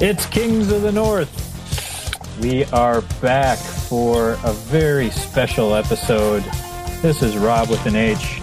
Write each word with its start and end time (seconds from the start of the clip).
It's 0.00 0.24
Kings 0.26 0.70
of 0.72 0.82
the 0.82 0.92
North. 0.92 1.30
We 2.40 2.64
are 2.66 3.02
back 3.20 3.58
for 3.58 4.32
a 4.44 4.52
very 4.52 5.10
special 5.10 5.74
episode. 5.74 6.42
This 7.02 7.22
is 7.22 7.36
Rob 7.36 7.68
with 7.68 7.84
an 7.86 7.96
H, 7.96 8.40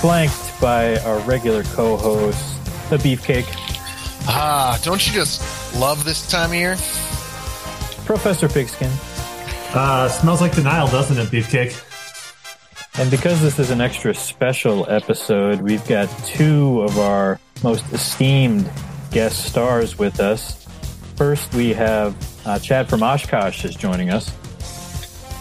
flanked 0.00 0.60
by 0.60 0.98
our 0.98 1.18
regular 1.20 1.62
co 1.64 1.96
host, 1.96 2.64
the 2.90 2.96
Beefcake, 2.98 3.46
Ah, 4.26 4.78
don't 4.82 5.04
you 5.06 5.12
just 5.14 5.74
love 5.76 6.04
this 6.04 6.28
time 6.30 6.50
of 6.50 6.56
year? 6.56 6.76
Professor 8.04 8.48
Pigskin. 8.48 8.90
Uh, 9.72 10.08
smells 10.08 10.40
like 10.42 10.54
denial, 10.54 10.86
doesn't 10.88 11.16
it, 11.16 11.28
Beefcake? 11.30 11.86
And 12.98 13.10
because 13.10 13.40
this 13.40 13.58
is 13.58 13.70
an 13.70 13.80
extra 13.80 14.14
special 14.14 14.88
episode, 14.90 15.62
we've 15.62 15.86
got 15.88 16.08
two 16.26 16.82
of 16.82 16.98
our 16.98 17.40
most 17.64 17.84
esteemed 17.92 18.70
guest 19.10 19.46
stars 19.46 19.98
with 19.98 20.20
us. 20.20 20.59
First, 21.20 21.52
we 21.52 21.74
have 21.74 22.16
uh, 22.46 22.58
Chad 22.60 22.88
from 22.88 23.02
Oshkosh 23.02 23.66
is 23.66 23.76
joining 23.76 24.08
us. 24.08 24.32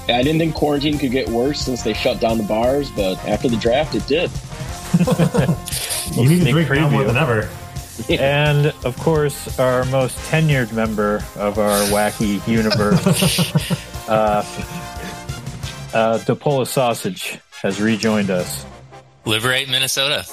I 0.10 0.22
didn't 0.22 0.40
think 0.40 0.54
quarantine 0.54 0.98
could 0.98 1.12
get 1.12 1.30
worse 1.30 1.62
since 1.62 1.84
they 1.84 1.94
shut 1.94 2.20
down 2.20 2.38
the 2.38 2.44
bars, 2.44 2.92
but 2.92 3.18
after 3.26 3.48
the 3.48 3.56
draft, 3.56 3.96
it 3.96 4.06
did. 4.06 4.30
You 6.18 6.28
need 6.28 6.40
to 6.40 6.52
sneak 6.52 6.68
drink 6.68 6.82
now 6.82 6.90
more 6.90 7.04
than 7.06 7.16
ever. 7.16 7.48
And 8.10 8.74
of 8.84 8.98
course, 8.98 9.58
our 9.58 9.86
most 9.86 10.18
tenured 10.30 10.74
member 10.74 11.24
of 11.38 11.60
our 11.60 11.80
wacky 11.92 12.46
universe, 12.46 13.06
uh, 14.10 14.44
uh, 15.94 16.18
DePola 16.26 16.68
Sausage, 16.68 17.40
has 17.62 17.80
rejoined 17.80 18.32
us. 18.32 18.66
Liberate 19.24 19.70
Minnesota. 19.70 20.26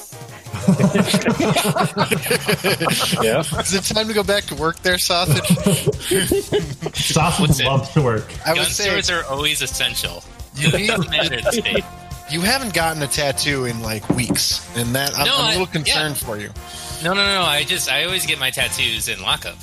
Yeah. 3.22 3.40
Is 3.60 3.74
it 3.74 3.84
time 3.84 4.08
to 4.08 4.14
go 4.14 4.22
back 4.22 4.44
to 4.44 4.54
work 4.54 4.78
there, 4.80 4.98
sausage? 4.98 5.46
Sausage 6.96 7.64
loves 7.64 7.88
to 7.90 8.02
work. 8.02 8.24
I 8.44 8.50
Gun 8.54 8.58
would 8.58 8.66
say 8.68 8.84
stores 8.88 9.10
are 9.10 9.24
always 9.24 9.62
essential. 9.62 10.22
you, 10.54 10.70
need, 10.72 10.90
Commander 10.90 11.38
of 11.46 11.54
you 12.30 12.40
haven't 12.40 12.74
gotten 12.74 13.02
a 13.02 13.06
tattoo 13.06 13.64
in 13.66 13.82
like 13.82 14.08
weeks, 14.10 14.66
and 14.76 14.94
that 14.96 15.16
I'm, 15.18 15.26
No, 15.26 15.34
I'm 15.36 15.40
a 15.40 15.42
I- 15.44 15.50
little 15.52 15.66
concerned 15.66 16.16
for 16.16 16.38
you. 16.38 16.50
No, 17.04 17.12
no, 17.12 17.24
no, 17.24 17.34
no. 17.34 17.42
I 17.42 17.62
just 17.64 17.90
I 17.90 18.04
always 18.04 18.24
get 18.26 18.38
my 18.38 18.50
tattoos 18.50 19.08
in 19.08 19.20
lockup. 19.22 19.56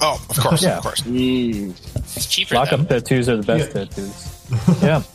Oh, 0.00 0.24
of 0.30 0.38
course, 0.38 0.62
Yeah. 0.62 0.76
of 0.78 0.82
course. 0.84 1.00
Mm. 1.02 1.70
It's 2.16 2.26
cheaper. 2.26 2.54
Lockup 2.54 2.80
though. 2.88 3.00
tattoos 3.00 3.28
are 3.28 3.36
the 3.36 3.42
best 3.42 3.72
tattoos. 3.72 4.82
Yeah. 4.82 5.02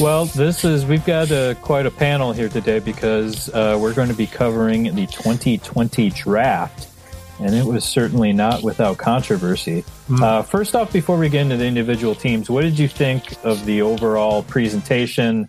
Well, 0.00 0.26
this 0.26 0.64
is 0.64 0.86
we've 0.86 1.04
got 1.04 1.32
uh, 1.32 1.54
quite 1.56 1.84
a 1.84 1.90
panel 1.90 2.32
here 2.32 2.48
today 2.48 2.78
because 2.78 3.48
uh, 3.48 3.76
we're 3.80 3.94
going 3.94 4.08
to 4.08 4.14
be 4.14 4.28
covering 4.28 4.94
the 4.94 5.06
2020 5.06 6.10
draft, 6.10 6.86
and 7.40 7.52
it 7.52 7.64
was 7.64 7.84
certainly 7.84 8.32
not 8.32 8.62
without 8.62 8.96
controversy. 8.96 9.84
Uh, 10.22 10.42
first 10.42 10.76
off, 10.76 10.92
before 10.92 11.18
we 11.18 11.28
get 11.28 11.40
into 11.40 11.56
the 11.56 11.66
individual 11.66 12.14
teams, 12.14 12.48
what 12.48 12.62
did 12.62 12.78
you 12.78 12.86
think 12.86 13.44
of 13.44 13.64
the 13.66 13.82
overall 13.82 14.44
presentation? 14.44 15.48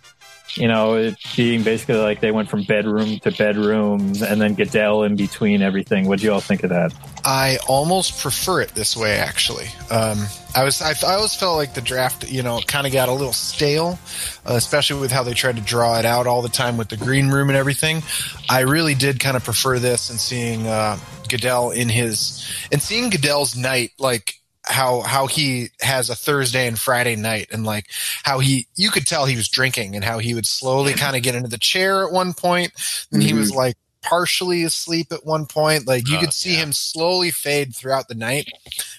You 0.54 0.68
know, 0.68 0.94
it 0.94 1.16
being 1.36 1.62
basically 1.62 1.96
like 1.96 2.20
they 2.20 2.32
went 2.32 2.48
from 2.48 2.64
bedroom 2.64 3.20
to 3.20 3.30
bedroom, 3.30 4.12
and 4.22 4.40
then 4.40 4.54
Goodell 4.54 5.04
in 5.04 5.16
between 5.16 5.62
everything. 5.62 6.08
What 6.08 6.18
do 6.18 6.26
you 6.26 6.32
all 6.32 6.40
think 6.40 6.64
of 6.64 6.70
that? 6.70 6.92
I 7.24 7.58
almost 7.68 8.20
prefer 8.20 8.60
it 8.62 8.70
this 8.70 8.96
way. 8.96 9.18
Actually, 9.18 9.66
um, 9.90 10.18
I 10.54 10.64
was 10.64 10.82
I, 10.82 10.94
I 11.06 11.14
always 11.14 11.34
felt 11.34 11.56
like 11.56 11.74
the 11.74 11.80
draft, 11.80 12.30
you 12.30 12.42
know, 12.42 12.60
kind 12.66 12.86
of 12.86 12.92
got 12.92 13.08
a 13.08 13.12
little 13.12 13.32
stale, 13.32 13.98
uh, 14.44 14.54
especially 14.54 15.00
with 15.00 15.12
how 15.12 15.22
they 15.22 15.34
tried 15.34 15.56
to 15.56 15.62
draw 15.62 15.98
it 15.98 16.04
out 16.04 16.26
all 16.26 16.42
the 16.42 16.48
time 16.48 16.76
with 16.76 16.88
the 16.88 16.96
green 16.96 17.28
room 17.28 17.48
and 17.48 17.56
everything. 17.56 18.02
I 18.48 18.60
really 18.60 18.94
did 18.94 19.20
kind 19.20 19.36
of 19.36 19.44
prefer 19.44 19.78
this 19.78 20.10
and 20.10 20.18
seeing 20.18 20.66
uh, 20.66 20.98
Goodell 21.28 21.70
in 21.70 21.88
his 21.88 22.44
and 22.72 22.82
seeing 22.82 23.10
Goodell's 23.10 23.56
night 23.56 23.92
like 23.98 24.39
how 24.66 25.00
how 25.00 25.26
he 25.26 25.68
has 25.80 26.10
a 26.10 26.14
Thursday 26.14 26.66
and 26.66 26.78
Friday 26.78 27.16
night 27.16 27.48
and 27.52 27.64
like 27.64 27.86
how 28.24 28.38
he 28.38 28.66
you 28.76 28.90
could 28.90 29.06
tell 29.06 29.24
he 29.26 29.36
was 29.36 29.48
drinking 29.48 29.94
and 29.94 30.04
how 30.04 30.18
he 30.18 30.34
would 30.34 30.46
slowly 30.46 30.92
kind 30.92 31.16
of 31.16 31.22
get 31.22 31.34
into 31.34 31.48
the 31.48 31.58
chair 31.58 32.04
at 32.06 32.12
one 32.12 32.32
point 32.34 32.72
and 33.12 33.22
he 33.22 33.32
was 33.32 33.50
mm-hmm. 33.50 33.58
like 33.58 33.76
partially 34.02 34.62
asleep 34.64 35.12
at 35.12 35.24
one 35.24 35.46
point 35.46 35.86
like 35.86 36.08
you 36.08 36.16
Oh, 36.16 36.20
could 36.20 36.32
see 36.32 36.52
yeah. 36.54 36.62
him 36.62 36.72
slowly 36.72 37.30
fade 37.30 37.74
throughout 37.74 38.08
the 38.08 38.14
night 38.14 38.48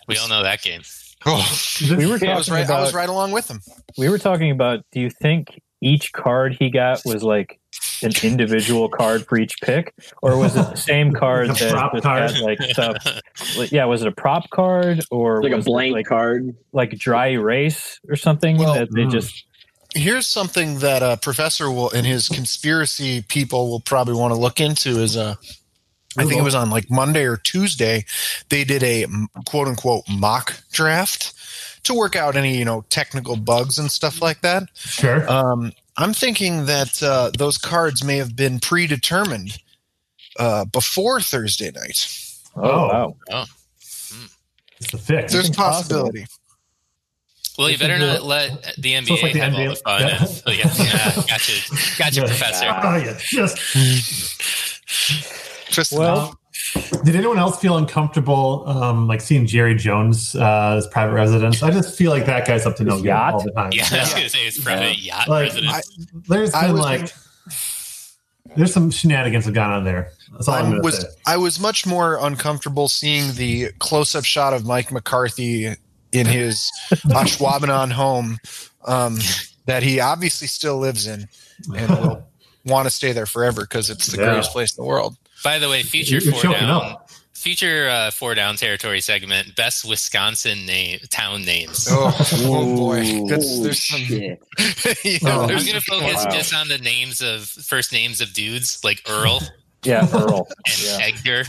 We 0.07 0.17
all 0.17 0.27
know 0.27 0.43
that 0.43 0.61
game. 0.61 0.81
oh, 1.25 1.47
We 1.81 2.05
were 2.07 2.19
I 2.21 2.35
was 2.35 2.47
talking 2.47 2.53
right 2.53 2.69
I 2.69 2.81
was 2.81 2.93
right 2.93 3.09
along 3.09 3.31
with 3.31 3.49
him 3.49 3.61
we 3.97 4.09
were 4.09 4.17
talking 4.19 4.51
about. 4.51 4.83
Do 4.91 4.99
you 4.99 5.09
think 5.09 5.61
each 5.81 6.13
card 6.13 6.55
he 6.59 6.69
got 6.69 7.01
was 7.05 7.23
like 7.23 7.59
an 8.03 8.11
individual 8.23 8.89
card 8.89 9.25
for 9.27 9.37
each 9.39 9.59
pick, 9.61 9.93
or 10.21 10.37
was 10.37 10.55
it 10.55 10.69
the 10.69 10.75
same 10.75 11.11
card 11.13 11.49
Like 11.49 11.57
that 11.59 11.71
prop 11.71 11.93
just 11.93 12.03
card? 12.03 12.31
had 12.31 12.39
like 12.41 12.61
stuff? 12.63 12.95
like, 13.57 13.71
yeah, 13.71 13.85
was 13.85 14.01
it 14.01 14.07
a 14.07 14.11
prop 14.11 14.49
card 14.49 15.01
or 15.11 15.41
Like 15.43 15.51
a 15.53 15.57
was 15.57 15.65
it, 15.67 15.69
blank 15.69 15.93
like 15.93 16.05
card. 16.05 16.55
like 16.73 16.91
dry 16.97 17.29
erase 17.29 17.99
or 18.09 18.15
something 18.15 18.57
Well, 18.57 18.73
that 18.75 18.89
they 18.93 19.03
mm. 19.03 19.11
just 19.11 19.45
here's 19.93 20.27
something 20.27 20.79
that 20.79 21.03
uh, 21.03 21.15
professor 21.17 21.69
will 21.69 21.89
and 21.91 22.05
his 22.07 22.29
conspiracy 22.29 23.23
people 23.27 23.69
will 23.69 23.81
probably 23.81 24.13
want 24.13 24.33
to 24.33 24.39
look 24.39 24.59
into 24.61 24.99
is 24.99 25.17
uh 25.17 25.35
I 26.17 26.25
think 26.25 26.41
it 26.41 26.43
was 26.43 26.55
on 26.55 26.69
like 26.69 26.91
Monday 26.91 27.23
or 27.23 27.37
Tuesday. 27.37 28.03
They 28.49 28.65
did 28.65 28.83
a 28.83 29.05
quote 29.45 29.67
unquote 29.69 30.03
mock 30.09 30.61
draft 30.71 31.33
to 31.83 31.93
work 31.93 32.15
out 32.15 32.35
any 32.35 32.57
you 32.57 32.65
know 32.65 32.83
technical 32.89 33.35
bugs 33.35 33.77
and 33.77 33.91
stuff 33.91 34.21
like 34.21 34.41
that. 34.41 34.63
Sure. 34.75 35.29
Um, 35.31 35.71
I'm 35.97 36.13
thinking 36.13 36.65
that 36.67 37.01
uh, 37.03 37.31
those 37.37 37.57
cards 37.57 38.03
may 38.03 38.17
have 38.17 38.35
been 38.35 38.59
predetermined 38.59 39.57
uh, 40.39 40.65
before 40.65 41.19
Thursday 41.21 41.71
night. 41.71 42.07
oh, 42.55 42.61
Oh. 42.63 43.17
wow 43.29 43.45
it's 44.79 44.93
a 44.93 44.97
fix. 44.97 45.31
There's 45.31 45.45
a 45.45 45.47
think 45.49 45.57
possible. 45.57 46.03
possibility. 46.05 46.25
Well, 47.57 47.69
you 47.69 47.77
better 47.77 47.99
not 47.99 48.23
let 48.23 48.73
the 48.79 48.93
NBA 48.93 49.05
So 49.07 49.13
like 49.25 49.33
the 49.33 49.39
have 49.41 49.53
all 49.53 49.69
the 49.69 49.75
fun. 49.75 50.01
yeah. 50.01 50.17
and- 50.23 50.43
oh, 50.47 50.51
yeah, 50.51 50.73
yeah, 50.77 51.15
gotcha, 51.27 51.97
gotcha, 51.99 52.15
Yeah. 52.21 52.25
professor. 52.27 52.65
Oh, 52.81 52.95
yeah, 52.95 53.17
just. 53.19 53.57
Just 55.71 55.93
well 55.93 56.37
Did 57.03 57.15
anyone 57.15 57.37
else 57.39 57.59
feel 57.59 57.77
uncomfortable, 57.77 58.63
um, 58.67 59.07
like 59.07 59.21
seeing 59.21 59.45
Jerry 59.47 59.75
Jones 59.75 60.35
uh, 60.35 60.75
as 60.77 60.87
private 60.87 61.13
residence? 61.13 61.61
I 61.63 61.71
just 61.71 61.97
feel 61.97 62.11
like 62.11 62.25
that 62.27 62.47
guy's 62.47 62.65
up 62.65 62.75
to 62.77 62.83
no 62.83 63.01
good 63.01 63.09
all 63.11 63.43
the 63.43 63.51
time. 63.51 63.71
Yeah, 63.73 63.85
I 63.91 63.99
was 63.99 64.13
gonna 64.13 64.29
say 64.29 64.45
it's 64.47 64.59
private 64.63 64.99
yacht 64.99 65.27
Like, 65.27 65.49
residence. 65.53 65.73
I- 65.73 66.21
There's 66.27 66.53
I 66.53 66.61
been 66.67 66.73
was- 66.73 66.81
like, 66.81 67.13
there's 68.55 68.73
some 68.73 68.91
shenanigans 68.91 69.45
that 69.45 69.49
have 69.51 69.55
gone 69.55 69.71
on 69.71 69.83
there. 69.85 70.11
That's 70.33 70.47
all 70.47 70.55
I'm 70.55 70.65
I 70.65 70.69
going 70.69 70.81
to 70.81 70.85
was 70.85 70.97
say. 71.01 71.07
I 71.25 71.37
was 71.37 71.59
much 71.59 71.85
more 71.85 72.17
uncomfortable 72.21 72.87
seeing 72.89 73.33
the 73.35 73.71
close 73.79 74.13
up 74.15 74.25
shot 74.25 74.53
of 74.53 74.65
Mike 74.65 74.91
McCarthy 74.91 75.73
in 76.11 76.25
his 76.25 76.69
Ashwaubenon 76.91 77.91
home 77.91 78.37
um, 78.85 79.17
that 79.67 79.83
he 79.83 79.99
obviously 79.99 80.47
still 80.47 80.77
lives 80.79 81.07
in 81.07 81.27
and 81.75 81.89
will 81.89 82.27
want 82.65 82.87
to 82.87 82.91
stay 82.93 83.11
there 83.13 83.25
forever 83.25 83.61
because 83.61 83.89
it's 83.89 84.07
the 84.07 84.17
Yeah. 84.17 84.25
greatest 84.31 84.51
place 84.51 84.77
in 84.77 84.83
the 84.83 84.87
world. 84.87 85.15
By 85.43 85.59
the 85.59 85.69
way, 85.69 85.83
future 85.83 86.17
You're 86.19 86.33
four 86.33 86.51
down, 86.53 86.69
up. 86.69 87.09
future 87.33 87.89
uh, 87.89 88.11
four 88.11 88.35
down 88.35 88.55
territory 88.57 89.01
segment, 89.01 89.55
best 89.55 89.83
Wisconsin 89.87 90.65
name 90.65 90.99
town 91.09 91.43
names. 91.43 91.87
Oh, 91.89 92.13
oh 92.45 92.75
boy, 92.75 92.99
Ooh, 93.01 93.27
That's, 93.27 93.59
there's 93.61 93.83
some. 93.83 94.01
shit. 94.01 94.41
yeah, 95.03 95.17
Oh. 95.23 95.43
I'm 95.43 95.65
gonna 95.65 95.81
focus 95.81 96.25
Wow. 96.25 96.31
just 96.31 96.53
on 96.53 96.67
the 96.67 96.77
names 96.77 97.21
of 97.21 97.45
first 97.45 97.91
names 97.91 98.21
of 98.21 98.33
dudes 98.33 98.83
like 98.83 99.01
Earl 99.09 99.41
yeah 99.83 100.07
Earl 100.13 100.47
and 100.67 100.83
yeah. 100.83 100.97
Edgar. 101.01 101.43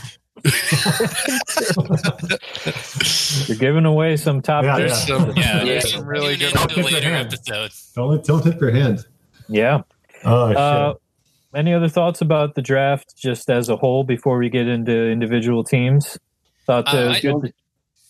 you're 3.47 3.57
giving 3.57 3.85
away 3.85 4.17
some 4.17 4.41
top 4.41 4.63
Yeah, 4.63 4.77
picks. 4.77 5.05
there's 5.05 5.19
some, 5.21 5.35
Yeah, 5.37 5.63
there's 5.63 5.83
we 5.85 5.89
some 5.91 6.05
really 6.05 6.35
good. 6.37 6.51
into 6.53 6.67
Pick 6.67 6.75
the 6.77 6.83
later 6.83 7.09
hand. 7.09 7.27
episodes. 7.27 7.91
Don't, 7.95 8.23
don't 8.25 8.41
tip 8.43 8.59
your 8.59 8.71
hand. 8.71 9.05
yeah 9.47 9.81
Oh, 10.25 10.49
shit. 10.49 10.57
Uh, 10.57 10.93
any 11.55 11.73
other 11.73 11.89
thoughts 11.89 12.21
about 12.21 12.55
the 12.55 12.61
draft 12.61 13.15
just 13.17 13.49
as 13.49 13.69
a 13.69 13.75
whole 13.75 14.03
before 14.03 14.37
we 14.37 14.49
get 14.49 14.67
into 14.67 14.91
individual 15.09 15.63
teams? 15.63 16.17
Thought 16.65 16.93
uh, 16.93 17.09
I- 17.15 17.19
good. 17.19 17.41
to- 17.41 17.53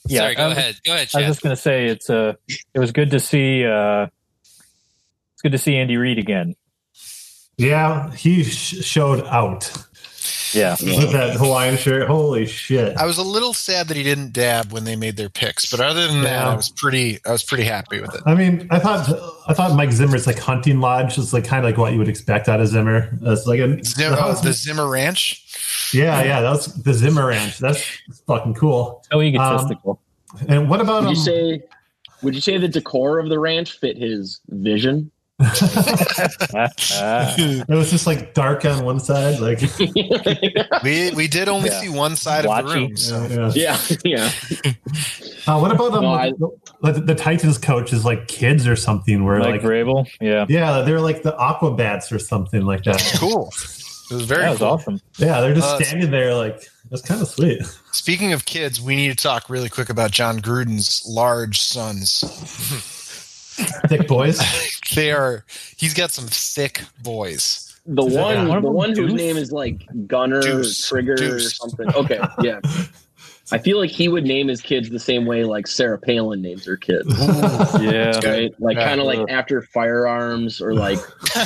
yeah, 0.05 0.19
Sorry, 0.19 0.35
go 0.35 0.43
I 0.43 0.47
was- 0.49 0.57
ahead. 0.57 0.75
Go 0.85 0.93
ahead, 0.93 1.09
I 1.15 1.17
was 1.19 1.27
just 1.27 1.41
going 1.41 1.55
to 1.55 1.61
say 1.61 1.85
it's 1.87 2.09
uh, 2.09 2.33
it 2.73 2.79
was 2.79 2.91
good 2.91 3.11
to 3.11 3.19
see. 3.21 3.65
Uh, 3.65 4.07
it's 5.33 5.41
good 5.41 5.53
to 5.53 5.57
see 5.57 5.77
Andy 5.77 5.95
Reid 5.97 6.19
again. 6.19 6.55
yeah, 7.57 8.11
he 8.11 8.43
sh- 8.43 8.83
showed 8.83 9.23
out 9.27 9.71
Yeah, 10.53 10.75
with 10.79 11.11
that 11.11 11.35
Hawaiian 11.35 11.77
shirt. 11.77 12.07
Holy 12.07 12.45
shit. 12.45 12.97
I 12.97 13.05
was 13.05 13.17
a 13.17 13.23
little 13.23 13.53
sad 13.53 13.87
that 13.87 13.97
he 13.97 14.03
didn't 14.03 14.33
dab 14.33 14.71
when 14.71 14.83
they 14.83 14.95
made 14.95 15.17
their 15.17 15.29
picks, 15.29 15.69
but 15.69 15.79
other 15.79 16.07
than 16.07 16.23
that, 16.23 16.45
I 16.45 16.55
was 16.55 16.69
pretty. 16.69 17.19
I 17.25 17.31
was 17.31 17.43
pretty 17.43 17.63
happy 17.63 17.99
with 17.99 18.13
it. 18.13 18.21
I 18.25 18.35
mean, 18.35 18.67
I 18.71 18.79
thought 18.79 19.09
I 19.47 19.53
thought 19.53 19.75
Mike 19.75 19.91
Zimmer's 19.91 20.27
like 20.27 20.39
hunting 20.39 20.79
lodge 20.79 21.17
is 21.17 21.33
like 21.33 21.45
kind 21.45 21.65
of 21.65 21.69
like 21.69 21.77
what 21.77 21.93
you 21.93 21.99
would 21.99 22.09
expect 22.09 22.49
out 22.49 22.59
of 22.59 22.67
Zimmer. 22.67 23.09
It's 23.21 23.45
like 23.45 23.59
a 23.59 23.83
Zim, 23.83 24.11
the 24.11 24.23
oh, 24.23 24.33
the 24.41 24.53
Zimmer 24.53 24.89
Ranch. 24.89 25.91
yeah, 25.93 26.23
yeah. 26.23 26.41
that's 26.41 26.67
the 26.67 26.93
Zimmer 26.93 27.27
ranch. 27.27 27.59
That's 27.59 27.83
fucking 28.27 28.55
cool. 28.55 29.03
so 29.11 29.21
egotistical. 29.21 29.99
And 30.47 30.69
what 30.69 30.81
about 30.81 31.03
Would 31.03 31.11
you 31.11 31.17
um, 31.17 31.23
say? 31.23 31.63
Would 32.23 32.35
you 32.35 32.41
say 32.41 32.57
the 32.57 32.69
decor 32.69 33.19
of 33.19 33.29
the 33.29 33.39
ranch 33.39 33.77
fit 33.79 33.97
his 33.97 34.39
vision? 34.47 35.11
It 37.37 37.67
was 37.69 37.89
just 37.91 38.07
like 38.07 38.33
dark 38.33 38.65
on 38.65 38.83
one 38.85 38.99
side, 38.99 39.39
like 39.39 39.61
we 40.83 41.11
we 41.11 41.27
did 41.27 41.49
only 41.49 41.69
Yeah. 41.69 41.81
see 41.81 41.89
one 41.89 42.15
side 42.15 42.45
of 42.45 42.55
the 42.55 42.61
Blotchy. 42.63 42.79
room. 42.79 42.97
So. 42.97 43.51
yeah. 43.55 43.77
yeah, 44.03 44.03
yeah. 44.03 44.31
Uh, 45.45 45.59
what 45.59 45.73
about 45.73 45.93
um, 45.93 46.03
No, 46.03 46.13
I- 46.13 46.31
the, 46.93 47.01
the 47.01 47.15
Titans 47.15 47.57
coach 47.57 47.91
is 47.91 48.05
like 48.05 48.29
kids 48.29 48.65
or 48.65 48.77
something? 48.77 49.25
Where 49.25 49.41
like 49.41 49.55
like, 49.55 49.61
Vrabel. 49.61 50.07
Yeah. 50.21 50.45
yeah, 50.47 50.81
they're 50.83 51.01
like 51.01 51.21
the 51.23 51.33
Aquabats 51.33 52.13
or 52.13 52.19
something 52.19 52.61
like 52.65 52.83
that. 52.85 53.01
Cool. 53.17 53.51
It 54.09 54.13
was 54.15 54.23
very 54.25 54.43
That 54.43 54.49
was 54.51 54.59
cool. 54.59 54.67
awesome. 54.69 55.01
Yeah, 55.17 55.41
they're 55.41 55.53
just 55.53 55.67
Uh, 55.67 55.83
standing 55.83 56.11
there 56.11 56.33
like 56.33 56.63
that's 56.89 57.01
kind 57.01 57.21
of 57.21 57.27
sweet. 57.27 57.61
Speaking 57.91 58.31
of 58.31 58.45
kids, 58.45 58.79
we 58.81 58.95
need 58.95 59.09
to 59.09 59.15
talk 59.21 59.49
really 59.49 59.67
quick 59.69 59.89
about 59.89 60.11
Jon 60.11 60.39
Gruden's 60.39 61.03
large 61.07 61.59
sons. 61.59 62.23
Thick 63.87 64.07
boys. 64.07 64.39
They 64.95 65.11
are. 65.11 65.43
He's 65.77 65.93
got 65.95 66.11
some 66.11 66.27
thick 66.27 66.83
boys. 67.01 67.73
The 67.87 68.03
Is 68.05 68.13
one, 68.15 68.47
one 68.47 68.61
the 68.61 68.69
one 68.71 68.89
whose 68.89 69.09
Deuce? 69.11 69.13
name 69.13 69.37
is 69.37 69.51
like 69.51 69.81
Gunner, 70.07 70.39
Deuce. 70.41 70.87
Trigger, 70.87 71.15
or 71.35 71.39
something. 71.39 71.87
Okay, 71.95 72.19
yeah. 72.43 72.59
I 73.51 73.57
feel 73.57 73.79
like 73.79 73.89
he 73.89 74.07
would 74.07 74.23
name 74.23 74.47
his 74.49 74.61
kids 74.61 74.89
the 74.89 74.99
same 74.99 75.25
way 75.25 75.43
like 75.45 75.65
Sarah 75.67 75.97
Palin 75.97 76.41
names 76.43 76.63
her 76.65 76.77
kids, 76.77 77.07
Yeah. 77.81 78.19
right? 78.23 78.53
Like 78.59 78.77
Yeah. 78.77 78.87
kind 78.87 79.01
of 79.01 79.05
like 79.07 79.19
after 79.29 79.63
firearms 79.63 80.61
or 80.61 80.73
like 80.75 80.99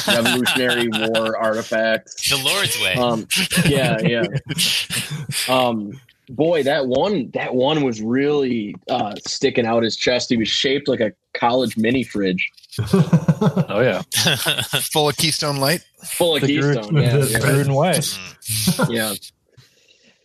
Revolutionary 0.07 0.89
War 0.89 1.37
artifacts. 1.37 2.29
The 2.29 2.37
Lord's 2.43 2.79
way. 2.81 2.93
Um, 2.95 3.27
yeah, 3.65 3.97
yeah. 4.01 5.53
Um, 5.53 5.99
boy, 6.29 6.63
that 6.63 6.87
one, 6.87 7.29
that 7.33 7.53
one 7.55 7.83
was 7.83 8.01
really 8.01 8.75
uh, 8.89 9.15
sticking 9.25 9.65
out 9.65 9.83
his 9.83 9.95
chest. 9.95 10.29
He 10.29 10.37
was 10.37 10.47
shaped 10.47 10.87
like 10.87 10.99
a 10.99 11.11
college 11.33 11.77
mini 11.77 12.03
fridge, 12.03 12.49
Oh 12.93 13.79
yeah. 13.81 14.01
Full 14.91 15.09
of 15.09 15.17
Keystone 15.17 15.57
Light. 15.57 15.81
full 16.03 16.35
of 16.35 16.41
The 16.41 16.47
Keystone. 16.47 16.89
Groot- 16.89 17.03
Yeah, 17.03 17.17
the 17.17 17.29
yeah. 17.29 17.39
Gruden 17.39 17.75
way. 18.87 18.93
yeah. 18.93 19.13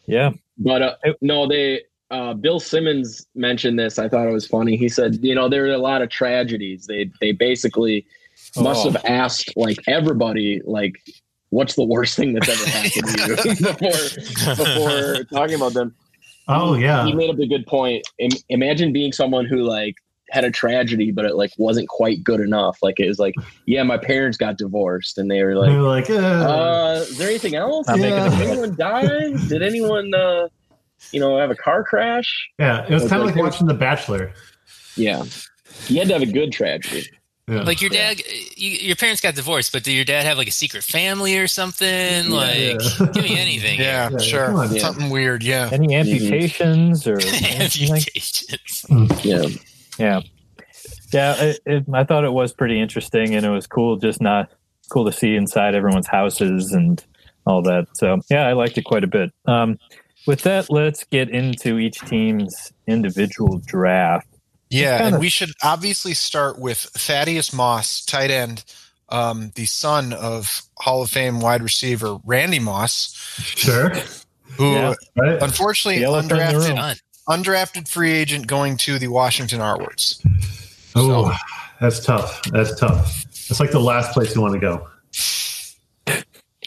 Yeah. 0.06 0.31
But 0.58 0.82
uh, 0.82 0.94
no, 1.20 1.46
they 1.49 1.82
uh, 2.10 2.34
Bill 2.34 2.60
Simmons 2.60 3.26
mentioned 3.34 3.78
this. 3.78 3.98
I 3.98 4.08
thought 4.08 4.28
it 4.28 4.32
was 4.32 4.46
funny. 4.46 4.76
He 4.76 4.88
said, 4.88 5.19
you 5.22 5.34
know, 5.34 5.48
there 5.48 5.64
are 5.66 5.72
a 5.72 5.78
lot 5.78 6.02
of 6.02 6.10
tragedies. 6.10 6.87
They 6.87 7.10
they 7.20 7.32
basically 7.32 8.06
must 8.56 8.84
Oh. 8.87 8.90
have 8.90 9.02
asked 9.06 9.52
like 9.56 9.78
everybody, 9.87 10.60
like, 10.64 10.94
what's 11.52 11.75
the 11.76 11.84
worst 11.84 12.16
thing 12.16 12.32
that's 12.32 12.49
ever 12.49 12.70
happened 12.70 13.08
to 13.08 13.49
you 13.49 13.56
before 13.72 14.56
before 14.56 15.25
talking 15.25 15.54
about 15.54 15.75
them. 15.75 15.94
oh 16.49 16.75
yeah. 16.75 17.04
He 17.04 17.12
made 17.12 17.31
up 17.31 17.38
a 17.38 17.46
good 17.46 17.66
point. 17.66 18.02
Im- 18.19 18.31
imagine 18.49 18.93
being 18.93 19.12
someone 19.12 19.44
who 19.46 19.58
like 19.58 19.94
had 20.31 20.44
a 20.44 20.50
tragedy, 20.50 21.10
but 21.10 21.26
it 21.26 21.34
like 21.37 21.50
wasn't 21.58 21.87
quite 21.88 22.25
good 22.25 22.40
enough. 22.40 22.78
Like 22.82 22.99
it 22.99 23.06
was 23.06 23.19
like, 23.19 23.34
yeah, 23.66 23.82
my 23.82 23.99
parents 23.99 24.38
got 24.38 24.56
divorced, 24.56 25.19
and 25.19 25.31
they 25.31 25.43
were 25.44 25.54
like, 25.56 25.70
They're 25.70 25.82
like, 25.82 26.10
uh, 26.10 26.14
uh, 26.16 27.04
is 27.06 27.19
there 27.19 27.28
anything 27.28 27.55
else? 27.55 27.87
Not 27.87 27.98
making 27.98 28.31
Did 28.38 28.48
anyone 28.48 28.75
die? 28.76 29.32
Did 29.48 29.62
anyone, 29.62 30.14
uh, 30.14 30.48
you 31.12 31.20
know, 31.20 31.38
have 31.38 31.50
a 31.50 31.55
car 31.55 31.84
crash? 31.84 32.48
yeah. 32.58 32.87
It 32.88 32.94
was 32.94 33.08
kind 33.08 33.20
of 33.20 33.26
like 33.26 33.37
like- 33.37 33.44
watching 33.44 33.66
The 33.66 33.75
Bachelor. 33.75 34.32
Yeah, 34.96 35.25
you 35.88 35.98
had 35.98 36.08
to 36.08 36.14
have 36.14 36.22
a 36.22 36.32
good 36.32 36.50
tragedy. 36.52 37.06
Yeah. 37.48 37.62
Like 37.62 37.80
your 37.80 37.90
dad, 37.90 38.20
you, 38.56 38.70
your 38.70 38.94
parents 38.96 39.20
got 39.20 39.34
divorced, 39.34 39.72
but 39.72 39.82
did 39.82 39.92
your 39.92 40.04
dad 40.04 40.24
have 40.24 40.38
like 40.38 40.46
a 40.46 40.52
secret 40.52 40.84
family 40.84 41.36
or 41.38 41.48
something? 41.48 42.30
Like, 42.30 42.54
Yeah. 42.80 43.06
give 43.12 43.24
me 43.24 43.36
anything. 43.38 43.80
Yeah, 43.80 44.10
Yeah, 44.12 44.18
sure. 44.18 44.54
on. 44.54 44.72
Yeah. 44.74 44.80
Something 44.82 45.10
weird. 45.10 45.42
Yeah. 45.42 45.68
Any 45.72 45.94
amputations 45.96 47.06
or 47.06 47.14
anything 47.20 47.88
like 47.90 48.04
Amputations. 48.06 48.86
Yeah, 49.24 49.42
Yeah, 49.98 50.20
yeah. 51.12 51.34
It, 51.42 51.60
it, 51.66 51.84
I 51.92 52.04
thought 52.04 52.24
it 52.24 52.32
was 52.32 52.52
pretty 52.52 52.80
interesting, 52.80 53.34
and 53.34 53.44
it 53.44 53.50
was 53.50 53.66
cool. 53.66 53.96
Just 53.96 54.20
not 54.20 54.48
cool 54.90 55.04
to 55.04 55.12
see 55.12 55.34
inside 55.34 55.74
everyone's 55.74 56.06
houses 56.06 56.72
and 56.72 57.04
all 57.44 57.60
that. 57.62 57.86
So 57.94 58.20
yeah, 58.30 58.46
I 58.46 58.52
liked 58.52 58.78
it 58.78 58.84
quite 58.84 59.02
a 59.02 59.08
bit. 59.08 59.30
Um, 59.46 59.78
with 60.28 60.42
that, 60.42 60.70
let's 60.70 61.02
get 61.02 61.28
into 61.28 61.78
each 61.78 61.98
team's 62.02 62.72
individual 62.86 63.58
draft. 63.66 64.28
Yeah, 64.72 64.98
Kinda- 64.98 65.14
and 65.16 65.20
we 65.20 65.28
should 65.28 65.52
obviously 65.62 66.14
start 66.14 66.58
with 66.58 66.78
Thaddeus 66.78 67.52
Moss, 67.52 68.04
tight 68.04 68.30
end, 68.30 68.64
um, 69.10 69.52
the 69.54 69.66
son 69.66 70.12
of 70.14 70.62
Hall 70.78 71.02
of 71.02 71.10
Fame 71.10 71.40
wide 71.40 71.62
receiver 71.62 72.19
Randy 72.24 72.58
Moss, 72.58 73.14
Sure. 73.38 73.90
who 74.56 74.72
Yeah. 74.74 74.94
Right. 75.16 75.42
unfortunately 75.42 75.98
The 75.98 76.06
elephant 76.06 76.32
in 76.32 76.38
the 76.38 76.44
undrafted, 76.44 77.00
undrafted 77.28 77.88
free 77.88 78.12
agent 78.12 78.46
going 78.46 78.76
to 78.78 78.98
the 78.98 79.08
Washington 79.08 79.60
Artwards. 79.60 80.20
Oh, 80.94 81.36
that's 81.80 82.00
tough. 82.00 82.40
That's 82.50 82.78
tough. 82.80 83.24
That's 83.48 83.60
like 83.60 83.70
the 83.72 83.80
last 83.80 84.12
place 84.12 84.34
you 84.34 84.40
want 84.40 84.54
to 84.54 84.60
go. 84.60 84.88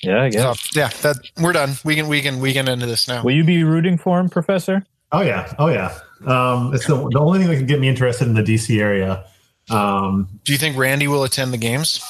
Yeah, 0.04 0.22
I 0.24 0.30
guess. 0.30 0.42
So, 0.60 0.80
yeah, 0.80 0.90
that 1.02 1.18
we're 1.40 1.54
done. 1.54 1.78
We 1.84 1.96
can 1.96 2.08
we 2.08 2.22
can 2.22 2.40
we 2.40 2.54
can 2.54 2.70
end 2.70 2.82
this 2.84 3.08
now. 3.08 3.24
Will 3.24 3.32
you 3.32 3.44
be 3.44 3.64
rooting 3.64 3.98
for 3.98 4.20
him, 4.20 4.30
Professor? 4.30 4.86
Oh 5.12 5.22
yeah. 5.22 5.54
Oh 5.60 5.68
yeah. 5.68 5.98
Um, 6.26 6.74
it's 6.74 6.88
the, 6.88 6.96
the 7.10 7.20
only 7.20 7.40
thing 7.40 7.48
that 7.50 7.58
can 7.58 7.66
get 7.66 7.80
me 7.80 7.88
interested 7.88 8.28
in 8.28 8.34
the 8.34 8.44
DC 8.44 8.80
area. 8.80 9.26
Um, 9.70 10.28
Do 10.44 10.52
you 10.52 10.58
think 10.58 10.78
Randy 10.78 11.08
will 11.08 11.24
attend 11.24 11.54
the 11.54 11.58
games? 11.58 12.04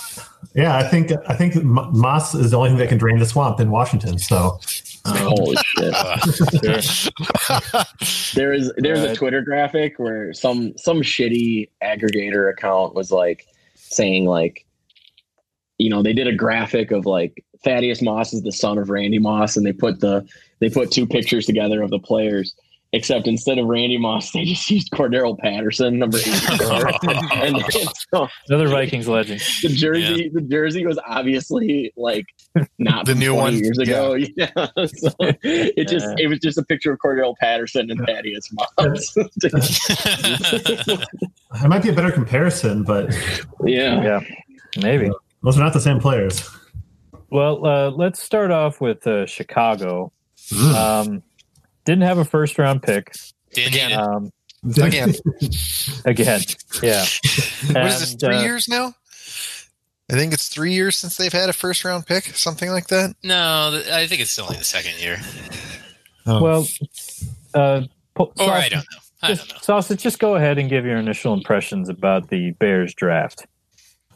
yeah, 0.56 0.76
I 0.76 0.84
think 0.84 1.12
I 1.28 1.36
think 1.36 1.56
Moss 1.64 2.36
is 2.36 2.52
the 2.52 2.58
only 2.58 2.70
thing 2.70 2.78
that 2.80 2.90
can 2.90 2.98
drain 2.98 3.20
the 3.20 3.26
swamp 3.26 3.60
in 3.60 3.72
Washington. 3.72 4.18
So 4.18 4.60
holy 5.06 5.56
shit. 5.56 5.94
There 8.36 8.54
is 8.54 8.72
there's 8.78 9.04
a 9.04 9.16
Twitter 9.16 9.42
graphic 9.42 9.98
where 9.98 10.34
some 10.34 10.78
some 10.78 11.02
shitty 11.02 11.70
aggregator 11.84 12.52
account 12.52 12.96
was 12.96 13.12
like 13.12 13.46
saying 13.76 14.26
like, 14.26 14.66
you 15.78 15.90
know, 15.90 16.04
they 16.04 16.14
did 16.14 16.28
a 16.28 16.34
graphic 16.34 16.92
of 16.92 17.06
like 17.06 17.44
Thaddeus 17.64 18.02
Moss 18.02 18.34
is 18.34 18.44
the 18.44 18.52
son 18.52 18.78
of 18.78 18.90
Randy 18.90 19.20
Moss, 19.20 19.58
and 19.58 19.66
they 19.66 19.74
put 19.74 20.00
the 20.00 20.28
they 20.60 20.70
put 20.70 20.92
two 20.92 21.08
pictures 21.08 21.46
together 21.46 21.82
of 21.82 21.90
the 21.90 22.00
players. 22.00 22.56
Except 22.96 23.28
instead 23.28 23.58
of 23.58 23.66
Randy 23.66 23.98
Moss, 23.98 24.32
they 24.32 24.46
just 24.46 24.70
used 24.72 24.90
Cordarrelle 24.92 25.38
Patterson, 25.38 26.00
number 26.00 26.18
84. 26.18 26.92
and 27.34 27.58
so 28.14 28.28
Another 28.48 28.70
Vikings 28.70 29.08
legend. 29.10 29.42
the 29.64 29.68
jersey, 29.70 30.30
the 30.34 30.40
jersey 30.40 30.86
was 30.86 30.98
obviously 31.06 31.92
like 31.98 32.26
not 32.80 33.06
The 33.08 33.16
new 33.16 33.36
one? 33.36 33.56
years 33.58 33.78
ago. 33.80 34.14
Yeah, 34.14 34.50
so 34.54 35.12
it 35.44 35.90
just 35.90 36.08
it 36.18 36.28
was 36.30 36.40
just 36.40 36.58
a 36.58 36.64
picture 36.64 36.94
of 36.94 37.00
Cordarrelle 37.00 37.36
Patterson 37.38 37.92
and 37.92 38.00
Thaddeus 38.08 38.50
Moss. 38.54 39.18
it 41.64 41.68
might 41.68 41.84
be 41.84 41.90
a 41.90 41.94
better 41.94 42.12
comparison, 42.12 42.84
but 42.84 43.14
yeah, 43.66 44.02
Yeah, 44.04 44.20
maybe. 44.82 45.12
those 45.44 45.58
are 45.58 45.62
not 45.64 45.74
the 45.74 45.82
same 45.82 46.00
players. 46.00 46.50
Well, 47.30 47.66
uh, 47.66 47.90
let's 47.92 48.22
start 48.24 48.52
off 48.52 48.80
with 48.80 49.06
uh, 49.06 49.26
Chicago. 49.26 50.14
Mm. 50.52 50.74
Um, 50.76 51.24
didn't 51.86 52.04
have 52.04 52.18
a 52.18 52.26
first 52.26 52.58
round 52.58 52.84
pick. 52.84 53.14
Didn't 53.54 53.74
Again. 53.74 53.94
Um, 53.94 54.32
Again, 54.82 55.14
again, 56.06 56.42
yeah. 56.82 57.02
what 57.68 57.86
is 57.86 58.00
this? 58.00 58.16
Three 58.16 58.38
uh, 58.38 58.42
years 58.42 58.68
now? 58.68 58.96
I 60.12 60.14
think 60.14 60.34
it's 60.34 60.48
three 60.48 60.74
years 60.74 60.98
since 60.98 61.18
they've 61.18 61.32
had 61.32 61.50
a 61.50 61.54
first 61.54 61.86
round 61.86 62.08
pick, 62.08 62.24
something 62.36 62.72
like 62.72 62.88
that. 62.88 63.16
No, 63.24 63.82
I 63.94 64.08
think 64.08 64.22
it's 64.22 64.38
only 64.40 64.58
the 64.58 64.64
second 64.64 65.00
year. 65.00 65.20
Well, 66.26 66.68
uh, 67.54 67.84
po- 68.16 68.34
Or 68.40 68.52
I 68.52 68.70
don't 68.70 68.80
know. 68.80 69.00
I 69.22 69.28
don't 69.28 69.38
just, 69.38 69.54
know. 69.54 69.60
Sausage, 69.62 70.02
just 70.02 70.20
go 70.20 70.36
ahead 70.36 70.58
and 70.58 70.68
give 70.70 70.86
your 70.86 70.98
initial 70.98 71.34
impressions 71.34 71.88
about 71.88 72.30
the 72.30 72.52
Bears 72.52 72.94
draft. 72.96 73.46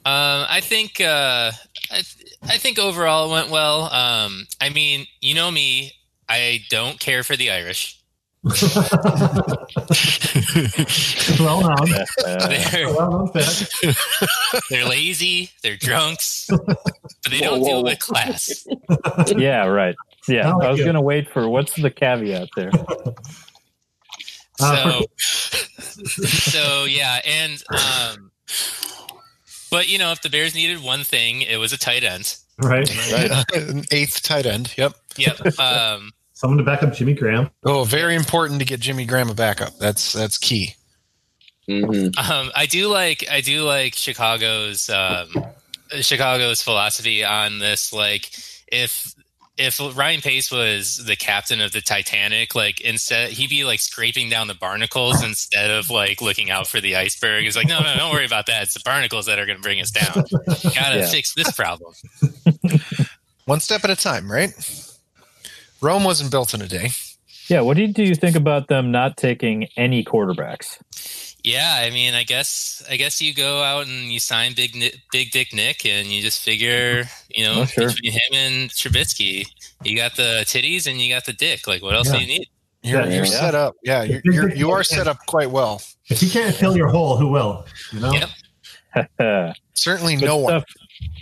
Um, 0.06 0.46
I 0.50 0.62
think 0.62 1.00
uh, 1.00 1.52
I, 1.92 2.02
I 2.44 2.58
think 2.58 2.80
overall 2.80 3.30
it 3.30 3.34
went 3.34 3.50
well. 3.52 3.94
Um, 3.94 4.48
I 4.60 4.70
mean, 4.70 5.06
you 5.22 5.36
know 5.36 5.52
me, 5.52 5.92
I 6.30 6.62
don't 6.70 7.00
care 7.00 7.24
for 7.24 7.36
the 7.36 7.52
Irish. 7.52 7.96
well 11.40 11.62
known. 11.62 11.94
Uh, 12.26 12.48
They're 12.72 12.88
Well 12.94 13.12
known 13.12 13.28
fact. 13.34 13.76
they're 14.70 14.86
lazy, 14.86 15.50
they're 15.62 15.76
drunks, 15.76 16.48
but 16.50 16.78
they 17.30 17.40
don't 17.40 17.60
Whoa, 17.60 17.66
deal 17.68 17.78
whoa, 17.80 17.84
with 17.84 18.00
class. 18.00 18.66
yeah, 19.36 19.66
right. 19.66 19.96
Yeah, 20.28 20.52
I 20.52 20.54
like 20.56 20.68
I 20.68 20.72
was 20.72 20.80
it. 20.80 20.84
going 20.84 20.96
to 20.96 21.02
wait 21.02 21.30
for 21.30 21.50
what's 21.50 21.74
the 21.76 21.90
caveat 21.90 22.50
there. 22.56 22.72
Uh, 24.62 25.02
So, 25.02 25.06
so 26.28 26.84
yeah, 26.86 27.20
and 27.26 27.64
um, 27.74 28.32
but 29.72 29.90
you 29.90 29.98
know, 29.98 30.12
if 30.12 30.22
the 30.22 30.30
Bears 30.30 30.54
needed 30.56 30.82
one 30.84 31.04
thing, 31.04 31.42
it 31.42 31.58
was 31.58 31.74
a 31.74 31.78
tight 31.78 32.04
end. 32.04 32.36
right. 32.58 32.90
An 33.56 33.84
eighth 33.92 34.22
tight 34.22 34.46
end. 34.46 34.74
Yep. 34.78 34.94
Yep. 35.18 35.60
Um, 35.60 36.12
Someone 36.40 36.58
to 36.60 36.64
back 36.64 36.84
up 36.84 36.94
Jimmy 36.94 37.14
Graham. 37.16 37.50
Oh, 37.66 37.84
very 37.84 38.16
important 38.16 38.60
to 38.60 38.66
get 38.66 38.80
Jimmy 38.80 39.04
Graham 39.06 39.30
a 39.30 39.34
backup. 39.34 39.78
That's 39.78 40.14
that's 40.14 40.38
key. 40.38 40.76
Mhm. 41.70 42.18
um, 42.18 42.50
I 42.56 42.66
do 42.66 42.88
like 42.88 43.26
I 43.30 43.42
do 43.42 43.64
like 43.64 43.94
Chicago's 43.94 44.90
um, 44.90 45.28
Chicago's 46.00 46.62
philosophy 46.62 47.26
on 47.26 47.60
this. 47.60 47.92
Like, 47.92 48.30
if 48.72 49.14
if 49.58 49.82
Ryan 49.98 50.22
Pace 50.22 50.50
was 50.50 51.04
the 51.06 51.18
captain 51.18 51.60
of 51.60 51.74
the 51.74 51.82
Titanic, 51.82 52.56
like 52.56 52.80
instead 52.80 53.32
he'd 53.32 53.50
be 53.50 53.66
like 53.66 53.82
scraping 53.82 54.30
down 54.30 54.48
the 54.48 54.56
barnacles 54.56 55.22
instead 55.22 55.70
of 55.70 55.90
like 55.90 56.22
looking 56.22 56.50
out 56.50 56.68
for 56.68 56.80
the 56.80 56.96
iceberg. 56.96 57.44
He's 57.44 57.58
like, 57.58 57.68
no, 57.68 57.82
no, 57.82 57.96
don't 57.98 58.14
worry 58.14 58.26
about 58.26 58.46
that. 58.46 58.64
It's 58.64 58.76
the 58.76 58.82
barnacles 58.86 59.26
that 59.26 59.38
are 59.40 59.46
going 59.46 59.58
to 59.58 59.62
bring 59.62 59.82
us 59.82 59.92
down. 59.92 60.24
Gotta 60.74 61.00
Yeah. 61.00 61.10
fix 61.10 61.34
this 61.34 61.52
problem. 61.52 61.94
One 63.44 63.60
step 63.60 63.84
at 63.84 63.90
a 63.90 63.96
time, 63.98 64.32
right? 64.32 64.52
Rome 65.82 66.04
wasn't 66.04 66.32
built 66.32 66.54
in 66.54 66.62
a 66.62 66.68
day. 66.68 66.90
Yeah, 67.48 67.62
what 67.62 67.78
do 67.78 67.82
you, 67.84 67.94
do 67.94 68.04
you 68.04 68.14
think 68.16 68.36
about 68.36 68.68
them 68.68 68.92
not 68.92 69.18
taking 69.18 69.68
any 69.76 70.04
quarterbacks? 70.04 70.78
Yeah, 71.44 71.82
I 71.84 71.90
mean, 71.90 72.14
I 72.14 72.24
guess 72.24 72.84
I 72.90 72.98
guess 72.98 73.22
you 73.22 73.34
go 73.34 73.64
out 73.64 73.88
and 73.88 74.12
you 74.12 74.20
sign 74.20 74.54
Big 74.54 74.76
Ni- 74.76 74.92
Big 75.12 75.32
Dick 75.32 75.54
Nick, 75.54 75.86
and 75.86 76.08
you 76.08 76.22
just 76.22 76.42
figure, 76.44 77.06
you 77.30 77.46
know, 77.46 77.62
Oh, 77.62 77.66
sure. 77.66 77.88
between 77.88 78.12
him 78.12 78.34
and 78.34 78.70
Trubisky, 78.70 79.48
you 79.84 79.96
got 79.96 80.16
the 80.18 80.44
titties 80.46 80.86
and 80.86 81.00
you 81.02 81.12
got 81.12 81.26
the 81.26 81.34
dick. 81.34 81.66
Like, 81.66 81.82
what 81.82 81.96
else 81.96 82.08
Yeah. 82.12 82.16
do 82.20 82.22
you 82.22 82.28
need? 82.28 82.48
You're, 82.84 83.02
Yeah. 83.02 83.08
you're 83.16 83.26
Yeah. 83.26 83.40
set 83.40 83.56
up. 83.56 83.76
Yeah, 83.84 84.04
you're, 84.04 84.22
you're 84.26 84.54
you 84.54 84.72
are 84.72 84.84
set 84.84 85.08
up 85.08 85.18
quite 85.28 85.50
well. 85.50 85.82
If 86.10 86.22
you 86.22 86.30
can't 86.30 86.54
fill 86.54 86.76
your 86.78 86.90
hole, 86.90 87.16
who 87.18 87.30
will? 87.30 87.66
You 87.94 88.00
know? 88.02 88.12
Yep. 88.12 88.30
Good 89.18 89.54
Certainly, 89.74 90.18
no 90.18 90.38
one. 90.38 90.64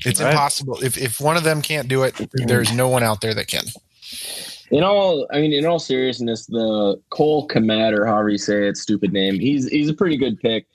It's 0.04 0.20
Right. 0.20 0.32
impossible. 0.32 0.80
If 0.84 0.98
if 0.98 1.20
one 1.22 1.38
of 1.38 1.44
them 1.44 1.62
can't 1.62 1.88
do 1.88 2.04
it, 2.04 2.16
there's 2.34 2.72
no 2.74 2.88
one 2.88 3.04
out 3.04 3.22
there 3.22 3.36
that 3.36 3.48
can. 3.48 3.64
In 4.72 4.84
all, 4.84 5.28
I 5.32 5.40
mean, 5.40 5.54
in 5.54 5.66
all 5.66 5.80
seriousness, 5.80 6.46
the 6.46 7.02
Cole 7.10 7.48
Komet 7.48 7.98
or 7.98 8.06
however 8.06 8.30
you 8.30 8.38
say 8.38 8.68
it, 8.68 8.78
stupid 8.78 9.14
name. 9.14 9.40
He's 9.40 9.68
he's 9.70 9.90
a 9.90 9.94
pretty 9.94 10.18
good 10.18 10.40
pick 10.40 10.68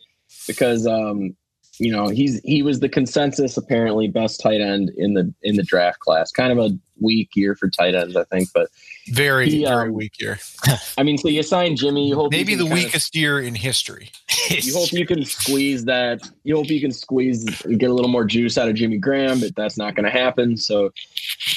because 0.47 0.87
um, 0.87 1.37
you 1.79 1.93
know 1.93 2.09
he's 2.09 2.41
he 2.45 2.63
was 2.63 2.81
the 2.81 2.89
consensus 2.89 3.57
apparently 3.57 4.09
best 4.09 4.41
tight 4.41 4.61
end 4.61 4.91
in 4.97 5.15
the 5.15 5.33
in 5.43 5.57
the 5.57 5.63
draft 5.63 6.01
class. 6.01 6.31
Kind 6.31 6.53
of 6.53 6.59
a 6.59 6.77
weak 7.01 7.31
year 7.35 7.55
for 7.55 7.69
tight 7.69 7.95
ends, 7.95 8.17
I 8.17 8.25
think. 8.25 8.49
But 8.55 8.69
Very 9.09 9.51
He, 9.51 9.65
very 9.65 9.89
um, 9.89 9.95
weak 9.95 10.13
year. 10.21 10.39
I 10.99 11.03
mean, 11.03 11.19
so 11.19 11.29
you 11.29 11.43
sign 11.43 11.75
Jimmy. 11.77 12.09
You 12.09 12.15
hope 12.15 12.31
Maybe 12.31 12.53
can 12.53 12.59
the 12.59 12.65
kinda- 12.67 12.85
weakest 12.85 13.17
year 13.17 13.41
in 13.41 13.55
history. 13.55 14.11
You 14.49 14.75
hope 14.75 14.93
you 14.93 15.07
can 15.07 15.25
squeeze 15.25 15.85
that. 15.87 16.21
You 16.45 16.57
hope 16.57 16.69
you 16.69 16.81
can 16.81 16.93
squeeze, 16.93 17.45
get 17.63 17.91
a 17.91 17.93
little 17.95 18.11
more 18.11 18.25
juice 18.25 18.57
out 18.59 18.69
of 18.69 18.75
Jimmy 18.75 18.99
Graham, 18.99 19.41
but 19.41 19.55
that's 19.57 19.77
not 19.77 19.95
going 19.95 20.05
to 20.05 20.11
happen. 20.11 20.57
So, 20.57 20.91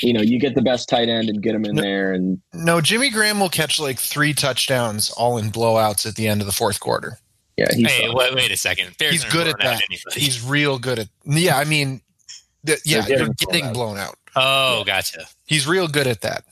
you 0.02 0.14
know, 0.14 0.22
you 0.22 0.40
get 0.40 0.56
the 0.56 0.62
best 0.62 0.88
tight 0.90 1.08
end 1.10 1.30
and 1.30 1.42
get 1.42 1.54
him 1.56 1.66
in 1.66 1.75
No. 1.75 1.82
there, 1.82 2.14
and 2.14 2.40
No, 2.54 2.82
Jimmy 2.82 3.10
Graham 3.10 3.40
will 3.40 3.50
catch 3.50 3.80
like 3.80 4.00
three 4.00 4.34
touchdowns 4.34 5.10
all 5.12 5.38
in 5.38 5.52
blowouts 5.52 6.06
at 6.06 6.16
the 6.16 6.28
end 6.28 6.42
of 6.42 6.48
the 6.48 6.54
fourth 6.54 6.80
quarter. 6.80 7.18
yeah, 7.58 7.68
he's 7.74 7.92
Hey, 7.92 8.10
wait, 8.12 8.34
wait 8.36 8.52
a 8.52 8.58
second. 8.58 8.96
Bears 8.98 9.14
He's 9.14 9.25
good 9.25 9.48
at 9.48 9.58
that. 9.60 9.82
He's 10.14 10.44
real 10.44 10.78
good 10.80 11.00
at. 11.00 11.08
Yeah, 11.25 11.58
I 11.58 11.64
mean, 11.66 12.02
the, 12.64 12.80
yeah, 12.86 13.02
They're 13.02 13.18
you're 13.20 13.28
getting 13.30 13.34
getting 13.52 13.74
blown 13.74 13.96
blown 13.96 13.98
out. 13.98 14.16
Oh, 14.36 14.84
gotcha. 14.86 15.25
He's 15.46 15.66
real 15.68 15.88
good 15.88 16.08
at 16.08 16.22
that. 16.22 16.44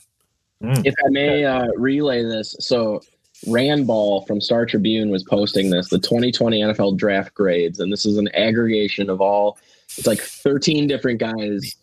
Mm. 0.64 0.86
if 0.86 0.94
I 1.04 1.08
may 1.10 1.44
uh, 1.44 1.66
relay 1.76 2.24
this, 2.24 2.56
so 2.60 3.02
Rand 3.48 3.86
Ball 3.86 4.24
from 4.26 4.40
Star 4.40 4.66
Tribune 4.66 5.10
was 5.10 5.22
posting 5.24 5.70
this, 5.70 5.88
the 5.88 5.98
2020 5.98 6.60
NFL 6.62 6.96
draft 6.96 7.34
grades, 7.34 7.80
and 7.80 7.92
this 7.92 8.06
is 8.06 8.16
an 8.16 8.28
aggregation 8.34 9.10
of 9.10 9.20
all. 9.20 9.58
It's 9.98 10.06
like 10.06 10.20
13 10.20 10.86
different 10.86 11.20
guys 11.20 11.76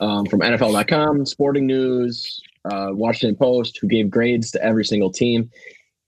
um, 0.00 0.26
from 0.26 0.40
NFL.com, 0.40 1.26
Sporting 1.26 1.66
News, 1.66 2.40
uh, 2.64 2.88
Washington 2.92 3.36
Post, 3.36 3.78
who 3.80 3.88
gave 3.88 4.10
grades 4.10 4.50
to 4.52 4.64
every 4.64 4.84
single 4.84 5.10
team. 5.10 5.50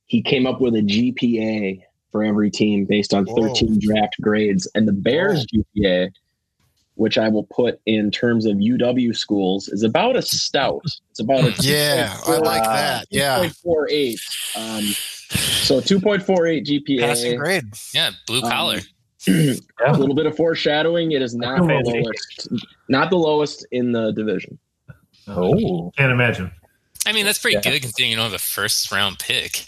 He 0.07 0.23
came 0.23 0.47
up 0.47 0.61
with 0.61 0.75
a 0.75 0.83
GPA 0.83 1.83
for 2.11 2.25
every 2.25 2.51
team 2.51 2.85
based 2.85 3.13
on 3.13 3.25
Whoa. 3.25 3.49
13 3.49 3.79
draft 3.81 4.17
grades, 4.21 4.69
and 4.75 4.87
the 4.87 4.93
Bears 4.93 5.47
GPA. 5.47 6.13
Which 6.97 7.19
I 7.19 7.29
will 7.29 7.45
put 7.45 7.81
in 7.87 8.11
terms 8.13 8.47
of 8.47 8.57
UW 8.59 9.17
schools 9.17 9.69
is 9.69 9.83
about 9.83 10.15
a 10.17 10.23
stout. 10.23 10.83
It's 11.11 11.19
about 11.21 11.45
a 11.45 11.53
Yeah, 11.61 12.17
I 12.25 12.37
like 12.39 12.63
Wow. 12.63 12.73
that. 12.73 13.07
Yeah, 13.11 13.39
2.48. 13.65 14.17
Um, 14.57 14.85
so 15.37 15.81
2.48 15.81 16.65
GPA. 16.65 17.01
passing 17.01 17.39
grade. 17.39 17.65
Yeah, 17.93 18.11
blue 18.29 18.43
Um, 18.43 18.51
collar. 18.51 18.81
a 19.29 19.93
little 19.97 20.15
bit 20.15 20.27
of 20.27 20.37
foreshadowing. 20.37 21.13
It 21.13 21.23
is 21.23 21.35
not 21.35 21.57
the 21.67 21.83
lowest, 21.85 22.49
not 22.89 23.11
the 23.11 23.17
lowest 23.19 23.67
in 23.73 23.91
the 23.91 24.13
division. 24.13 24.59
Oh, 25.27 25.91
Can't 25.97 26.13
imagine. 26.13 26.53
I 27.07 27.13
mean, 27.13 27.25
that's 27.25 27.39
pretty 27.41 27.57
Yeah. 27.57 27.73
good 27.73 27.83
considering 27.83 28.11
you 28.11 28.17
don't 28.17 28.27
have 28.27 28.35
a 28.35 28.39
first 28.39 28.93
round 28.93 29.19
pick. 29.19 29.67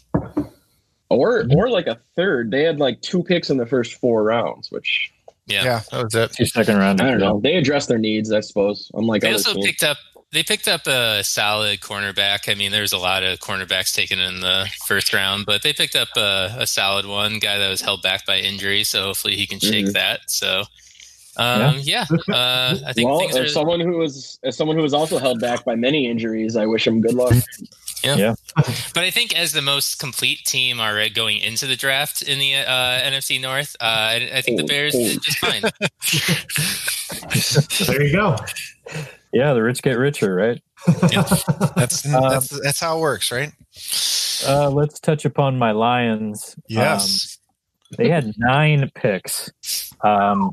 Or 1.08 1.46
or 1.56 1.70
like 1.70 1.86
a 1.86 1.98
third. 2.16 2.50
They 2.50 2.62
had 2.64 2.78
like 2.80 3.00
two 3.00 3.22
picks 3.22 3.48
in 3.50 3.56
the 3.56 3.66
first 3.66 3.94
four 3.94 4.22
rounds, 4.24 4.70
which 4.70 5.10
Yeah. 5.46 5.64
Yeah, 5.64 5.80
that 5.92 6.04
was 6.04 6.14
it. 6.14 6.32
two 6.32 6.44
second 6.46 6.76
round. 6.78 7.00
I 7.00 7.10
don't 7.10 7.20
know. 7.20 7.40
They 7.40 7.54
addressed 7.56 7.88
their 7.88 7.98
needs, 7.98 8.32
I 8.32 8.40
suppose. 8.40 8.90
Unlike 8.94 9.22
They 9.22 9.28
other 9.28 9.36
also 9.36 9.54
teams. 9.54 9.66
picked 9.66 9.82
up 9.84 9.96
they 10.32 10.42
picked 10.42 10.66
up 10.68 10.86
a 10.88 11.22
solid 11.22 11.80
cornerback. 11.80 12.50
I 12.50 12.54
mean, 12.56 12.72
there's 12.72 12.92
a 12.92 12.98
lot 12.98 13.22
of 13.22 13.38
cornerbacks 13.38 13.94
taken 13.94 14.18
in 14.18 14.40
the 14.40 14.68
first 14.86 15.14
round, 15.14 15.46
but 15.46 15.62
they 15.62 15.72
picked 15.72 15.94
up 15.94 16.08
a, 16.16 16.54
a 16.58 16.66
solid 16.66 17.06
one 17.06 17.38
guy 17.38 17.56
that 17.58 17.68
was 17.68 17.80
held 17.80 18.02
back 18.02 18.26
by 18.26 18.38
injury. 18.40 18.82
So 18.82 19.04
hopefully 19.04 19.36
he 19.36 19.46
can 19.46 19.60
shake 19.60 19.86
Mhm. 19.86 19.92
that. 19.92 20.20
So, 20.26 20.64
um, 21.36 21.76
yeah, 21.80 22.06
uh, 22.28 22.76
I 22.84 22.92
think 22.92 23.08
well, 23.08 23.26
as 23.28 23.36
are. 23.36 23.48
someone 23.48 23.78
who 23.80 23.98
was 23.98 24.38
as 24.42 24.56
someone 24.56 24.76
who 24.76 24.82
was 24.82 24.92
also 24.92 25.18
held 25.18 25.40
back 25.40 25.64
by 25.64 25.76
many 25.76 26.10
injuries, 26.10 26.56
I 26.56 26.66
wish 26.66 26.86
him 26.86 27.00
good 27.00 27.14
luck. 27.14 27.32
But 28.94 29.04
I 29.04 29.10
think 29.10 29.38
as 29.38 29.52
the 29.52 29.62
most 29.62 29.98
complete 29.98 30.44
team 30.44 30.80
already 30.80 31.10
going 31.10 31.38
into 31.38 31.66
the 31.66 31.76
draft 31.76 32.22
in 32.22 32.38
the 32.38 32.54
uh, 32.56 33.00
NFC 33.10 33.40
North, 33.40 33.76
uh, 33.80 33.84
I, 33.84 34.30
I 34.36 34.40
think 34.42 34.58
the 34.58 34.64
Oh, 34.64 34.66
Bears 34.66 34.94
oh. 34.94 34.98
did 35.02 35.22
just 35.22 35.38
fine. 35.38 35.62
There 37.86 38.02
you 38.02 38.12
go. 38.12 38.36
Yeah, 39.32 39.52
the 39.52 39.62
rich 39.62 39.82
get 39.82 39.98
richer, 39.98 40.34
right? 40.34 40.60
That's 40.86 42.06
Um, 42.06 42.22
that's 42.30 42.60
that's 42.62 42.80
how 42.80 42.98
it 42.98 43.00
works, 43.00 43.32
right? 43.32 43.52
Uh, 44.46 44.70
let's 44.70 45.00
touch 45.00 45.24
upon 45.24 45.58
my 45.58 45.72
Lions. 45.72 46.54
Yes, 46.68 47.38
Um, 47.92 47.96
they 47.98 48.08
had 48.08 48.32
nine 48.38 48.90
picks. 48.94 49.50
Um, 50.02 50.52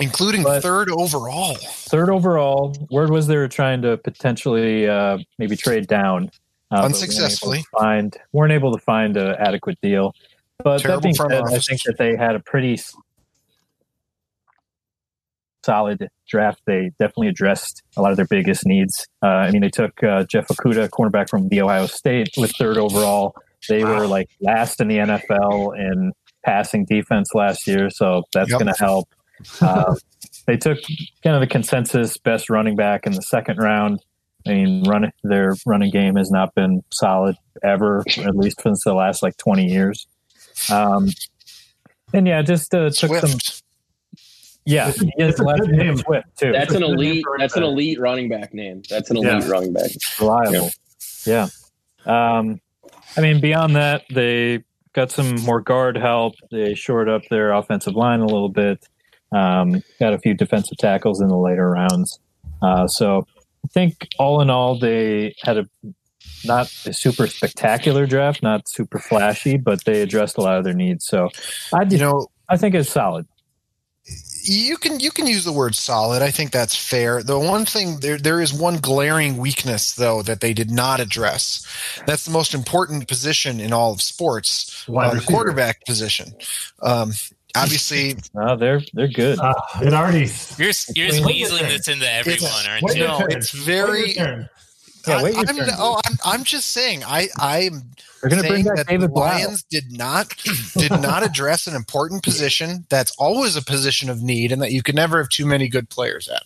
including 0.00 0.42
but- 0.42 0.62
third 0.62 0.90
overall. 0.90 1.54
third 1.54 2.08
overall. 2.10 2.74
Word 2.90 3.10
was 3.10 3.26
they 3.26 3.36
were 3.36 3.48
trying 3.48 3.82
to 3.82 3.96
potentially 3.98 4.88
uh, 4.88 5.18
maybe 5.38 5.56
trade 5.56 5.86
down. 5.86 6.30
Uh, 6.70 6.76
but 6.76 6.82
weren't 6.82 6.94
Unsuccessfully. 6.94 7.64
find 7.78 8.16
weren't 8.32 8.52
able 8.52 8.72
to 8.72 8.78
find 8.84 9.16
an 9.16 9.36
adequate 9.38 9.78
deal. 9.82 10.14
But 10.64 10.78
Terrible 10.80 11.00
that 11.00 11.02
being 11.02 11.14
said, 11.14 11.42
I 11.54 11.58
think 11.60 11.82
that 11.84 11.96
they 11.98 12.16
had 12.16 12.34
a 12.34 12.40
pretty 12.40 12.78
solid 15.64 16.08
draft. 16.28 16.60
They 16.66 16.90
definitely 16.98 17.28
addressed 17.28 17.82
a 17.96 18.02
lot 18.02 18.10
of 18.10 18.16
their 18.16 18.26
biggest 18.26 18.66
needs. 18.66 19.06
Uh, 19.22 19.26
I 19.26 19.50
mean, 19.50 19.62
they 19.62 19.68
took 19.68 20.02
uh, 20.02 20.24
Jeff 20.24 20.46
Okudah, 20.48 20.88
cornerback 20.90 21.28
from 21.28 21.48
the 21.48 21.60
Ohio 21.62 21.86
State, 21.86 22.30
with 22.36 22.52
third 22.56 22.78
overall. 22.78 23.34
They 23.68 23.82
Wow. 23.82 23.98
were 24.00 24.06
like 24.06 24.28
last 24.40 24.80
in 24.80 24.88
the 24.88 24.98
NFL 24.98 25.76
in 25.78 26.12
passing 26.44 26.84
defense 26.84 27.30
last 27.34 27.66
year, 27.66 27.90
so 27.90 28.22
that's 28.32 28.50
Yep. 28.50 28.60
going 28.60 28.72
to 28.72 28.78
help. 28.78 29.08
Uh, 29.60 29.94
they 30.46 30.56
took 30.56 30.78
kind 31.24 31.34
of 31.34 31.40
the 31.40 31.46
consensus 31.48 32.16
best 32.16 32.48
running 32.48 32.76
back 32.76 33.06
in 33.06 33.12
the 33.12 33.22
second 33.22 33.58
round. 33.58 34.00
I 34.46 34.50
mean, 34.50 34.84
run 34.84 35.10
their 35.24 35.54
running 35.66 35.90
game 35.90 36.16
has 36.16 36.30
not 36.30 36.54
been 36.54 36.82
solid 36.92 37.36
ever, 37.62 38.04
at 38.18 38.36
least 38.36 38.60
since 38.62 38.82
the 38.84 38.94
last 38.94 39.22
like 39.22 39.36
twenty 39.36 39.66
years. 39.66 40.06
Um, 40.70 41.08
and 42.14 42.26
yeah, 42.26 42.42
just 42.42 42.74
uh, 42.74 42.90
took 42.90 43.14
some. 43.16 43.38
Yeah, 44.64 44.90
he 44.90 45.12
has 45.20 45.30
It's 45.30 45.40
a 45.40 45.44
last 45.44 45.62
name 45.68 45.78
name. 45.78 45.96
Swift 45.98 46.26
too. 46.38 46.52
That's 46.52 46.74
an 46.74 46.82
elite. 46.82 47.24
That's 47.38 47.56
an 47.56 47.62
elite 47.62 48.00
running 48.00 48.28
back 48.28 48.52
name. 48.52 48.82
That's 48.90 49.10
an 49.10 49.16
elite 49.16 49.42
Yeah. 49.44 49.48
running 49.48 49.72
back. 49.72 49.90
reliable. 50.20 50.70
Yeah. 51.24 51.48
Um, 52.04 52.60
I 53.16 53.20
mean, 53.20 53.40
beyond 53.40 53.76
that, 53.76 54.02
they 54.12 54.64
got 54.92 55.10
some 55.12 55.36
more 55.42 55.60
guard 55.60 55.96
help. 55.96 56.34
They 56.50 56.74
shored 56.74 57.08
up 57.08 57.22
their 57.30 57.52
offensive 57.52 57.94
line 57.94 58.20
a 58.20 58.26
little 58.26 58.48
bit. 58.48 58.84
Um, 59.32 59.82
got 60.00 60.14
a 60.14 60.18
few 60.18 60.34
defensive 60.34 60.78
tackles 60.78 61.20
in 61.20 61.28
the 61.28 61.36
later 61.36 61.70
rounds. 61.70 62.18
Uh, 62.62 62.86
so 62.88 63.26
I 63.35 63.35
think 63.66 64.08
all 64.18 64.40
in 64.40 64.50
all, 64.50 64.78
they 64.78 65.34
had 65.42 65.58
a 65.58 65.66
not 66.44 66.72
a 66.86 66.92
super 66.92 67.26
spectacular 67.26 68.06
draft, 68.06 68.42
not 68.42 68.68
super 68.68 68.98
flashy, 68.98 69.56
but 69.56 69.84
they 69.84 70.02
addressed 70.02 70.38
a 70.38 70.40
lot 70.40 70.58
of 70.58 70.64
their 70.64 70.74
needs. 70.74 71.06
So 71.06 71.30
I 71.72 71.82
You 71.84 71.98
know, 71.98 72.28
I 72.48 72.56
think 72.56 72.74
it's 72.74 72.90
solid. 72.90 73.26
you 74.44 74.76
can 74.76 75.00
you 75.00 75.10
can 75.10 75.26
use 75.26 75.44
the 75.44 75.52
word 75.52 75.74
solid. 75.74 76.22
I 76.22 76.30
think 76.30 76.52
that's 76.52 76.76
fair. 76.76 77.22
The 77.22 77.38
one 77.38 77.64
thing 77.64 77.98
there 78.00 78.18
there 78.18 78.40
is 78.40 78.54
one 78.54 78.76
glaring 78.78 79.36
weakness 79.36 79.94
though 79.94 80.22
that 80.22 80.40
they 80.40 80.52
did 80.52 80.70
not 80.70 81.00
address. 81.00 81.66
That's 82.06 82.24
the 82.24 82.30
most 82.30 82.54
important 82.54 83.08
position 83.08 83.60
in 83.60 83.72
all 83.72 83.92
of 83.92 84.00
sports, 84.02 84.86
Wide 84.88 85.10
uh, 85.10 85.14
the 85.14 85.26
quarterback 85.26 85.84
position. 85.84 86.34
Um, 86.82 87.12
obviously, 87.62 88.16
Uh, 88.38 88.54
they're 88.56 88.80
they're 88.94 89.08
good. 89.08 89.38
Uh, 89.38 89.54
it 89.82 89.92
already. 89.92 90.30
You're 90.58 90.72
you're 90.94 91.08
just 91.08 91.22
weaseling 91.22 91.68
this 91.68 91.88
into 91.88 92.10
everyone, 92.10 92.50
aren't 92.68 92.94
you? 92.94 93.04
No, 93.04 93.26
it's 93.30 93.50
very- 93.50 94.12
Yeah, 94.14 95.22
wait 95.22 95.36
I, 95.36 95.40
am 95.42 95.56
oh, 95.78 96.00
I'm, 96.04 96.16
I'm 96.24 96.44
just 96.44 96.70
saying. 96.72 97.04
I 97.04 97.28
I'm 97.38 97.92
They're 98.20 98.30
going 98.30 98.42
to 98.42 98.48
bring 98.48 98.64
saying 98.64 98.64
back 98.64 98.76
that 98.76 98.86
David 98.88 99.04
the 99.10 99.12
Blough. 99.12 99.54
Did 99.70 99.92
not 99.92 100.34
did 100.76 100.90
not 100.90 101.22
address 101.24 101.66
an 101.68 101.74
important 101.76 102.22
position 102.24 102.86
that's 102.88 103.12
always 103.16 103.54
a 103.56 103.62
position 103.62 104.10
of 104.10 104.20
need, 104.22 104.50
and 104.52 104.60
that 104.62 104.72
you 104.72 104.82
can 104.82 104.96
never 104.96 105.18
have 105.18 105.28
too 105.28 105.46
many 105.46 105.68
good 105.68 105.88
players 105.90 106.28
at. 106.28 106.42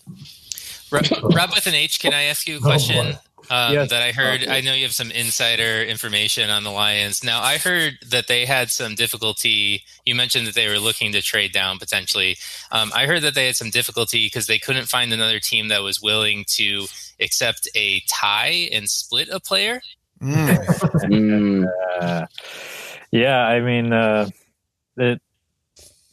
Rob, 0.91 1.05
Rob 1.33 1.49
with 1.55 1.65
an 1.67 1.73
H, 1.73 1.99
can 1.99 2.13
I 2.13 2.23
ask 2.23 2.47
you 2.47 2.55
a 2.55 2.57
Oh, 2.59 2.61
question? 2.61 3.05
boy. 3.13 3.17
Um, 3.51 3.73
Yes. 3.73 3.89
that 3.89 4.01
I 4.01 4.11
heard. 4.13 4.43
Okay. 4.43 4.57
I 4.57 4.61
know 4.61 4.73
you 4.73 4.83
have 4.83 4.93
some 4.93 5.11
insider 5.11 5.83
information 5.83 6.49
on 6.49 6.63
the 6.63 6.71
Lions. 6.71 7.21
Now, 7.23 7.41
I 7.41 7.57
heard 7.57 7.99
that 8.07 8.27
they 8.27 8.45
had 8.45 8.71
some 8.71 8.95
difficulty. 8.95 9.83
You 10.05 10.15
mentioned 10.15 10.47
that 10.47 10.55
they 10.55 10.69
were 10.69 10.79
looking 10.79 11.11
to 11.11 11.21
trade 11.21 11.51
down 11.51 11.77
potentially. 11.77 12.37
Um, 12.71 12.91
I 12.95 13.05
heard 13.05 13.21
that 13.23 13.35
they 13.35 13.47
had 13.47 13.57
some 13.57 13.69
difficulty 13.69 14.25
because 14.25 14.47
they 14.47 14.57
couldn't 14.57 14.85
find 14.85 15.11
another 15.11 15.39
team 15.39 15.67
that 15.67 15.83
was 15.83 16.01
willing 16.01 16.45
to 16.55 16.85
accept 17.19 17.67
a 17.75 17.99
tie 18.07 18.69
and 18.71 18.89
split 18.89 19.27
a 19.29 19.39
player. 19.41 19.81
Mm. 20.21 20.65
Mm. 21.11 21.67
Uh, 21.99 22.25
yeah, 23.11 23.39
I 23.39 23.59
mean, 23.59 23.91
uh, 23.91 24.29
it, 24.97 25.21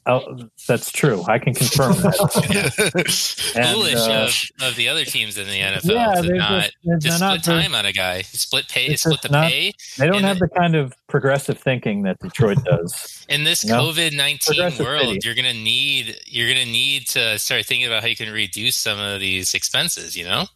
oh, 0.08 0.48
that's 0.66 0.90
true. 0.90 1.22
I 1.28 1.38
can 1.38 1.54
confirm 1.54 1.92
that. 1.92 3.54
And, 3.56 3.74
Foolish 3.74 3.94
uh, 3.94 4.28
of, 4.62 4.70
of 4.70 4.76
the 4.76 4.88
other 4.88 5.04
teams 5.04 5.38
in 5.38 5.46
the 5.46 5.58
NFL 5.60 5.84
Yeah, 5.84 6.14
to 6.14 6.22
they're 6.22 6.36
not 6.36 6.62
just- 6.62 6.76
they're 6.84 6.98
to 6.98 7.00
split 7.12 7.20
not 7.20 7.44
very- 7.44 7.62
time 7.62 7.74
on 7.74 7.86
a 7.86 7.92
guy, 7.92 8.22
split 8.22 8.68
pay, 8.68 8.94
split 8.96 9.22
the 9.22 9.28
not- 9.30 9.50
pay. 9.50 9.72
they 9.98 10.06
don't 10.06 10.16
and 10.16 10.24
have 10.24 10.38
the 10.38 10.48
kind 10.48 10.74
of 10.74 10.92
progressive 11.08 11.58
thinking 11.58 12.02
that 12.02 12.18
Detroit 12.20 12.58
does. 12.64 13.24
In 13.28 13.44
this 13.44 13.64
No. 13.64 13.82
COVID 13.84 14.16
nineteen 14.16 14.60
world, 14.84 15.06
city. 15.06 15.20
you're 15.24 15.34
gonna 15.34 15.54
need 15.54 16.16
you're 16.26 16.48
gonna 16.48 16.64
need 16.66 17.06
to 17.08 17.38
start 17.38 17.64
thinking 17.66 17.86
about 17.86 18.02
how 18.02 18.08
you 18.08 18.16
can 18.16 18.32
reduce 18.32 18.76
some 18.76 18.98
of 18.98 19.20
these 19.20 19.54
expenses. 19.54 20.16
You 20.16 20.24
know, 20.24 20.46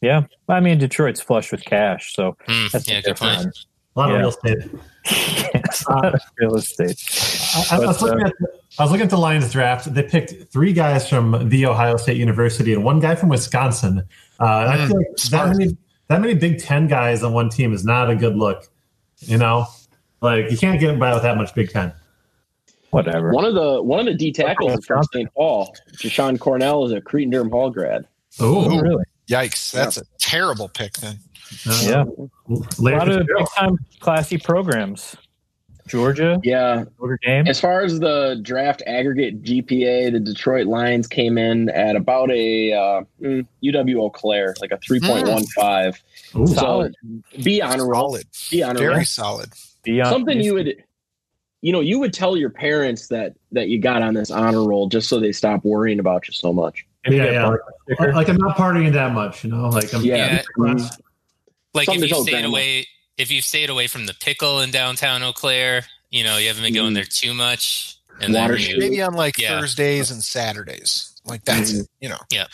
Yeah, 0.00 0.22
I 0.48 0.60
mean, 0.60 0.78
Detroit's 0.78 1.20
flush 1.20 1.52
with 1.52 1.64
cash, 1.64 2.14
so 2.14 2.36
that's 2.72 2.88
yeah, 2.88 2.96
what 2.96 3.04
good 3.04 3.04
they're 3.04 3.14
point. 3.14 3.58
A 3.96 3.98
lot 4.00 4.08
Yeah. 4.08 4.14
of 4.14 4.20
real 4.20 4.28
estate. 4.30 4.80
It's 5.04 5.88
not 5.88 6.14
real 6.38 6.56
estate. 6.56 6.96
I, 7.70 7.76
I 7.76 7.78
was 7.86 8.00
But, 8.00 8.02
uh, 8.02 8.06
looking 8.06 8.26
at 8.26 8.32
I 8.78 8.82
was 8.84 8.90
looking 8.92 9.04
at 9.04 9.10
the 9.10 9.18
Lions 9.18 9.50
draft. 9.52 9.92
They 9.92 10.02
picked 10.02 10.52
three 10.52 10.72
guys 10.72 11.08
from 11.08 11.48
the 11.48 11.66
Ohio 11.66 11.96
State 11.96 12.16
University 12.16 12.72
and 12.72 12.84
one 12.84 13.00
guy 13.00 13.14
from 13.14 13.28
Wisconsin. 13.28 13.98
Uh, 14.38 14.44
and 14.44 14.70
I 14.70 14.76
Mm, 14.76 14.86
feel 14.88 14.96
like 14.96 15.06
that 15.30 15.48
many 15.56 15.76
that 16.08 16.20
many 16.20 16.34
Big 16.34 16.60
Ten 16.60 16.86
guys 16.86 17.22
on 17.22 17.32
one 17.32 17.48
team 17.50 17.72
is 17.72 17.84
not 17.84 18.10
a 18.10 18.16
good 18.16 18.36
look. 18.36 18.64
You 19.20 19.38
know, 19.38 19.66
like 20.22 20.50
you 20.50 20.56
can't 20.56 20.80
get 20.80 20.98
by 20.98 21.12
with 21.12 21.22
that 21.22 21.36
much 21.36 21.54
Big 21.54 21.70
Ten. 21.70 21.92
Whatever. 22.90 23.32
One 23.32 23.44
of 23.44 23.54
the 23.54 23.82
one 23.82 24.00
of 24.00 24.06
the 24.06 24.14
D 24.14 24.32
tackles 24.32 24.78
is 24.78 24.86
from 24.86 25.02
St. 25.12 25.32
Paul. 25.34 25.76
Jashon 25.92 26.38
Cornell 26.38 26.84
is 26.86 26.92
a 26.92 27.00
Cretin 27.00 27.30
Derham 27.30 27.50
Hall 27.50 27.70
grad. 27.70 28.06
Oh, 28.38 28.80
really? 28.80 29.04
Yikes! 29.28 29.72
That's 29.72 29.96
a 29.96 30.02
terrible 30.18 30.68
pick. 30.68 30.94
Then 30.94 31.18
uh, 31.66 31.80
Yeah. 31.84 32.04
A 32.48 32.82
lot 32.82 33.08
of 33.08 33.26
big 33.26 33.46
time 33.56 33.76
classy 34.00 34.38
programs. 34.38 35.16
Georgia, 35.88 36.40
Yeah, 36.44 36.84
Notre 37.00 37.18
Dame. 37.20 37.48
As 37.48 37.58
far 37.58 37.80
as 37.82 37.98
the 37.98 38.38
draft 38.42 38.80
aggregate 38.86 39.42
GPA, 39.42 40.12
the 40.12 40.20
Detroit 40.20 40.68
Lions 40.68 41.08
came 41.08 41.36
in 41.36 41.68
at 41.70 41.96
about 41.96 42.30
a 42.30 42.72
uh, 42.72 43.02
mm, 43.20 43.44
UW 43.64 43.96
Eau 44.00 44.10
Claire, 44.10 44.54
like 44.60 44.70
a 44.70 44.76
3.15. 44.78 46.00
Ooh. 46.36 46.46
So 46.46 46.88
be 47.42 47.60
honorable. 47.60 47.94
solid, 47.94 48.24
Be 48.52 48.62
honorable. 48.62 48.80
very 48.92 49.04
solid. 49.04 49.48
Beyond- 49.82 50.10
Something 50.10 50.40
you 50.40 50.54
would, 50.54 50.76
you 51.60 51.72
know, 51.72 51.80
you 51.80 51.98
would 51.98 52.12
tell 52.12 52.36
your 52.36 52.50
parents 52.50 53.08
that 53.08 53.34
that 53.50 53.66
you 53.68 53.80
got 53.80 54.00
on 54.02 54.14
this 54.14 54.30
honor 54.30 54.62
roll 54.62 54.86
just 54.88 55.08
so 55.08 55.18
they 55.18 55.32
stop 55.32 55.64
worrying 55.64 55.98
about 55.98 56.28
you 56.28 56.32
so 56.34 56.52
much. 56.52 56.86
Yeah, 57.08 57.56
yeah. 57.98 58.06
Like 58.14 58.28
I'm 58.28 58.36
not 58.36 58.56
partying 58.56 58.92
that 58.92 59.12
much, 59.12 59.42
you 59.42 59.50
know. 59.50 59.70
Like 59.70 59.92
I'm 59.92 60.02
Yeah. 60.02 60.42
Yeah. 61.74 61.78
Like 61.78 61.86
Something 61.86 62.04
if 62.04 62.10
you 62.10 62.22
stayed 62.22 62.30
grandma. 62.32 62.48
away, 62.48 62.86
if 63.18 63.30
you 63.30 63.42
stayed 63.42 63.70
away 63.70 63.86
from 63.86 64.06
the 64.06 64.14
pickle 64.14 64.60
in 64.60 64.70
downtown 64.70 65.22
Eau 65.22 65.32
Claire, 65.32 65.82
you 66.10 66.24
know 66.24 66.36
you 66.38 66.48
haven't 66.48 66.62
been 66.62 66.74
going 66.74 66.92
Mm. 66.92 66.94
there 66.96 67.04
too 67.04 67.34
much. 67.34 67.96
And 68.20 68.34
Water 68.34 68.56
then 68.58 68.66
you, 68.70 68.78
Maybe 68.78 69.02
on 69.02 69.14
like 69.14 69.38
Yeah. 69.38 69.58
Thursdays 69.60 70.10
and 70.10 70.22
Saturdays. 70.22 71.14
Like 71.24 71.44
that's 71.44 71.72
it. 71.72 71.86
You 72.00 72.10
know, 72.10 72.18
Yeah. 72.30 72.46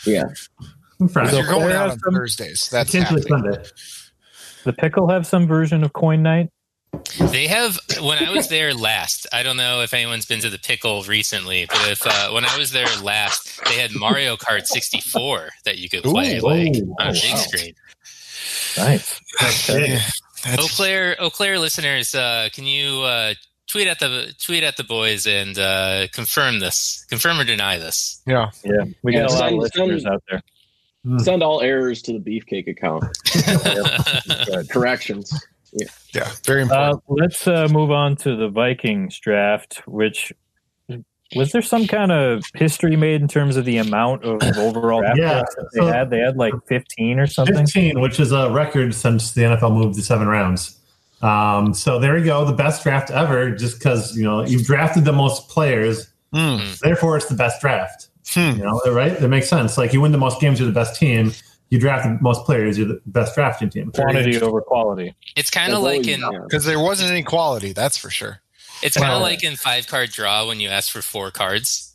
I'm 0.99 1.07
if 1.07 1.15
you're 1.15 1.43
going 1.45 1.71
out 1.73 1.89
on 1.91 1.99
some- 1.99 2.13
Thursdays, 2.13 2.69
that's 2.71 2.91
Potentially. 2.91 3.21
Sunday. 3.23 3.63
The 4.63 4.73
pickle 4.73 5.09
have 5.09 5.25
some 5.27 5.47
version 5.47 5.83
of 5.83 5.93
coin 5.93 6.21
night. 6.23 6.49
They 7.19 7.47
have 7.47 7.77
when 8.01 8.17
I 8.23 8.31
was 8.31 8.47
there 8.47 8.73
last. 8.73 9.27
I 9.31 9.43
don't 9.43 9.57
know 9.57 9.81
if 9.81 9.93
anyone's 9.93 10.25
been 10.25 10.39
to 10.41 10.49
the 10.49 10.57
pickle 10.57 11.03
recently, 11.03 11.65
but 11.65 11.89
if 11.89 12.05
uh, 12.05 12.31
when 12.31 12.43
I 12.45 12.57
was 12.57 12.71
there 12.71 12.87
last, 13.03 13.59
they 13.65 13.75
had 13.75 13.91
Mario 13.93 14.35
Kart 14.35 14.65
64 14.65 15.49
that 15.65 15.77
you 15.77 15.89
could 15.89 16.03
play 16.03 16.37
Ooh. 16.37 16.41
like 16.41 16.75
Ooh. 16.77 16.95
on 16.99 17.09
a 17.09 17.13
big 17.13 17.31
wow. 17.33 17.37
screen. 17.37 17.73
Nice. 18.77 19.19
Okay. 19.69 19.93
Yeah, 20.45 20.55
Eau 20.59 20.67
Claire, 20.67 21.15
Eau 21.21 21.29
Claire 21.29 21.59
listeners, 21.59 22.13
uh, 22.15 22.49
can 22.53 22.65
you 22.65 23.01
uh, 23.01 23.33
tweet 23.67 23.87
at 23.87 23.99
the 23.99 24.33
tweet 24.43 24.63
at 24.63 24.77
the 24.77 24.83
boys 24.83 25.25
and 25.27 25.57
uh, 25.57 26.07
confirm 26.13 26.59
this, 26.59 27.05
confirm 27.09 27.39
or 27.39 27.43
deny 27.43 27.77
this? 27.77 28.21
yeah. 28.27 28.49
Yeah, 28.63 28.83
we 29.03 29.13
Yeah, 29.13 29.21
got 29.27 29.31
a 29.31 29.33
lot 29.33 29.53
of 29.53 29.59
listeners 29.59 30.03
send- 30.03 30.13
out 30.13 30.23
there. 30.29 30.41
Mm. 31.05 31.21
Send 31.21 31.43
all 31.43 31.61
errors 31.61 32.01
to 32.03 32.13
the 32.13 32.19
Beefcake 32.19 32.67
account. 32.67 33.05
Good. 34.45 34.69
Corrections. 34.69 35.31
Yeah, 36.13 36.31
very 36.45 36.63
important. 36.63 36.97
Uh, 36.97 37.13
let's 37.13 37.47
uh, 37.47 37.67
move 37.69 37.91
on 37.91 38.15
to 38.17 38.35
the 38.35 38.49
Vikings 38.49 39.19
draft. 39.19 39.81
Which 39.87 40.33
was 41.35 41.51
there 41.51 41.61
some 41.61 41.87
kind 41.87 42.11
of 42.11 42.43
history 42.55 42.95
made 42.95 43.21
in 43.21 43.27
terms 43.27 43.57
of 43.57 43.65
the 43.65 43.77
amount 43.77 44.23
of 44.23 44.41
overall 44.57 45.01
draft 45.01 45.17
Yeah, 45.17 45.39
picks 45.41 45.55
that 45.55 45.69
they 45.73 45.79
so- 45.79 45.87
had? 45.87 46.09
They 46.09 46.19
had 46.19 46.37
like 46.37 46.53
fifteen 46.67 47.19
or 47.19 47.27
something. 47.27 47.55
15, 47.55 47.99
which 48.01 48.19
is 48.19 48.31
a 48.31 48.49
record 48.51 48.93
since 48.95 49.31
the 49.33 49.41
NFL 49.41 49.73
moved 49.73 49.95
to 49.95 50.01
seven 50.01 50.27
rounds. 50.27 50.77
Um, 51.21 51.73
so 51.73 51.99
there 51.99 52.17
you 52.17 52.25
go, 52.25 52.45
the 52.45 52.53
best 52.53 52.83
draft 52.83 53.09
ever, 53.11 53.51
just 53.51 53.79
because 53.79 54.15
you 54.15 54.23
know 54.23 54.45
you've 54.45 54.65
drafted 54.65 55.03
the 55.05 55.13
most 55.13 55.49
players, 55.49 56.07
Mm. 56.33 56.77
therefore 56.79 57.15
it's 57.17 57.27
the 57.27 57.35
best 57.35 57.61
draft. 57.61 58.09
Hmm. 58.33 58.57
You 58.57 58.63
know, 58.65 58.81
right? 58.87 59.17
That 59.17 59.29
makes 59.29 59.47
sense. 59.49 59.77
Like 59.77 59.93
you 59.93 60.01
win 60.01 60.11
the 60.11 60.17
most 60.17 60.41
games, 60.41 60.59
you're 60.59 60.67
the 60.67 60.73
best 60.73 60.99
team. 60.99 61.31
You 61.69 61.79
draft 61.79 62.03
the 62.05 62.17
most 62.21 62.45
players, 62.45 62.77
you're 62.77 62.87
the 62.87 63.01
best 63.07 63.33
drafting 63.35 63.69
team. 63.69 63.91
Quantity 63.91 64.39
over 64.41 64.61
quality. 64.61 65.15
it's 65.35 65.49
kind 65.49 65.73
of 65.73 65.81
like 65.81 66.05
in. 66.07 66.21
Because 66.43 66.65
there 66.65 66.79
wasn't 66.79 67.09
any 67.11 67.23
quality, 67.23 67.71
that's 67.73 67.97
for 67.97 68.09
sure. 68.09 68.41
It's 68.83 68.95
kind 68.97 69.11
of 69.11 69.15
Well- 69.17 69.21
like 69.21 69.43
in 69.43 69.55
five 69.55 69.87
card 69.87 70.11
draw 70.11 70.47
when 70.47 70.59
you 70.59 70.69
ask 70.69 70.91
for 70.91 71.01
four 71.01 71.31
cards. 71.31 71.93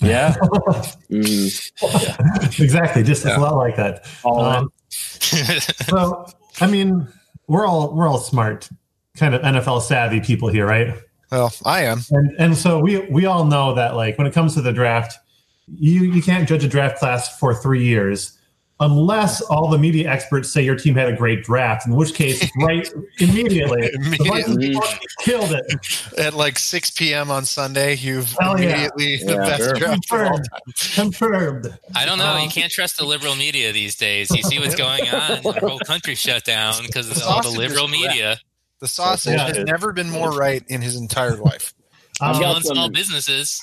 Yeah, 0.00 0.34
Mm. 1.10 2.60
exactly. 2.60 3.02
Just 3.02 3.24
it's 3.24 3.30
Yeah. 3.30 3.38
a 3.38 3.40
lot 3.40 3.56
like 3.56 3.76
that. 3.76 4.06
all. 4.24 4.40
Um, 4.44 4.72
so 4.90 6.26
I 6.60 6.66
mean, 6.66 7.08
we're 7.48 7.66
all 7.66 7.94
we're 7.94 8.06
all 8.08 8.18
smart, 8.18 8.68
kind 9.16 9.34
of 9.34 9.42
NFL 9.42 9.82
savvy 9.82 10.20
people 10.20 10.48
here, 10.48 10.66
right? 10.66 10.94
Well, 11.32 11.52
I 11.64 11.82
am. 11.82 12.02
And 12.10 12.30
and 12.38 12.56
so 12.56 12.78
we 12.78 12.98
we 13.10 13.26
all 13.26 13.44
know 13.44 13.74
that 13.74 13.96
like 13.96 14.16
when 14.18 14.26
it 14.26 14.32
comes 14.32 14.54
to 14.54 14.60
the 14.62 14.72
draft, 14.72 15.18
you 15.66 16.04
you 16.04 16.22
can't 16.22 16.48
judge 16.48 16.64
a 16.64 16.68
draft 16.68 16.98
class 16.98 17.36
for 17.38 17.54
three 17.54 17.84
years 17.84 18.37
unless 18.80 19.40
all 19.42 19.68
the 19.68 19.78
media 19.78 20.08
experts 20.08 20.50
say 20.50 20.62
your 20.64 20.76
team 20.76 20.94
had 20.94 21.08
a 21.08 21.16
great 21.16 21.42
draft, 21.44 21.86
in 21.86 21.94
which 21.96 22.14
case, 22.14 22.48
right 22.60 22.88
immediately, 23.18 23.90
Immediately. 23.94 24.76
Killed 25.20 25.52
it. 25.52 26.18
At 26.18 26.34
like 26.34 26.58
6 26.58 26.90
p.m. 26.92 27.30
on 27.30 27.44
Sunday, 27.44 27.96
you've 27.96 28.30
Hell 28.40 28.58
yeah. 28.60 28.68
immediately 28.68 29.16
the 29.24 29.32
Yeah, 29.32 29.36
best 29.38 29.62
sure. 29.62 29.74
draft 29.74 30.08
Confirmed. 30.08 30.48
Confirmed. 30.94 31.78
I 31.94 32.06
don't 32.06 32.18
know. 32.18 32.36
You 32.36 32.44
Um, 32.44 32.50
can't 32.50 32.72
trust 32.72 32.98
the 32.98 33.04
liberal 33.04 33.34
media 33.34 33.72
these 33.72 33.96
days. 33.96 34.30
You 34.30 34.42
see 34.42 34.58
what's 34.58 34.74
going 34.86 35.08
on. 35.08 35.42
The 35.42 35.52
whole 35.60 35.78
country 35.80 36.14
shut 36.14 36.44
down 36.44 36.74
because 36.86 37.08
of 37.10 37.16
The 37.16 37.24
all 37.24 37.42
the 37.42 37.50
liberal 37.50 37.88
media 37.88 38.38
The 38.80 38.86
sausage 38.88 39.34
Yeah. 39.38 39.48
has 39.48 39.58
never 39.58 39.92
been 39.92 40.08
more 40.10 40.30
right 40.30 40.62
in 40.68 40.80
his 40.82 40.94
entire 40.96 41.36
life. 41.36 41.74
Um, 42.20 42.32
got 42.34 42.40
killing 42.40 42.62
some- 42.62 42.74
small 42.76 42.90
businesses. 42.90 43.60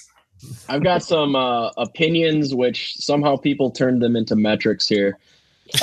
I've 0.70 0.84
got 0.84 1.04
some 1.04 1.36
uh, 1.36 1.70
opinions, 1.78 2.54
which 2.56 2.96
somehow 2.98 3.36
people 3.38 3.72
turned 3.72 4.02
them 4.02 4.16
into 4.16 4.36
metrics 4.36 4.88
here. 4.88 5.18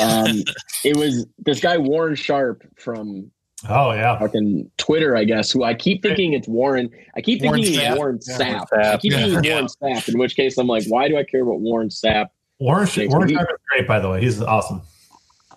Um, 0.00 0.42
it 0.84 0.96
was 0.96 1.26
this 1.38 1.60
guy 1.60 1.76
Warren 1.78 2.14
Sharp 2.14 2.62
from 2.76 3.30
oh 3.68 3.92
yeah. 3.92 4.18
fucking 4.18 4.70
Twitter, 4.78 5.16
I 5.16 5.24
guess. 5.24 5.50
Who 5.52 5.62
I 5.64 5.74
keep 5.74 6.02
thinking 6.02 6.32
it's 6.32 6.48
Warren. 6.48 6.90
I 7.16 7.20
keep 7.20 7.42
Warren 7.42 7.62
thinking 7.62 7.80
Sapp. 7.80 7.88
it's 7.90 7.98
Warren 7.98 8.18
Sapp. 8.18 8.38
Warren 8.72 8.86
I 8.86 8.94
Sapp. 8.96 9.00
keep 9.00 9.12
thinking 9.12 9.44
Yeah. 9.44 9.52
Warren 9.54 9.66
Sapp. 9.82 10.08
In 10.12 10.18
which 10.18 10.36
case, 10.36 10.58
I'm 10.58 10.66
like, 10.66 10.84
why 10.88 11.08
do 11.08 11.16
I 11.16 11.24
care 11.24 11.42
about 11.42 11.60
Warren 11.60 11.88
Sapp? 11.88 12.26
Warren 12.58 12.86
Sh- 12.86 13.00
Warren 13.08 13.28
He- 13.28 13.34
Sharp 13.34 13.48
is 13.50 13.58
great, 13.70 13.88
by 13.88 13.98
the 14.00 14.08
way. 14.10 14.20
He's 14.20 14.40
awesome. 14.42 14.82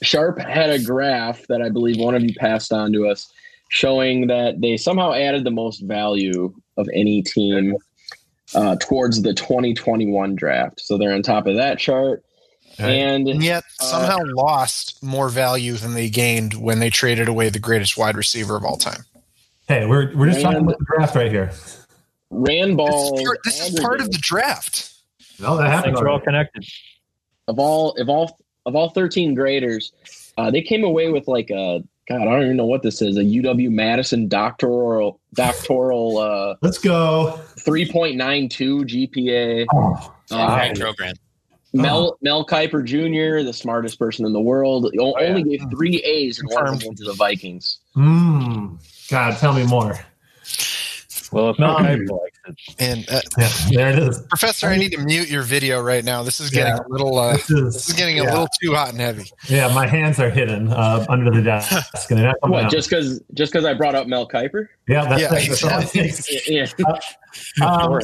Sharp 0.02 0.40
had 0.40 0.70
a 0.70 0.80
graph 0.84 1.46
that 1.48 1.62
I 1.62 1.70
believe 1.70 1.98
one 1.98 2.16
of 2.16 2.24
you 2.24 2.34
passed 2.38 2.74
on 2.74 2.92
to 2.94 3.08
us, 3.08 3.32
showing 3.70 4.28
that 4.28 4.60
they 4.60 4.76
somehow 4.78 5.14
added 5.14 5.44
the 5.46 5.52
most 5.52 5.80
value 5.82 6.54
of 6.78 6.88
any 6.94 7.22
team 7.22 7.76
uh, 8.54 8.76
towards 8.80 9.22
the 9.22 9.34
2021 9.34 10.36
draft. 10.36 10.82
So 10.82 10.98
they're 10.98 11.14
on 11.14 11.22
top 11.24 11.48
of 11.48 11.56
that 11.56 11.80
chart. 11.80 12.24
Right. 12.80 12.90
And 12.90 13.28
And 13.28 13.44
yet 13.44 13.64
Uh, 13.80 13.86
somehow 13.86 14.18
lost 14.36 15.02
more 15.02 15.30
value 15.30 15.74
than 15.74 15.94
they 15.94 16.10
gained 16.10 16.54
when 16.56 16.80
they 16.80 16.90
traded 16.90 17.28
away 17.28 17.50
the 17.50 17.60
greatest 17.60 17.98
wide 17.98 18.18
receiver 18.18 18.56
of 18.56 18.66
all 18.66 18.78
time. 18.78 19.06
Hey, 19.68 19.86
we're 19.86 20.16
we're 20.16 20.30
just 20.30 20.42
talking 20.42 20.60
about 20.60 20.78
the 20.78 20.86
draft 20.86 21.16
right 21.16 21.32
here. 21.32 21.52
ran 22.30 22.70
This 22.70 22.78
ball 22.78 23.18
is 23.18 23.24
part, 23.24 23.40
this 23.46 23.70
is 23.70 23.80
part 23.80 24.02
of 24.02 24.12
the 24.12 24.20
draft. 24.22 24.94
No, 25.40 25.58
that 25.58 25.70
happened. 25.70 25.96
Things 25.96 26.02
are 26.02 26.10
all 26.10 26.20
connected. 26.20 26.66
of 27.48 27.58
all 27.60 27.92
of 27.98 28.10
all 28.10 28.38
of 28.66 28.76
all 28.76 28.90
13 28.90 29.34
graders, 29.34 29.92
uh, 30.38 30.52
they 30.52 30.62
came 30.62 30.84
away 30.84 31.10
with 31.10 31.28
like 31.28 31.50
a 31.50 31.84
God, 32.08 32.22
I 32.22 32.26
don't 32.26 32.44
even 32.44 32.58
know 32.58 32.66
what 32.68 32.84
this 32.84 33.02
is, 33.02 33.18
a 33.18 33.22
UW 33.24 33.72
Madison 33.72 34.28
doctoral 34.28 35.20
doctoral 35.34 36.18
uh, 36.20 36.56
Let's 36.62 36.78
go. 36.78 37.40
3.92 37.60 38.86
GPA. 38.86 39.66
Oh, 39.74 40.14
Uh, 40.32 40.74
program. 40.76 41.16
Mel 41.74 42.18
Mel 42.22 42.46
Kiper 42.46 42.86
Jr., 42.86 43.44
the 43.44 43.52
smartest 43.54 44.00
person 44.00 44.26
in 44.26 44.34
the 44.34 44.40
world, 44.40 44.86
o- 44.86 45.14
Oh, 45.16 45.20
yeah. 45.20 45.28
only 45.30 45.44
gave 45.44 45.66
three 45.72 45.98
A's 45.98 46.40
and 46.40 46.50
one 46.50 46.68
of 46.68 46.80
them 46.80 46.96
to 46.96 47.04
the 47.04 47.14
Vikings. 47.14 47.80
Mm. 47.98 48.78
God, 49.10 49.38
tell 49.38 49.54
me 49.54 49.66
more. 49.66 50.00
Well, 51.36 51.50
if 51.50 51.60
Mel 51.60 51.76
Um, 51.76 51.86
Kiper 51.86 52.18
it, 52.48 52.56
And 52.80 53.06
uh, 53.10 53.20
Yeah, 53.38 53.50
there 53.72 53.90
it 53.90 54.00
is. 54.00 54.22
Professor, 54.30 54.68
I 54.68 54.78
need 54.78 54.94
to 54.94 55.00
mute 55.00 55.28
your 55.28 55.44
video 55.44 55.82
right 55.82 56.04
now. 56.06 56.24
This 56.24 56.40
is 56.40 56.50
getting 56.50 56.74
Yeah. 56.74 56.80
a 56.88 56.90
little. 56.90 57.18
Uh, 57.20 57.34
This 57.34 57.50
is, 57.52 57.74
this 57.74 57.90
is 57.90 57.94
getting 57.96 58.20
a 58.22 58.24
yeah. 58.24 58.32
little 58.32 58.48
too 58.64 58.74
hot 58.74 58.92
and 58.92 59.02
heavy. 59.02 59.30
Yeah, 59.50 59.68
my 59.74 59.86
hands 59.86 60.18
are 60.22 60.30
hidden 60.30 60.70
uh, 60.72 61.06
under 61.10 61.30
the 61.30 61.42
desk, 61.42 61.72
and 62.10 62.18
they're 62.20 62.28
not 62.28 62.38
coming 62.42 62.54
What? 62.56 62.66
out. 62.66 62.72
Just 62.72 62.90
because 62.90 63.22
just 63.34 63.52
because 63.52 63.66
I 63.66 63.74
brought 63.74 63.96
up 63.96 64.08
Mel 64.08 64.26
Kiper? 64.28 64.68
yeah, 64.88 65.04
that's, 65.10 65.22
Yeah. 65.22 65.28
That's 65.30 65.48
exactly. 65.48 66.02
takes. 66.02 66.48
Yeah. 67.60 67.66
Um. 67.66 68.00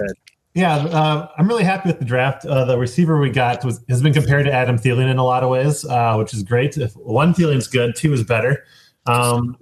Yeah, 0.54 0.76
uh, 0.76 1.30
I'm 1.38 1.48
really 1.48 1.64
happy 1.64 1.88
with 1.88 2.00
the 2.00 2.04
draft. 2.06 2.46
Uh, 2.46 2.66
the 2.66 2.78
receiver 2.78 3.18
we 3.22 3.30
got 3.30 3.64
was, 3.64 3.80
has 3.88 4.02
been 4.02 4.12
compared 4.14 4.46
to 4.48 4.52
Adam 4.52 4.78
Thielen 4.78 5.10
in 5.10 5.18
a 5.18 5.24
lot 5.24 5.44
of 5.44 5.50
ways, 5.50 5.86
uh, 5.86 6.16
which 6.18 6.34
is 6.34 6.44
great. 6.44 6.76
If 6.78 6.92
one 6.98 7.34
Thielen's 7.34 7.68
good, 7.68 7.96
two 7.96 8.12
is 8.12 8.24
better. 8.26 8.66
Um, 9.06 9.56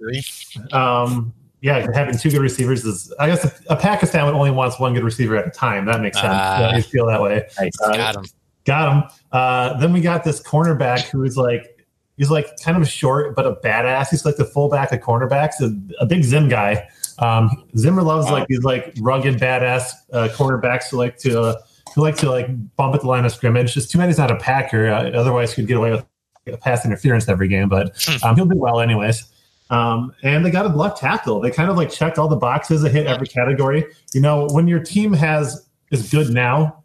um, 0.72 1.32
yeah, 1.62 1.86
having 1.94 2.16
two 2.16 2.30
good 2.30 2.40
receivers 2.40 2.84
is, 2.84 3.12
I 3.18 3.28
guess, 3.28 3.44
a, 3.44 3.74
a 3.74 4.24
would 4.24 4.34
only 4.34 4.50
wants 4.50 4.78
one 4.78 4.94
good 4.94 5.04
receiver 5.04 5.36
at 5.36 5.46
a 5.46 5.50
time. 5.50 5.84
That 5.84 6.00
makes 6.00 6.16
sense. 6.18 6.32
Ah. 6.32 6.70
I 6.72 6.80
feel 6.80 7.06
that 7.06 7.20
way. 7.20 7.46
Nice. 7.58 7.72
Uh, 7.82 7.96
Got 7.96 8.16
him. 8.16 8.24
Got 8.64 8.92
him. 8.92 9.10
Uh, 9.32 9.78
then 9.78 9.92
we 9.92 10.00
got 10.00 10.24
this 10.24 10.42
cornerback 10.42 11.08
who's 11.08 11.36
like, 11.36 11.86
he's 12.16 12.30
like 12.30 12.46
kind 12.62 12.76
of 12.76 12.88
short 12.88 13.34
but 13.34 13.46
a 13.46 13.56
badass. 13.56 14.08
He's 14.10 14.24
like 14.24 14.36
the 14.36 14.44
fullback 14.44 14.92
of 14.92 15.00
cornerbacks, 15.00 15.60
a, 15.60 16.02
a 16.02 16.06
big 16.06 16.24
Zim 16.24 16.48
guy. 16.48 16.88
Um, 17.18 17.64
Zimmer 17.76 18.02
loves 18.02 18.30
like 18.30 18.46
these 18.48 18.62
like 18.62 18.94
rugged 19.00 19.38
badass 19.38 19.92
uh, 20.12 20.28
cornerbacks 20.32 20.90
who 20.90 20.96
like 20.96 21.18
to 21.18 21.40
uh, 21.40 21.62
who 21.94 22.02
like 22.02 22.16
to 22.16 22.30
like 22.30 22.46
bump 22.76 22.94
at 22.94 23.02
the 23.02 23.06
line 23.06 23.24
of 23.24 23.32
scrimmage. 23.32 23.74
Just 23.74 23.90
too 23.90 23.98
bad 23.98 24.08
he's 24.08 24.18
not 24.18 24.30
a 24.30 24.36
Packer. 24.36 24.88
Uh, 24.88 25.10
otherwise, 25.10 25.52
he'd 25.52 25.66
get 25.66 25.76
away 25.76 25.90
with 25.90 26.60
pass 26.60 26.84
interference 26.84 27.28
every 27.28 27.48
game. 27.48 27.68
But 27.68 27.94
um, 28.22 28.36
he'll 28.36 28.46
do 28.46 28.56
well 28.56 28.80
anyways. 28.80 29.24
Um, 29.70 30.12
and 30.22 30.44
they 30.44 30.50
got 30.50 30.66
a 30.66 30.68
left 30.68 30.98
tackle. 30.98 31.40
They 31.40 31.50
kind 31.50 31.70
of 31.70 31.76
like 31.76 31.90
checked 31.90 32.18
all 32.18 32.28
the 32.28 32.36
boxes. 32.36 32.82
They 32.82 32.90
hit 32.90 33.06
every 33.06 33.26
category. 33.26 33.86
You 34.12 34.20
know, 34.20 34.48
when 34.50 34.66
your 34.66 34.80
team 34.80 35.12
has 35.12 35.66
is 35.90 36.10
good 36.10 36.30
now, 36.30 36.82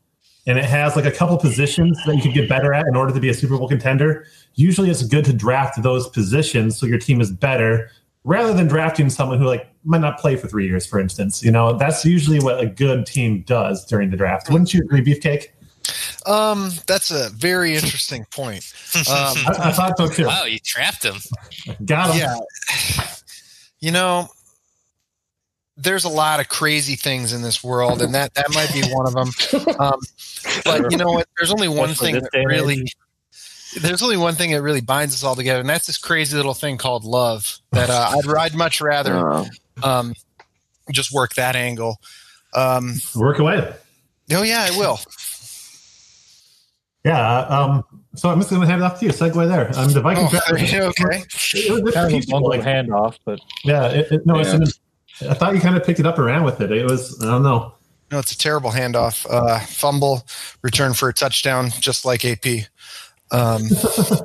and 0.48 0.58
it 0.60 0.66
has 0.66 0.96
like 0.96 1.06
a 1.06 1.12
couple 1.12 1.38
positions 1.38 2.00
that 2.06 2.16
you 2.16 2.22
could 2.22 2.34
get 2.34 2.48
better 2.48 2.74
at 2.74 2.86
in 2.88 2.96
order 2.96 3.14
to 3.14 3.20
be 3.20 3.30
a 3.30 3.34
Super 3.34 3.58
Bowl 3.58 3.68
contender, 3.68 4.26
usually 4.54 4.90
it's 4.90 5.04
good 5.04 5.26
to 5.26 5.34
draft 5.34 5.82
those 5.82 6.08
positions 6.10 6.78
so 6.78 6.86
your 6.86 7.00
team 7.00 7.20
is 7.20 7.32
better 7.32 7.90
rather 8.24 8.54
than 8.54 8.68
drafting 8.68 9.10
someone 9.10 9.40
who 9.40 9.46
like 9.46 9.68
might 9.84 10.02
not 10.02 10.20
play 10.20 10.36
for 10.36 10.48
three 10.48 10.68
years, 10.68 10.86
for 10.86 11.00
instance. 11.00 11.44
You 11.44 11.52
know, 11.52 11.78
that's 11.78 12.06
usually 12.06 12.40
what 12.40 12.60
a 12.60 12.66
good 12.66 13.06
team 13.06 13.44
does 13.44 13.86
during 13.86 14.12
the 14.12 14.18
draft. 14.18 14.50
Wouldn't 14.50 14.74
you 14.74 14.82
agree, 14.82 15.02
Beefcake? 15.02 15.48
Um, 16.26 16.72
that's 16.88 17.12
a 17.12 17.30
very 17.30 17.76
interesting 17.76 18.26
point. 18.32 18.72
Um, 18.96 19.04
I, 19.08 19.56
I 19.60 19.72
thought 19.72 19.98
so 19.98 20.08
too. 20.10 20.26
Wow, 20.26 20.46
you 20.46 20.60
trapped 20.60 21.04
him. 21.04 21.16
Got 21.86 22.16
him. 22.16 22.20
yeah, 22.20 23.06
you 23.80 23.92
know, 23.92 24.28
there's 25.78 26.06
a 26.06 26.10
lot 26.10 26.40
of 26.40 26.48
crazy 26.50 26.96
things 26.96 27.34
in 27.34 27.42
this 27.42 27.64
world, 27.64 28.02
and 28.02 28.14
that 28.16 28.34
that 28.36 28.54
might 28.54 28.72
be 28.74 28.82
one 28.94 29.08
of 29.08 29.14
them. 29.14 29.76
Um, 29.80 30.00
but 30.64 30.92
you 30.92 30.98
know 30.98 31.12
what? 31.12 31.28
There's 31.38 31.52
only 31.52 31.68
one 31.68 31.90
Especially 31.92 32.14
thing 32.20 32.28
that 32.32 32.46
really. 32.46 32.82
age. 32.82 32.96
There's 33.82 34.02
only 34.02 34.16
one 34.16 34.36
thing 34.36 34.52
that 34.52 34.62
really 34.62 34.80
binds 34.80 35.14
us 35.14 35.24
all 35.24 35.36
together, 35.36 35.60
and 35.60 35.68
that's 35.68 35.86
this 35.88 35.98
crazy 35.98 36.38
little 36.38 36.54
thing 36.54 36.78
called 36.78 37.04
love. 37.04 37.58
That 37.74 37.90
uh, 37.90 38.12
I'd, 38.18 38.38
I'd 38.38 38.56
much 38.56 38.80
rather 38.80 39.30
Uh, 39.30 39.46
um, 39.84 40.14
just 40.94 41.12
work 41.12 41.34
that 41.36 41.58
angle. 41.58 41.98
Um, 42.54 42.94
Work 43.18 43.40
away. 43.40 43.74
oh 44.32 44.44
yeah, 44.44 44.66
I 44.72 44.78
will. 44.78 44.98
Yeah. 47.06 47.40
Um, 47.42 47.84
so 48.16 48.30
I'm 48.30 48.40
just 48.40 48.50
going 48.50 48.62
to 48.62 48.68
hand 48.68 48.82
it 48.82 48.86
off 48.86 49.00
to 49.00 49.06
you. 49.06 49.12
Segue 49.12 49.48
there. 49.48 49.72
Um, 49.80 49.92
the 49.94 50.02
Vikings. 50.02 50.34
Oh, 50.34 50.48
okay. 50.90 51.24
It 51.54 51.84
was 51.84 51.94
Kind 51.94 52.08
of 52.08 52.12
a 52.12 52.16
peaceful, 52.16 52.42
like- 52.50 52.62
handoff, 52.62 53.18
but 53.26 53.40
Yeah, 53.64 53.86
it, 53.88 54.12
it, 54.12 54.26
no, 54.26 54.36
Yeah. 54.36 54.42
it's. 54.42 54.80
An, 55.22 55.30
I 55.30 55.34
thought 55.34 55.54
you 55.56 55.62
kind 55.62 55.78
of 55.78 55.84
picked 55.86 56.00
it 56.02 56.06
up 56.06 56.18
and 56.18 56.26
ran 56.26 56.44
with 56.44 56.60
it. 56.62 56.72
It 56.72 56.84
was. 56.90 57.18
I 57.22 57.26
don't 57.28 57.44
know. 57.44 57.74
No, 58.12 58.20
it's 58.20 58.32
a 58.34 58.38
terrible 58.38 58.72
handoff. 58.72 59.26
Uh, 59.30 59.60
fumble, 59.60 60.26
return 60.62 60.94
for 60.94 61.08
a 61.10 61.14
touchdown, 61.14 61.70
just 61.80 62.06
like 62.06 62.24
AP. 62.26 62.46
Um, 63.32 63.64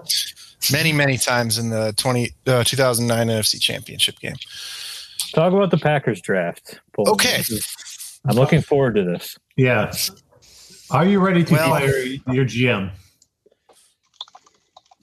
many, 0.72 0.92
many 0.92 1.16
times 1.16 1.58
in 1.58 1.70
the 1.70 1.92
20, 1.96 2.30
uh, 2.46 2.64
2009 2.64 3.28
NFC 3.28 3.60
Championship 3.60 4.18
game. 4.20 4.34
talk 5.34 5.52
about 5.52 5.70
the 5.70 5.78
Packers 5.78 6.20
draft. 6.20 6.80
Paul. 6.94 7.08
Okay. 7.10 7.42
I'm 8.26 8.36
looking 8.36 8.60
forward 8.60 8.96
to 8.96 9.04
this. 9.04 9.38
Yeah. 9.56 9.92
Are 10.90 11.06
you 11.06 11.20
ready 11.20 11.44
to 11.44 11.52
Well- 11.54 11.70
fire 11.70 12.04
your 12.32 12.44
GM? 12.44 12.90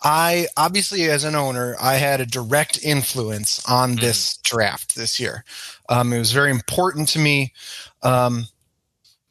I 0.03 0.47
obviously, 0.55 1.09
as 1.09 1.23
an 1.23 1.35
owner, 1.35 1.75
I 1.81 1.95
had 1.95 2.21
a 2.21 2.25
direct 2.25 2.79
influence 2.83 3.63
on 3.67 3.95
this 3.95 4.37
draft 4.37 4.95
this 4.95 5.19
year. 5.19 5.43
Um, 5.89 6.13
it 6.13 6.19
was 6.19 6.31
very 6.31 6.51
important 6.51 7.09
to 7.09 7.19
me 7.19 7.53
um, 8.03 8.47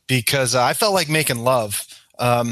because 0.09 0.55
I 0.55 0.73
felt 0.73 0.93
like 0.93 1.09
making 1.09 1.39
love. 1.39 1.83
Um, 2.19 2.49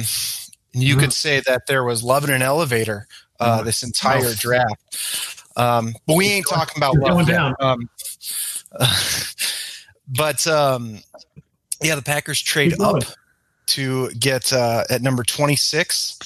and 0.74 0.82
you 0.82 0.96
Mhm. 0.96 1.00
could 1.00 1.12
say 1.12 1.40
that 1.40 1.66
there 1.66 1.82
was 1.84 2.02
love 2.02 2.24
in 2.24 2.30
an 2.30 2.42
elevator 2.42 3.08
uh, 3.40 3.60
Mhm. 3.60 3.64
this 3.64 3.82
entire 3.82 4.22
No. 4.22 4.34
draft. 4.34 5.42
Um, 5.56 5.94
but 6.06 6.14
we 6.14 6.28
ain't 6.28 6.46
talking 6.48 6.76
about 6.76 6.94
You're 6.94 7.12
love. 7.14 7.26
down. 7.26 7.54
Um, 7.58 7.90
but 10.08 10.46
um, 10.46 11.02
yeah, 11.82 11.96
the 11.96 12.02
Packers 12.02 12.40
trade 12.40 12.80
up 12.80 13.02
to 13.68 14.10
get 14.12 14.52
uh, 14.52 14.84
at 14.90 15.02
number 15.02 15.22
26, 15.22 16.18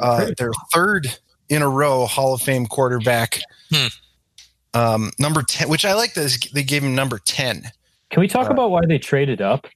uh, 0.00 0.30
their 0.36 0.52
third 0.72 1.06
in 1.48 1.62
a 1.62 1.68
row 1.68 2.06
Hall 2.06 2.34
of 2.34 2.42
Fame 2.42 2.66
quarterback. 2.66 3.40
Hmm. 3.72 3.86
Um, 4.74 5.12
number 5.18 5.42
10, 5.42 5.68
which 5.68 5.84
I 5.84 5.94
like 5.94 6.14
this. 6.14 6.38
They 6.52 6.62
gave 6.62 6.82
him 6.84 6.94
number 6.94 7.18
10. 7.18 7.70
Can 8.10 8.20
we 8.20 8.28
talk 8.28 8.48
Uh, 8.48 8.52
about 8.52 8.70
why 8.70 8.80
they 8.86 8.98
traded 8.98 9.40
up? 9.40 9.66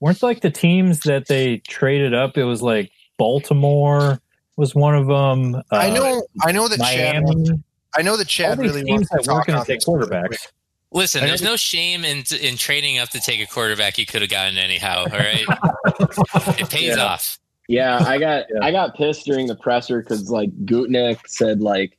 Weren't 0.00 0.22
like 0.22 0.40
the 0.40 0.50
teams 0.50 1.00
that 1.00 1.28
they 1.28 1.58
traded 1.68 2.14
up? 2.14 2.36
It 2.36 2.44
was 2.44 2.62
like 2.62 2.90
Baltimore 3.18 4.20
was 4.56 4.74
one 4.74 4.94
of 4.94 5.06
them. 5.06 5.54
Uh, 5.56 5.60
I 5.72 5.90
know, 5.90 6.22
I 6.42 6.52
know 6.52 6.68
that 6.68 6.78
Chad, 6.80 7.22
I 7.96 8.02
know 8.02 8.16
that 8.16 8.22
All 8.22 8.24
Chad 8.24 8.58
these 8.58 8.70
really 8.70 8.82
teams 8.84 9.08
wants 9.08 9.10
to 9.10 9.16
that 9.16 9.26
weren't 9.26 9.38
talk 9.38 9.46
going 9.46 9.58
on 9.58 9.64
to 9.64 9.72
take 9.72 9.78
this 9.80 9.86
quarterbacks. 9.86 10.46
Quick. 10.90 11.00
Listen, 11.00 11.24
there's 11.26 11.42
no 11.42 11.56
shame 11.56 12.04
in 12.04 12.24
in 12.40 12.56
trading 12.56 12.98
up 12.98 13.08
to 13.10 13.20
take 13.20 13.40
a 13.40 13.46
quarterback 13.46 13.98
you 13.98 14.06
could 14.06 14.22
have 14.22 14.30
gotten 14.30 14.58
anyhow. 14.58 15.04
All 15.10 15.18
right, 15.18 15.44
it 16.60 16.70
pays 16.70 16.96
Yeah. 16.96 17.04
off. 17.04 17.38
yeah, 17.68 17.98
I 17.98 18.18
got 18.18 18.46
Yeah. 18.54 18.58
I 18.64 18.70
got 18.72 18.94
pissed 18.96 19.24
during 19.26 19.46
the 19.46 19.56
presser 19.56 20.02
because 20.02 20.30
like 20.30 20.50
Gutnick 20.64 21.18
said 21.26 21.60
like, 21.60 21.96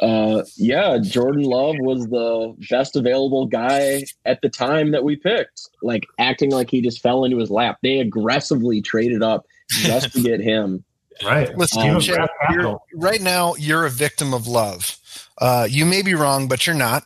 uh, 0.00 0.42
yeah, 0.56 0.98
Jordan 1.02 1.42
Love 1.42 1.76
was 1.80 2.06
the 2.08 2.54
best 2.70 2.96
available 2.96 3.46
guy 3.46 4.04
at 4.24 4.40
the 4.42 4.48
time 4.48 4.92
that 4.92 5.04
we 5.04 5.16
picked. 5.16 5.60
Like 5.82 6.06
acting 6.18 6.50
like 6.50 6.70
he 6.70 6.80
just 6.80 7.02
fell 7.02 7.24
into 7.24 7.36
his 7.38 7.50
lap. 7.50 7.78
They 7.82 7.98
aggressively 7.98 8.80
traded 8.80 9.22
up 9.22 9.46
just 9.68 10.12
to 10.14 10.22
get 10.22 10.40
him. 10.40 10.84
Right. 11.22 11.54
Listen, 11.54 11.82
Um, 11.86 12.00
Chad, 12.00 12.14
draft 12.16 12.32
you're- 12.50 12.76
right 12.94 13.20
now 13.20 13.54
you're 13.56 13.84
a 13.84 13.90
victim 13.90 14.32
of 14.32 14.46
love. 14.46 14.96
Uh, 15.36 15.66
you 15.68 15.84
may 15.84 16.00
be 16.00 16.14
wrong, 16.14 16.48
but 16.48 16.66
you're 16.66 16.74
not. 16.74 17.04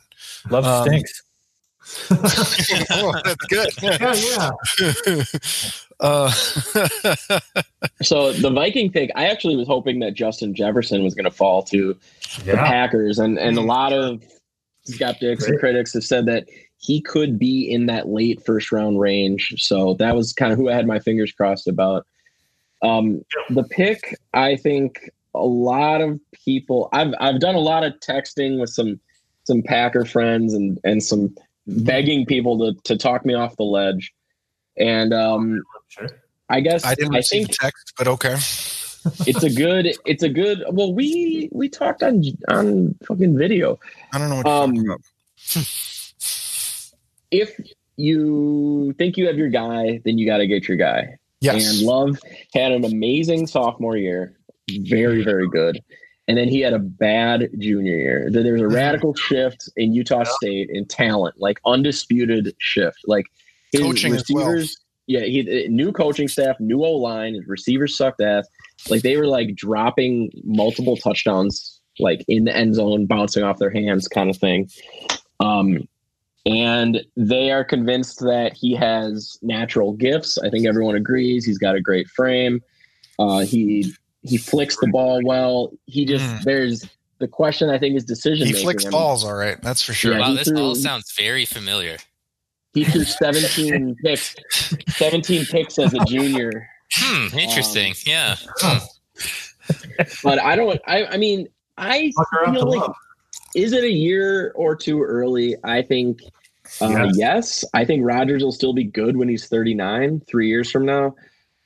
Love 0.50 0.64
Um, 0.64 0.86
stinks. 0.86 1.22
oh, 2.90 3.14
that's 3.24 3.46
good. 3.46 3.70
Yeah, 3.82 4.14
yeah. 4.80 5.24
uh, 6.00 6.30
So 8.02 8.32
the 8.32 8.50
Viking 8.50 8.90
pick, 8.90 9.10
I 9.14 9.26
actually 9.26 9.56
was 9.56 9.66
hoping 9.68 10.00
that 10.00 10.14
Justin 10.14 10.54
Jefferson 10.54 11.04
was 11.04 11.14
going 11.14 11.24
to 11.24 11.30
fall 11.30 11.62
to 11.64 11.96
the 12.44 12.54
Packers, 12.54 13.18
and 13.18 13.38
and 13.38 13.56
a 13.56 13.62
lot 13.62 13.92
of 13.92 14.22
skeptics 14.84 15.46
and 15.46 15.58
critics 15.58 15.94
have 15.94 16.04
said 16.04 16.26
that 16.26 16.46
he 16.78 17.00
could 17.00 17.38
be 17.38 17.70
in 17.70 17.86
that 17.86 18.08
late 18.08 18.44
first 18.44 18.72
round 18.72 19.00
range. 19.00 19.54
So 19.58 19.94
that 19.94 20.14
was 20.14 20.32
kind 20.32 20.52
of 20.52 20.58
who 20.58 20.68
I 20.68 20.74
had 20.74 20.86
my 20.86 20.98
fingers 20.98 21.32
crossed 21.32 21.68
about. 21.68 22.06
Um, 22.82 23.22
the 23.50 23.64
pick, 23.64 24.16
I 24.34 24.56
think 24.56 25.08
a 25.34 25.44
lot 25.44 26.00
of 26.00 26.20
people. 26.44 26.88
I've 26.92 27.14
I've 27.20 27.40
done 27.40 27.54
a 27.54 27.60
lot 27.60 27.84
of 27.84 27.94
texting 28.00 28.60
with 28.60 28.70
some 28.70 29.00
some 29.44 29.62
Packer 29.62 30.04
friends 30.04 30.52
and 30.54 30.78
and 30.84 31.02
some 31.02 31.34
begging 31.66 32.26
people 32.26 32.58
to 32.58 32.80
to 32.84 32.96
talk 32.98 33.24
me 33.24 33.34
off 33.34 33.56
the 33.56 33.62
ledge, 33.64 34.12
and 34.76 35.12
um, 35.14 35.62
Sure. 35.88 36.08
I 36.48 36.60
guess 36.60 36.84
I 36.84 36.94
didn't 36.94 37.14
I 37.14 37.18
receive 37.18 37.46
think 37.46 37.58
text, 37.58 37.92
but 37.96 38.06
okay. 38.08 38.34
it's 39.26 39.42
a 39.42 39.50
good 39.50 39.94
it's 40.06 40.22
a 40.22 40.28
good 40.28 40.62
well 40.72 40.92
we 40.94 41.48
we 41.52 41.68
talked 41.68 42.02
on 42.02 42.22
on 42.48 42.94
fucking 43.06 43.36
video 43.36 43.78
I 44.12 44.18
don't 44.18 44.28
know 44.30 44.36
what 44.36 44.46
you're 44.46 44.54
Um, 44.62 44.74
talking 44.74 44.86
about. 44.86 45.00
if 47.30 47.58
you 47.96 48.94
think 48.98 49.16
you 49.16 49.26
have 49.26 49.36
your 49.36 49.48
guy 49.50 50.00
then 50.04 50.18
you 50.18 50.26
got 50.26 50.38
to 50.38 50.46
get 50.46 50.66
your 50.68 50.76
guy 50.76 51.16
Yes. 51.40 51.78
and 51.78 51.86
love 51.86 52.18
had 52.54 52.72
an 52.72 52.84
amazing 52.84 53.46
sophomore 53.46 53.96
year 53.96 54.36
very 54.70 55.22
very 55.22 55.48
good 55.48 55.80
and 56.26 56.38
then 56.38 56.48
he 56.48 56.60
had 56.60 56.72
a 56.72 56.78
bad 56.78 57.48
junior 57.58 57.96
year 57.96 58.28
there 58.30 58.42
there 58.42 58.52
was 58.52 58.62
a 58.62 58.68
radical 58.82 59.14
shift 59.14 59.68
in 59.76 59.92
utah 59.92 60.24
state 60.24 60.68
in 60.70 60.84
talent 60.86 61.34
like 61.38 61.60
undisputed 61.64 62.54
shift 62.58 62.98
like 63.06 63.26
his 63.72 63.82
Coaching 63.82 64.14
as 64.14 64.24
well. 64.30 64.46
receivers 64.46 64.84
yeah, 65.06 65.20
he 65.20 65.66
new 65.68 65.92
coaching 65.92 66.28
staff, 66.28 66.58
new 66.60 66.82
O 66.84 66.92
line, 66.92 67.34
his 67.34 67.46
receivers 67.46 67.96
sucked 67.96 68.20
ass. 68.20 68.48
Like 68.88 69.02
they 69.02 69.16
were 69.16 69.26
like 69.26 69.54
dropping 69.54 70.30
multiple 70.44 70.96
touchdowns 70.96 71.80
like 71.98 72.24
in 72.26 72.44
the 72.44 72.56
end 72.56 72.74
zone, 72.74 73.06
bouncing 73.06 73.42
off 73.42 73.58
their 73.58 73.70
hands, 73.70 74.08
kind 74.08 74.30
of 74.30 74.36
thing. 74.36 74.68
Um, 75.40 75.86
and 76.46 77.04
they 77.16 77.50
are 77.50 77.64
convinced 77.64 78.20
that 78.20 78.52
he 78.54 78.74
has 78.74 79.38
natural 79.42 79.92
gifts. 79.92 80.38
I 80.38 80.50
think 80.50 80.66
everyone 80.66 80.96
agrees. 80.96 81.44
He's 81.44 81.58
got 81.58 81.74
a 81.74 81.80
great 81.80 82.08
frame. 82.08 82.62
Uh, 83.18 83.40
he 83.40 83.94
he 84.24 84.36
flicks 84.38 84.76
the 84.80 84.86
ball 84.88 85.20
well. 85.24 85.72
He 85.86 86.04
just 86.04 86.24
Mm. 86.24 86.42
there's 86.44 86.84
the 87.18 87.28
question. 87.28 87.70
I 87.70 87.78
think 87.78 87.96
is 87.96 88.04
decision. 88.04 88.46
He 88.46 88.52
making. 88.52 88.64
flicks 88.66 88.84
I 88.84 88.88
mean, 88.88 88.92
balls, 88.92 89.24
all 89.24 89.34
right. 89.34 89.60
That's 89.62 89.82
for 89.82 89.92
sure. 89.92 90.12
Yeah, 90.14 90.20
wow, 90.20 90.34
this 90.34 90.48
threw- 90.48 90.58
all 90.58 90.74
sounds 90.74 91.12
very 91.16 91.44
familiar. 91.44 91.96
He 92.72 92.84
threw 92.84 93.04
17 93.24 93.94
picks, 94.02 94.34
17 94.88 95.44
picks 95.46 95.78
as 95.78 95.94
a 95.94 95.98
junior. 96.06 96.68
Hmm, 96.92 97.38
interesting. 97.38 97.92
Um, 97.92 97.96
yeah. 98.06 98.36
But 100.22 100.38
I 100.40 100.56
don't. 100.56 100.80
I 100.86 101.06
I 101.06 101.16
mean, 101.16 101.48
I 101.78 102.12
Fuck 102.16 102.28
her 102.32 102.46
up 102.46 102.54
to 102.54 102.60
feel 102.60 102.70
like 102.70 102.80
love. 102.80 102.94
is 103.54 103.72
it 103.72 103.84
a 103.84 103.90
year 103.90 104.52
or 104.54 104.76
two 104.76 105.02
early? 105.02 105.56
I 105.64 105.82
think 105.82 106.22
uh, 106.80 106.88
Yes. 106.88 107.14
yes. 107.16 107.64
I 107.74 107.84
think 107.84 108.04
Rodgers 108.04 108.42
will 108.42 108.52
still 108.52 108.72
be 108.74 108.84
good 108.84 109.16
when 109.16 109.28
he's 109.28 109.46
39, 109.48 110.20
three 110.26 110.48
years 110.48 110.70
from 110.70 110.84
now. 110.84 111.14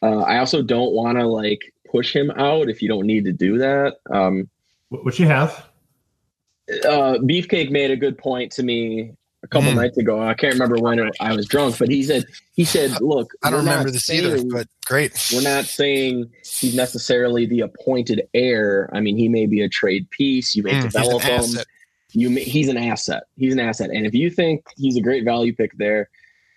Uh, 0.03 0.21
I 0.21 0.39
also 0.39 0.63
don't 0.63 0.93
want 0.93 1.19
to 1.19 1.27
like 1.27 1.73
push 1.91 2.15
him 2.15 2.31
out 2.33 2.69
if 2.69 2.83
you 2.83 2.89
don't 2.89 3.07
need 3.07 3.25
to 3.25 3.33
do 3.33 3.59
that. 3.59 3.97
Um, 4.11 4.49
Wh- 4.91 5.05
What 5.05 5.19
you 5.19 5.27
have? 5.27 5.67
uh, 6.85 7.15
Beefcake 7.23 7.71
made 7.71 7.91
a 7.91 7.97
good 7.97 8.19
point 8.19 8.53
to 8.53 8.63
me 8.63 9.13
a 9.43 9.49
couple 9.49 9.71
Mm. 9.73 9.77
nights 9.77 9.97
ago. 9.99 10.21
I 10.21 10.35
can't 10.35 10.53
remember 10.55 10.79
when 10.79 11.11
I 11.21 11.33
was 11.35 11.47
drunk, 11.47 11.79
but 11.79 11.89
he 11.89 12.03
said 12.03 12.27
he 12.55 12.65
said, 12.65 12.91
"Look, 13.01 13.33
I 13.43 13.51
don't 13.51 13.61
remember 13.65 13.91
this 13.91 14.11
either, 14.11 14.43
but 14.45 14.67
great. 14.87 15.13
we're 15.33 15.43
not 15.43 15.65
saying 15.67 16.31
he's 16.61 16.75
necessarily 16.75 17.47
the 17.47 17.61
appointed 17.61 18.23
heir. 18.35 18.91
I 18.93 19.01
mean, 19.01 19.17
he 19.17 19.29
may 19.29 19.47
be 19.47 19.63
a 19.63 19.69
trade 19.69 20.11
piece. 20.11 20.55
You 20.57 20.63
may 20.63 20.73
Mm, 20.73 20.85
he's 20.85 20.85
an 20.85 20.91
develop 21.03 21.23
him. 21.23 21.41
asset. 21.41 21.67
You 22.13 22.31
may, 22.31 22.43
he's 22.43 22.69
an 22.69 22.77
asset. 22.79 23.25
He's 23.37 23.53
an 23.53 23.61
asset. 23.61 23.91
And 23.91 24.07
if 24.07 24.15
you 24.15 24.29
think 24.31 24.65
he's 24.77 24.97
a 24.97 25.01
great 25.03 25.25
value 25.25 25.55
pick 25.55 25.73
there, 25.77 26.09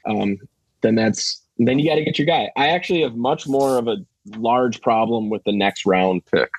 um, 0.06 0.38
then 0.82 0.96
that's 0.96 1.42
then 1.58 1.78
you 1.78 1.88
got 1.90 1.96
to 1.96 2.04
get 2.04 2.18
your 2.18 2.26
guy. 2.26 2.50
I 2.58 2.70
actually 2.70 3.02
have 3.04 3.16
much 3.16 3.48
more 3.48 3.78
of 3.78 3.88
a 3.88 3.98
large 4.26 4.82
problem 4.82 5.30
with 5.30 5.44
the 5.46 5.52
next 5.52 5.86
round 5.86 6.26
pick. 6.32 6.50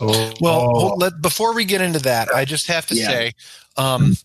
Oh, 0.00 0.32
Well, 0.40 0.96
let, 0.96 1.20
before 1.20 1.54
we 1.54 1.64
get 1.64 1.80
into 1.80 1.98
that, 2.00 2.34
I 2.34 2.44
just 2.44 2.66
have 2.68 2.86
to 2.86 2.94
Yeah. 2.94 3.06
say, 3.08 3.32
um, 3.76 4.16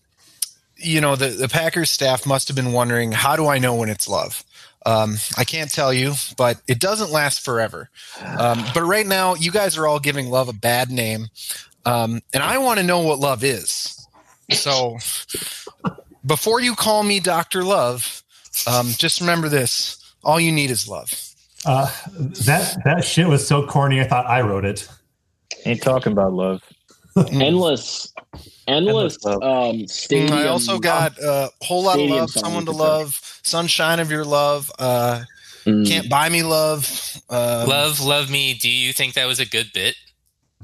you 0.76 1.00
know, 1.00 1.16
the, 1.16 1.28
the 1.28 1.48
Packers 1.48 1.90
staff 1.90 2.26
must 2.26 2.48
have 2.48 2.56
been 2.56 2.72
wondering, 2.72 3.12
how 3.12 3.36
do 3.36 3.46
I 3.46 3.58
know 3.58 3.74
when 3.74 3.88
it's 3.88 4.08
love? 4.08 4.44
Um, 4.84 5.16
I 5.36 5.44
can't 5.44 5.70
tell 5.70 5.92
you, 5.92 6.14
but 6.36 6.60
it 6.68 6.78
doesn't 6.78 7.10
last 7.10 7.44
forever. 7.44 7.90
Um, 8.38 8.64
but 8.72 8.82
right 8.82 9.06
now, 9.06 9.34
you 9.34 9.50
guys 9.50 9.76
are 9.76 9.86
all 9.86 9.98
giving 9.98 10.30
love 10.30 10.48
a 10.48 10.52
bad 10.52 10.90
name. 10.90 11.26
Um, 11.84 12.20
and 12.32 12.42
I 12.42 12.58
want 12.58 12.78
to 12.78 12.86
know 12.86 13.00
what 13.00 13.18
love 13.18 13.42
is. 13.42 14.08
So 14.52 14.98
before 16.24 16.60
you 16.60 16.74
call 16.74 17.02
me 17.02 17.20
Dr. 17.20 17.64
Love, 17.64 18.22
um, 18.66 18.88
just 18.96 19.20
remember 19.20 19.48
this 19.48 19.98
all 20.24 20.40
you 20.40 20.52
need 20.52 20.70
is 20.70 20.88
love. 20.88 21.10
Uh, 21.66 21.90
that 22.46 22.76
that 22.84 23.04
shit 23.04 23.26
was 23.26 23.46
so 23.46 23.66
corny. 23.66 24.00
I 24.00 24.04
thought 24.04 24.26
I 24.26 24.40
wrote 24.40 24.64
it. 24.64 24.88
Ain't 25.64 25.82
talking 25.82 26.12
about 26.12 26.32
love. 26.32 26.62
Endless, 27.32 28.12
endless, 28.68 29.18
Endless 29.18 29.24
love. 29.24 29.42
um, 29.42 29.86
stadium. 29.88 30.32
I 30.32 30.46
also 30.46 30.78
got 30.78 31.18
a 31.18 31.50
whole 31.62 31.82
lot 31.82 31.98
of 31.98 32.08
love, 32.08 32.30
someone 32.30 32.66
to 32.66 32.72
for 32.72 32.78
love, 32.78 33.20
sunshine 33.42 34.00
of 34.00 34.10
your 34.10 34.24
love. 34.24 34.70
Uh, 34.78 35.24
Mm. 35.66 35.84
can't 35.88 36.08
buy 36.08 36.28
me 36.28 36.44
love. 36.44 36.88
Um, 37.28 37.66
love, 37.68 37.98
love 38.00 38.30
me. 38.30 38.54
Do 38.54 38.70
you 38.70 38.92
think 38.92 39.14
that 39.14 39.26
was 39.26 39.40
a 39.40 39.44
good 39.46 39.72
bit? 39.74 39.96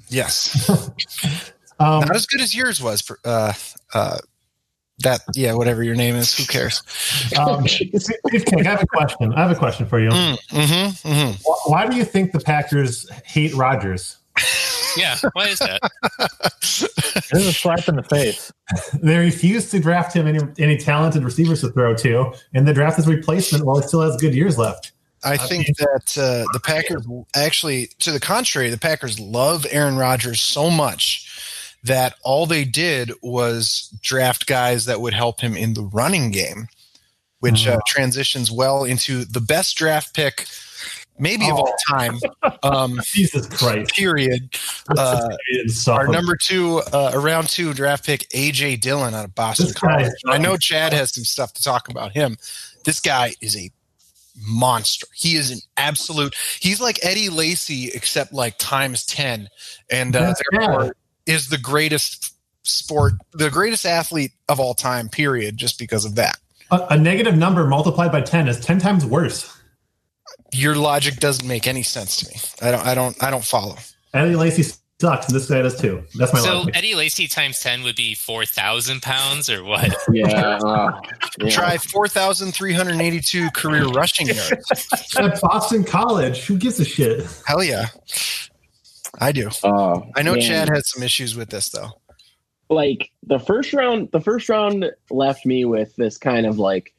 Yes, 0.08 0.68
Um, 1.80 1.98
not 2.00 2.14
as 2.14 2.24
good 2.26 2.40
as 2.40 2.54
yours 2.54 2.80
was. 2.80 3.02
Uh, 3.24 3.52
uh, 3.94 4.18
that 5.02 5.20
yeah, 5.34 5.54
whatever 5.54 5.82
your 5.82 5.94
name 5.94 6.16
is, 6.16 6.36
who 6.36 6.44
cares? 6.44 6.82
um, 7.38 7.64
Beefcake, 7.64 8.66
I 8.66 8.70
have 8.70 8.82
a 8.82 8.86
question. 8.86 9.32
I 9.34 9.40
have 9.40 9.50
a 9.50 9.54
question 9.54 9.86
for 9.86 10.00
you. 10.00 10.10
Mm, 10.10 10.38
mm-hmm, 10.50 11.08
mm-hmm. 11.08 11.32
Wh- 11.42 11.70
Why 11.70 11.86
do 11.86 11.96
you 11.96 12.04
think 12.04 12.32
the 12.32 12.40
Packers 12.40 13.08
hate 13.24 13.54
Rodgers? 13.54 14.18
Yeah. 14.96 15.16
Why 15.32 15.48
is 15.48 15.58
that? 15.58 15.80
This 17.30 17.32
is 17.32 17.46
a 17.46 17.52
slap 17.52 17.88
in 17.88 17.96
the 17.96 18.02
face. 18.02 18.52
They 19.02 19.18
refuse 19.18 19.70
to 19.70 19.80
draft 19.80 20.14
him 20.14 20.26
any, 20.26 20.38
any 20.58 20.76
talented 20.78 21.24
receivers 21.24 21.60
to 21.60 21.70
throw 21.70 21.94
to, 21.96 22.32
and 22.54 22.66
the 22.66 22.72
draft 22.72 22.96
his 22.96 23.06
replacement 23.06 23.66
while 23.66 23.76
he 23.80 23.86
still 23.86 24.00
has 24.00 24.16
good 24.16 24.34
years 24.34 24.56
left. 24.56 24.92
I 25.24 25.36
think 25.36 25.66
that 25.76 26.16
uh, 26.18 26.44
the 26.52 26.60
Packers 26.62 27.06
actually, 27.36 27.88
to 28.00 28.10
the 28.12 28.20
contrary, 28.20 28.70
the 28.70 28.78
Packers 28.78 29.20
love 29.20 29.66
Aaron 29.70 29.96
Rodgers 29.96 30.40
so 30.40 30.70
much 30.70 31.28
that 31.84 32.14
all 32.22 32.46
they 32.46 32.64
did 32.64 33.12
was 33.22 33.88
draft 34.02 34.46
guys 34.46 34.84
that 34.84 35.00
would 35.00 35.14
help 35.14 35.40
him 35.40 35.56
in 35.56 35.74
the 35.74 35.82
running 35.82 36.30
game, 36.30 36.68
which 37.40 37.66
uh, 37.66 37.78
transitions 37.86 38.50
well 38.50 38.84
into 38.84 39.24
the 39.24 39.40
best 39.40 39.76
draft 39.76 40.14
pick, 40.14 40.46
maybe 41.18 41.48
of 41.48 41.56
all 41.56 41.74
time. 41.88 42.18
Um, 42.64 43.00
Jesus 43.04 43.48
Christ. 43.48 43.92
period. 43.92 44.56
Uh, 44.96 45.28
our 45.88 46.06
number 46.06 46.36
two, 46.36 46.80
uh, 46.92 47.10
round 47.16 47.48
two 47.48 47.74
draft 47.74 48.06
pick, 48.06 48.28
AJ 48.30 48.80
Dillon 48.80 49.14
out 49.14 49.24
of 49.24 49.34
Boston 49.34 49.72
College. 49.74 50.12
I 50.28 50.38
know 50.38 50.56
Chad 50.56 50.92
has 50.92 51.12
some 51.12 51.24
stuff 51.24 51.52
to 51.54 51.62
talk 51.62 51.88
about 51.88 52.12
him. 52.12 52.36
This 52.84 53.00
guy 53.00 53.34
is 53.40 53.56
a 53.56 53.70
monster. 54.40 55.08
He 55.12 55.34
is 55.34 55.50
an 55.50 55.58
absolute. 55.76 56.36
He's 56.60 56.80
like 56.80 57.00
Eddie 57.02 57.30
Lacy, 57.30 57.90
except 57.92 58.32
like 58.32 58.58
times 58.58 59.04
ten, 59.04 59.48
and 59.90 60.14
uh, 60.14 60.34
therefore. 60.52 60.94
Is 61.26 61.48
the 61.48 61.58
greatest 61.58 62.34
sport, 62.62 63.14
the 63.32 63.50
greatest 63.50 63.84
athlete 63.86 64.32
of 64.48 64.60
all 64.60 64.74
time. 64.74 65.08
Period. 65.08 65.56
Just 65.56 65.78
because 65.78 66.04
of 66.04 66.14
that. 66.16 66.38
a, 66.70 66.86
a 66.90 66.98
negative 66.98 67.36
number 67.36 67.66
multiplied 67.66 68.12
by 68.12 68.20
10 68.20 68.48
is 68.48 68.60
10 68.60 68.78
times 68.78 69.04
worse. 69.04 69.56
Your 70.52 70.74
logic 70.74 71.16
doesn't 71.16 71.46
make 71.46 71.66
any 71.66 71.82
sense 71.82 72.16
to 72.18 72.28
me. 72.28 72.36
I 72.60 72.70
don't. 72.70 72.86
I 72.86 72.94
don't. 72.94 73.22
I 73.22 73.30
don't 73.30 73.44
follow. 73.44 73.76
Eddie 74.14 74.36
Lacy 74.36 74.62
sucks, 75.00 75.26
and 75.26 75.34
this 75.34 75.48
guy 75.48 75.62
does 75.62 75.78
too. 75.80 76.04
That's 76.14 76.32
my 76.32 76.40
So 76.40 76.58
logic. 76.60 76.76
Eddie 76.76 76.94
Lacy 76.94 77.26
times 77.26 77.58
ten 77.60 77.82
would 77.82 77.96
be 77.96 78.14
four 78.14 78.44
thousand 78.44 79.02
pounds, 79.02 79.48
or 79.50 79.64
what? 79.64 79.94
yeah, 80.12 80.58
uh, 80.64 81.00
yeah. 81.40 81.50
Try 81.50 81.78
four 81.78 82.06
thousand 82.06 82.52
three 82.52 82.72
hundred 82.72 83.00
eighty-two 83.00 83.50
career 83.50 83.84
rushing 83.88 84.26
yards. 84.28 84.52
At 85.18 85.40
Boston 85.40 85.84
College, 85.84 86.44
who 86.44 86.56
gives 86.58 86.78
a 86.80 86.84
shit? 86.84 87.26
Hell 87.46 87.64
yeah, 87.64 87.86
I 89.20 89.32
do. 89.32 89.50
Uh, 89.62 90.00
I 90.16 90.22
know 90.22 90.32
man. 90.32 90.42
Chad 90.42 90.68
has 90.74 90.90
some 90.90 91.02
issues 91.02 91.36
with 91.36 91.50
this 91.50 91.68
though. 91.68 91.90
like 92.70 93.10
the 93.26 93.38
first 93.38 93.72
round 93.72 94.08
the 94.12 94.20
first 94.20 94.48
round 94.48 94.90
left 95.10 95.44
me 95.44 95.64
with 95.64 95.94
this 95.96 96.16
kind 96.16 96.46
of 96.46 96.58
like 96.58 96.94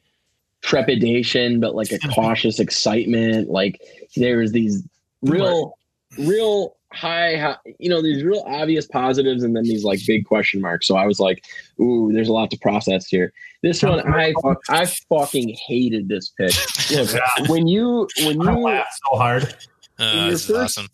trepidation 0.62 1.60
but 1.60 1.74
like 1.74 1.92
a 1.92 1.98
cautious 2.14 2.58
excitement 2.58 3.50
like 3.50 3.80
there 4.16 4.38
was 4.38 4.52
these 4.52 4.82
real 5.22 5.76
real 6.18 6.76
high, 6.92 7.36
high 7.36 7.56
you 7.78 7.90
know 7.90 8.00
these 8.00 8.22
real 8.22 8.42
obvious 8.46 8.86
positives 8.86 9.42
and 9.42 9.54
then 9.56 9.64
these 9.64 9.84
like 9.84 9.98
big 10.06 10.24
question 10.24 10.60
marks 10.60 10.86
so 10.86 10.96
i 10.96 11.04
was 11.06 11.18
like 11.20 11.44
ooh 11.80 12.10
there's 12.12 12.28
a 12.28 12.32
lot 12.32 12.50
to 12.50 12.58
process 12.58 13.06
here 13.06 13.32
this 13.62 13.82
one 13.82 14.00
i 14.14 14.32
i 14.70 14.86
fucking 15.10 15.54
hated 15.66 16.08
this 16.08 16.30
pick 16.30 16.52
Look, 16.92 17.10
when 17.48 17.66
you 17.66 18.08
when 18.20 18.40
I 18.48 18.52
you 18.52 18.58
laughed 18.60 18.92
so 19.10 19.18
hard. 19.18 19.54
Uh, 19.98 20.12
your 20.14 20.30
this 20.30 20.48
is 20.48 20.56
first- 20.56 20.78
awesome. 20.78 20.88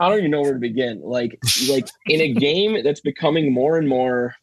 I 0.00 0.08
don't 0.08 0.18
even 0.18 0.30
know 0.30 0.40
where 0.40 0.54
to 0.54 0.58
begin. 0.58 1.00
Like, 1.02 1.38
like 1.68 1.88
in 2.06 2.20
a 2.20 2.32
game 2.32 2.82
that's 2.82 3.00
becoming 3.00 3.52
more 3.52 3.76
and 3.76 3.88
more 3.88 4.34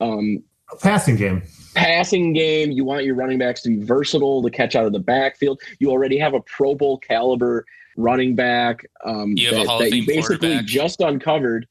um, 0.00 0.42
Passing 0.80 1.16
game. 1.16 1.42
passing 1.74 2.32
game, 2.32 2.70
you 2.70 2.84
want 2.84 3.04
your 3.04 3.14
running 3.14 3.38
backs 3.38 3.62
to 3.62 3.68
be 3.68 3.84
versatile 3.84 4.42
to 4.42 4.50
catch 4.50 4.74
out 4.74 4.86
of 4.86 4.92
the 4.92 4.98
backfield. 4.98 5.60
You 5.80 5.90
already 5.90 6.18
have 6.18 6.34
a 6.34 6.40
Pro 6.40 6.74
Bowl 6.74 6.98
caliber 6.98 7.66
running 7.96 8.34
back 8.34 8.86
um, 9.04 9.34
You 9.36 9.48
have 9.48 9.64
a 9.64 9.64
that, 9.64 9.72
of 9.72 9.78
that 9.80 9.94
you 9.94 10.06
basically 10.06 10.58
just 10.64 11.00
uncovered. 11.00 11.66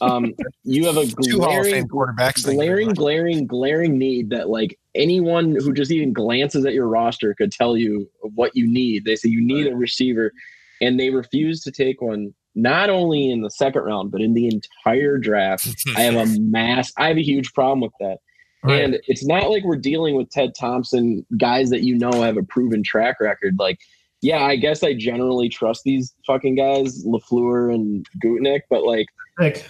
Um, 0.00 0.34
you 0.64 0.86
have 0.86 0.96
a 0.96 1.06
Two 1.22 1.40
Hall 1.40 1.44
of 1.44 1.50
glaring, 1.50 1.72
Fame 1.72 1.88
quarterbacks. 1.88 2.44
thank 2.44 2.58
you 2.60 2.66
very 2.66 2.86
glaring, 2.86 2.94
glaring, 2.94 3.46
glaring 3.46 3.98
need 3.98 4.30
that 4.30 4.48
like 4.48 4.78
anyone 4.94 5.54
who 5.54 5.72
just 5.72 5.90
even 5.90 6.12
glances 6.12 6.64
at 6.64 6.74
your 6.74 6.88
roster 6.88 7.34
could 7.34 7.52
tell 7.52 7.76
you 7.76 8.08
what 8.34 8.56
you 8.56 8.66
need. 8.66 9.04
They 9.04 9.16
say 9.16 9.28
you 9.28 9.44
need 9.44 9.66
a 9.66 9.76
receiver, 9.76 10.32
and 10.80 10.98
they 10.98 11.10
refuse 11.10 11.62
to 11.64 11.70
take 11.70 12.00
one. 12.00 12.34
Not 12.58 12.90
only 12.90 13.30
in 13.30 13.42
the 13.42 13.50
second 13.50 13.82
round, 13.82 14.10
but 14.10 14.20
in 14.20 14.34
the 14.34 14.48
entire 14.48 15.16
draft. 15.16 15.68
I 15.96 16.02
have 16.02 16.16
a 16.16 16.26
mass. 16.40 16.92
I 16.96 17.06
have 17.06 17.16
a 17.16 17.22
huge 17.22 17.52
problem 17.54 17.80
with 17.80 17.92
that. 18.00 18.18
Right. 18.64 18.82
And 18.82 18.98
it's 19.06 19.24
not 19.24 19.48
like 19.50 19.62
we're 19.62 19.76
dealing 19.76 20.16
with 20.16 20.30
Ted 20.30 20.54
Thompson, 20.58 21.24
guys 21.36 21.70
that 21.70 21.82
you 21.82 21.96
know 21.96 22.10
have 22.22 22.36
a 22.36 22.42
proven 22.42 22.82
track 22.82 23.20
record. 23.20 23.54
Like, 23.60 23.78
yeah, 24.20 24.42
I 24.42 24.56
guess 24.56 24.82
I 24.82 24.94
generally 24.94 25.48
trust 25.48 25.84
these 25.84 26.12
fucking 26.26 26.56
guys, 26.56 27.04
Lafleur 27.04 27.72
and 27.72 28.04
Gutnick, 28.22 28.62
but 28.68 28.82
like 28.82 29.06
Nick, 29.38 29.64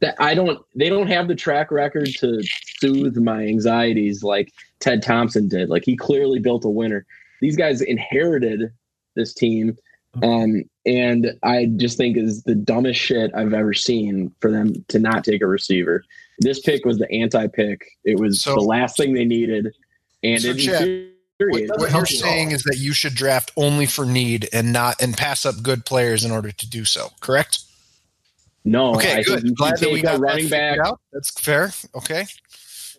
that 0.00 0.14
I 0.18 0.34
don't 0.34 0.60
they 0.76 0.90
don't 0.90 1.06
have 1.06 1.28
the 1.28 1.34
track 1.34 1.70
record 1.70 2.08
to 2.18 2.42
soothe 2.78 3.16
my 3.16 3.46
anxieties 3.46 4.22
like 4.22 4.52
Ted 4.80 5.02
Thompson 5.02 5.48
did. 5.48 5.70
Like 5.70 5.84
he 5.86 5.96
clearly 5.96 6.38
built 6.40 6.66
a 6.66 6.68
winner. 6.68 7.06
these 7.40 7.56
guys 7.56 7.80
inherited 7.80 8.70
this 9.16 9.32
team, 9.32 9.78
um, 10.22 10.62
and 10.84 11.32
I 11.42 11.66
just 11.76 11.96
think 11.96 12.16
is 12.16 12.42
the 12.42 12.54
dumbest 12.54 13.00
shit 13.00 13.30
I've 13.34 13.54
ever 13.54 13.72
seen 13.72 14.32
for 14.40 14.50
them 14.50 14.72
to 14.88 14.98
not 14.98 15.24
take 15.24 15.42
a 15.42 15.46
receiver. 15.46 16.04
This 16.40 16.60
pick 16.60 16.84
was 16.84 16.98
the 16.98 17.10
anti-pick. 17.12 17.82
It 18.04 18.18
was 18.18 18.42
So- 18.42 18.54
the 18.54 18.60
last 18.60 18.96
thing 18.96 19.14
they 19.14 19.24
needed, 19.24 19.74
and 20.22 20.40
So, 20.42 20.54
Chad, 20.54 21.08
What, 21.38 21.62
what 21.78 21.90
you're 21.90 21.98
all. 22.00 22.04
saying 22.06 22.50
is 22.52 22.62
that 22.64 22.76
you 22.78 22.92
should 22.92 23.14
draft 23.14 23.50
only 23.56 23.86
for 23.86 24.04
need 24.06 24.48
and 24.52 24.72
not 24.72 25.00
and 25.02 25.16
pass 25.16 25.44
up 25.46 25.62
good 25.62 25.84
players 25.84 26.24
in 26.24 26.30
order 26.30 26.52
to 26.52 26.68
do 26.70 26.84
so. 26.84 27.10
Correct? 27.20 27.58
No, 28.64 28.94
Okay, 28.94 29.18
I 29.18 29.22
good. 29.24 29.56
Glad 29.56 29.78
that 29.78 29.90
we 29.90 30.02
got 30.02 30.20
running 30.20 30.48
back. 30.48 30.78
out. 30.78 31.00
That's 31.12 31.30
fair. 31.30 31.72
Okay. 31.96 32.26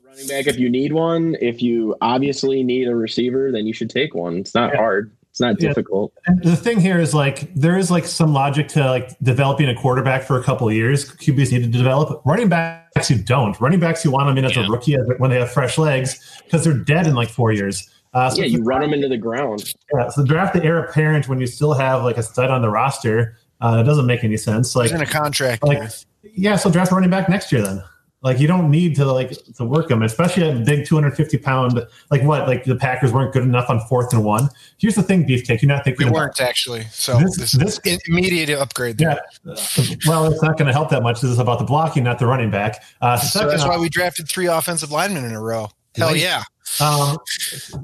Running 0.05 0.27
back, 0.27 0.47
if 0.47 0.59
you 0.59 0.69
need 0.69 0.91
one, 0.91 1.37
if 1.41 1.61
you 1.61 1.95
obviously 2.01 2.63
need 2.63 2.87
a 2.89 2.95
receiver, 2.95 3.49
then 3.51 3.65
you 3.65 3.71
should 3.73 3.89
take 3.89 4.13
one. 4.13 4.37
It's 4.37 4.53
not 4.53 4.73
Yeah. 4.73 4.79
hard. 4.79 5.11
It's 5.33 5.39
not 5.41 5.59
Yeah. 5.59 5.69
difficult. 5.69 6.13
And 6.27 6.43
the 6.43 6.55
thing 6.55 6.79
here 6.79 6.99
is 6.99 7.15
like 7.15 7.51
there 7.55 7.75
is 7.75 7.89
like 7.89 8.05
some 8.05 8.33
logic 8.33 8.67
to 8.69 8.85
like 8.85 9.17
developing 9.23 9.67
a 9.67 9.73
quarterback 9.73 10.21
for 10.21 10.39
a 10.39 10.43
couple 10.43 10.67
of 10.67 10.75
years. 10.75 11.09
QBs 11.11 11.51
need 11.51 11.63
to 11.63 11.67
develop 11.75 12.21
running 12.23 12.49
backs 12.49 13.07
who 13.07 13.15
don't. 13.15 13.59
Running 13.59 13.79
backs 13.79 14.03
who 14.03 14.11
want 14.11 14.27
them 14.27 14.37
in 14.37 14.45
as 14.45 14.55
Yeah. 14.55 14.67
a 14.67 14.69
rookie 14.69 14.95
when 15.17 15.31
they 15.31 15.39
have 15.39 15.49
fresh 15.51 15.79
legs 15.79 16.19
because 16.45 16.63
they're 16.63 16.77
dead 16.77 17.07
in 17.07 17.15
like 17.15 17.29
four 17.29 17.51
years. 17.51 17.89
Uh, 18.13 18.29
so 18.29 18.41
Yeah, 18.43 18.45
you 18.45 18.59
run 18.59 18.81
draft- 18.81 18.91
them 18.91 18.93
into 18.93 19.07
the 19.09 19.17
ground. 19.17 19.73
Yeah, 19.97 20.09
so 20.09 20.23
draft 20.23 20.53
the 20.53 20.63
heir 20.63 20.77
apparent 20.77 21.27
when 21.27 21.39
you 21.39 21.47
still 21.47 21.73
have 21.73 22.03
like 22.03 22.17
a 22.19 22.23
stud 22.23 22.51
on 22.51 22.61
the 22.61 22.69
roster. 22.69 23.35
Uh, 23.59 23.77
it 23.79 23.85
doesn't 23.85 24.05
make 24.05 24.23
any 24.23 24.37
sense. 24.37 24.75
Like 24.75 24.91
He's 24.91 24.95
in 24.95 25.01
a 25.01 25.05
contract. 25.07 25.63
like 25.63 25.79
year. 25.79 25.89
yeah, 26.35 26.55
so 26.57 26.69
draft 26.69 26.91
a 26.91 26.95
running 26.95 27.09
back 27.09 27.27
next 27.27 27.51
year 27.51 27.63
then. 27.63 27.81
Like 28.23 28.39
you 28.39 28.47
don't 28.47 28.71
need 28.71 28.95
to 28.95 29.05
like 29.05 29.31
to 29.57 29.65
work 29.65 29.89
them, 29.89 30.01
especially 30.01 30.49
a 30.49 30.53
big 30.55 30.85
250 30.85 31.37
pound. 31.39 31.85
Like 32.09 32.23
what? 32.23 32.47
Like 32.47 32.63
the 32.63 32.75
Packers 32.75 33.11
weren't 33.11 33.33
good 33.33 33.43
enough 33.43 33.69
on 33.69 33.81
fourth 33.81 34.13
and 34.13 34.23
one. 34.23 34.49
Here's 34.77 34.95
the 34.95 35.03
thing, 35.03 35.25
Beefcake. 35.27 35.61
You're 35.61 35.67
not 35.67 35.83
thinking 35.83 36.05
we 36.05 36.09
about 36.09 36.15
weren't 36.19 36.41
actually. 36.41 36.83
So 36.91 37.19
This- 37.19 37.35
this, 37.37 37.51
this- 37.51 37.79
is 37.83 37.99
immediate 38.07 38.49
upgrade. 38.49 38.99
Yeah. 39.01 39.17
Well, 40.07 40.25
it's 40.31 40.41
not 40.41 40.57
going 40.57 40.67
to 40.67 40.71
help 40.73 40.89
that 40.91 41.03
much. 41.03 41.19
This 41.21 41.31
is 41.31 41.39
about 41.39 41.59
the 41.59 41.65
blocking, 41.65 42.03
not 42.05 42.17
the 42.17 42.25
running 42.25 42.49
back. 42.49 42.81
Uh, 43.01 43.17
So 43.17 43.27
second, 43.39 43.49
that's 43.49 43.65
why 43.65 43.77
we 43.77 43.89
drafted 43.89 44.29
three 44.29 44.47
offensive 44.47 44.89
linemen 44.91 45.25
in 45.25 45.33
a 45.33 45.41
row. 45.41 45.69
Hell 45.95 46.15
yeah. 46.15 46.43
um, 46.81 47.17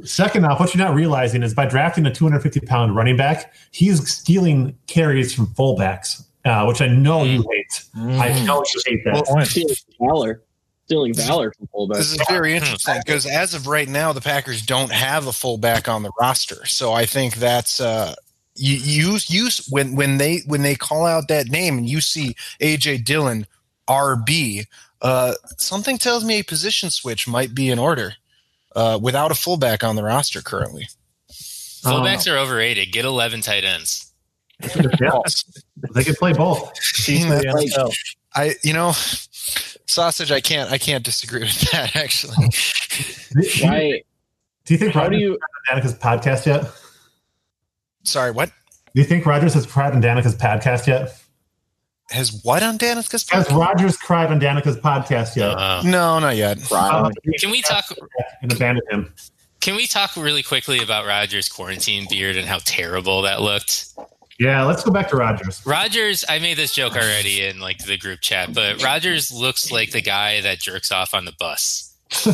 second 0.04 0.45
off, 0.45 0.60
what 0.60 0.73
you're 0.73 0.84
not 0.84 0.95
realizing 0.95 1.43
is 1.43 1.54
by 1.54 1.65
drafting 1.65 2.06
a 2.06 2.13
250 2.13 2.62
pound 2.62 2.95
running 2.95 3.17
back, 3.17 3.54
he's 3.71 4.10
stealing 4.12 4.75
carries 4.88 5.34
from 5.34 5.47
fullbacks, 5.47 6.23
uh, 6.49 6.65
which 6.65 6.81
I 6.81 6.88
know 6.88 7.23
you 7.23 7.45
hate. 7.51 7.83
I 7.95 8.43
know 8.43 8.63
you 8.73 8.81
hate 8.85 9.03
that. 9.05 9.25
Well, 9.29 9.45
Stealing 9.45 9.75
valor. 9.99 10.41
Stealing 10.85 11.13
valor 11.13 11.53
from 11.55 11.67
fullback. 11.67 11.97
This 11.97 12.13
is 12.13 12.21
very 12.27 12.55
interesting 12.55 12.95
because 13.05 13.27
as 13.27 13.53
of 13.53 13.67
right 13.67 13.88
now, 13.88 14.12
the 14.12 14.21
Packers 14.21 14.63
don't 14.63 14.91
have 14.91 15.27
a 15.27 15.31
fullback 15.31 15.88
on 15.88 16.01
the 16.01 16.12
roster. 16.19 16.65
So 16.65 16.91
I 16.93 17.05
think 17.05 17.35
that's 17.35 17.79
uh, 17.79 18.15
you 18.55 18.75
use 18.75 19.29
you 19.29 19.49
when 19.69 19.95
when 19.95 20.17
they 20.17 20.41
when 20.47 20.63
they 20.63 20.75
call 20.75 21.05
out 21.05 21.27
that 21.27 21.49
name 21.49 21.77
and 21.77 21.88
you 21.88 22.01
see 22.01 22.35
AJ 22.59 23.05
Dillon 23.05 23.45
RB, 23.88 24.65
uh, 25.01 25.33
something 25.57 25.97
tells 25.99 26.25
me 26.25 26.39
a 26.39 26.43
position 26.43 26.89
switch 26.89 27.27
might 27.27 27.53
be 27.53 27.69
in 27.69 27.77
order 27.77 28.13
uh, 28.75 28.99
without 29.01 29.31
a 29.31 29.35
fullback 29.35 29.83
on 29.83 29.95
the 29.95 30.03
roster 30.03 30.41
currently. 30.41 30.88
Fullbacks 31.29 32.31
are 32.31 32.38
overrated. 32.38 32.91
Get 32.91 33.05
11 33.05 33.41
tight 33.41 33.63
ends. 33.63 34.08
Yeah, 34.61 35.19
they 35.93 36.03
could 36.03 36.15
play 36.17 36.33
both. 36.33 36.73
Teach 36.95 37.23
me 37.23 37.29
Like- 37.51 37.69
I 38.35 38.55
you 38.63 38.73
know 38.73 38.91
sausage. 39.85 40.31
I 40.31 40.41
can't 40.41 40.71
I 40.71 40.77
can't 40.77 41.03
disagree 41.03 41.41
with 41.41 41.59
that 41.71 41.95
actually. 41.95 42.35
Do 43.33 43.41
you, 43.47 43.63
Why? 43.65 44.01
do 44.65 44.73
you 44.73 44.77
think 44.77 44.93
How 44.93 45.07
do 45.07 45.15
Rodgers 45.15 45.21
you? 45.21 45.31
has 45.31 45.39
Danica's 45.69 45.93
podcast 45.95 46.45
yet? 46.45 46.71
Sorry, 48.03 48.31
what 48.31 48.49
Do 48.93 49.01
you 49.01 49.03
think 49.07 49.25
Rodgers 49.25 49.53
has 49.53 49.65
cried 49.65 49.93
on 49.93 50.01
Danica's 50.01 50.35
podcast 50.35 50.87
yet? 50.87 51.15
has 52.11 52.41
what 52.43 52.63
on 52.63 52.77
Danica's 52.77 53.23
podcast? 53.23 53.29
Has 53.35 53.47
podcast? 53.47 53.59
Rodgers 53.59 53.97
cried 53.97 54.31
on 54.31 54.39
Danica's 54.39 54.77
podcast 54.77 55.35
yet? 55.35 55.51
Uh, 55.57 55.81
No, 55.85 56.17
not 56.19 56.35
yet. 56.35 56.57
Uh, 56.71 57.09
can 57.39 57.51
we 57.51 57.61
talk? 57.61 57.85
and 58.41 58.51
abandoned 58.51 58.87
him? 58.91 59.13
Can 59.61 59.75
we 59.75 59.85
talk 59.87 60.15
really 60.15 60.41
quickly 60.41 60.81
about 60.81 61.05
Rodgers' 61.05 61.47
quarantine 61.49 62.07
beard 62.09 62.35
and 62.35 62.47
how 62.47 62.59
terrible 62.63 63.21
that 63.23 63.41
looked? 63.41 63.89
Yeah, 64.39 64.63
let's 64.63 64.84
go 64.84 64.91
back 64.91 65.10
to 65.10 65.17
Rodgers. 65.17 65.62
Rodgers, 65.65 66.23
I 66.30 66.39
made 66.39 66.58
this 66.58 66.73
joke 66.73 66.93
already 66.95 67.43
in 67.45 67.60
like 67.60 67.80
the 67.86 67.97
group 67.97 68.21
chat, 68.21 68.54
but 68.54 68.82
Rodgers 68.82 69.32
looks 69.32 69.69
like 69.69 69.91
the 69.91 70.02
guy 70.02 70.39
that 70.41 70.60
jerks 70.60 70.91
off 70.93 71.13
on 71.13 71.25
the 71.25 71.34
bus. 71.38 71.86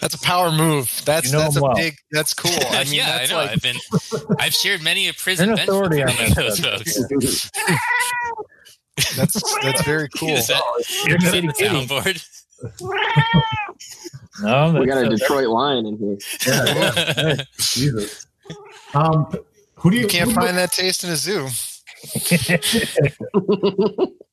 That's 0.00 0.14
a 0.14 0.18
power 0.22 0.50
move. 0.52 1.02
That's 1.04 1.26
You 1.26 1.32
know 1.32 1.40
that's 1.40 1.56
a 1.56 1.62
well. 1.62 1.74
big. 1.74 1.96
That's 2.10 2.32
cool. 2.32 2.52
I 2.70 2.84
mean, 2.84 2.94
yeah, 2.94 3.18
I 3.22 3.26
know. 3.26 3.36
Like... 3.36 3.50
I've 3.50 3.60
been, 3.60 3.76
I've 4.38 4.54
shared 4.54 4.82
many 4.82 5.08
a 5.08 5.12
prison 5.12 5.48
bench 5.50 5.60
authority 5.68 6.02
with 6.02 6.18
on 6.20 6.28
that 6.30 6.36
those 6.36 6.60
folks. 6.60 7.50
that's 9.16 9.58
that's 9.62 9.82
very 9.82 10.08
cool. 10.16 10.30
Is 10.30 10.46
that, 10.46 10.62
You're 11.06 11.16
is 11.18 11.24
that 11.24 11.42
the 11.42 11.52
kitty. 11.52 11.74
soundboard? 11.86 12.24
No, 14.42 14.80
We 14.80 14.86
got 14.86 14.98
a 14.98 15.02
that's- 15.02 15.20
Detroit 15.20 15.48
line 15.48 15.84
in 15.84 15.98
here. 15.98 16.16
Yeah, 16.46 17.42
Jesus. 17.58 18.26
Um, 18.94 19.26
who 19.78 19.90
do 19.90 19.96
you, 19.96 20.02
You 20.02 20.08
can't 20.08 20.32
find 20.32 20.56
that 20.56 20.72
taste 20.72 21.04
in 21.04 21.10
a 21.10 21.16
zoo. 21.16 21.48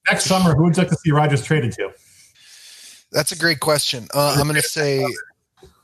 next 0.10 0.26
summer? 0.26 0.56
Who 0.56 0.64
would 0.64 0.78
you 0.78 0.84
like 0.84 0.90
to 0.90 0.96
see 0.96 1.12
Rodgers 1.12 1.44
traded 1.44 1.72
to? 1.74 1.92
That's 3.12 3.32
a 3.32 3.38
great 3.38 3.60
question. 3.60 4.08
Uh, 4.14 4.36
I'm 4.38 4.44
going 4.44 4.56
to 4.56 4.62
say, 4.62 5.06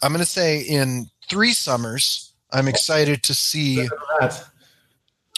I'm 0.02 0.12
going 0.12 0.20
to 0.20 0.26
say 0.26 0.62
in 0.62 1.08
three 1.30 1.54
summers, 1.54 2.34
I'm 2.52 2.68
excited 2.68 3.24
to 3.24 3.34
see 3.34 3.88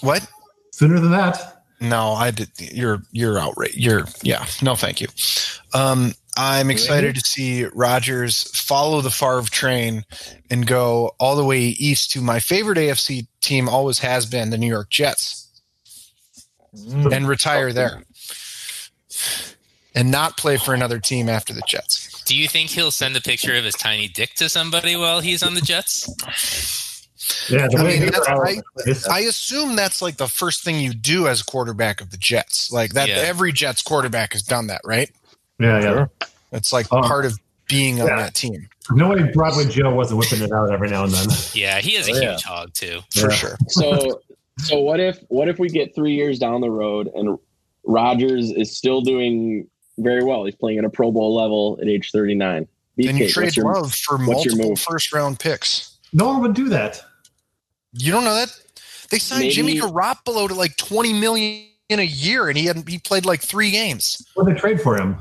what. 0.01 0.27
Sooner 0.71 0.99
than 0.99 1.11
that. 1.11 1.63
No, 1.79 2.13
I 2.13 2.31
did. 2.31 2.49
You're 2.57 3.03
you're 3.11 3.37
outraged. 3.37 3.77
You're 3.77 4.05
yeah. 4.21 4.45
No, 4.61 4.73
thank 4.73 5.01
you. 5.01 5.07
Um, 5.73 6.13
I'm 6.37 6.71
excited 6.71 7.15
to 7.15 7.21
see 7.21 7.65
Rodgers 7.65 8.43
follow 8.57 9.01
the 9.01 9.11
Favre 9.11 9.43
train 9.49 10.03
and 10.49 10.65
go 10.65 11.11
all 11.19 11.35
the 11.35 11.45
way 11.45 11.59
east 11.59 12.11
to 12.11 12.21
my 12.21 12.39
favorite 12.39 12.77
AFC 12.77 13.27
team. 13.41 13.69
Always 13.69 13.99
has 13.99 14.25
been 14.25 14.49
the 14.49 14.57
New 14.57 14.67
York 14.67 14.89
Jets, 14.89 15.39
Mm. 16.75 17.13
and 17.15 17.27
retire 17.27 17.71
there, 17.71 18.01
and 19.93 20.09
not 20.09 20.37
play 20.37 20.57
for 20.57 20.73
another 20.73 20.99
team 20.99 21.29
after 21.29 21.53
the 21.53 21.61
Jets. 21.67 22.23
Do 22.25 22.35
you 22.35 22.47
think 22.47 22.71
he'll 22.71 22.89
send 22.89 23.15
a 23.15 23.21
picture 23.21 23.53
of 23.55 23.63
his 23.63 23.75
tiny 23.75 24.07
dick 24.07 24.33
to 24.35 24.49
somebody 24.49 24.95
while 24.95 25.19
he's 25.21 25.43
on 25.43 25.53
the 25.53 25.61
Jets? 25.61 26.07
Yeah, 27.49 27.67
I 27.77 27.83
mean, 27.83 27.99
they 28.01 28.09
that's 28.09 28.27
are- 28.27 28.47
I 29.11 29.19
assume 29.21 29.75
that's 29.75 30.01
like 30.01 30.17
the 30.17 30.27
first 30.27 30.63
thing 30.63 30.79
you 30.79 30.93
do 30.93 31.27
as 31.27 31.41
a 31.41 31.45
quarterback 31.45 32.01
of 32.01 32.09
the 32.09 32.17
Jets. 32.17 32.71
Like 32.71 32.93
that, 32.93 33.07
Yeah. 33.07 33.15
every 33.17 33.51
Jets 33.51 33.81
quarterback 33.81 34.33
has 34.33 34.41
done 34.41 34.67
that, 34.67 34.81
right? 34.83 35.09
Yeah, 35.59 35.79
yeah. 35.79 35.81
Sure. 35.93 36.09
It's 36.51 36.73
like 36.73 36.87
Oh. 36.91 37.01
part 37.01 37.25
of 37.25 37.37
being 37.69 38.01
on 38.01 38.07
that 38.07 38.35
team 38.35 38.67
No 38.91 39.09
way 39.09 39.31
Broadway 39.33 39.65
Joe 39.65 39.93
wasn't 39.95 40.19
whipping 40.19 40.41
it 40.41 40.51
out 40.51 40.71
every 40.71 40.89
now 40.89 41.03
and 41.05 41.13
then. 41.13 41.27
Yeah, 41.53 41.79
he 41.79 41.95
is 41.95 42.07
a 42.09 42.11
Oh, 42.11 42.15
yeah. 42.21 42.31
huge 42.31 42.43
hog 42.43 42.73
too. 42.73 42.99
for 43.15 43.29
Yeah. 43.29 43.35
sure. 43.35 43.57
So, 43.69 44.21
so 44.59 44.79
what 44.81 44.99
if 44.99 45.19
what 45.29 45.47
if 45.49 45.57
we 45.59 45.69
get 45.69 45.95
three 45.95 46.13
years 46.13 46.37
down 46.39 46.61
the 46.61 46.69
road 46.69 47.09
and 47.15 47.37
Rodgers 47.85 48.51
is 48.51 48.75
still 48.75 49.01
doing 49.01 49.67
very 49.97 50.23
well? 50.23 50.45
He's 50.45 50.55
playing 50.55 50.79
at 50.79 50.85
a 50.85 50.89
Pro 50.89 51.11
Bowl 51.11 51.33
level 51.35 51.77
at 51.81 51.87
age 51.87 52.11
thirty 52.11 52.35
nine. 52.35 52.67
Then 52.97 53.17
you 53.17 53.29
trade 53.29 53.57
Love 53.57 53.93
for 53.95 54.17
multiple 54.19 54.75
first 54.75 55.11
round 55.13 55.39
picks. 55.39 55.97
No 56.11 56.27
one 56.27 56.41
would 56.41 56.53
do 56.53 56.69
that. 56.69 57.01
You 57.93 58.11
don't 58.11 58.23
know 58.23 58.35
that 58.35 58.55
they 59.09 59.17
signed 59.19 59.41
Maybe- 59.41 59.53
Jimmy 59.53 59.79
Garoppolo 59.79 60.47
to 60.47 60.53
like 60.53 60.75
twenty 60.77 61.13
million 61.13 61.65
in 61.89 61.99
a 61.99 62.03
year, 62.03 62.49
and 62.49 62.57
he 62.57 62.65
hadn't 62.65 62.87
he 62.87 62.99
played 62.99 63.25
like 63.25 63.41
three 63.41 63.71
games. 63.71 64.25
What 64.35 64.45
did 64.47 64.55
they 64.55 64.59
trade 64.59 64.81
for 64.81 64.97
him? 64.97 65.17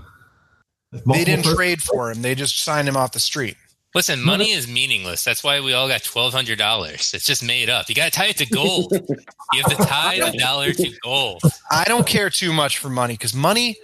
They 0.93 1.25
didn't 1.25 1.45
trade 1.45 1.83
for 1.83 2.11
him; 2.11 2.23
they 2.23 2.35
just 2.35 2.63
signed 2.63 2.89
him 2.89 2.97
off 2.97 3.13
the 3.13 3.21
street. 3.21 3.57
Listen, 3.95 4.23
money 4.23 4.53
is 4.53 4.67
meaningless. 4.67 5.23
That's 5.23 5.45
why 5.45 5.61
we 5.61 5.75
all 5.75 5.87
got 5.87 6.03
twelve 6.03 6.33
hundred 6.33 6.59
dollars. 6.59 7.13
It's 7.15 7.27
just 7.27 7.45
made 7.45 7.69
up. 7.69 7.89
You 7.89 7.95
got 7.95 8.11
to 8.13 8.19
tie 8.19 8.27
it 8.27 8.39
to 8.39 8.47
gold. 8.47 8.93
you 8.93 9.63
have 9.63 9.77
to 9.77 9.85
tie 9.85 10.19
the 10.19 10.37
dollar 10.39 10.73
to 10.73 10.91
gold. 11.03 11.43
I 11.71 11.85
don't 11.85 12.07
care 12.07 12.31
too 12.31 12.53
much 12.53 12.79
for 12.79 12.89
money 12.89 13.15
because 13.15 13.35
money 13.35 13.77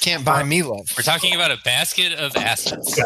can't 0.00 0.24
buy 0.24 0.42
me 0.42 0.62
love. 0.62 0.92
We're 0.96 1.02
talking 1.02 1.34
about 1.34 1.50
a 1.50 1.58
basket 1.64 2.12
of 2.14 2.34
assets. 2.34 2.98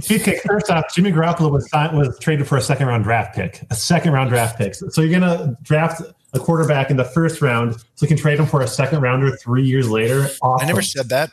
Beefcake, 0.00 0.40
first 0.40 0.70
off, 0.70 0.92
Jimmy 0.94 1.12
Garoppolo 1.12 1.50
was 1.50 1.68
signed, 1.70 1.96
was 1.96 2.18
traded 2.18 2.48
for 2.48 2.56
a 2.56 2.62
second 2.62 2.86
round 2.86 3.04
draft 3.04 3.36
pick, 3.36 3.62
a 3.70 3.74
second 3.74 4.12
round 4.12 4.30
draft 4.30 4.58
pick. 4.58 4.74
So 4.74 5.00
you're 5.00 5.20
gonna 5.20 5.56
draft 5.62 6.02
a 6.34 6.38
quarterback 6.38 6.90
in 6.90 6.96
the 6.96 7.04
first 7.04 7.40
round, 7.40 7.74
so 7.74 7.84
you 8.02 8.08
can 8.08 8.16
trade 8.16 8.38
him 8.38 8.46
for 8.46 8.62
a 8.62 8.66
second 8.66 9.00
rounder 9.00 9.34
three 9.36 9.64
years 9.64 9.88
later. 9.88 10.28
I 10.42 10.64
never 10.66 10.82
said 10.82 11.08
that. 11.08 11.30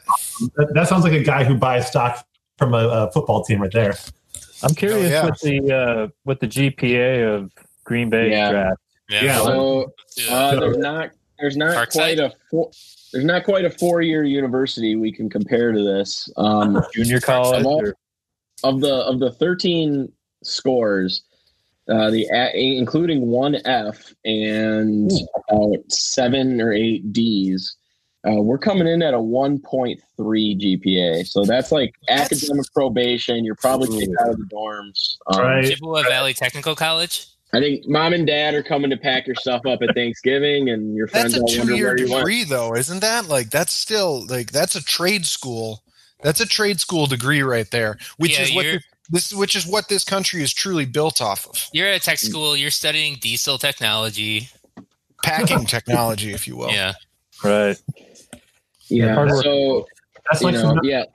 that, 0.55 0.71
that 0.73 0.87
sounds 0.87 1.03
like 1.03 1.13
a 1.13 1.23
guy 1.23 1.43
who 1.43 1.55
buys 1.55 1.87
stock 1.87 2.25
from 2.57 2.73
a, 2.73 2.87
a 2.87 3.11
football 3.11 3.43
team 3.43 3.61
right 3.61 3.71
there. 3.71 3.95
I'm 4.63 4.75
curious 4.75 5.09
yeah. 5.09 5.25
with 5.25 5.39
the 5.39 5.73
uh, 5.75 6.07
with 6.25 6.39
the 6.39 6.47
GPA 6.47 7.35
of 7.35 7.51
Green 7.83 8.09
Bay 8.09 8.29
Yeah. 8.31 8.51
draft. 8.51 8.79
Yeah. 9.09 9.23
Yeah. 9.23 9.37
So 9.43 9.93
uh, 10.29 10.59
there's 10.59 10.77
not 10.77 11.11
there's 11.39 11.57
not 11.57 11.75
Parkside? 11.75 11.93
quite 11.93 12.19
a 12.19 12.33
four, 12.49 12.71
there's 13.11 13.25
not 13.25 13.43
quite 13.43 13.65
a 13.65 13.69
four 13.71 14.01
year 14.01 14.23
university 14.23 14.95
we 14.95 15.11
can 15.11 15.29
compare 15.29 15.71
to 15.71 15.83
this. 15.83 16.29
Um, 16.37 16.81
Junior 16.93 17.19
college. 17.19 17.61
Of 17.61 17.65
all- 17.65 17.85
or- 17.87 17.95
of 18.63 18.79
the 18.79 18.93
of 18.93 19.19
the 19.19 19.31
13 19.31 20.11
scores 20.43 21.23
Uh, 21.89 22.09
the 22.11 22.27
including 22.53 23.27
one 23.27 23.55
F 23.65 24.13
and 24.23 25.11
about 25.49 25.91
seven 25.91 26.61
or 26.61 26.71
eight 26.73 27.11
D's. 27.11 27.75
Uh, 28.27 28.35
we're 28.35 28.59
coming 28.59 28.87
in 28.87 29.01
at 29.01 29.15
a 29.15 29.17
1.3 29.17 29.97
GPA, 30.19 31.25
so 31.27 31.43
that's 31.43 31.71
like 31.71 31.95
That's- 32.07 32.31
academic 32.31 32.65
probation. 32.73 33.43
You're 33.43 33.55
probably 33.55 33.99
kicked 33.99 34.13
out 34.21 34.29
of 34.29 34.37
the 34.37 34.45
dorms. 34.45 35.15
Um, 35.27 35.41
Right. 35.41 35.65
Chippewa 35.65 36.03
Valley 36.03 36.33
Technical 36.35 36.75
College. 36.75 37.25
I 37.53 37.59
think 37.59 37.87
mom 37.87 38.13
and 38.13 38.25
dad 38.27 38.53
are 38.53 38.61
coming 38.63 38.91
to 38.91 38.97
pack 38.97 39.25
your 39.25 39.35
stuff 39.35 39.61
up 39.65 39.81
at 39.81 39.93
Thanksgiving, 39.95 40.69
and 40.69 40.95
your 40.95 41.07
friends 41.07 41.33
That's 41.33 41.41
a 41.41 41.41
all 41.41 41.57
wonder 41.59 41.73
two-year 41.73 41.87
where 41.87 41.97
you 41.97 42.09
went. 42.11 42.19
degree, 42.19 42.43
though, 42.43 42.75
isn't 42.75 42.99
that? 42.99 43.27
Like 43.27 43.49
that's 43.49 43.73
still 43.73 44.25
like 44.27 44.51
that's 44.51 44.75
a 44.75 44.83
trade 44.83 45.25
school. 45.25 45.81
That's 46.21 46.39
a 46.39 46.45
trade 46.45 46.79
school 46.79 47.07
degree 47.07 47.41
right 47.41 47.69
there, 47.71 47.97
which 48.17 48.37
Yeah, 48.37 48.43
is 48.43 48.53
what 48.53 48.65
you're- 48.65 48.79
this, 49.11 49.29
this 49.29 49.37
which 49.37 49.55
is 49.55 49.67
what 49.67 49.89
this 49.89 50.03
country 50.03 50.41
is 50.41 50.53
truly 50.53 50.85
built 50.85 51.21
off 51.21 51.47
of. 51.47 51.69
You're 51.73 51.87
at 51.87 51.95
a 51.95 51.99
tech 51.99 52.19
school. 52.19 52.55
You're 52.55 52.71
studying 52.71 53.15
diesel 53.15 53.57
technology. 53.57 54.49
Packing 55.23 55.65
technology, 55.67 56.33
if 56.33 56.47
you 56.47 56.57
will. 56.57 56.71
Yeah. 56.71 56.93
Right. 57.43 57.79
Yeah, 58.87 59.27
so 59.41 59.85
That's 60.29 60.41
you 60.41 60.47
like 60.47 60.55
know, 60.55 60.61
some 60.61 60.79
yeah, 60.83 61.05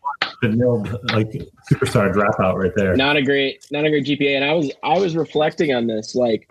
vanilla, 0.42 0.78
like 1.12 1.30
superstar 1.70 2.12
dropout 2.12 2.54
right 2.54 2.72
there. 2.74 2.96
not 2.96 3.16
a 3.16 3.22
great 3.22 3.66
not 3.70 3.84
a 3.84 3.90
great 3.90 4.06
GPA. 4.06 4.36
And 4.36 4.44
I 4.44 4.54
was 4.54 4.70
I 4.82 4.98
was 4.98 5.14
reflecting 5.14 5.74
on 5.74 5.86
this. 5.86 6.14
Like 6.14 6.48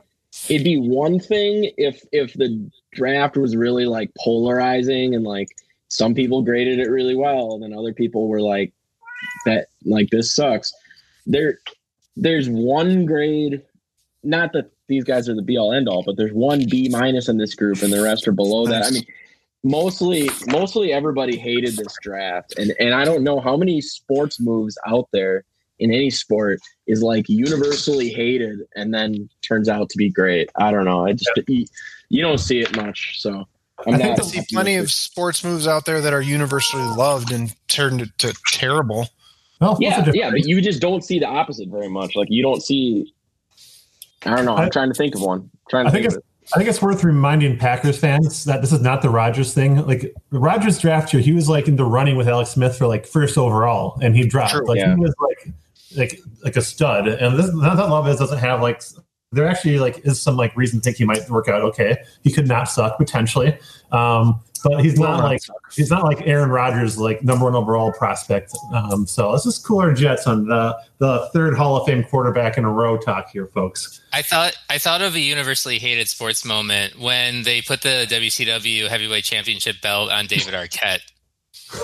it'd 0.49 0.63
be 0.63 0.77
one 0.77 1.19
thing 1.19 1.71
if 1.77 2.01
if 2.11 2.33
the 2.33 2.69
draft 2.93 3.37
was 3.37 3.55
really 3.55 3.85
like 3.85 4.11
polarizing 4.23 5.15
and 5.15 5.23
like 5.23 5.49
some 5.87 6.13
people 6.13 6.41
graded 6.41 6.79
it 6.79 6.89
really 6.89 7.15
well, 7.15 7.53
and 7.53 7.63
then 7.63 7.73
other 7.73 7.93
people 7.93 8.27
were 8.27 8.41
like 8.41 8.71
that 9.45 9.67
like 9.83 10.09
this 10.11 10.35
sucks. 10.35 10.73
There 11.25 11.59
there's 12.15 12.49
one 12.49 13.05
grade, 13.05 13.61
not 14.23 14.53
that 14.53 14.71
these 14.87 15.03
guys 15.03 15.27
are 15.27 15.35
the 15.35 15.41
be 15.41 15.57
all 15.57 15.73
end 15.73 15.89
all, 15.89 16.03
but 16.03 16.17
there's 16.17 16.33
one 16.33 16.65
B 16.69 16.89
minus 16.89 17.27
in 17.27 17.37
this 17.37 17.55
group 17.55 17.81
and 17.81 17.91
the 17.91 18.01
rest 18.01 18.27
are 18.27 18.31
below 18.31 18.65
that. 18.67 18.85
I 18.85 18.91
mean 18.91 19.05
mostly 19.63 20.29
mostly 20.45 20.93
everybody 20.93 21.35
hated 21.35 21.75
this 21.75 21.97
draft 22.01 22.53
and 22.59 22.71
and 22.79 22.93
I 22.93 23.03
don't 23.03 23.23
know 23.23 23.39
how 23.39 23.57
many 23.57 23.81
sports 23.81 24.39
moves 24.39 24.77
out 24.85 25.09
there 25.11 25.43
in 25.79 25.91
any 25.91 26.11
sport 26.11 26.59
is 26.87 27.01
like 27.01 27.27
universally 27.27 28.09
hated 28.09 28.59
and 28.75 28.93
then 28.93 29.27
turns 29.41 29.67
out 29.67 29.89
to 29.89 29.97
be 29.97 30.09
great. 30.09 30.49
I 30.55 30.71
don't 30.71 30.85
know. 30.85 31.05
I 31.05 31.13
just 31.13 31.31
you, 31.47 31.65
you 32.09 32.21
don't 32.21 32.37
see 32.37 32.61
it 32.61 32.75
much, 32.75 33.19
so 33.19 33.47
I'm 33.85 33.95
I 33.95 33.97
think 33.97 34.17
not 34.17 34.25
see 34.25 34.41
plenty 34.53 34.75
of 34.75 34.91
sports 34.91 35.43
moves 35.43 35.67
out 35.67 35.85
there 35.85 35.99
that 35.99 36.13
are 36.13 36.21
universally 36.21 36.83
loved 36.83 37.31
and 37.31 37.53
turned 37.67 38.11
to 38.19 38.33
terrible. 38.51 39.07
Well, 39.61 39.71
what's 39.71 39.81
yeah, 39.81 39.97
difference? 39.97 40.17
yeah, 40.17 40.29
but 40.31 40.45
you 40.45 40.61
just 40.61 40.81
don't 40.81 41.03
see 41.03 41.19
the 41.19 41.27
opposite 41.27 41.69
very 41.69 41.89
much. 41.89 42.15
Like 42.15 42.27
you 42.29 42.43
don't 42.43 42.61
see. 42.61 43.13
I 44.25 44.35
don't 44.35 44.45
know. 44.45 44.55
I'm 44.55 44.65
I- 44.65 44.69
trying 44.69 44.89
to 44.89 44.95
think 44.95 45.15
of 45.15 45.21
one. 45.21 45.49
trying 45.69 45.85
to 45.85 45.89
I 45.89 45.91
think, 45.91 46.05
think 46.05 46.17
of. 46.17 46.23
I 46.53 46.57
think 46.57 46.69
it's 46.69 46.81
worth 46.81 47.03
reminding 47.03 47.57
Packers 47.57 47.97
fans 47.97 48.43
that 48.43 48.61
this 48.61 48.71
is 48.71 48.81
not 48.81 49.01
the 49.01 49.09
Rodgers 49.09 49.53
thing. 49.53 49.83
Like 49.87 50.13
the 50.29 50.39
Rodgers 50.39 50.77
draft 50.77 51.11
year, 51.11 51.21
he 51.21 51.31
was 51.31 51.49
like 51.49 51.67
in 51.67 51.75
the 51.75 51.85
running 51.85 52.17
with 52.17 52.27
Alex 52.27 52.51
Smith 52.51 52.77
for 52.77 52.85
like 52.85 53.05
first 53.07 53.37
overall, 53.37 53.97
and 54.01 54.15
he 54.15 54.27
dropped. 54.27 54.51
True, 54.51 54.67
like 54.67 54.77
yeah. 54.77 54.93
he 54.93 55.01
was 55.01 55.13
like 55.19 55.53
like 55.95 56.19
like 56.43 56.55
a 56.55 56.61
stud. 56.61 57.07
And 57.07 57.39
this 57.39 57.51
not 57.53 57.77
that 57.77 57.89
Love 57.89 58.07
is 58.07 58.19
doesn't 58.19 58.39
have 58.39 58.61
like 58.61 58.81
there 59.31 59.47
actually 59.47 59.79
like 59.79 60.05
is 60.05 60.21
some 60.21 60.37
like 60.37 60.55
reason 60.55 60.79
to 60.79 60.83
think 60.83 60.97
he 60.97 61.05
might 61.05 61.27
work 61.29 61.47
out 61.47 61.61
okay. 61.61 61.97
He 62.23 62.31
could 62.31 62.47
not 62.47 62.65
suck 62.65 62.97
potentially, 62.97 63.57
um, 63.91 64.41
but 64.65 64.83
he's 64.83 64.99
not 64.99 65.23
like 65.23 65.41
he's 65.71 65.91
not 65.91 66.03
like 66.03 66.25
Aaron 66.25 66.49
Rodgers 66.49 66.97
like 66.97 67.23
number 67.23 67.45
one 67.45 67.55
overall 67.55 67.91
prospect. 67.93 68.51
Um, 68.73 69.05
so 69.05 69.31
this 69.33 69.45
is 69.45 69.59
cooler 69.59 69.93
jets 69.93 70.25
on 70.25 70.47
the 70.47 70.75
the 70.97 71.29
third 71.33 71.55
Hall 71.55 71.77
of 71.77 71.85
Fame 71.85 72.03
quarterback 72.03 72.57
in 72.57 72.65
a 72.65 72.71
row 72.71 72.97
talk 72.97 73.29
here, 73.29 73.47
folks. 73.47 74.01
I 74.11 74.23
thought 74.23 74.53
I 74.69 74.79
thought 74.79 75.01
of 75.01 75.13
a 75.13 75.19
universally 75.19 75.77
hated 75.77 76.07
sports 76.07 76.43
moment 76.43 76.99
when 76.99 77.43
they 77.43 77.61
put 77.61 77.83
the 77.83 78.07
WCW 78.09 78.87
heavyweight 78.87 79.23
championship 79.23 79.81
belt 79.81 80.11
on 80.11 80.25
David 80.25 80.53
Arquette. 80.55 81.01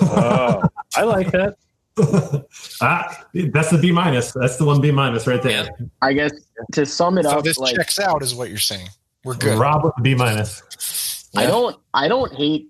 Oh, 0.02 0.62
I 0.96 1.04
like 1.04 1.30
that. 1.30 1.56
ah, 2.80 3.24
that's 3.52 3.70
the 3.70 3.78
B 3.80 3.92
minus. 3.92 4.32
That's 4.32 4.56
the 4.56 4.64
one 4.64 4.80
B 4.80 4.90
minus 4.90 5.26
right 5.26 5.42
there. 5.42 5.68
I 6.00 6.14
guess 6.14 6.32
to 6.72 6.84
sum 6.84 7.18
it 7.18 7.24
So 7.24 7.30
up, 7.38 7.44
this 7.44 7.58
like 7.58 7.76
checks 7.76 8.00
out, 8.00 8.22
is 8.22 8.34
what 8.34 8.48
you're 8.48 8.58
saying. 8.58 8.88
We're 9.24 9.36
good. 9.36 9.58
Rob 9.58 9.84
with 9.84 9.94
the 9.96 10.02
B 10.02 10.14
minus. 10.16 10.62
I 11.36 11.46
don't 11.46 11.76
I 11.94 12.08
don't 12.08 12.32
hate 12.34 12.68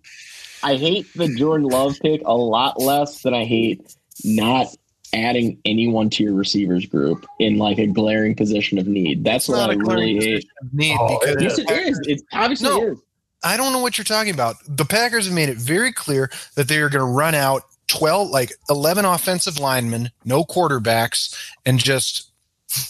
I 0.62 0.76
hate 0.76 1.06
the 1.14 1.28
Jordan 1.28 1.66
Love 1.68 1.96
pick 2.00 2.22
a 2.24 2.36
lot 2.36 2.80
less 2.80 3.22
than 3.22 3.34
I 3.34 3.44
hate 3.44 3.96
not 4.24 4.68
adding 5.14 5.58
anyone 5.64 6.08
to 6.10 6.22
your 6.22 6.34
receivers 6.34 6.86
group 6.86 7.26
in 7.38 7.58
like 7.58 7.78
a 7.78 7.86
glaring 7.86 8.34
position 8.34 8.78
of 8.78 8.86
need. 8.86 9.24
That's 9.24 9.44
It's 9.44 9.48
what 9.50 9.58
not 9.58 9.70
I 9.70 9.74
a 9.74 9.76
really 9.78 10.14
hate. 10.14 10.46
of 10.62 10.72
need 10.72 10.96
Oh, 11.00 11.18
because 11.20 11.36
it 11.36 11.42
Yes, 11.42 11.58
it 11.58 11.70
is. 11.70 12.00
It's 12.04 12.22
obviously 12.32 12.68
No. 12.68 12.86
is. 12.92 12.98
I 13.44 13.56
don't 13.56 13.72
know 13.72 13.80
what 13.80 13.98
you're 13.98 14.04
talking 14.04 14.32
about. 14.32 14.56
The 14.68 14.84
Packers 14.84 15.26
have 15.26 15.34
made 15.34 15.48
it 15.48 15.58
very 15.58 15.92
clear 15.92 16.30
that 16.54 16.68
they 16.68 16.78
are 16.78 16.88
going 16.88 17.00
to 17.04 17.12
run 17.12 17.34
out 17.34 17.64
12, 17.88 18.30
like 18.30 18.52
11 18.70 19.04
offensive 19.04 19.58
linemen, 19.58 20.12
no 20.24 20.44
quarterbacks, 20.44 21.34
and 21.66 21.78
just 21.78 22.31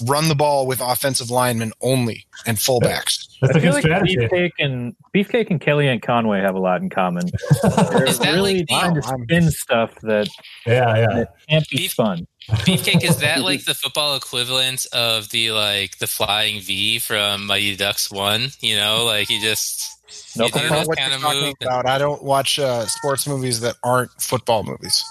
run 0.07 0.29
the 0.29 0.35
ball 0.35 0.67
with 0.67 0.81
offensive 0.81 1.31
linemen 1.31 1.73
only 1.81 2.27
and 2.47 2.57
fullbacks. 2.59 3.29
That's 3.41 3.55
I 3.57 3.59
a 3.59 3.61
feel 3.61 3.73
good 3.73 3.75
like 3.75 3.83
strategy. 3.83 4.17
Beefcake 4.17 4.53
and 4.59 4.95
Beefcake 5.15 5.51
and 5.51 5.61
Kellyanne 5.61 6.01
Conway 6.03 6.41
have 6.41 6.55
a 6.55 6.61
lot 6.61 6.81
in 6.83 6.91
common. 6.91 7.27
They're 7.63 8.05
Is 8.05 8.19
that 8.21 8.33
really 8.35 8.59
like 8.59 8.67
the- 8.69 8.75
trying 8.75 8.95
to 8.95 9.03
spin 9.03 9.51
stuff 9.51 9.95
that, 10.03 10.29
yeah, 10.67 10.97
yeah. 10.97 11.07
that 11.15 11.35
can't 11.49 11.69
be 11.69 11.77
Beef- 11.79 11.91
spun. 11.93 12.27
Beefcake 12.51 13.05
is 13.05 13.19
that 13.19 13.41
like 13.43 13.65
the 13.67 13.75
football 13.75 14.17
equivalent 14.17 14.87
of 14.93 15.29
the 15.31 15.53
like 15.53 15.99
the 15.99 16.07
flying 16.07 16.61
V 16.61 16.99
from 16.99 17.47
Mighty 17.47 17.77
Ducks 17.77 18.11
One? 18.11 18.49
You 18.61 18.77
know, 18.77 19.05
like 19.05 19.31
you 19.31 19.41
just 19.41 20.37
No 20.37 20.45
you 20.47 20.51
I 20.55 20.59
do 20.63 20.69
don't 20.69 20.71
know 20.81 20.87
what 20.87 20.99
kind 20.99 21.11
you're 21.11 21.17
of 21.17 21.23
talking 21.23 21.55
about. 21.63 21.87
I 21.89 21.99
don't 21.99 22.23
watch 22.23 22.59
uh, 22.59 22.87
sports 22.87 23.27
movies 23.29 23.61
that 23.61 23.77
aren't 23.85 24.11
football 24.21 24.63
movies. 24.65 25.03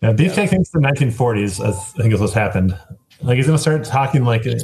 Yeah, 0.00 0.12
Beefcake 0.12 0.48
thinks 0.50 0.70
the 0.70 0.80
1940s. 0.80 1.64
I 1.64 1.70
think 1.72 2.12
is 2.12 2.20
what's 2.20 2.32
happened. 2.32 2.76
Like 3.22 3.36
he's 3.36 3.46
gonna 3.46 3.58
start 3.58 3.84
talking 3.84 4.24
like 4.24 4.46
uh, 4.46 4.54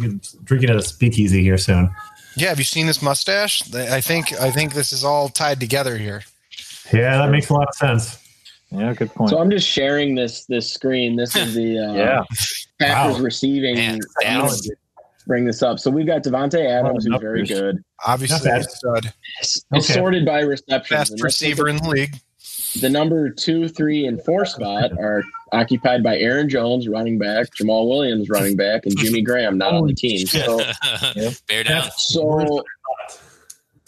he's 0.00 0.32
drinking 0.44 0.70
at 0.70 0.76
a 0.76 0.82
speakeasy 0.82 1.42
here 1.42 1.58
soon. 1.58 1.90
Yeah, 2.36 2.48
have 2.50 2.58
you 2.58 2.64
seen 2.64 2.86
this 2.86 3.02
mustache? 3.02 3.62
I 3.74 4.00
think 4.00 4.32
I 4.40 4.50
think 4.50 4.74
this 4.74 4.92
is 4.92 5.04
all 5.04 5.28
tied 5.28 5.60
together 5.60 5.96
here. 5.96 6.22
Yeah, 6.92 7.18
that 7.18 7.30
makes 7.30 7.48
a 7.50 7.54
lot 7.54 7.68
of 7.68 7.74
sense. 7.74 8.18
Yeah, 8.70 8.92
good 8.94 9.14
point. 9.14 9.30
So 9.30 9.38
I'm 9.38 9.50
just 9.50 9.68
sharing 9.68 10.14
this 10.14 10.44
this 10.46 10.72
screen. 10.72 11.16
This 11.16 11.36
is 11.36 11.54
the 11.54 11.78
uh, 11.78 11.94
yeah, 11.96 12.22
Packers 12.78 13.16
Wow. 13.18 13.22
receiving. 13.24 13.76
Man, 13.76 13.94
I'm 13.94 14.00
gonna 14.34 14.40
Dallas. 14.46 14.70
bring 15.26 15.44
this 15.44 15.62
up. 15.62 15.78
So 15.78 15.90
we've 15.90 16.06
got 16.06 16.22
Davante 16.22 16.64
Adams, 16.66 17.04
who's 17.06 17.20
very 17.20 17.46
good. 17.46 17.78
Obviously, 18.06 18.48
Not 18.50 18.56
a 18.56 18.60
bad. 18.60 18.70
stud, 18.70 19.12
It's 19.40 19.62
Okay. 19.74 19.92
sorted 19.92 20.24
by 20.26 20.40
receptions. 20.40 20.88
best 20.90 21.10
And 21.12 21.20
let's 21.20 21.20
look 21.20 21.24
receiver 21.24 21.68
in 21.68 21.76
the 21.76 21.88
league. 21.88 22.16
The 22.80 22.88
number 22.88 23.28
two, 23.30 23.68
three, 23.68 24.06
and 24.06 24.22
four 24.24 24.44
spot 24.44 24.92
are 24.98 25.22
occupied 25.52 26.02
by 26.02 26.18
Aaron 26.18 26.48
Jones, 26.48 26.88
running 26.88 27.18
back, 27.18 27.48
Jamaal 27.54 27.88
Williams, 27.88 28.30
running 28.30 28.56
back, 28.56 28.86
and 28.86 28.96
Jimmy 28.98 29.20
Graham, 29.20 29.58
not 29.58 29.74
on 29.74 29.86
the 29.86 29.94
team. 29.94 30.26
So, 30.26 30.60
Bear 31.48 31.64
down. 31.64 31.90
so 31.96 32.64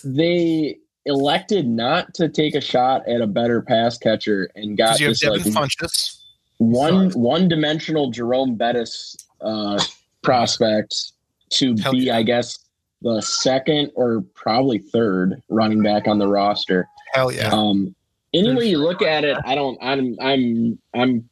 they 0.05 0.79
elected 1.07 1.67
not 1.67 2.13
to 2.15 2.29
take 2.29 2.55
a 2.55 2.61
shot 2.61 3.07
at 3.09 3.21
a 3.21 3.27
better 3.27 3.63
pass 3.63 3.97
catcher 3.99 4.51
and 4.55 4.77
got 4.77 5.01
you 5.01 5.09
this 5.09 5.23
like 5.25 5.39
Devin 5.39 5.53
Funchess. 5.53 6.21
one 6.59 7.11
one 7.11 7.49
dimensional 7.49 8.11
Jerome 8.11 8.55
Bettis 8.55 9.17
uh, 9.41 9.83
prospect 10.23 11.13
to 11.51 11.75
Hell 11.83 11.93
be, 11.93 11.99
yeah. 12.01 12.17
I 12.17 12.23
guess, 12.23 12.59
the 13.03 13.21
second 13.21 13.91
or 13.95 14.23
probably 14.35 14.79
third 14.79 15.41
running 15.49 15.83
back 15.83 16.07
on 16.07 16.19
the 16.19 16.29
roster. 16.29 16.87
Hell 17.13 17.33
yeah. 17.33 17.49
Um, 17.49 17.95
any 18.35 18.55
way 18.55 18.67
you 18.67 18.79
look 18.79 19.01
at 19.03 19.25
it, 19.25 19.39
I 19.45 19.55
don't. 19.55 19.79
I'm. 19.81 20.17
I'm. 20.21 20.79
I'm. 20.95 21.29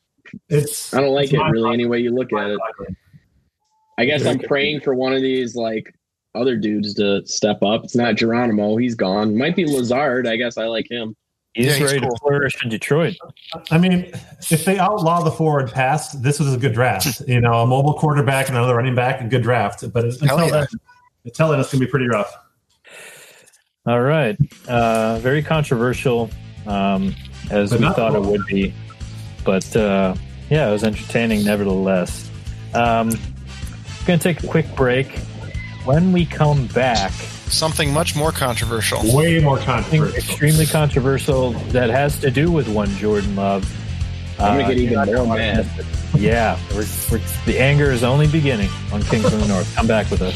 It's 0.49 0.95
I 0.95 1.01
don't 1.01 1.15
like 1.15 1.33
it 1.33 1.39
mind- 1.39 1.53
really. 1.53 1.75
Any 1.75 1.87
way 1.87 1.99
you 1.99 2.11
look 2.15 2.33
at 2.33 2.51
it, 2.51 2.59
I 3.99 4.05
guess 4.05 4.25
I'm 4.25 4.39
praying 4.39 4.81
for 4.81 4.95
one 4.95 5.13
of 5.13 5.21
these 5.21 5.55
like 5.55 5.95
other 6.35 6.57
dudes 6.57 6.95
to 6.95 7.27
step 7.27 7.63
up. 7.63 7.85
It's 7.85 7.95
not 7.97 8.15
Geronimo. 8.15 8.77
He's 8.77 8.95
gone. 8.95 9.37
Might 9.37 9.55
be 9.57 9.67
Lazard. 9.67 10.27
I 10.27 10.37
guess 10.37 10.57
I 10.57 10.65
like 10.65 10.91
him. 10.91 11.15
he's 11.53 11.67
Yeah, 11.67 11.73
he's 11.75 11.83
ready 11.83 12.01
cool. 12.01 12.11
to 12.11 12.17
flourish 12.21 12.63
in 12.63 12.71
Detroit. 12.71 13.17
I 13.71 13.77
mean, 13.77 14.11
if 14.51 14.65
they 14.65 14.79
outlaw 14.79 15.23
the 15.23 15.31
forward 15.31 15.71
pass, 15.71 16.13
this 16.13 16.41
was 16.41 16.55
a 16.55 16.57
good 16.57 16.73
draft. 16.73 17.23
You 17.29 17.41
know, 17.41 17.61
a 17.61 17.67
mobile 17.67 17.95
quarterback 17.95 18.49
and 18.49 18.57
another 18.57 18.77
running 18.77 18.95
back, 18.95 19.21
a 19.21 19.25
good 19.25 19.43
draft. 19.43 19.85
But 19.93 20.05
until 20.05 20.45
yeah. 20.47 20.51
then, 20.51 20.67
until 21.27 21.49
then, 21.51 21.61
it's 21.61 21.71
gonna 21.71 21.85
be 21.85 21.91
pretty 21.91 22.09
rough. 22.09 22.35
All 23.85 24.01
right, 24.01 24.39
uh, 24.69 25.19
very 25.19 25.43
controversial, 25.43 26.31
um, 26.67 27.15
as 27.51 27.71
But 27.71 27.81
we 27.81 27.87
not- 27.87 27.97
thought 27.97 28.15
it 28.15 28.23
would 28.23 28.47
be, 28.47 28.73
but 29.45 29.75
uh, 29.77 30.15
yeah, 30.51 30.69
it 30.69 30.73
was 30.73 30.85
entertaining 30.85 31.45
nevertheless. 31.45 32.31
Um, 32.75 33.11
going 34.07 34.19
to 34.19 34.23
take 34.23 34.43
a 34.43 34.47
quick 34.47 34.75
break. 34.75 35.09
When 35.85 36.13
we 36.13 36.25
come 36.27 36.67
back, 36.69 37.11
Something 37.13 37.93
much 37.93 38.17
more 38.17 38.33
controversial. 38.33 39.01
Way 39.15 39.39
more 39.41 39.59
something 39.61 40.01
controversial. 40.01 40.17
extremely 40.17 40.65
controversial 40.65 41.51
that 41.71 41.91
has 41.91 42.19
to 42.21 42.31
do 42.31 42.51
with 42.51 42.67
one 42.69 42.89
Jordan 42.97 43.37
Love 43.37 43.65
I'm 44.39 44.57
gonna 44.59 44.65
Uh, 44.65 44.69
get 44.69 44.79
even 44.79 45.09
you're 45.09 45.25
more 45.27 45.37
mad. 45.37 45.69
Yeah, 46.17 46.59
we're, 46.71 46.87
we're, 47.11 47.21
the 47.45 47.59
anger 47.61 47.91
is 47.91 48.03
only 48.03 48.27
beginning 48.27 48.71
on 48.91 49.03
Kings 49.03 49.27
of 49.27 49.39
the 49.39 49.47
North. 49.49 49.71
Come 49.77 49.87
back 49.87 50.11
with 50.11 50.23
us. 50.23 50.35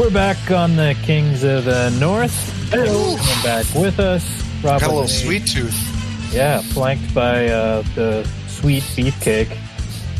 We're 0.00 0.08
back 0.10 0.50
on 0.50 0.76
the 0.76 0.96
Kings 1.02 1.44
of 1.44 1.66
the 1.66 1.90
North. 2.00 2.32
Hello. 2.70 3.16
Come 3.18 3.42
back 3.42 3.66
with 3.74 4.00
us. 4.00 4.24
Rob 4.64 4.80
Got 4.80 4.82
a 4.82 4.86
little 4.86 5.02
with 5.02 5.10
sweet 5.10 5.46
tooth. 5.46 6.32
Yeah, 6.32 6.62
flanked 6.62 7.12
by 7.14 7.48
uh, 7.48 7.82
the 7.94 8.24
sweet 8.48 8.82
beefcake. 8.82 9.54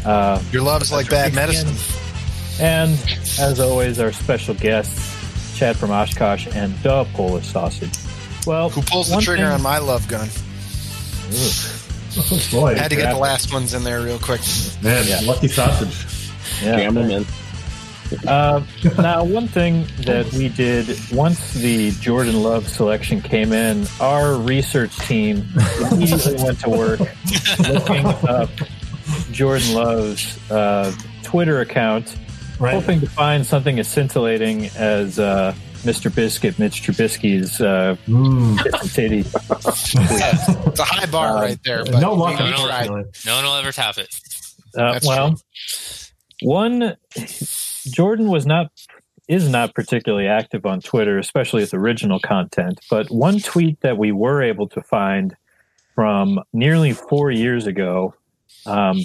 Uh, 0.05 0.43
Your 0.53 0.63
love's 0.63 0.93
like 0.93 1.09
bad 1.09 1.33
medicine. 1.35 1.75
and 2.61 2.91
as 3.41 3.59
always, 3.59 3.99
our 4.01 4.13
special 4.13 4.53
guests, 4.55 5.57
Chad 5.57 5.77
from 5.77 5.91
Oshkosh 5.93 6.47
and 6.55 6.75
the 6.83 7.05
Polish 7.15 7.47
Sausage. 7.47 7.97
Well, 8.47 8.69
Who 8.69 8.83
pulls 8.83 9.09
the 9.09 9.19
trigger 9.23 9.45
thing- 9.45 9.53
on 9.53 9.63
my 9.63 9.79
love 9.79 10.07
gun? 10.09 10.29
Oh 12.19 12.49
boy, 12.51 12.75
Had 12.75 12.91
to 12.91 12.97
get 12.97 13.13
the 13.13 13.19
last 13.19 13.51
ones 13.51 13.73
in 13.73 13.83
there 13.85 14.03
real 14.03 14.19
quick. 14.19 14.43
man, 14.83 15.07
Yeah. 15.07 15.21
lucky 15.25 15.49
sausage. 15.49 16.07
Yeah. 16.63 16.77
Jam 16.77 16.99
'em 16.99 17.11
in. 17.11 17.27
Uh, 18.27 18.63
now, 18.99 19.25
one 19.25 19.47
thing 19.49 19.87
that 20.01 20.31
we 20.33 20.49
did 20.49 20.99
once 21.13 21.55
the 21.55 21.91
Jordan 21.93 22.43
Love 22.43 22.69
selection 22.69 23.21
came 23.23 23.53
in, 23.53 23.87
our 24.01 24.35
research 24.37 24.97
team 25.01 25.47
immediately 25.93 26.43
went 26.43 26.59
to 26.61 26.71
work 26.71 27.01
looking 27.61 28.07
up 28.07 28.51
Jordan 29.33 29.75
Love's 29.75 30.51
uh, 30.51 30.93
Twitter 31.23 31.61
account, 31.61 32.17
Right. 32.59 32.75
hoping 32.75 33.01
to 33.01 33.09
find 33.09 33.47
something 33.47 33.79
as 33.79 33.89
scintillating 33.89 34.67
as 34.77 35.19
uh, 35.19 35.55
Mr. 35.83 36.15
Biscuit, 36.15 36.59
Mitch 36.59 36.83
Trubisky's 36.83 37.59
uh, 37.61 37.97
Mm. 38.07 38.93
titty. 38.93 39.21
It's 39.21 40.79
a 40.81 40.85
high 40.85 41.07
bar 41.07 41.37
Um, 41.37 41.41
right 41.43 41.59
there. 41.65 41.85
But 41.85 42.01
no 42.01 42.13
luck. 42.15 42.39
no, 42.39 42.51
no, 42.51 43.05
No 43.25 43.35
one 43.37 43.45
will 43.45 43.55
ever 43.57 43.73
tap 43.73 43.97
it. 43.99 44.15
Uh, 44.77 44.93
That's 44.93 45.07
well, 45.07 45.41
one 46.43 46.97
Jordan 47.93 48.29
was 48.29 48.47
not 48.47 48.71
is 49.29 49.49
not 49.49 49.75
particularly 49.75 50.27
active 50.27 50.67
on 50.67 50.81
Twitter, 50.81 51.17
especially 51.19 51.63
with 51.63 51.73
original 51.73 52.19
content. 52.19 52.81
But 52.91 53.11
one 53.11 53.39
tweet 53.39 53.81
that 53.81 53.97
we 53.97 54.11
were 54.11 54.43
able 54.43 54.69
to 54.69 54.83
find 54.83 55.37
from 55.95 56.41
nearly 56.53 56.93
four 56.93 57.31
years 57.31 57.67
ago, 57.67 58.15
um, 58.67 58.97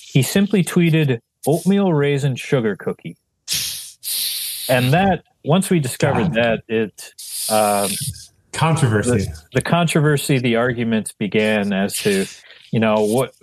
he 0.00 0.22
simply 0.22 0.64
tweeted 0.64 1.20
oatmeal 1.46 1.92
raisin 1.92 2.34
sugar 2.34 2.74
cookie, 2.76 3.16
and 4.68 4.92
that 4.92 5.22
once 5.44 5.70
we 5.70 5.78
discovered 5.80 6.32
that 6.34 6.62
it. 6.68 7.14
Um, 7.50 7.90
Controversy. 8.52 9.18
the, 9.18 9.42
the 9.54 9.62
controversy, 9.62 10.38
the 10.38 10.56
arguments 10.56 11.12
began 11.12 11.72
as 11.72 11.96
to, 11.98 12.26
you 12.70 12.80
know, 12.80 12.96
what 12.96 13.34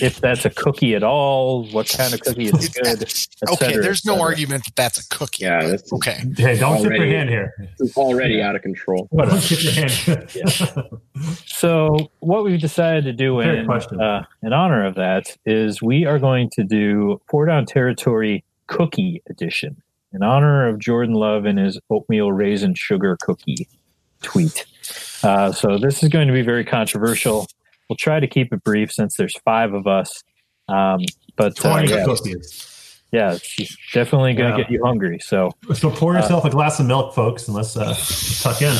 if 0.00 0.20
that's 0.20 0.44
a 0.44 0.50
cookie 0.50 0.94
at 0.94 1.02
all? 1.02 1.64
What 1.70 1.88
kind 1.88 2.12
of 2.12 2.20
cookie 2.20 2.46
is 2.46 2.68
good? 2.82 3.02
Okay, 3.02 3.66
cetera, 3.66 3.82
there's 3.82 4.04
no 4.04 4.20
argument 4.20 4.64
that 4.64 4.76
that's 4.76 4.98
a 4.98 5.08
cookie. 5.08 5.44
Yeah, 5.44 5.66
this 5.66 5.82
is, 5.82 5.92
Okay. 5.92 6.22
Hey, 6.36 6.58
don't 6.58 6.82
tip 6.82 6.92
your 6.92 7.06
hand 7.06 7.30
here. 7.30 7.54
it's 7.58 7.80
is 7.80 7.96
already 7.96 8.42
out 8.42 8.56
of 8.56 8.62
control. 8.62 9.08
Don't 9.16 9.40
tip 9.40 9.62
your 9.62 9.72
hand. 9.72 10.90
So, 11.46 12.10
what 12.18 12.44
we've 12.44 12.60
decided 12.60 13.04
to 13.04 13.12
do 13.12 13.40
in 13.40 13.70
uh, 13.70 14.24
in 14.42 14.52
honor 14.52 14.84
of 14.84 14.96
that 14.96 15.36
is 15.46 15.80
we 15.80 16.04
are 16.04 16.18
going 16.18 16.50
to 16.50 16.64
do 16.64 17.20
Four 17.28 17.46
Down 17.46 17.64
Territory 17.66 18.44
Cookie 18.66 19.22
Edition 19.30 19.80
in 20.12 20.22
honor 20.22 20.68
of 20.68 20.80
Jordan 20.80 21.14
Love 21.14 21.44
and 21.44 21.58
his 21.58 21.78
oatmeal 21.90 22.32
raisin 22.32 22.74
sugar 22.74 23.16
cookie 23.20 23.68
tweet. 24.22 24.66
Uh, 25.22 25.52
so, 25.52 25.78
this 25.78 26.02
is 26.02 26.08
going 26.08 26.26
to 26.26 26.34
be 26.34 26.42
very 26.42 26.64
controversial. 26.64 27.46
We'll 27.88 27.96
try 27.96 28.20
to 28.20 28.26
keep 28.26 28.52
it 28.52 28.62
brief 28.64 28.92
since 28.92 29.16
there's 29.16 29.36
five 29.44 29.74
of 29.74 29.86
us. 29.86 30.22
Um, 30.68 31.00
but 31.36 31.62
uh, 31.64 31.84
yeah, 31.86 32.04
cookies. 32.04 33.00
yeah, 33.12 33.32
it's 33.58 33.76
definitely 33.92 34.34
going 34.34 34.52
to 34.52 34.56
Yeah. 34.58 34.62
get 34.64 34.70
you 34.72 34.82
hungry. 34.84 35.18
So, 35.20 35.50
So 35.74 35.90
pour 35.90 36.14
yourself 36.14 36.44
a 36.46 36.50
glass 36.50 36.80
of 36.80 36.86
milk, 36.86 37.14
folks, 37.14 37.46
and 37.48 37.54
let's 37.56 37.76
uh, 37.76 37.94
tuck 38.42 38.62
in. 38.62 38.74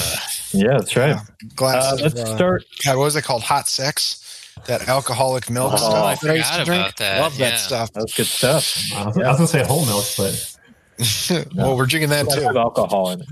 yeah, 0.52 0.78
that's 0.78 0.96
right. 0.96 1.16
Glass 1.57 1.92
Uh, 1.92 1.96
let's 2.02 2.20
uh, 2.20 2.34
start. 2.36 2.64
God, 2.84 2.96
what 2.96 3.05
was 3.05 3.16
it 3.16 3.22
called? 3.24 3.42
Hot 3.42 3.68
sex? 3.68 4.20
That 4.66 4.88
alcoholic 4.88 5.50
milk 5.50 5.72
Oh, 5.74 5.76
stuff. 5.76 6.24
I 6.24 6.26
that 6.28 6.36
used 6.38 6.55
to 6.55 6.64
drink? 6.64 6.80
about 6.80 6.96
that, 6.96 7.20
Love 7.20 7.38
yeah. 7.38 7.50
that 7.50 7.59
stuff. 7.59 7.92
That's 7.92 8.14
good 8.16 8.26
stuff. 8.26 8.78
I 8.94 9.05
was, 9.07 9.18
I 9.18 9.28
was 9.28 9.36
gonna 9.36 9.46
say 9.48 9.64
whole 9.64 9.84
milk, 9.84 10.05
but 10.16 10.57
well, 11.57 11.76
we're 11.76 11.86
drinking 11.86 12.11
that 12.11 12.26
Lots 12.26 12.36
too. 12.40 12.48
of 12.48 12.57
alcohol 12.57 13.11
in 13.11 13.20
it. 13.22 13.28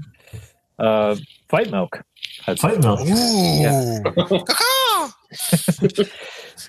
Uh, 0.78 1.16
fight 1.48 1.70
milk. 1.70 2.02
That's 2.46 2.60
fight 2.60 2.80
milk. 2.80 3.00
Ooh. 3.00 3.06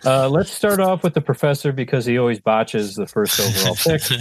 Uh, 0.05 0.28
let's 0.28 0.51
start 0.51 0.80
off 0.80 1.03
with 1.03 1.14
the 1.14 1.22
professor 1.22 1.72
because 1.72 2.05
he 2.05 2.18
always 2.18 2.39
botches 2.39 2.95
the 2.95 3.05
first 3.05 3.39
overall 3.39 3.76
pick. 3.76 4.01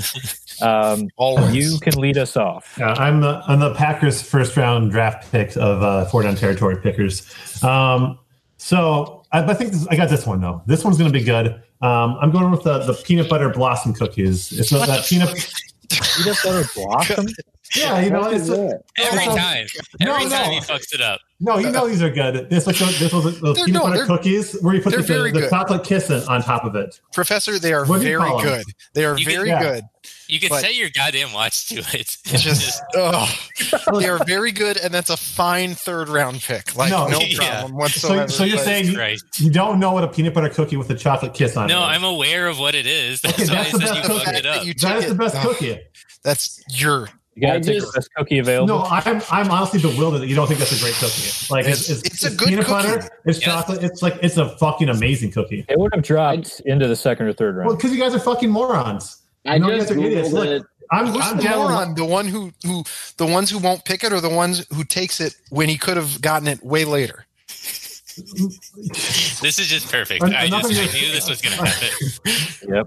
Um, 0.61 1.09
Always. 1.17 1.55
you 1.57 1.81
can 1.81 1.95
lead 1.99 2.17
us 2.19 2.37
off. 2.37 2.77
Yeah, 2.79 2.93
I'm 2.93 3.21
the 3.21 3.43
I'm 3.49 3.59
the 3.59 3.75
Packers 3.75 4.23
first 4.23 4.57
round 4.57 4.93
draft 4.93 5.33
pick 5.33 5.57
of 5.57 5.83
uh, 5.83 6.05
four 6.05 6.23
down 6.23 6.37
territory 6.37 6.77
pickers. 6.77 7.27
Um, 7.65 8.19
so 8.59 9.25
I, 9.33 9.43
I 9.43 9.55
think 9.55 9.73
this, 9.73 9.89
I 9.89 9.97
got 9.97 10.09
this 10.09 10.25
one 10.25 10.41
though. 10.41 10.63
This 10.67 10.85
one's 10.85 10.99
going 10.99 11.11
to 11.13 11.19
be 11.19 11.25
good. 11.25 11.49
Um, 11.81 12.17
I'm 12.21 12.31
going 12.31 12.51
with 12.53 12.63
the, 12.63 12.81
the 12.81 12.95
peanut 12.95 13.29
butter 13.29 13.49
blossom 13.49 13.93
cookies. 13.95 14.53
It's 14.57 14.71
not 14.71 14.87
that 14.87 15.05
peanut. 15.05 15.31
Peanut 15.91 16.39
butter 16.45 16.69
blossom. 16.77 17.27
Yeah, 17.75 18.01
you 18.01 18.11
know, 18.11 18.21
What 18.21 18.35
it's 18.35 18.49
is? 18.49 18.75
Every 18.99 19.25
time. 19.25 19.67
no, 20.01 20.15
Every 20.15 20.31
time 20.31 20.49
no. 20.49 20.53
he 20.53 20.61
fucks 20.61 20.95
it 20.95 21.01
up. 21.01 21.21
No, 21.43 21.59
you 21.59 21.71
know 21.71 21.87
these 21.89 22.03
are 22.03 22.11
good. 22.11 22.49
This 22.49 22.67
like 22.67 22.77
those, 22.77 22.99
this 22.99 23.13
was 23.13 23.41
those 23.41 23.57
They're- 23.57 23.67
peanut 23.67 23.83
no, 23.85 23.89
butter 23.91 24.07
cookies 24.07 24.55
where 24.63 24.75
you 24.75 24.81
put 24.81 24.91
they're 24.91 25.03
the, 25.03 25.07
very 25.07 25.33
the, 25.33 25.49
chocolate 25.51 25.85
kissing 25.85 26.23
on 26.29 26.41
top 26.43 26.65
of 26.65 26.75
it. 26.77 27.01
Professor, 27.13 27.59
they 27.59 27.73
are 27.73 27.85
What 27.85 28.01
do 28.01 28.09
you 28.09 28.19
very 28.19 28.43
good. 28.43 28.65
They 28.95 29.05
are 29.05 29.19
You 29.19 29.27
can- 29.27 29.35
very 29.35 29.49
Yeah. 29.49 29.63
good. 29.63 29.85
You 30.29 30.41
can 30.41 30.49
But- 30.49 30.63
set 30.63 30.75
your 30.75 30.89
goddamn 30.91 31.33
watch 31.33 31.67
to 31.69 31.77
it. 31.81 31.95
It's 31.95 32.19
It's 32.33 32.43
just, 32.43 32.83
oh, 32.97 33.29
they 33.99 34.09
are 34.09 34.25
very 34.25 34.51
good, 34.53 34.77
and 34.77 34.93
that's 34.95 35.11
a 35.11 35.17
fine 35.17 35.75
third 35.75 36.09
round 36.09 36.41
pick. 36.41 36.75
Like, 36.77 36.91
No. 36.91 37.07
no, 37.09 37.19
problem 37.37 37.71
So, 37.71 37.75
whatsoever. 37.77 38.29
so 38.33 38.45
you're 38.45 38.59
saying 38.59 38.87
you, 38.93 38.99
right. 38.99 39.21
you 39.39 39.51
don't 39.51 39.79
know 39.79 39.93
what 39.93 40.05
a 40.05 40.09
peanut 40.09 40.35
butter 40.35 40.49
cookie 40.49 40.77
with 40.77 40.89
a 40.91 40.95
chocolate 40.95 41.35
kiss 41.35 41.57
on 41.57 41.71
it 41.71 41.75
No, 41.75 41.81
is. 41.83 41.89
I'm 41.89 42.05
aware 42.05 42.47
of 42.49 42.59
what 42.59 42.75
it 42.75 42.87
is. 42.87 43.21
That's 43.21 43.35
Okay, 43.43 43.49
why 43.55 43.63
that's 43.65 43.75
I 43.75 43.79
the 43.79 43.79
said 43.79 43.95
best 43.95 43.97
you 43.97 44.03
cookie. 44.15 44.25
fucked 44.25 44.39
it 44.39 44.47
up. 44.47 44.65
You 44.67 44.75
that 44.75 45.01
took 45.01 45.09
the 45.09 45.15
best 45.15 45.37
oh, 45.39 45.41
cookie. 45.49 45.81
That's 46.25 46.63
your. 46.69 47.09
You 47.35 47.43
gotta 47.43 47.55
I 47.55 47.61
take 47.61 47.75
just- 47.81 47.93
the 47.93 47.99
best 47.99 48.11
cookie 48.15 48.39
available. 48.39 48.67
No, 48.81 48.83
I'm 48.85 49.23
I'm 49.31 49.51
honestly 49.51 49.81
bewildered 49.81 50.21
that 50.21 50.27
you 50.27 50.35
don't 50.37 50.47
think 50.47 50.59
that's 50.59 50.79
a 50.79 50.83
great 50.83 50.95
cookie. 50.95 51.31
Like 51.51 51.67
it's 51.67 51.89
It's- 51.89 52.03
it's, 52.05 52.23
it's 52.25 52.35
a 52.35 52.37
good 52.37 52.49
peanut 52.49 52.67
cookie. 52.67 52.89
butter, 52.89 53.11
it's 53.25 53.41
Yeah. 53.41 53.47
chocolate, 53.47 53.83
it's 53.83 54.03
like 54.03 54.19
it's 54.23 54.37
a 54.37 54.51
fucking 54.59 54.89
amazing 54.91 55.33
cookie. 55.33 55.65
it 55.69 55.79
would 55.79 55.95
have 55.95 56.03
dropped 56.05 56.61
into 56.67 56.87
the 56.89 56.97
second 56.97 57.27
or 57.27 57.33
third 57.33 57.57
round. 57.57 57.67
Well, 57.67 57.75
round. 57.75 57.79
because 57.79 57.93
you 57.97 58.01
guys 58.03 58.15
are 58.15 58.19
fucking 58.21 58.51
morons. 58.51 59.19
I 59.47 59.59
No, 59.59 59.69
you 59.71 59.77
just 59.79 59.89
guys 59.89 59.97
are 59.99 60.01
idiots. 60.05 60.29
googled 60.29 60.33
Look, 60.33 60.47
it. 60.49 60.63
I'm 60.91 61.07
Who's 61.07 61.25
I'm 61.25 61.37
the 61.39 61.43
down. 61.43 61.59
moron? 61.59 61.95
The 61.95 62.05
one 62.05 62.27
who 62.27 62.53
who 62.67 62.85
the 63.17 63.25
ones 63.27 63.49
who 63.51 63.59
won't 63.59 63.83
pick 63.87 64.05
it, 64.05 64.13
or 64.13 64.21
the 64.21 64.29
ones 64.29 64.67
who 64.75 64.85
takes 64.85 65.21
it 65.21 65.35
when 65.49 65.69
he 65.71 65.79
could 65.79 65.97
have 65.97 66.21
gotten 66.21 66.47
it 66.49 66.63
way 66.63 66.85
later. 66.85 67.25
This 69.41 69.59
is 69.59 69.69
just 69.69 69.91
perfect. 69.91 70.23
An- 70.23 70.35
I 70.35 70.49
just 70.49 70.67
I 70.67 70.69
knew 71.01 71.13
this 71.13 71.29
was 71.31 71.41
going 71.41 71.57
to 71.57 71.65
happen. 71.65 72.75
yep. 72.75 72.87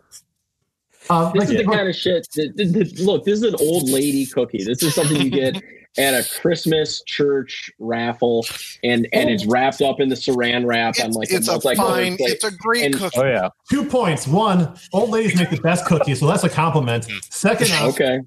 Um, 1.10 1.32
This 1.34 1.50
like, 1.50 1.50
is 1.60 1.66
the 1.66 1.72
kind 1.72 1.88
of 1.90 1.96
shit. 1.96 2.28
That, 2.36 2.54
that- 2.58 2.74
that- 2.74 3.00
look, 3.00 3.24
this 3.26 3.36
is 3.36 3.44
an 3.44 3.56
old 3.60 3.90
lady 3.90 4.26
cookie. 4.26 4.64
This 4.64 4.82
is 4.84 4.96
something 4.96 5.22
you 5.22 5.30
get 5.30 5.56
at 5.98 6.14
a 6.14 6.28
Christmas 6.42 7.02
church 7.04 7.72
raffle, 7.80 8.46
and 8.84 9.08
and 9.14 9.30
it's 9.30 9.46
wrapped 9.46 9.82
up 9.82 10.00
in 10.02 10.10
the 10.10 10.16
Saran 10.16 10.66
wrap 10.66 10.96
I'm 11.02 11.12
like 11.12 11.32
it's 11.32 11.48
a 11.48 11.52
multicolored 11.52 11.78
fine. 11.78 12.18
plate. 12.18 12.32
It's 12.34 12.44
a 12.44 12.52
great 12.52 12.86
And- 12.86 12.96
cookie. 12.96 13.20
Oh 13.20 13.24
yeah. 13.26 13.50
two 13.70 13.86
points. 13.86 14.28
One, 14.28 14.76
old 14.94 15.10
ladies 15.12 15.38
make 15.40 15.50
the 15.52 15.62
best 15.62 15.86
cookies, 15.86 16.20
so 16.20 16.28
that's 16.28 16.44
a 16.44 16.50
compliment. 16.50 17.08
Second 17.30 17.72
off, 17.74 17.90
Okay, 18.00 18.20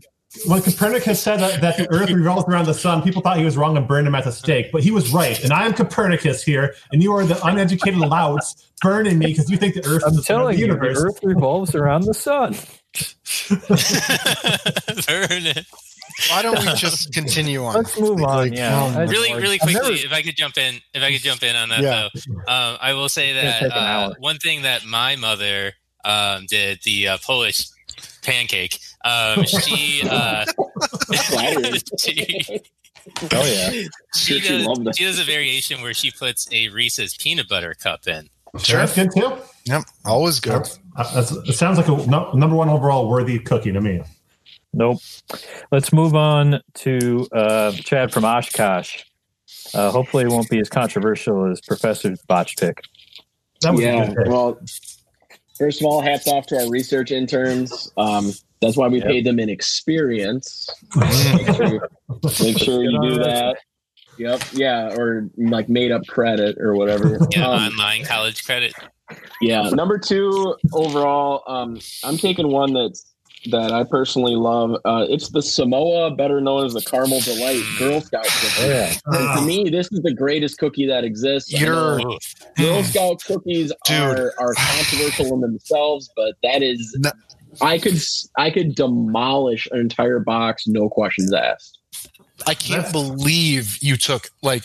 when 0.47 0.63
Copernicus 0.63 1.23
said 1.23 1.39
that, 1.41 1.61
that 1.61 1.77
the 1.77 1.91
Earth 1.93 2.11
revolves 2.11 2.47
around 2.49 2.67
the 2.67 2.75
sun, 2.75 3.03
people 3.03 3.23
thought 3.23 3.37
he 3.39 3.45
was 3.45 3.57
wrong 3.57 3.77
and 3.77 3.87
burned 3.89 4.07
him 4.07 4.15
at 4.15 4.25
the 4.25 4.33
stake. 4.33 4.71
But 4.73 4.83
he 4.83 4.91
was 4.91 5.13
right, 5.13 5.43
and 5.43 5.53
I 5.53 5.65
am 5.67 5.73
Copernicus 5.75 6.43
here, 6.43 6.75
and 6.93 7.03
you 7.03 7.13
are 7.15 7.25
the 7.25 7.45
uneducated 7.47 7.99
louts 7.99 8.71
burning 8.83 9.19
me 9.19 9.27
because 9.27 9.51
you 9.51 9.57
think 9.57 9.75
the 9.75 9.85
Earth 9.87 10.03
I'm 10.05 10.11
is 10.13 10.17
the 10.19 10.23
center 10.23 10.41
of 10.41 10.55
telling 10.55 10.57
the 10.57 10.67
you, 10.67 10.95
the. 10.95 11.01
Earth 11.01 11.19
revolves 11.23 11.75
around 11.75 12.05
the 12.05 12.15
sun. 12.15 12.55
Burn 15.07 15.47
it. 15.47 15.67
Why 16.31 16.43
don't 16.43 16.59
we 16.59 16.73
just 16.75 17.13
continue 17.13 17.65
on? 17.65 17.75
Let's 17.77 17.99
move 17.99 18.21
on. 18.23 18.49
Like, 18.49 18.53
Yeah. 18.57 18.83
um, 18.83 18.97
really, 19.09 19.33
really 19.35 19.59
quickly, 19.59 19.81
never- 19.81 19.93
if 19.93 20.13
I 20.13 20.23
could 20.23 20.37
jump 20.37 20.59
in, 20.59 20.81
if 20.93 21.03
I 21.03 21.13
could 21.13 21.21
jump 21.23 21.43
in 21.45 21.55
on 21.55 21.69
that 21.69 21.81
Yeah. 21.81 22.09
though, 22.13 22.53
um, 22.53 22.79
I 22.81 22.93
will 22.95 23.09
say 23.09 23.33
that 23.35 23.63
uh, 23.73 24.15
one 24.19 24.39
thing 24.39 24.63
that 24.63 24.85
my 24.85 25.15
mother 25.17 25.75
um, 26.05 26.47
did, 26.49 26.81
the 26.85 27.09
uh, 27.09 27.19
Polish 27.25 27.69
pancake, 28.23 28.81
um, 29.09 29.45
she, 29.45 30.03
uh, 30.09 30.45
she, 31.99 32.61
Oh 33.33 33.45
yeah. 33.45 33.71
she 33.71 33.89
Sure 34.15 34.41
she 34.41 34.65
does, 34.65 34.97
she 34.97 35.05
does 35.05 35.19
a 35.19 35.25
variation 35.25 35.81
where 35.81 35.95
she 35.95 36.11
puts 36.11 36.51
a 36.53 36.69
Reese's 36.69 37.17
peanut 37.17 37.49
butter 37.49 37.75
cup 37.75 38.07
in. 38.07 38.29
Sure. 38.59 38.79
That's 38.79 38.95
good 38.95 39.11
too. 39.15 39.33
Yep, 39.65 39.83
always 40.05 40.41
good. 40.41 40.69
Uh, 40.97 41.15
that's, 41.15 41.31
it 41.31 41.55
sounds 41.55 41.79
like 41.79 41.89
a 41.89 42.07
no, 42.07 42.33
number 42.33 42.57
one 42.57 42.69
overall 42.69 43.09
worthy 43.09 43.39
cookie 43.39 43.73
to 43.73 43.81
me. 43.81 44.03
Nope. 44.73 44.99
Let's 45.71 45.93
move 45.93 46.15
on 46.15 46.61
to 46.75 47.27
uh, 47.33 47.73
Chad 47.73 48.13
from 48.13 48.25
Oshkosh. 48.25 49.05
Uh, 49.75 49.91
hopefully, 49.91 50.25
it 50.25 50.31
won't 50.31 50.49
be 50.49 50.61
as 50.61 50.69
controversial 50.69 51.51
as 51.51 51.61
Professor's 51.61 52.21
botch 52.23 52.57
pick. 52.57 52.83
That 53.63 53.73
was 53.73 53.83
yeah. 53.83 54.07
good. 54.07 54.29
Well, 54.29 54.59
first 55.59 55.81
of 55.81 55.87
all, 55.87 56.01
hats 56.01 56.27
off 56.29 56.47
to 56.47 56.61
our 56.61 56.71
research 56.71 57.11
interns. 57.11 57.91
Um, 57.97 58.33
that's 58.61 58.77
why 58.77 58.89
we 58.89 58.99
Yep. 58.99 59.07
paid 59.07 59.25
them 59.27 59.39
in 59.39 59.49
experience. 59.49 60.69
Make 60.97 61.57
sure 61.57 61.67
you, 61.67 61.81
make 62.43 62.59
sure 62.67 62.83
you 62.85 63.01
do 63.03 63.15
that. 63.23 63.57
Yep. 64.19 64.43
Yeah. 64.53 64.95
Or 64.97 65.29
like 65.37 65.69
made 65.69 65.93
up 65.93 66.07
credit 66.07 66.59
or 66.59 66.75
whatever. 66.75 67.19
Yeah, 67.35 67.49
Um, 67.49 67.73
online 67.73 68.05
college 68.05 68.45
credit. 68.45 68.73
Yeah, 69.41 69.71
number 69.71 69.97
two 69.99 70.55
overall, 70.73 71.43
um, 71.47 71.79
I'm 72.05 72.19
taking 72.19 72.49
one 72.49 72.75
that's 72.75 73.07
that 73.53 73.71
I 73.73 73.85
personally 73.85 74.35
love. 74.35 74.73
Uh, 74.85 75.07
it's 75.09 75.31
the 75.31 75.41
Samoa, 75.41 76.11
better 76.11 76.41
known 76.41 76.67
as 76.67 76.75
the 76.75 76.83
Caramel 76.83 77.21
Delight 77.21 77.63
Girl 77.79 78.01
Scout 78.01 78.25
cookie. 78.27 78.69
Yeah. 78.69 78.93
And 79.07 79.39
to 79.39 79.47
me, 79.47 79.71
this 79.71 79.91
is 79.93 80.01
the 80.01 80.13
greatest 80.13 80.59
cookie 80.59 80.87
that 80.89 81.05
exists. 81.05 81.55
I 81.55 81.59
You're 81.61 82.01
Girl 82.59 82.83
Scout 82.83 83.23
cookies 83.25 83.73
Dude. 83.87 83.97
are 83.97 84.35
are 84.39 84.53
controversial 84.55 85.33
in 85.35 85.41
themselves, 85.41 86.11
but 86.17 86.35
that 86.43 86.63
is 86.63 86.95
No. 86.99 87.11
I 87.61 87.79
could 87.79 87.95
s- 87.95 88.29
I 88.37 88.51
could 88.51 88.75
demolish 88.75 89.67
an 89.73 89.81
entire 89.81 90.19
box, 90.21 90.67
no 90.67 90.89
questions 90.89 91.33
asked. 91.33 91.79
I 92.47 92.55
can't 92.55 92.85
That's- 92.85 92.93
believe 92.93 93.79
you 93.83 93.97
took 93.97 94.31
like. 94.43 94.63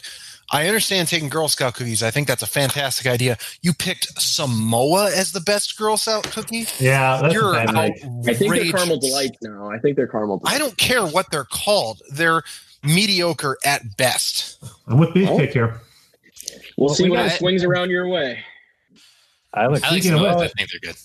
I 0.51 0.67
understand 0.67 1.07
taking 1.07 1.29
Girl 1.29 1.47
Scout 1.47 1.73
cookies. 1.73 2.03
I 2.03 2.11
think 2.11 2.27
that's 2.27 2.43
a 2.43 2.47
fantastic 2.47 3.07
idea. 3.07 3.37
You 3.63 3.73
picked 3.73 4.21
Samoa 4.21 5.05
as 5.11 5.31
the 5.31 5.39
best 5.39 5.75
Girl 5.77 5.97
Scout 5.97 6.25
cookie. 6.25 6.67
Yeah, 6.79 7.19
that's 7.21 7.33
You're 7.33 7.53
a 7.55 7.65
bad 7.65 7.69
pick. 7.95 8.03
I 8.27 8.33
think 8.35 8.53
they're 8.53 8.71
caramel 8.71 8.99
delights 8.99 9.37
now. 9.41 9.71
I 9.71 9.79
think 9.79 9.95
they're 9.95 10.05
caramel. 10.07 10.41
I 10.45 10.59
don't 10.59 10.77
care 10.77 11.07
what 11.07 11.31
they're 11.31 11.45
called. 11.45 12.03
They're 12.11 12.43
mediocre 12.83 13.57
at 13.65 13.97
best. 13.97 14.63
I'm 14.85 14.99
with 14.99 15.09
Oh. 15.09 15.13
Beefcake 15.15 15.53
here. 15.53 15.81
We'll, 16.77 16.87
Well, 16.89 16.95
see 16.95 17.03
we 17.05 17.11
when 17.11 17.25
it 17.25 17.31
swings 17.39 17.63
around 17.63 17.89
your 17.89 18.07
way. 18.07 18.43
I 19.55 19.65
like. 19.67 19.83
I 19.83 19.89
like 19.91 20.01
Speaking 20.03 20.13
of 20.13 20.19
Samoas. 20.19 20.41
I 20.41 20.47
think 20.49 20.69
they're 20.69 20.91
good. 20.91 20.97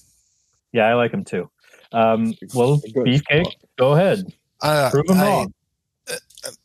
Yeah, 0.72 0.88
I 0.88 0.94
like 0.94 1.12
them 1.12 1.24
too. 1.24 1.48
Um, 1.92 2.34
well, 2.54 2.80
beefcake, 2.94 3.52
go 3.78 3.92
ahead. 3.94 4.24
Uh, 4.60 4.90
Prove 4.90 5.06
them 5.06 5.18
I- 5.18 5.26
wrong. 5.26 5.52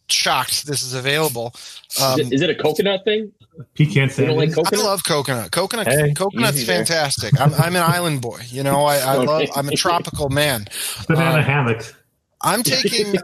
shocked 0.09 0.65
this 0.67 0.83
is 0.83 0.93
available. 0.93 1.53
Um, 2.01 2.19
is, 2.19 2.27
it, 2.27 2.33
is 2.33 2.41
it 2.41 2.49
a 2.49 2.55
coconut 2.55 3.03
thing? 3.03 3.31
Pecan 3.75 4.09
You 4.17 4.25
don't 4.27 4.37
like 4.37 4.51
sandwich. 4.51 4.73
I 4.73 4.83
love 4.83 5.03
coconut. 5.05 5.51
Coconut, 5.51 5.87
Hey, 5.87 6.13
coconut's 6.13 6.63
fantastic. 6.63 7.39
I'm, 7.39 7.53
I'm 7.53 7.75
an 7.75 7.83
island 7.83 8.21
boy. 8.21 8.41
You 8.47 8.63
know, 8.63 8.85
I, 8.85 8.97
I 8.97 9.15
love. 9.15 9.47
I'm 9.55 9.69
a 9.69 9.75
tropical 9.75 10.29
man. 10.29 10.65
banana 11.07 11.37
um, 11.37 11.43
hammock. 11.43 11.95
I'm 12.41 12.63
taking. 12.63 13.15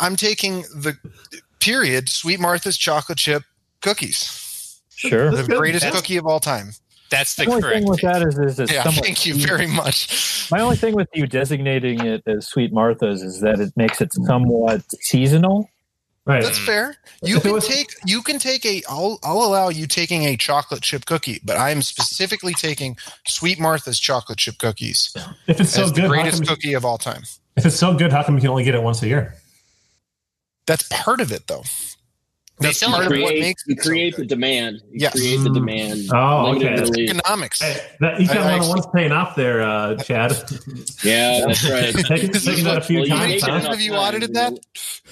I'm 0.00 0.16
taking 0.16 0.62
the 0.62 0.96
period. 1.60 2.08
Sweet 2.08 2.38
Martha's 2.40 2.76
chocolate 2.78 3.18
chip 3.18 3.42
cookies. 3.80 4.80
Sure. 4.94 5.32
The 5.32 5.42
greatest 5.44 5.82
That's- 5.84 6.00
cookie 6.00 6.16
of 6.16 6.26
all 6.26 6.40
time. 6.40 6.72
That's 7.12 7.34
the 7.36 7.44
The 7.44 7.50
only 7.50 7.62
correct. 7.62 7.78
thing 7.80 7.88
with 7.90 8.00
pick. 8.00 8.10
that 8.12 8.22
is, 8.26 8.38
is 8.38 8.58
it's 8.58 8.72
Yeah, 8.72 8.84
somewhat 8.84 9.04
thank 9.04 9.26
you 9.26 9.34
very 9.34 9.66
much. 9.68 10.48
My 10.50 10.60
only 10.60 10.76
thing 10.76 10.94
with 10.96 11.08
you 11.14 11.26
designating 11.26 12.00
it 12.04 12.22
as 12.26 12.48
Sweet 12.48 12.72
Martha's 12.72 13.22
is 13.22 13.40
that 13.40 13.60
it 13.60 13.72
makes 13.76 14.00
it 14.00 14.12
somewhat 14.14 14.82
seasonal. 15.00 15.68
Right. 16.24 16.42
That's 16.42 16.58
fair. 16.58 16.96
Mm. 17.22 17.28
You 17.28 17.40
can 17.40 17.60
take. 17.60 17.88
You 18.06 18.22
can 18.22 18.38
take 18.38 18.64
a. 18.64 18.82
I'll. 18.88 19.18
I'll 19.24 19.42
allow 19.42 19.68
you 19.68 19.86
taking 19.86 20.22
a 20.24 20.36
chocolate 20.36 20.80
chip 20.82 21.04
cookie, 21.04 21.40
but 21.44 21.56
I 21.56 21.70
am 21.70 21.82
specifically 21.82 22.54
taking 22.54 22.96
Sweet 23.26 23.58
Martha's 23.60 23.98
chocolate 24.00 24.38
chip 24.38 24.56
cookies 24.58 25.14
If 25.48 25.60
it's 25.60 25.70
so 25.70 25.90
good, 25.90 26.04
the 26.04 26.08
greatest 26.08 26.38
come, 26.46 26.56
cookie 26.56 26.74
of 26.74 26.84
all 26.84 26.96
time. 26.96 27.24
if 27.56 27.66
it's 27.66 27.76
so 27.76 27.94
good, 27.94 28.12
how 28.12 28.22
come 28.22 28.36
you 28.36 28.40
can 28.40 28.50
only 28.50 28.64
get 28.64 28.74
it 28.76 28.82
once 28.82 29.02
a 29.02 29.08
year? 29.08 29.34
That's 30.66 30.86
part 30.90 31.20
of 31.20 31.32
it, 31.32 31.48
though. 31.48 31.64
They 32.60 32.68
That's 32.68 32.78
sell 32.78 32.90
part 32.90 33.04
them 33.04 33.12
of 33.14 33.18
what 33.22 33.28
create, 33.30 33.40
makes 33.40 33.64
you 33.66 33.74
it 33.74 33.82
so 33.82 33.88
create 33.90 34.16
the 34.16 34.26
demand. 34.26 34.76
You 34.90 35.00
Yes. 35.00 35.12
create 35.14 35.38
the 35.42 35.48
Mm. 35.48 35.54
demand. 35.54 36.00
Oh, 36.12 36.54
okay. 36.54 36.74
release. 36.80 37.10
economics. 37.10 37.60
Hey, 37.62 37.80
that, 38.00 38.20
you 38.20 38.28
I- 38.30 38.34
got 38.34 38.36
I 38.46 38.58
one 38.68 38.78
actually- 38.78 38.90
paying 38.94 39.10
off 39.12 39.34
there, 39.34 39.62
uh, 39.62 39.96
Chad. 39.96 40.32
Yeah, 41.02 41.46
that's 41.46 41.68
right. 41.68 41.92
taking, 42.06 42.30
This 42.30 42.44
taking 42.44 42.64
that 42.64 42.78
a 42.78 42.80
few 42.82 43.00
Well, 43.00 43.08
How 43.08 43.16
many 43.18 43.40
times. 43.40 43.64
huh? 43.64 43.70
have 43.70 43.80
you 43.80 43.92
times, 43.92 44.02
audited 44.08 44.34
that? 44.34 44.52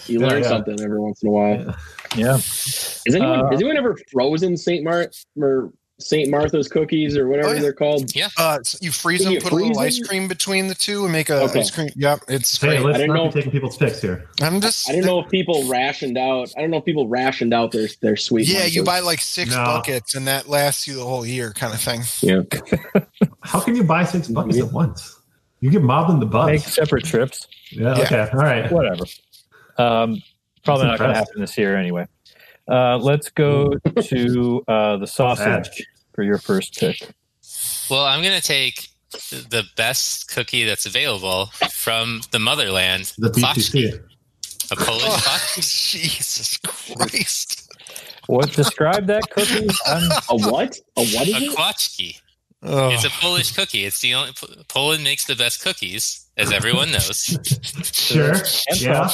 You 0.07 0.20
Yeah, 0.20 0.26
learn 0.28 0.43
yeah. 0.43 0.49
something 0.49 0.80
every 0.80 1.01
once 1.01 1.22
in 1.22 1.28
a 1.28 1.32
while. 1.32 1.74
Yeah. 2.16 2.36
Is 2.36 3.05
anyone 3.09 3.41
Uh, 3.41 3.51
has 3.51 3.61
anyone 3.61 3.76
ever 3.78 3.97
frozen 4.12 4.57
Saint 4.57 4.84
Mar 4.84 5.11
or 5.41 5.72
Saint 6.01 6.30
Martha's 6.30 6.66
cookies 6.68 7.16
or 7.16 7.28
whatever 7.28 7.48
Oh, 7.51 7.53
yeah. 7.53 7.61
they're 7.61 7.72
called? 7.72 8.11
Uh, 8.38 8.59
so 8.62 8.78
you 8.80 8.90
freeze 8.90 9.18
Can 9.20 9.26
them, 9.26 9.34
you 9.34 9.40
put 9.40 9.53
a 9.53 9.55
little 9.55 9.74
freeze 9.74 9.98
ice 10.01 10.09
cream 10.09 10.28
between 10.28 10.66
the 10.68 10.74
two, 10.74 11.05
and 11.05 11.12
make 11.12 11.30
a 11.30 11.42
Okay. 11.42 11.61
ice 11.61 11.70
cream. 11.70 11.90
Yep, 11.96 12.20
it's 12.28 12.61
Hey, 12.61 12.68
great. 12.68 12.80
let's 12.82 12.94
I 12.96 12.98
didn't 13.01 13.14
not 13.16 13.24
know- 13.24 13.28
be 13.30 13.34
taking 13.34 13.51
people's 13.53 13.76
picks 13.76 14.01
here. 14.01 14.28
I'm 14.40 14.61
just. 14.61 14.88
I 14.88 14.92
didn't 14.92 15.07
know 15.07 15.20
if 15.20 15.28
people 15.30 15.68
rationed 15.68 16.16
out. 16.18 16.51
I 16.57 16.61
don't 16.61 16.70
know 16.70 16.78
if 16.78 16.84
people 16.84 17.09
rationed 17.09 17.53
out 17.55 17.72
their 17.72 17.88
their 18.01 18.16
sweet. 18.16 18.48
Yeah, 18.48 18.64
you 18.66 18.82
buy 18.82 19.01
like 19.01 19.20
six 19.20 19.51
No. 19.51 19.64
buckets, 19.64 20.14
and 20.14 20.26
that 20.26 20.48
lasts 20.48 20.86
you 20.88 20.94
the 20.94 21.05
whole 21.05 21.24
year, 21.26 21.53
kind 21.53 21.72
of 21.74 21.80
thing. 21.80 22.03
Yeah, 22.22 22.42
How 23.42 23.61
can 23.61 23.74
you 23.76 23.84
buy 23.84 24.05
six 24.05 24.28
buckets 24.28 24.59
at 24.59 24.72
once? 24.72 25.16
You 25.61 25.70
get 25.70 25.82
mobbed 25.82 26.11
in 26.11 26.20
the 26.20 26.26
butt. 26.26 26.46
Make 26.46 26.61
separate 26.62 27.05
trips. 27.05 27.46
yeah, 27.70 27.96
Yeah. 27.96 28.03
Okay. 28.05 28.28
All 28.32 28.38
right. 28.40 28.72
Whatever. 28.72 29.05
Um, 29.76 30.22
probably 30.64 30.86
not 30.86 30.98
going 30.98 31.11
to 31.11 31.16
happen 31.16 31.40
this 31.40 31.57
year 31.59 31.76
anyway. 31.76 32.07
Uh, 32.68 32.96
let's 32.98 33.30
go 33.30 33.74
to 34.03 34.64
uh, 34.68 34.96
the 34.98 35.07
sausage 35.07 35.68
for 36.14 36.22
your 36.22 36.38
first 36.38 36.78
pick. 36.78 37.00
Well, 37.90 38.04
I'm 38.04 38.22
going 38.22 38.38
to 38.40 38.46
take 38.46 38.88
the 39.30 39.64
best 39.76 40.28
cookie 40.32 40.64
that's 40.64 40.86
available 40.86 41.46
from 41.72 42.20
the 42.30 42.38
motherland, 42.38 43.12
The 43.18 43.30
Klotchki, 43.30 43.92
BTC. 43.92 44.72
a 44.72 44.76
Polish 44.76 45.02
Oh, 45.06 45.16
Klotchki. 45.20 45.92
Jesus 45.92 46.56
Christ! 46.58 47.66
What 48.26 48.52
describe 48.52 49.06
that 49.06 49.28
cookie? 49.30 49.66
I'm, 49.86 50.11
a 50.28 50.48
what? 50.50 50.78
A 50.96 51.04
what 51.04 51.26
is 51.28 51.34
A 51.34 51.44
it? 51.46 51.56
Klotchki. 51.56 52.20
Oh, 52.62 52.90
It's 52.90 53.04
a 53.04 53.11
Polish 53.11 53.52
cookie. 53.52 53.84
It's 53.86 54.00
the 54.00 54.14
only 54.14 54.32
Poland 54.68 55.02
makes 55.02 55.24
the 55.24 55.34
best 55.34 55.62
cookies, 55.62 56.26
as 56.36 56.52
everyone 56.52 56.92
knows. 56.92 57.38
Sure. 57.92 58.34
and 58.68 58.80
Yeah. 58.80 59.11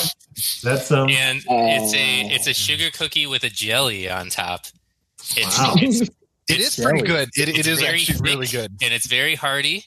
That's 0.64 0.90
um. 0.90 1.08
And 1.08 1.42
it's 1.48 1.94
a 1.94 2.34
it's 2.34 2.46
a 2.48 2.52
sugar 2.54 2.90
cookie 2.92 3.26
with 3.26 3.44
a 3.44 3.48
jelly 3.48 4.10
on 4.10 4.28
top. 4.30 4.66
It's, 5.36 5.58
Wow. 5.58 5.74
it's 5.78 6.10
it 6.48 6.60
is 6.60 6.76
pretty 6.76 7.02
good. 7.02 7.28
It, 7.36 7.48
it 7.48 7.58
It's 7.66 7.80
very 7.80 8.00
actually 8.00 8.20
really 8.30 8.46
good. 8.46 8.72
and 8.82 8.92
it's 8.94 9.06
very 9.06 9.34
hearty, 9.34 9.84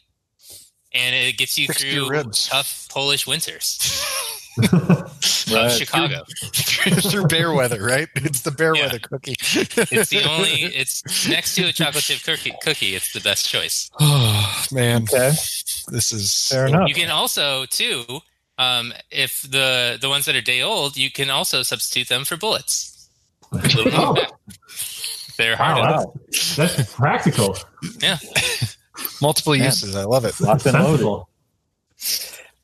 and 0.93 1.15
it 1.15 1.37
gets 1.37 1.57
you 1.57 1.65
Sticks 1.65 1.81
to 1.81 1.87
your 1.87 2.05
through 2.07 2.17
ribs. 2.17 2.47
tough 2.47 2.87
Polish 2.89 3.25
winters 3.27 3.79
of 4.73 5.05
Right. 5.51 5.71
Chicago. 5.71 6.23
Through 6.53 7.25
bear 7.27 7.51
weather, 7.53 7.81
right? 7.83 8.07
It's 8.15 8.41
the 8.41 8.51
bear 8.51 8.75
Yeah. 8.75 8.83
weather 8.83 8.99
cookie. 8.99 9.35
It's 9.39 10.09
the 10.09 10.23
only. 10.29 10.63
It's 10.75 11.27
next 11.27 11.55
to 11.55 11.63
a 11.63 11.71
chocolate 11.73 12.03
chip 12.03 12.21
cookie. 12.23 12.53
Cookie. 12.61 12.93
It's 12.95 13.11
the 13.13 13.19
best 13.21 13.49
choice. 13.49 13.89
oh 13.99 14.65
man, 14.71 15.03
Okay, 15.03 15.31
this 15.87 16.11
is 16.11 16.47
fair 16.49 16.67
enough. 16.67 16.87
You 16.87 16.93
can 16.93 17.09
also 17.09 17.65
too, 17.65 18.03
um, 18.59 18.93
if 19.09 19.41
the 19.41 19.97
the 19.99 20.09
ones 20.09 20.25
that 20.25 20.35
are 20.35 20.41
day 20.41 20.61
old, 20.61 20.97
you 20.97 21.09
can 21.11 21.29
also 21.31 21.63
substitute 21.63 22.09
them 22.09 22.25
for 22.25 22.37
bullets. 22.37 23.09
Oh, 23.51 23.57
knockback. 23.57 24.29
They're 25.39 25.55
hard 25.55 25.77
wow, 25.77 25.87
enough. 25.87 26.05
that's, 26.27 26.75
that's 26.75 26.93
practical. 26.93 27.57
Yeah. 28.01 28.17
multiple 29.21 29.53
Man. 29.53 29.63
uses. 29.63 29.95
I 29.95 30.03
love 30.03 30.25
it. 30.25 30.39
Locked 30.41 30.65
and 30.65 30.77
loaded. 30.83 31.05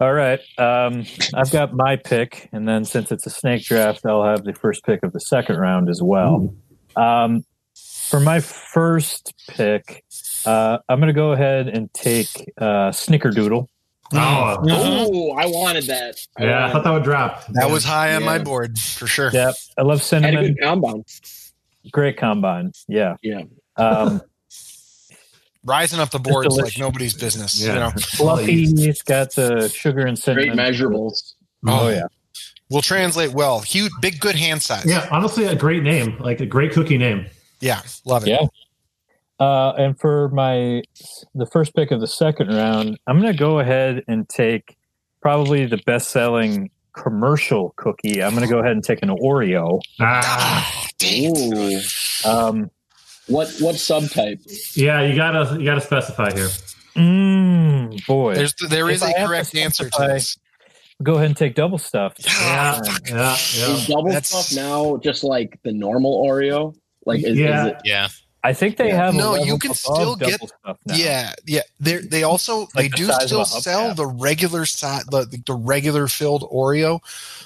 All 0.02 0.14
right. 0.14 0.42
Um, 0.58 1.06
I've 1.34 1.52
got 1.52 1.74
my 1.74 1.96
pick, 1.96 2.50
and 2.52 2.68
then 2.68 2.84
since 2.84 3.14
it's 3.14 3.26
a 3.26 3.30
snake 3.30 3.64
draft, 3.64 4.06
I'll 4.06 4.26
have 4.26 4.44
the 4.44 4.54
first 4.54 4.84
pick 4.84 5.04
of 5.04 5.14
the 5.14 5.22
second 5.22 5.56
round 5.58 5.90
as 5.90 6.02
well. 6.04 6.54
Um, 6.98 7.46
for 8.10 8.20
my 8.20 8.42
first 8.42 9.34
pick, 9.48 10.04
uh, 10.46 10.80
I'm 10.90 11.00
going 11.00 11.08
to 11.08 11.14
go 11.14 11.32
ahead 11.32 11.70
and 11.70 11.92
take 11.94 12.28
uh, 12.60 12.92
Snickerdoodle. 12.92 13.68
Oh, 14.14 14.58
Oh, 14.70 15.32
I 15.32 15.46
wanted 15.46 15.86
that. 15.86 16.18
I 16.38 16.44
yeah. 16.44 16.68
I 16.68 16.72
thought 16.74 16.84
that 16.84 16.92
would 16.92 17.04
drop. 17.04 17.46
That 17.54 17.72
was 17.72 17.86
high 17.86 18.16
on 18.16 18.24
my 18.26 18.36
Yeah. 18.36 18.44
board 18.44 18.78
for 18.78 19.08
sure. 19.08 19.32
Yep, 19.32 19.56
I 19.78 19.82
love 19.84 20.00
that. 20.10 20.22
Had 20.24 20.34
a 20.34 20.38
cinnamon. 20.38 20.54
good 20.56 20.62
compound. 20.62 21.06
Great 21.92 22.18
combine. 22.18 22.72
Yeah. 22.88 23.16
Yeah. 23.22 23.42
Um, 23.78 24.22
Rising 25.64 26.00
up 26.00 26.12
the 26.12 26.20
boards 26.20 26.56
like 26.58 26.78
nobody's 26.78 27.16
business. 27.16 27.60
Yeah. 27.60 27.74
You 27.74 27.80
know, 27.80 27.92
fluffy. 28.00 28.66
It's 28.66 29.02
got 29.02 29.34
the 29.34 29.68
sugar 29.70 30.06
and 30.06 30.18
cinnamon. 30.18 30.56
Great 30.56 30.74
cinnamon. 30.78 31.02
measurables. 31.04 31.34
Oh 31.68 31.90
yeah. 31.90 32.04
will 32.70 32.84
translate 32.84 33.32
well. 33.34 33.62
Huge, 33.62 33.92
big, 34.00 34.20
good 34.20 34.36
hand 34.36 34.62
size. 34.62 34.86
Yeah, 34.86 35.08
honestly, 35.12 35.46
a 35.46 35.56
great 35.56 35.82
name, 35.82 36.18
like 36.20 36.40
a 36.40 36.46
great 36.46 36.72
cookie 36.72 37.00
name. 37.00 37.26
yeah, 37.62 37.82
love 38.06 38.28
it. 38.28 38.30
Yeah. 38.30 38.46
Uh, 39.40 39.72
and 39.72 40.00
for 40.00 40.30
my 40.30 40.84
the 41.34 41.46
first 41.48 41.76
pick 41.76 41.92
of 41.92 42.00
the 42.00 42.08
second 42.08 42.50
round, 42.50 43.00
I'm 43.08 43.20
going 43.20 43.34
to 43.34 43.38
go 43.38 43.60
ahead 43.60 44.04
and 44.08 44.30
take 44.30 44.78
probably 45.22 45.66
the 45.66 45.82
best 45.86 46.10
selling 46.10 46.70
commercial 46.96 47.74
cookie. 47.78 48.24
I'm 48.24 48.34
going 48.36 48.48
to 48.48 48.52
go 48.54 48.60
ahead 48.60 48.72
and 48.72 48.84
take 48.84 49.02
an 49.04 49.10
Oreo. 49.10 49.80
Ah, 50.00 50.88
dang 50.98 51.34
it. 51.36 51.86
Ooh. 52.26 52.30
Um, 52.30 52.72
What 53.28 53.50
what 53.60 53.76
subtype? 53.76 54.40
Yeah, 54.76 55.02
you 55.02 55.16
gotta 55.16 55.58
you 55.60 55.66
gotta 55.66 55.82
specify 55.82 56.32
here. 56.34 56.50
Mm, 56.96 58.06
boy. 58.06 58.36
There's 58.36 58.54
there 58.70 58.88
If 58.90 58.98
is 58.98 59.04
I 59.04 59.12
a 59.12 59.18
have 59.20 59.28
correct 59.30 59.56
answer 59.56 59.90
to 59.90 60.08
this. 60.08 60.38
Go 61.04 61.16
ahead 61.16 61.26
and 61.28 61.36
take 61.38 61.56
double 61.56 61.78
stuff. 61.78 62.14
Yeah, 62.20 62.80
yeah, 63.06 63.12
yeah. 63.14 63.34
Is 63.36 63.88
double 63.88 64.06
That's- 64.10 64.30
stuff 64.30 64.56
now 64.56 64.98
just 64.98 65.24
like 65.24 65.60
the 65.64 65.74
normal 65.74 66.24
Oreo? 66.26 66.74
Like 67.06 67.24
is, 67.24 67.38
Yeah. 67.38 67.66
is 67.66 67.72
it 67.72 67.78
Yeah. 67.84 68.08
I 68.46 68.54
think 68.54 68.78
they 68.78 68.90
Yeah. 68.90 68.98
have. 69.06 69.16
No, 69.16 69.32
level 69.32 69.48
you 69.48 69.58
can 69.58 69.74
still 69.74 70.16
get- 70.16 70.40
stuff. 70.40 70.78
Yeah, 70.86 71.34
yeah. 71.48 71.62
They 71.80 71.98
they 71.98 72.24
also 72.24 72.68
they 72.76 72.88
the 72.90 72.96
do 72.98 73.06
still 73.12 73.42
a 73.42 73.44
hubcap. 73.44 73.62
sell 73.64 73.94
the 73.96 74.06
regular 74.06 74.66
size, 74.66 75.04
the, 75.06 75.26
the 75.46 75.54
regular 75.56 76.08
filled 76.08 76.44
Oreo, 76.44 77.00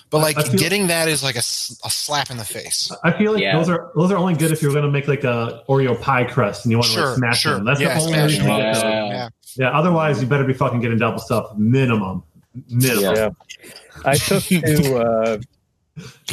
but 0.10 0.20
like 0.20 0.38
I 0.38 0.43
feel- 0.43 0.60
getting 0.60 0.88
that 0.88 1.08
is 1.08 1.24
like 1.24 1.36
a, 1.36 1.39
a 1.88 1.89
slap 1.89 2.30
in 2.32 2.38
the 2.38 2.43
face. 2.45 2.91
I 3.04 3.12
feel 3.14 3.32
like 3.34 3.41
Yeah. 3.41 3.58
those 3.58 3.70
are 3.70 3.91
those 3.95 4.12
are 4.12 4.18
only 4.18 4.34
good 4.36 4.52
if 4.52 4.62
you're 4.62 4.74
going 4.74 4.84
to 4.84 4.91
make 4.91 5.08
like 5.08 5.24
a 5.24 5.64
Oreo 5.70 6.00
pie 6.00 6.26
crust 6.26 6.66
and 6.66 6.72
you 6.72 6.78
want 6.78 6.88
to 6.89 6.93
Sure, 6.93 7.08
like 7.08 7.18
smash 7.18 7.39
sure. 7.41 7.56
them. 7.56 7.66
That's 7.66 7.80
yeah, 7.80 7.93
the 7.97 8.02
only 8.06 8.22
reason. 8.22 8.43
them 8.43 8.47
you 8.47 8.54
up. 8.54 8.60
get 8.60 8.74
those. 8.74 8.84
Yeah. 8.84 9.06
Yeah. 9.10 9.30
Yeah, 9.56 9.70
otherwise 9.78 10.22
you 10.22 10.28
better 10.28 10.43
be 10.43 10.54
fucking 10.54 10.80
getting 10.82 10.97
double 11.00 11.20
stuff 11.20 11.56
minimum. 11.58 12.24
Minimum. 12.70 13.16
Yeah. 13.16 13.30
I 14.06 14.16
took 14.16 14.43
to. 14.43 14.97
Uh, 14.97 15.38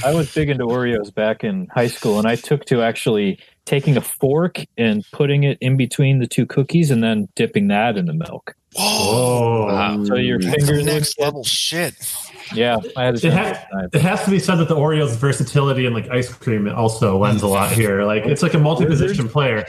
I 0.04 0.14
was 0.14 0.32
big 0.32 0.48
into 0.48 0.64
Oreos 0.64 1.12
back 1.12 1.42
in 1.42 1.66
high 1.74 1.88
school, 1.88 2.18
and 2.18 2.28
I 2.28 2.36
took 2.36 2.64
to 2.66 2.82
actually 2.82 3.38
taking 3.66 3.96
a 3.96 4.00
fork 4.00 4.60
and 4.78 5.04
putting 5.12 5.44
it 5.44 5.58
in 5.60 5.76
between 5.76 6.18
the 6.20 6.26
two 6.26 6.46
cookies, 6.46 6.90
and 6.90 7.02
then 7.04 7.28
dipping 7.34 7.68
that 7.68 7.96
in 7.98 8.06
the 8.06 8.14
milk. 8.14 8.54
Whoa, 8.74 8.84
Oh, 8.88 9.66
Wow. 9.66 10.04
So 10.04 10.14
your 10.16 10.38
that's 10.38 10.54
fingers. 10.66 10.84
next 10.84 11.18
would- 11.18 11.24
level 11.24 11.44
shit. 11.44 11.94
Yeah, 12.54 12.76
I 12.96 13.04
had 13.04 13.14
a 13.14 13.16
It, 13.18 13.20
chance 13.22 13.58
ha- 13.58 13.88
it 13.92 14.00
has 14.02 14.24
to 14.24 14.30
be 14.30 14.38
said 14.38 14.56
that 14.56 14.68
the 14.68 14.76
Oreo's 14.76 15.16
versatility 15.16 15.84
and 15.84 15.94
like 15.94 16.08
ice 16.10 16.32
cream 16.32 16.68
also 16.68 17.18
lends 17.18 17.42
a 17.42 17.48
lot 17.48 17.72
here. 17.72 18.04
Like 18.04 18.24
it's 18.24 18.42
like 18.42 18.54
a 18.54 18.58
multi-position 18.58 19.28
player. 19.28 19.66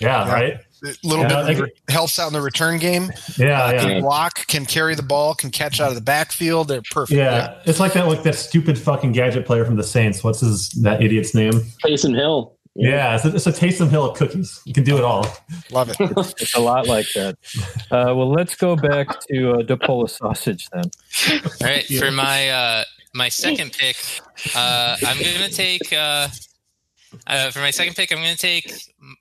Yeah, 0.00 0.26
Yeah. 0.26 0.32
right. 0.32 0.54
A 0.84 1.06
little 1.06 1.24
Yeah, 1.24 1.42
bit 1.46 1.58
like- 1.60 1.72
helps 1.88 2.18
out 2.18 2.26
in 2.26 2.32
the 2.32 2.40
return 2.40 2.78
game. 2.78 3.10
Yeah, 3.38 3.62
uh, 3.64 3.72
yeah. 3.72 3.80
Can 3.80 4.02
block, 4.02 4.46
can 4.48 4.66
carry 4.66 4.94
the 4.96 5.02
ball, 5.02 5.34
can 5.34 5.50
catch 5.50 5.80
out 5.80 5.88
of 5.90 5.94
the 5.94 6.00
backfield. 6.02 6.68
They're 6.68 6.82
perfect. 6.90 7.16
Yeah, 7.16 7.54
it's 7.64 7.78
like 7.80 7.92
that 7.94 8.08
like 8.08 8.22
that 8.24 8.34
stupid 8.34 8.76
fucking 8.78 9.12
gadget 9.12 9.46
player 9.46 9.64
from 9.64 9.76
the 9.76 9.84
Saints. 9.84 10.24
What's 10.24 10.40
his 10.40 10.70
that 10.82 11.00
idiot's 11.02 11.34
name? 11.34 11.52
Taysom 11.84 12.14
Hill? 12.16 12.55
Yeah, 12.78 13.14
it's 13.16 13.24
a, 13.24 13.34
it's 13.34 13.46
a 13.46 13.52
Taysom 13.52 13.88
Hill 13.88 14.10
of 14.10 14.16
cookies. 14.16 14.60
You 14.64 14.74
can 14.74 14.84
do 14.84 14.98
it 14.98 15.04
all. 15.04 15.26
Love 15.70 15.88
it. 15.88 15.96
It's 16.40 16.54
a 16.54 16.60
lot 16.60 16.86
like 16.86 17.06
that. 17.14 17.36
Uh, 17.90 18.14
well, 18.14 18.30
let's 18.30 18.54
go 18.54 18.76
back 18.76 19.08
to 19.28 19.52
uh, 19.52 19.62
Depola 19.62 20.10
sausage 20.10 20.68
then. 20.72 20.84
All 21.32 21.50
right. 21.62 21.84
For 21.84 22.10
my 22.10 22.50
uh, 22.50 22.84
my 23.14 23.28
second 23.28 23.72
pick, 23.72 23.96
uh, 24.54 24.96
I'm 25.06 25.18
gonna 25.18 25.48
take. 25.48 25.92
Uh, 25.92 26.28
uh, 27.26 27.50
for 27.50 27.60
my 27.60 27.70
second 27.70 27.94
pick, 27.94 28.12
I'm 28.12 28.18
gonna 28.18 28.36
take 28.36 28.72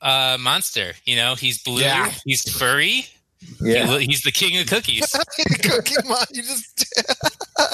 uh, 0.02 0.38
Monster. 0.40 0.94
You 1.06 1.16
know, 1.16 1.36
he's 1.36 1.62
blue. 1.64 1.82
Yeah. 1.82 2.12
He's 2.26 2.58
furry. 2.58 3.08
Yeah, 3.62 3.98
He- 4.00 4.06
he's 4.08 4.22
the 4.24 4.32
king 4.32 4.58
of 4.60 4.68
cookies. 4.68 5.06
Cookie 5.64 5.96
Mon- 6.06 6.26
you 6.32 6.42
just 6.44 6.86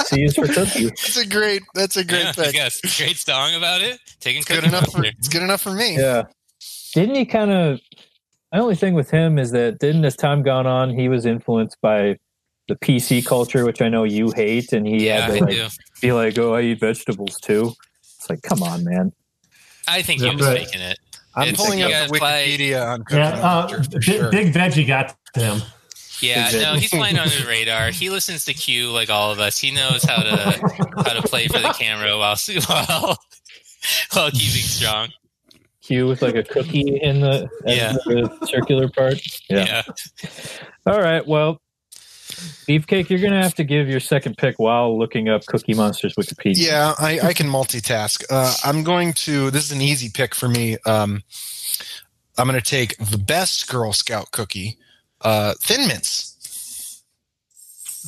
C 0.07 0.23
is 0.23 0.35
for 0.35 0.47
cookies. 0.47 0.89
That's 1.01 1.17
a 1.17 1.25
great. 1.27 1.61
That's 1.73 1.97
a 1.97 2.03
great 2.03 2.23
yeah, 2.23 2.31
pick. 2.33 2.53
yes, 2.53 2.79
great 2.97 3.17
song 3.17 3.55
about 3.55 3.81
it. 3.81 3.99
Taking 4.19 4.43
Good 4.45 4.63
enough 4.63 4.91
for. 4.91 5.03
It's 5.03 5.27
good 5.27 5.41
enough 5.43 5.61
for 5.61 5.71
me. 5.71 5.97
Yeah. 5.97 6.23
Didn't 6.93 7.15
he 7.15 7.25
kind 7.25 7.51
of? 7.51 7.79
My 8.53 8.59
only 8.59 8.75
thing 8.75 8.93
with 8.93 9.09
him 9.09 9.39
is 9.39 9.51
that 9.51 9.79
didn't 9.79 10.03
as 10.05 10.15
time 10.15 10.43
gone 10.43 10.67
on, 10.67 10.89
he 10.93 11.07
was 11.07 11.25
influenced 11.25 11.77
by 11.81 12.17
the 12.67 12.75
PC 12.75 13.25
culture, 13.25 13.65
which 13.65 13.81
I 13.81 13.87
know 13.89 14.03
you 14.03 14.31
hate, 14.31 14.73
and 14.73 14.85
he 14.85 15.05
Yeah, 15.07 15.21
had 15.29 15.39
to 15.39 15.45
like, 15.45 15.71
be 16.01 16.11
like, 16.11 16.37
"Oh, 16.37 16.53
I 16.53 16.61
eat 16.61 16.79
vegetables 16.79 17.37
too." 17.41 17.73
It's 18.01 18.29
like, 18.29 18.41
come 18.43 18.61
on, 18.61 18.83
man. 18.83 19.13
I 19.87 20.01
think 20.01 20.21
he 20.21 20.29
was 20.35 20.45
right. 20.45 20.59
faking 20.65 20.81
it. 20.81 20.99
I'm 21.35 21.49
It's 21.49 21.61
pulling 21.63 21.81
up 21.81 21.87
the 21.89 21.93
guys 21.93 22.09
play- 22.09 22.57
Wikipedia 22.57 22.85
on 22.93 23.03
Cookie 23.03 23.15
Yeah, 23.17 23.29
uh, 23.29 23.67
for 23.67 23.89
big, 23.89 24.03
sure. 24.03 24.31
big 24.31 24.53
veggie 24.53 24.85
got 24.87 25.15
to 25.35 25.39
him. 25.39 25.61
Yeah, 26.21 26.49
no, 26.51 26.75
he's 26.75 26.89
flying 26.89 27.17
under 27.17 27.35
the 27.35 27.47
radar. 27.47 27.89
He 27.89 28.09
listens 28.11 28.45
to 28.45 28.53
Q 28.53 28.91
like 28.91 29.09
all 29.09 29.31
of 29.31 29.39
us. 29.39 29.57
He 29.57 29.71
knows 29.71 30.03
how 30.03 30.21
to 30.21 30.35
how 30.97 31.13
to 31.13 31.21
play 31.23 31.47
for 31.47 31.57
the 31.59 31.73
camera 31.79 32.15
while 32.17 32.35
while 32.67 33.17
while 34.13 34.29
keeping 34.31 34.61
strong. 34.61 35.09
Q 35.81 36.05
with 36.07 36.21
like 36.21 36.35
a 36.35 36.43
cookie 36.43 36.99
in 37.01 37.21
the, 37.21 37.49
Yeah. 37.65 37.93
the 38.05 38.29
circular 38.45 38.87
part. 38.89 39.19
Yeah. 39.49 39.81
All 40.85 41.01
right. 41.01 41.25
Well, 41.25 41.59
Beefcake, 42.67 43.09
you're 43.09 43.19
going 43.19 43.33
to 43.33 43.41
have 43.41 43.55
to 43.55 43.63
give 43.63 43.87
your 43.87 43.99
second 43.99 44.37
pick 44.37 44.57
while 44.59 44.97
looking 44.97 45.29
up 45.29 45.45
Cookie 45.45 45.73
Monster's 45.73 46.15
Wikipedia. 46.15 46.65
Yeah, 46.65 46.93
I, 46.99 47.19
I 47.19 47.33
can 47.33 47.47
multitask. 47.47 48.23
Uh, 48.29 48.53
I'm 48.63 48.83
going 48.83 49.13
to. 49.13 49.51
This 49.51 49.65
is 49.65 49.71
an 49.71 49.81
easy 49.81 50.09
pick 50.09 50.33
for 50.35 50.47
me. 50.47 50.77
Um, 50.85 51.23
I'm 52.37 52.47
going 52.47 52.59
to 52.59 52.65
take 52.65 52.97
the 52.97 53.17
best 53.17 53.69
Girl 53.69 53.93
Scout 53.93 54.31
cookie, 54.31 54.77
uh, 55.21 55.53
Thin 55.61 55.87
Mints. 55.87 56.27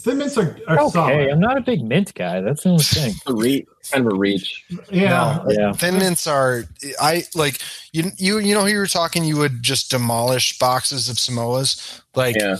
Thin 0.03 0.17
mints 0.17 0.37
are, 0.37 0.57
are 0.67 0.79
Okay, 0.81 0.89
solid. 0.89 1.29
I'm 1.29 1.39
not 1.39 1.57
a 1.57 1.61
big 1.61 1.81
mint 1.81 2.13
guy. 2.13 2.41
That's 2.41 2.63
the 2.63 2.69
only 2.69 2.83
thing. 2.83 3.13
A 3.27 3.33
re- 3.33 3.65
kind 3.89 4.05
of 4.05 4.11
a 4.11 4.15
reach. 4.15 4.65
Yeah, 4.91 5.41
No, 5.45 5.51
Yeah. 5.51 5.71
Thin 5.71 5.97
Mints 5.97 6.27
are. 6.27 6.63
I 6.99 7.23
like 7.35 7.59
you. 7.93 8.11
You 8.17 8.39
you 8.39 8.53
know 8.53 8.61
who 8.61 8.67
you 8.67 8.79
were 8.79 8.87
talking. 8.87 9.23
You 9.23 9.37
would 9.37 9.61
just 9.63 9.91
demolish 9.91 10.57
boxes 10.57 11.07
of 11.07 11.15
Samoas. 11.17 12.01
Like 12.15 12.35
Yeah. 12.37 12.57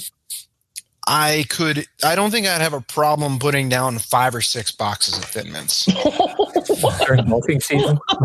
I 1.08 1.46
could. 1.50 1.86
I 2.04 2.16
don't 2.16 2.32
think 2.32 2.48
I'd 2.48 2.62
have 2.62 2.74
a 2.74 2.82
problem 2.82 3.38
putting 3.40 3.68
down 3.68 3.98
five 4.00 4.34
or 4.34 4.42
six 4.42 4.72
boxes 4.72 5.18
of 5.18 5.26
Thin 5.26 5.52
Mints. 5.52 5.86
During 7.06 7.28
milking 7.28 7.60
season. 7.60 8.00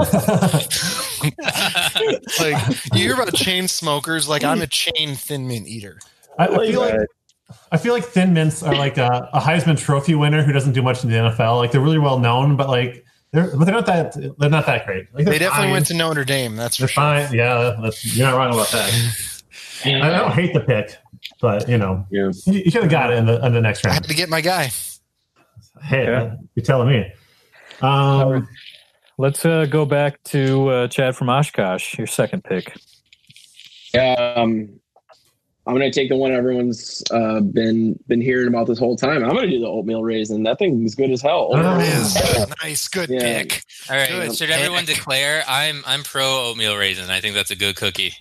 like 2.41 2.69
you 2.95 3.01
hear 3.01 3.15
about 3.15 3.35
chain 3.35 3.67
smokers. 3.69 4.29
Like 4.29 4.45
I'm 4.45 4.63
a 4.63 4.67
chain 4.67 5.15
Thin 5.15 5.49
Mint 5.49 5.67
eater. 5.67 5.99
I, 6.39 6.47
I 6.47 6.67
feel 6.71 6.81
like 6.81 7.09
I 7.73 7.77
feel 7.79 7.95
like 7.95 8.05
Thin 8.05 8.33
Mints 8.33 8.63
are 8.63 8.75
like 8.77 8.97
a, 8.99 9.29
a 9.33 9.41
Heisman 9.41 9.79
Trophy 9.79 10.15
winner 10.15 10.43
who 10.43 10.53
doesn't 10.53 10.73
do 10.73 10.83
much 10.83 11.03
in 11.03 11.11
the 11.11 11.17
NFL. 11.17 11.57
Like 11.59 11.73
they're 11.73 11.81
really 11.81 11.99
well 11.99 12.19
known, 12.19 12.57
but 12.57 12.69
like 12.69 13.05
they're 13.33 13.51
but 13.57 13.65
they're 13.65 13.75
not 13.75 13.87
that 13.87 14.15
they're 14.39 14.51
not 14.51 14.67
that 14.67 14.87
great. 14.87 15.13
Like, 15.13 15.25
they're 15.25 15.35
They 15.35 15.39
definitely 15.41 15.67
fine. 15.67 15.73
went 15.73 15.87
to 15.87 15.95
Notre 15.95 16.25
Dame. 16.25 16.57
That's 16.57 16.77
for 16.77 16.83
They're 16.83 16.89
sure. 16.89 17.03
fine. 17.03 17.35
Yeah, 17.35 17.77
that's, 17.83 18.17
you're 18.17 18.27
not 18.27 18.37
wrong 18.37 18.55
about 18.55 18.71
that. 18.71 19.43
I 19.85 20.11
don't 20.11 20.33
hate 20.33 20.53
the 20.55 20.61
pick, 20.61 20.97
but 21.41 21.69
you 21.69 21.79
know 21.79 22.05
Yeah. 22.11 22.31
you, 22.47 22.63
you 22.65 22.73
could 22.73 22.83
have 22.83 22.91
got 22.91 23.13
it 23.13 23.17
in 23.19 23.27
the 23.27 23.45
in 23.45 23.53
the 23.53 23.61
next 23.61 23.85
round. 23.85 23.93
I 23.93 23.97
round. 23.97 24.05
had 24.07 24.11
to 24.11 24.17
get 24.17 24.29
my 24.29 24.41
guy. 24.41 24.71
Hey, 25.83 26.05
Yeah. 26.05 26.35
you're 26.55 26.65
telling 26.65 26.89
me. 26.89 27.13
Um, 27.83 28.49
Let's 29.21 29.45
uh, 29.45 29.67
go 29.67 29.85
back 29.85 30.23
to 30.25 30.69
uh, 30.69 30.89
Chad 30.89 31.17
from 31.17 31.29
Oshkosh, 31.29 31.99
your 31.99 32.07
second 32.07 32.45
pick. 32.45 32.73
Um, 33.99 34.69
I'm 35.67 35.75
gonna 35.75 35.91
take 35.93 36.09
the 36.09 36.17
one 36.17 36.33
everyone's 36.33 37.03
uh, 37.11 37.41
been 37.41 37.99
been 38.07 38.21
hearing 38.21 38.49
about 38.49 38.67
this 38.67 38.79
whole 38.79 38.97
time. 38.97 39.23
I'm 39.25 39.35
gonna 39.35 39.49
do 39.51 39.59
the 39.61 39.67
oatmeal 39.67 40.03
raisin. 40.03 40.43
That 40.45 40.59
thing 40.59 40.83
is 40.85 40.95
good 40.95 41.11
as 41.11 41.21
hell. 41.21 41.51
Oh. 41.53 41.57
There 41.79 41.81
it 41.81 42.49
Nice, 42.63 42.89
good 42.89 43.11
Yeah. 43.11 43.19
pick. 43.43 43.63
All 43.91 43.97
right. 43.97 44.09
Good 44.09 44.37
Should 44.37 44.51
everyone 44.51 44.85
declare 44.85 45.43
I'm 45.49 45.83
I'm 45.87 46.05
pro 46.05 46.49
oatmeal 46.51 46.77
raisin? 46.77 47.11
I 47.11 47.21
think 47.21 47.35
that's 47.35 47.51
a 47.51 47.57
good 47.57 47.77
cookie. 47.77 48.15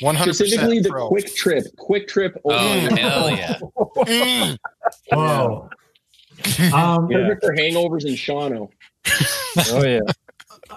One 0.00 0.14
hundred 0.14 0.34
Specifically, 0.34 0.80
the 0.80 0.88
pro. 0.88 1.08
Kwik 1.10 1.34
Trip, 1.34 1.64
Kwik 1.78 2.08
Trip. 2.08 2.40
Oh 2.44 2.50
oatmeal. 2.52 2.96
hell 2.96 3.30
yeah! 3.30 3.58
Mm. 4.02 4.58
whoa. 5.12 5.68
Um, 6.72 7.10
Yeah. 7.10 7.18
Perfect 7.18 7.44
for 7.44 7.54
hangovers 7.54 8.04
and 8.04 8.16
Shawano. 8.16 8.70
Oh 9.70 9.84
yeah, 9.84 10.00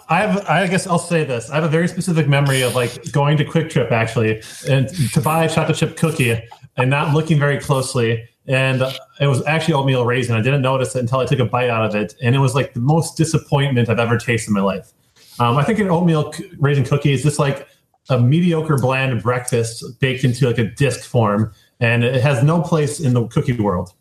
I 0.09 0.19
have. 0.21 0.45
I 0.49 0.67
guess 0.67 0.85
I'll 0.85 0.99
say 0.99 1.23
this. 1.23 1.49
I 1.49 1.55
have 1.55 1.63
a 1.63 1.69
very 1.69 1.87
specific 1.87 2.27
memory 2.27 2.61
of 2.61 2.75
like 2.75 3.11
going 3.11 3.37
to 3.37 3.45
Kwik 3.45 3.69
Trip 3.69 3.91
actually, 3.91 4.41
and 4.67 4.89
to 5.13 5.21
buy 5.21 5.45
a 5.45 5.49
chocolate 5.49 5.77
chip 5.77 5.95
cookie 5.97 6.37
and 6.77 6.89
not 6.89 7.13
looking 7.13 7.39
very 7.39 7.59
closely. 7.59 8.27
And 8.47 8.83
it 9.19 9.25
was 9.27 9.43
actually 9.47 9.73
oatmeal 9.75 10.05
raisin. 10.05 10.35
I 10.35 10.41
didn't 10.41 10.61
notice 10.61 10.95
it 10.95 10.99
until 10.99 11.19
I 11.19 11.25
took 11.25 11.39
a 11.39 11.45
bite 11.45 11.69
out 11.69 11.83
of 11.85 11.95
it, 11.95 12.13
and 12.21 12.35
it 12.35 12.39
was 12.39 12.53
like 12.53 12.73
the 12.73 12.79
most 12.81 13.15
disappointment 13.17 13.89
I've 13.89 13.97
ever 13.97 14.17
tasted 14.19 14.49
in 14.49 14.53
my 14.53 14.61
life. 14.61 14.91
Um, 15.39 15.57
I 15.57 15.63
think 15.63 15.79
an 15.79 15.89
oatmeal 15.89 16.31
c- 16.31 16.51
raisin 16.59 16.83
cookie 16.83 17.11
is 17.13 17.23
just 17.23 17.39
like 17.39 17.67
a 18.09 18.19
mediocre 18.19 18.77
bland 18.77 19.21
breakfast 19.23 19.83
baked 19.99 20.23
into 20.23 20.45
like 20.47 20.57
a 20.57 20.65
disc 20.65 21.01
form, 21.03 21.51
and 21.79 22.03
it 22.03 22.21
has 22.21 22.43
no 22.43 22.61
place 22.61 22.99
in 22.99 23.13
the 23.13 23.25
cookie 23.27 23.53
world. 23.59 23.91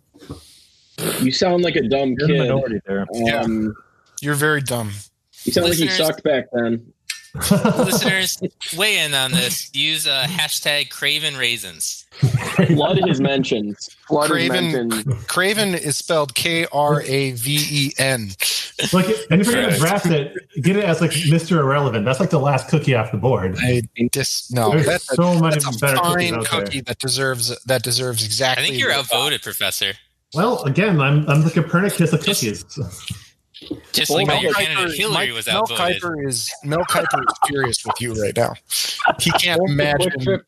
You 1.21 1.33
sound 1.33 1.63
like 1.65 1.77
a 1.77 1.89
dumb 1.89 2.15
you're 2.19 2.29
the 2.29 2.35
kid. 2.35 2.39
minority 2.39 2.81
there. 2.87 3.07
Um, 3.41 3.75
You're 4.23 4.35
very 4.37 4.61
dumb. 4.61 4.93
you 5.45 5.53
sound 5.53 5.69
like 5.69 5.79
you 5.79 5.87
Listeners- 5.87 6.07
sucked 6.09 6.23
back 6.23 6.45
then. 6.53 6.93
Listeners, 7.35 8.39
weigh 8.77 8.99
in 8.99 9.13
on 9.15 9.33
this. 9.33 9.71
Use 9.75 10.07
uh, 10.07 10.25
hashtag 10.29 10.89
Kraven 10.89 11.37
Raisins. 11.39 12.07
Flood 12.13 13.09
is 13.09 13.21
mentioned. 13.21 13.77
Flood 14.07 14.31
Kraven- 14.31 14.69
is 14.69 14.75
mentioned. 14.75 15.05
Kraven 15.27 15.75
is 15.75 15.97
spelled 15.97 16.35
K 16.35 16.67
R 16.73 17.03
A 17.03 17.33
V 17.33 17.59
E 17.71 17.93
N. 17.99 18.31
like, 18.93 19.07
and 19.31 19.41
if 19.41 19.49
you're 19.49 19.63
gonna 19.63 19.77
draft 19.77 20.07
it, 20.07 20.33
get 20.63 20.77
it 20.77 20.85
as 20.85 21.01
like 21.01 21.11
Mr. 21.11 21.59
Irrelevant. 21.59 22.05
That's 22.05 22.21
like 22.21 22.31
the 22.31 22.39
last 22.39 22.69
cookie 22.69 22.95
off 22.95 23.11
the 23.11 23.19
board. 23.19 23.57
I 23.59 23.83
dis 24.13 24.53
no. 24.53 24.71
There's 24.71 24.87
That's 24.87 25.13
a, 25.13 25.17
so 25.17 25.35
many 25.41 25.55
that's 25.57 25.77
a 25.77 25.79
better 25.81 25.97
cookies 25.97 26.31
fine 26.31 26.39
out 26.39 26.47
cookie 26.47 26.71
there. 26.81 26.83
that 26.83 26.99
deserves 27.01 27.59
that 27.65 27.83
deserves 27.83 28.25
exactly. 28.25 28.65
I 28.65 28.69
think 28.69 28.79
you're 28.81 28.93
outvoted, 28.93 29.43
Professor. 29.43 29.95
Well, 30.35 30.63
again, 30.65 31.01
I'm 31.01 31.29
I'm 31.29 31.43
the 31.43 31.51
Copernicus 31.51 32.13
of 32.13 32.21
cookies. 32.21 32.63
Just 32.65 33.13
Well, 33.71 34.19
like 34.19 34.27
Mel 34.27 34.43
your 34.43 34.53
Kiper- 34.53 34.67
candidate 34.67 34.97
Hillary 34.99 35.27
Mike- 35.29 35.35
was 35.35 35.47
Mel 35.47 35.59
outvoted. 35.59 36.03
Kiper 36.03 36.27
is 36.29 36.51
Mel 36.65 36.85
Kiper 36.91 37.21
is 37.21 37.35
furious 37.47 37.85
with 37.85 38.01
you 38.01 38.15
right 38.15 38.37
now. 38.37 38.55
He 39.21 39.31
can't 39.33 39.61
Both 39.61 39.71
imagine. 39.71 40.11
Kwik 40.11 40.23
Trip, 40.23 40.47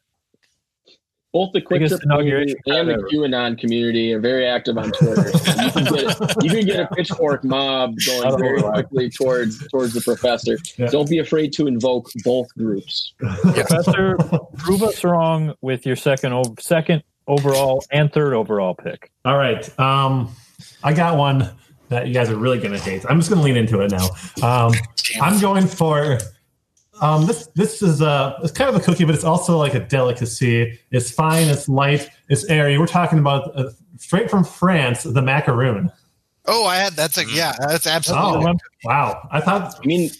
both 1.33 1.53
the 1.53 1.61
Quick 1.61 1.81
Biggest 1.81 2.01
Trip 2.01 2.11
community 2.11 2.55
inauguration 2.65 2.91
and 2.97 3.03
the. 3.03 3.11
QAnon 3.15 3.59
community 3.59 4.15
are 4.15 4.21
very 4.21 4.47
active 4.47 4.79
on 4.79 4.91
Twitter. 4.93 5.29
So 5.37 5.63
you, 5.63 5.71
can 5.71 5.85
get, 5.85 6.45
you 6.45 6.51
can 6.51 6.65
get 6.65 6.81
a 6.81 6.95
pitchfork 6.95 7.45
mob 7.45 7.95
going 8.07 8.39
very 8.39 8.63
quickly 8.63 9.11
towards 9.11 9.67
towards 9.69 9.93
the 9.93 10.01
professor. 10.01 10.57
Yeah. 10.79 10.87
Don't 10.87 11.11
be 11.11 11.19
afraid 11.19 11.53
to 11.55 11.67
invoke 11.67 12.09
both 12.25 12.49
groups. 12.57 13.13
Professor, 13.19 14.17
prove 14.57 14.83
us 14.83 15.05
wrong 15.05 15.55
with 15.61 15.85
your 15.85 15.97
second 15.97 16.59
second 16.61 17.03
overall 17.29 17.85
and 17.93 18.11
third 18.13 18.33
overall 18.33 18.75
pick. 18.75 19.11
All 19.27 19.37
right. 19.37 19.79
Um, 19.79 20.31
I 20.83 20.95
got 20.95 21.19
one 21.19 21.51
that 21.89 22.07
you 22.09 22.15
guys 22.15 22.31
are 22.31 22.37
really 22.37 22.59
going 22.59 22.73
to 22.73 22.79
hate. 22.79 23.05
I'm 23.09 23.19
just 23.19 23.31
going 23.31 23.41
to 23.41 23.45
lean 23.45 23.57
into 23.57 23.81
it 23.81 23.91
now. 23.91 24.09
Um, 24.43 24.73
I'm 25.21 25.41
going 25.41 25.67
for 25.67 26.19
um, 27.01 27.27
this. 27.27 27.49
This 27.55 27.83
is 27.83 28.01
a 28.01 28.37
it's 28.43 28.53
kind 28.53 28.69
of 28.75 28.81
a 28.81 28.85
cookie, 28.85 29.05
but 29.05 29.15
it's 29.15 29.25
also 29.25 29.59
like 29.59 29.75
a 29.75 29.81
delicacy. 29.81 30.79
It's 30.91 31.11
fine. 31.11 31.49
It's 31.49 31.69
light. 31.69 32.09
It's 32.29 32.45
airy. 32.47 32.79
We're 32.79 32.87
talking 32.87 33.19
about 33.19 33.57
uh, 33.59 33.71
straight 33.99 34.31
from 34.31 34.45
France, 34.45 35.03
the 35.03 35.23
macaroon. 35.23 35.91
Oh, 36.47 36.65
I 36.65 36.77
had 36.77 36.95
that's 36.95 37.19
a 37.19 37.25
yeah, 37.27 37.55
that's 37.59 37.87
absolutely. 37.87 38.47
Oh, 38.47 38.57
wow! 38.85 39.29
I 39.31 39.41
thought 39.41 39.75
I 39.83 39.87
mean, 39.87 40.11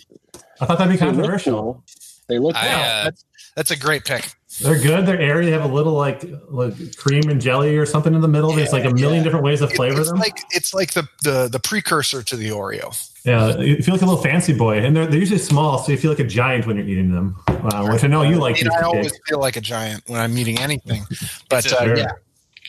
I 0.61 0.67
thought 0.67 0.79
that'd 0.79 0.93
be 0.93 0.99
they 0.99 1.07
look 1.07 1.15
controversial. 1.15 1.63
cool. 1.63 1.85
They 2.29 2.39
look 2.39 2.57
I, 2.57 2.67
uh, 2.69 3.05
That's 3.05 3.25
that's 3.55 3.71
a 3.71 3.77
great 3.77 4.05
pick. 4.05 4.36
They're 4.61 4.79
good. 4.79 5.05
They're 5.07 5.21
airy. 5.21 5.45
They 5.47 5.53
have 5.53 5.65
a 5.65 5.73
little 5.73 5.93
like 5.93 6.25
like 6.49 6.97
cream 6.97 7.29
and 7.29 7.41
jelly 7.41 7.77
or 7.77 7.85
something 7.87 8.15
in 8.15 8.21
the 8.23 8.29
middle. 8.29 8.53
There's 8.53 8.73
like 8.73 8.85
a 8.85 8.91
million 8.91 9.17
yeah. 9.19 9.23
different 9.25 9.45
ways 9.45 9.59
to 9.61 9.67
It- 9.67 9.77
flavor 9.77 10.01
it's 10.01 10.11
them. 10.11 10.19
like 10.19 10.39
it's 10.51 10.73
like 10.73 10.93
the, 10.95 11.07
the 11.23 11.49
the 11.53 11.61
precursor 11.61 12.23
to 12.23 12.37
the 12.37 12.49
Oreo. 12.51 12.95
Yeah, 13.25 13.57
you 13.59 13.83
feel 13.83 13.95
like 13.95 14.03
a 14.03 14.07
little 14.07 14.23
fancy 14.23 14.55
boy, 14.55 14.79
and 14.79 14.95
they're, 14.97 15.07
they're 15.07 15.19
usually 15.19 15.39
small, 15.41 15.79
so 15.79 15.91
you 15.91 15.99
feel 15.99 16.13
like 16.13 16.21
a 16.21 16.25
giant 16.25 16.65
when 16.67 16.77
you're 16.77 16.87
eating 16.87 17.11
them. 17.13 17.37
Wow, 17.49 17.91
which 17.93 18.05
I 18.05 18.07
know 18.07 18.23
you 18.23 18.37
like. 18.37 18.57
I, 18.61 18.63
mean, 18.63 18.71
I 18.73 18.83
always 18.83 19.11
cakes. 19.13 19.29
feel 19.29 19.41
like 19.41 19.57
a 19.57 19.61
giant 19.61 20.05
when 20.07 20.21
I'm 20.21 20.37
eating 20.39 20.59
anything. 20.61 21.03
But 21.51 21.65
It's 21.65 21.73
a- 21.75 21.81
uh, 21.81 21.85
Sure. 21.87 21.97
yeah, 21.99 22.13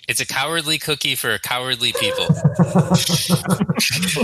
It's 0.09 0.19
a 0.19 0.25
cowardly 0.25 0.79
cookie 0.79 1.13
for 1.15 1.37
cowardly 1.37 1.93
people. 1.93 2.25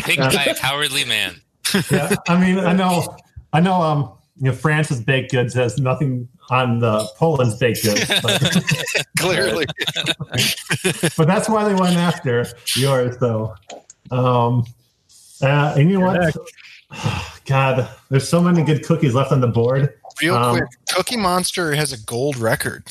Picked 0.01 0.18
Yeah. 0.20 0.32
by 0.34 0.45
a 0.45 0.55
cowardly 0.55 1.05
man. 1.05 1.41
yeah, 1.91 2.16
I 2.28 2.38
mean, 2.39 2.59
I 2.59 2.74
know, 2.74 3.16
I 3.53 3.59
know. 3.59 3.82
Um, 3.82 4.11
you 4.38 4.49
know, 4.49 4.53
France's 4.55 5.01
baked 5.01 5.32
goods 5.32 5.53
has 5.53 5.78
nothing 5.78 6.28
on 6.50 6.80
the 6.80 7.08
Poland's 7.18 7.56
baked 7.56 7.84
goods, 7.84 8.06
but, 8.22 8.64
clearly. 9.18 9.66
but 11.18 11.28
that's 11.28 11.50
why 11.50 11.64
they 11.68 11.76
went 11.76 11.98
after 11.98 12.46
yours, 12.76 13.18
though. 13.18 13.56
Um, 14.12 14.66
uh, 15.41 15.76
and 15.78 15.89
you 15.89 16.00
know 16.00 16.06
what? 16.06 16.36
God, 17.46 17.89
there's 18.10 18.28
so 18.28 18.41
many 18.41 18.64
good 18.64 18.86
cookies 18.86 19.14
left 19.14 19.32
on 19.32 19.41
the 19.41 19.48
board. 19.48 19.94
Real 20.22 20.36
Um, 20.36 20.58
quick, 20.58 20.70
Cookie 20.89 21.18
Monster 21.18 21.74
has 21.74 21.91
a 21.91 21.98
gold 21.98 22.38
record. 22.38 22.84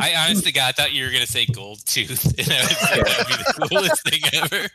I 0.00 0.14
honestly 0.16 0.52
God, 0.52 0.68
I 0.68 0.72
thought 0.72 0.92
you 0.92 1.04
were 1.04 1.10
gonna 1.10 1.26
say 1.26 1.46
gold 1.46 1.80
tooth, 1.86 2.24
and 2.38 2.52
I 2.52 2.60
was 2.60 2.82
like, 2.90 3.04
that'd 3.06 3.26
be 3.26 3.34
the 3.34 3.44
coolest 3.70 4.02
thing 4.08 4.22
ever. 4.42 4.68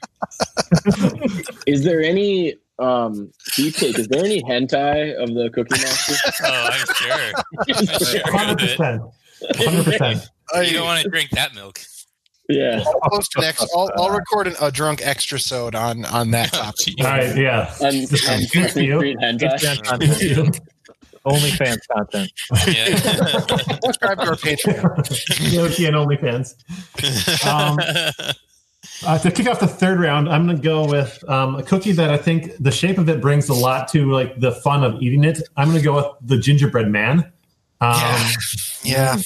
Is 1.67 1.83
there 1.83 2.01
any 2.01 2.55
um 2.79 3.31
beefcake? 3.51 3.99
Is 3.99 4.07
there 4.07 4.23
any 4.25 4.41
hentai 4.43 5.13
of 5.21 5.33
the 5.33 5.49
Cookie 5.53 5.77
Monster? 5.79 6.15
Oh, 6.43 6.69
I'm 6.71 6.85
sure. 6.95 7.31
I'm 7.69 7.85
sure 7.85 8.21
Hundred 8.25 8.57
percent. 8.59 9.01
hundred 9.55 9.83
percent. 9.85 10.29
You 10.55 10.71
don't 10.73 10.85
want 10.85 11.01
to 11.03 11.09
drink 11.09 11.29
that 11.31 11.53
milk. 11.55 11.79
yeah. 12.49 12.83
I'll 13.03 13.09
post 13.11 13.35
an 13.37 13.43
ex- 13.45 13.65
I'll, 13.75 13.89
I'll 13.97 14.09
record 14.11 14.47
an, 14.47 14.55
a 14.61 14.71
drunk 14.71 15.01
extra 15.03 15.39
sode 15.39 15.75
on 15.75 16.03
on 16.05 16.31
that 16.31 16.51
topic. 16.53 16.95
All 16.99 17.05
right, 17.05 17.35
yeah. 17.37 17.73
And, 17.81 18.07
and 18.27 18.49
Good 18.51 18.73
OnlyFans 21.25 21.79
content. 21.91 22.31
Yeah. 22.67 22.95
Subscribe 23.83 24.19
to 24.19 24.27
our 24.27 24.35
Patreon. 24.35 24.97
Yoki 25.51 25.87
and 25.87 25.95
OnlyFans. 25.95 26.55
Um, 27.47 27.79
Uh, 29.05 29.17
to 29.17 29.31
kick 29.31 29.47
off 29.47 29.59
the 29.59 29.67
third 29.67 29.99
round, 29.99 30.29
I'm 30.29 30.45
going 30.45 30.55
to 30.57 30.63
go 30.63 30.85
with 30.87 31.23
um, 31.29 31.55
a 31.55 31.63
cookie 31.63 31.91
that 31.93 32.09
I 32.09 32.17
think 32.17 32.51
the 32.59 32.71
shape 32.71 32.97
of 32.97 33.09
it 33.09 33.19
brings 33.21 33.49
a 33.49 33.53
lot 33.53 33.87
to 33.89 34.09
like 34.11 34.39
the 34.39 34.51
fun 34.51 34.83
of 34.83 35.01
eating 35.01 35.23
it. 35.25 35.41
I'm 35.57 35.67
going 35.69 35.77
to 35.79 35.83
go 35.83 35.95
with 35.95 36.05
the 36.21 36.37
gingerbread 36.37 36.89
man. 36.89 37.19
Um, 37.81 37.95
Yeah. 38.01 38.31
Yeah, 38.83 39.17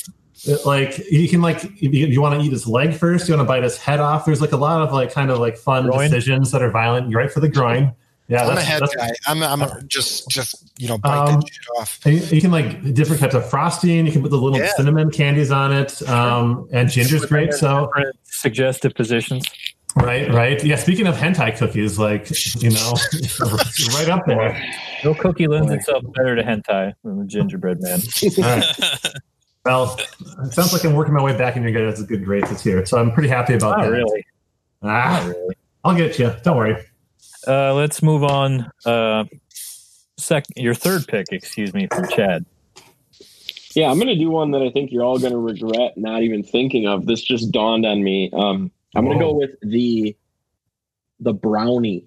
it- 0.46 0.66
like 0.66 0.98
you 1.12 1.28
can 1.28 1.42
like 1.42 1.64
if 1.66 1.82
you, 1.82 2.08
you 2.08 2.22
want 2.22 2.40
to 2.40 2.46
eat 2.46 2.52
his 2.52 2.66
leg 2.68 2.94
first, 2.96 3.28
you 3.28 3.36
want 3.36 3.46
to 3.48 3.52
bite 3.52 3.64
his 3.64 3.78
head 3.78 4.00
off. 4.00 4.26
There's 4.26 4.42
like 4.42 4.52
a 4.52 4.58
lot 4.58 4.82
of 4.82 4.94
like 4.94 5.12
kind 5.12 5.30
of 5.32 5.40
like 5.40 5.58
fun 5.58 5.86
Groin? 5.86 6.10
decisions 6.10 6.52
that 6.52 6.62
are 6.64 6.72
violent. 6.72 7.10
You're 7.10 7.20
right 7.22 7.32
for 7.32 7.40
the 7.40 7.50
groin. 7.50 7.94
Yeah, 8.30 8.46
I'm 8.46 8.58
a 8.58 8.62
head 8.62 8.82
guy. 8.98 9.10
I'm 9.26 9.42
I'm 9.42 9.62
a, 9.62 9.82
just 9.84 10.30
just 10.30 10.70
you 10.78 10.88
know 10.90 10.98
bite 10.98 11.18
Um, 11.30 11.40
that 11.40 11.48
shit 11.50 11.66
off. 11.80 12.00
and 12.06 12.16
you, 12.16 12.22
you 12.36 12.42
can 12.42 12.52
like 12.52 12.94
different 12.94 13.22
types 13.22 13.36
of 13.36 13.50
frosting. 13.50 14.06
You 14.06 14.12
can 14.12 14.22
put 14.22 14.32
the 14.32 14.38
little 14.38 14.60
Yeah. 14.60 14.70
cinnamon 14.76 15.12
candies 15.12 15.50
on 15.52 15.72
it, 15.72 16.02
um, 16.10 16.68
and 16.74 16.90
ginger's 16.90 17.26
great. 17.26 17.54
So 17.54 17.90
suggestive 18.24 18.94
positions. 18.96 19.46
right, 19.96 20.30
right, 20.34 20.62
yeah. 20.64 20.76
Speaking 20.76 21.08
of 21.08 21.16
hentai 21.16 21.58
cookies, 21.58 21.98
like 21.98 22.30
you 22.62 22.70
know, 22.72 22.94
right 23.94 24.10
up 24.10 24.26
there. 24.28 24.62
No 25.04 25.14
cookie 25.14 25.48
lends 25.48 25.72
itself 25.72 26.04
better 26.14 26.36
to 26.36 26.44
hentai 26.44 26.94
than 27.04 27.20
the 27.20 27.26
gingerbread 27.26 27.82
man. 27.82 28.00
All 28.38 28.44
right. 28.44 28.66
Well, 29.64 29.98
it 30.44 30.54
sounds 30.54 30.72
like 30.74 30.84
I'm 30.86 30.94
working 30.94 31.14
my 31.14 31.22
way 31.24 31.38
back 31.38 31.56
in 31.58 31.64
your 31.64 31.72
guys' 31.72 32.02
good 32.04 32.24
grades 32.26 32.50
this 32.50 32.66
year, 32.66 32.86
so 32.86 32.98
I'm 33.00 33.12
pretty 33.12 33.30
happy 33.30 33.54
about 33.54 33.78
Not 33.78 33.86
that. 33.86 33.92
really. 33.92 34.26
Ah, 34.84 35.22
Not 35.26 35.36
really. 35.36 35.56
I'll 35.84 35.96
get 35.96 36.18
you. 36.20 36.34
Don't 36.44 36.58
worry. 36.58 36.78
Uh, 37.46 37.74
let's 37.74 38.02
move 38.02 38.24
on. 38.24 38.72
Uh, 38.86 39.26
sec- 40.18 40.46
your 40.56 40.74
third 40.74 41.08
pick, 41.08 41.28
excuse 41.32 41.74
me, 41.74 41.88
from 41.94 42.08
Chad. 42.10 42.46
Yeah, 43.76 43.92
I'm 43.92 44.00
gonna 44.00 44.16
do 44.16 44.30
one 44.32 44.52
that 44.52 44.62
I 44.64 44.72
think 44.72 44.92
you're 44.92 45.04
all 45.04 45.20
gonna 45.20 45.38
regret 45.38 45.98
not 45.98 46.24
even 46.24 46.42
thinking 46.44 46.88
of. 46.88 47.06
This 47.06 47.22
just 47.22 47.52
dawned 47.52 47.86
on 47.86 48.04
me. 48.04 48.32
Um, 48.34 48.72
I'm 48.96 49.06
gonna 49.06 49.20
go 49.20 49.34
with 49.34 49.52
the 49.62 50.16
the 51.20 51.34
brownie 51.34 52.06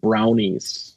brownies, 0.00 0.96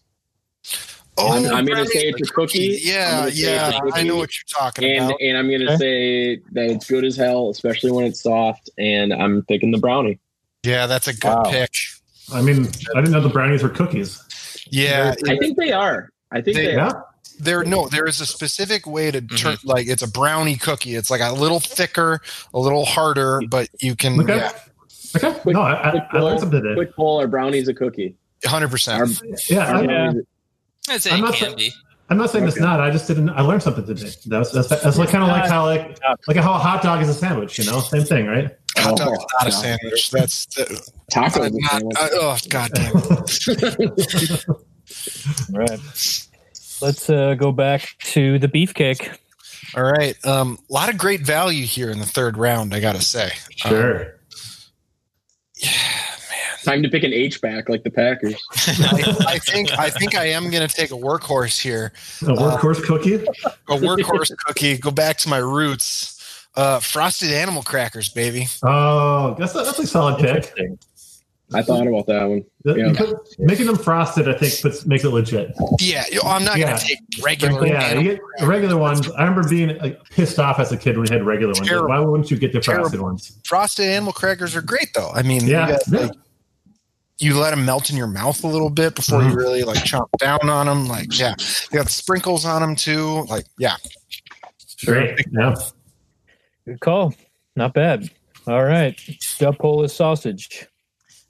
Oh, 1.17 1.27
I'm- 1.33 1.45
I'm 1.53 1.65
gonna 1.65 1.85
say 1.85 2.07
it's 2.07 2.27
a 2.27 2.33
cookie. 2.33 2.79
Yeah, 2.81 3.09
I'm 3.09 3.19
gonna 3.25 3.31
say 3.31 3.41
yeah. 3.53 3.79
cookie. 3.79 3.91
I 3.93 4.03
know 4.03 4.15
what 4.15 4.31
you're 4.35 4.59
talking 4.59 4.83
and 4.85 5.05
about. 5.05 5.21
and 5.21 5.37
I'm 5.37 5.49
gonna 5.51 5.65
Okay. 5.73 5.77
say 5.77 6.35
that 6.53 6.71
it's 6.71 6.87
good 6.89 7.05
as 7.05 7.15
hell, 7.15 7.49
especially 7.51 7.91
when 7.91 8.05
it's 8.05 8.21
soft. 8.23 8.69
And 8.79 9.13
I'm 9.13 9.43
picking 9.43 9.69
the 9.71 9.77
brownie. 9.77 10.19
Yeah, 10.63 10.87
that's 10.87 11.07
a 11.07 11.13
good 11.13 11.27
Wow. 11.27 11.43
pick. 11.51 11.69
I 12.32 12.41
mean, 12.41 12.67
I 12.95 13.01
didn't 13.01 13.11
know 13.11 13.21
the 13.21 13.30
brownies 13.30 13.63
were 13.63 13.69
cookies. 13.69 14.21
Yeah, 14.69 15.13
I 15.28 15.38
think 15.38 15.57
they 15.57 15.71
are. 15.71 16.09
I 16.32 16.41
think 16.41 16.57
They- 16.57 16.67
they, 16.67 16.74
Yeah. 16.76 16.88
are. 16.88 17.05
there 17.39 17.63
no 17.63 17.88
there 17.88 18.05
is 18.05 18.21
a 18.21 18.26
specific 18.28 18.86
way 18.86 19.09
to 19.09 19.19
mm-hmm. 19.19 19.36
turn 19.36 19.57
like 19.63 19.88
it's 19.88 20.03
a 20.03 20.07
brownie 20.07 20.55
cookie 20.55 20.93
it's 20.93 21.09
like 21.09 21.19
a 21.19 21.32
little 21.34 21.59
thicker 21.59 22.21
a 22.53 22.59
little 22.59 22.86
harder 22.86 23.41
but 23.49 23.67
you 23.80 23.95
can 23.95 24.19
Okay. 24.21 24.38
yeah 24.38 24.51
Okay. 25.15 25.32
Quick- 25.41 25.53
no, 25.55 25.61
I, 25.61 25.91
quick 25.91 26.03
I, 26.11 26.17
I 26.17 26.21
learned 26.21 26.39
something 26.39 26.61
today. 26.61 26.76
Quick 26.76 26.95
poll: 26.95 27.21
Are 27.21 27.28
brownies 27.28 27.67
a 27.67 27.74
cookie? 27.74 28.15
100% 28.45 29.01
um, 29.01 29.38
Yeah, 29.47 29.71
are 29.71 29.76
I, 29.76 29.82
Yeah. 29.82 29.86
brownies- 29.86 30.24
I'd 30.89 31.01
say 31.01 31.11
I'm 31.11 31.21
not 31.21 31.34
can 31.36 31.57
sa- 31.57 31.65
I'm 32.09 32.17
not 32.17 32.30
saying 32.30 32.47
it's 32.47 32.59
not. 32.59 32.80
I 32.82 32.89
just 32.91 33.07
didn't. 33.07 33.30
I 33.30 33.41
learned 33.41 33.63
something 33.63 33.86
today. 33.86 34.09
That's 34.26 34.51
that's, 34.51 34.67
that's 34.67 34.97
like 34.97 35.09
kind 35.09 35.24
of 35.24 35.30
like 35.30 35.49
how 35.49 35.65
like 35.65 35.97
like 36.28 36.38
how 36.38 36.53
a 36.53 36.57
hot 36.57 36.82
dog 36.84 37.01
is 37.01 37.09
a 37.09 37.13
sandwich. 37.13 37.57
You 37.57 37.65
know, 37.65 37.80
same 37.80 38.03
thing, 38.03 38.28
right? 38.28 38.51
Hot 38.78 38.97
dog 38.97 39.13
is 39.13 39.19
Oh, 39.19 39.26
not 39.39 39.47
a 39.47 39.51
sandwich 39.51 40.09
that's 40.11 40.45
the, 40.55 40.63
Tacos. 41.11 41.51
not, 41.51 41.51
is 41.51 41.69
sandwich. 41.69 41.97
uh, 41.99 42.09
oh 42.13 42.38
god 42.49 42.71
damn 42.74 42.91
it. 42.95 44.45
All 44.49 45.59
right. 45.59 45.80
Let's 46.82 47.09
uh, 47.09 47.36
go 47.36 47.51
back 47.51 47.95
to 48.13 48.39
the 48.39 48.47
beefcake. 48.47 49.15
all 49.76 49.84
right 49.84 50.15
um 50.26 50.59
a 50.69 50.74
lot 50.74 50.89
of 50.89 50.97
great 50.97 51.21
value 51.21 51.65
here 51.65 51.89
in 51.89 51.97
the 51.99 52.05
third 52.05 52.38
round 52.38 52.74
i 52.76 52.80
gotta 52.80 53.01
say 53.01 53.32
Sure. 53.55 54.01
Um, 54.01 54.05
Sure. 55.57 55.80
Time 56.65 56.82
to 56.84 56.89
pick 56.89 57.03
an 57.03 57.11
H 57.13 57.41
back 57.41 57.67
like 57.67 57.84
the 57.84 57.89
Packers. 57.91 58.36
I, 58.67 59.15
I 59.28 59.39
think 59.39 59.78
i 59.78 59.89
think 59.89 60.15
i 60.15 60.26
am 60.28 60.49
gonna 60.49 60.67
take 60.69 60.91
a 60.91 60.95
workhorse 60.95 61.59
here 61.61 61.91
a 62.21 62.26
workhorse 62.26 62.82
cookie. 62.84 63.15
a 63.15 63.76
workhorse 63.78 64.32
cookie 64.45 64.78
go 64.78 64.89
back 64.91 65.17
to 65.19 65.30
my 65.30 65.38
roots 65.39 66.12
uh 66.55 66.79
frosted 66.79 67.31
animal 67.31 67.63
crackers 67.63 68.09
baby 68.09 68.47
Oh, 68.63 69.35
that's 69.37 69.55
a, 69.55 69.59
that's 69.63 69.79
a 69.79 69.87
solid 69.87 70.19
pick. 70.19 70.51
I 71.55 71.61
thought 71.61 71.85
about 71.85 72.07
that 72.07 72.23
one. 72.27 72.43
The- 72.63 72.75
Yeah. 72.75 72.87
you 72.87 72.93
put- 72.95 73.17
making 73.37 73.67
them 73.67 73.77
frosted, 73.77 74.27
I 74.27 74.33
think, 74.37 74.59
puts, 74.61 74.85
makes 74.87 75.03
it 75.03 75.09
legit. 75.09 75.51
yeah 75.79 76.03
you 76.09 76.15
know, 76.15 76.21
i'm 76.29 76.43
not 76.43 76.57
Yeah. 76.57 76.67
gonna 76.71 76.79
take 76.79 76.99
regular 77.23 77.65
Yeah, 77.67 77.93
you 77.99 78.11
get 78.13 78.21
regular 78.47 78.77
ones. 78.77 79.07
I 79.11 79.23
remember 79.23 79.47
being 79.47 79.77
like, 79.79 79.99
pissed 80.09 80.39
off 80.39 80.59
as 80.59 80.71
a 80.71 80.77
kid 80.77 80.97
when 80.97 81.07
we 81.09 81.13
had 81.13 81.23
regular 81.25 81.53
ones. 81.53 81.69
Like, 81.69 81.87
why 81.87 81.99
wouldn't 81.99 82.31
you 82.31 82.37
get 82.37 82.53
the 82.53 82.61
frosted 82.61 83.01
ones? 83.01 83.37
frosted 83.45 83.85
animal 83.87 84.13
crackers 84.13 84.55
are 84.55 84.61
great 84.61 84.89
though 84.95 85.11
i 85.13 85.21
mean 85.21 85.41
you 85.45 85.51
Yeah, 85.51 85.67
got, 85.71 85.81
yeah. 85.87 85.99
like, 85.99 86.11
you 87.19 87.37
let 87.39 87.51
them 87.51 87.63
melt 87.65 87.89
in 87.91 87.97
your 87.97 88.07
mouth 88.07 88.43
a 88.43 88.47
little 88.47 88.71
bit 88.71 88.95
before 88.95 89.19
Mhm. 89.21 89.29
you 89.31 89.35
really 89.37 89.63
like 89.63 89.77
chomp 89.83 90.07
down 90.17 90.49
on 90.49 90.65
them. 90.65 90.87
Like, 90.87 91.17
yeah, 91.17 91.35
you 91.71 91.77
got 91.77 91.89
sprinkles 91.89 92.43
on 92.43 92.61
them 92.61 92.75
too. 92.75 93.23
Like, 93.29 93.45
yeah, 93.59 93.75
Great. 94.83 95.19
Yeah. 95.31 95.53
Good 96.66 96.80
call. 96.80 97.14
Not 97.55 97.74
bad. 97.74 98.09
All 98.47 98.64
right. 98.64 98.99
Dub 99.39 99.57
Polish 99.57 99.93
sausage. 99.93 100.68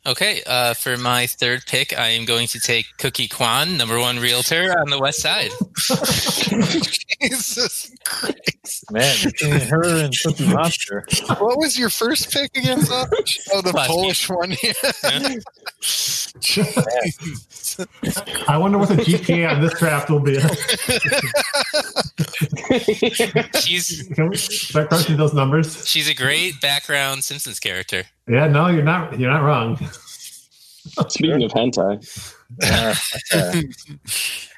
Okay, 0.06 0.42
uh, 0.46 0.74
for 0.74 0.98
my 0.98 1.28
third 1.28 1.66
pick, 1.66 1.98
I 1.98 2.10
am 2.10 2.26
going 2.26 2.48
to 2.48 2.60
take 2.60 2.88
Cookie 2.98 3.30
Kwan, 3.30 3.78
number 3.78 3.98
one 3.98 4.20
realtor 4.20 4.78
on 4.78 4.90
the 4.90 5.00
west 5.00 5.22
side. 5.22 5.50
Jesus 7.22 7.90
Christ. 8.04 8.92
Man, 8.92 9.16
between 9.24 9.62
her 9.62 10.04
and 10.04 10.14
Cookie 10.22 10.46
Monster. 10.50 11.06
What 11.40 11.58
was 11.58 11.80
your 11.80 11.90
first 11.90 12.34
pick 12.34 12.52
again, 12.58 12.82
Savage? 12.82 13.40
Oh, 13.54 13.62
the 13.62 13.72
Last 13.72 13.88
Polish 13.90 14.30
one. 14.30 14.52
I 18.50 18.58
wonder 18.58 18.78
what 18.78 18.90
the 18.90 18.96
GPA 18.96 19.54
on 19.56 19.62
this 19.62 19.74
draft 19.80 20.10
will 20.10 20.20
be. 20.20 20.38
She's 23.62 24.10
Can 24.16 24.28
we 24.30 24.36
start 24.36 24.90
crunching 24.90 25.16
those 25.16 25.34
numbers? 25.34 25.88
she's 25.88 26.10
a 26.10 26.14
great 26.14 26.60
background 26.60 27.24
Simpsons 27.24 27.62
character. 27.62 28.04
Yeah, 28.28 28.48
no, 28.48 28.68
you're 28.68 28.84
not. 28.84 29.20
You're 29.20 29.32
not 29.32 29.44
wrong. 29.44 29.78
Speaking 31.10 31.44
of 31.44 31.52
hentai, 31.52 32.00
Uh, 32.62 32.94
uh, 33.34 33.62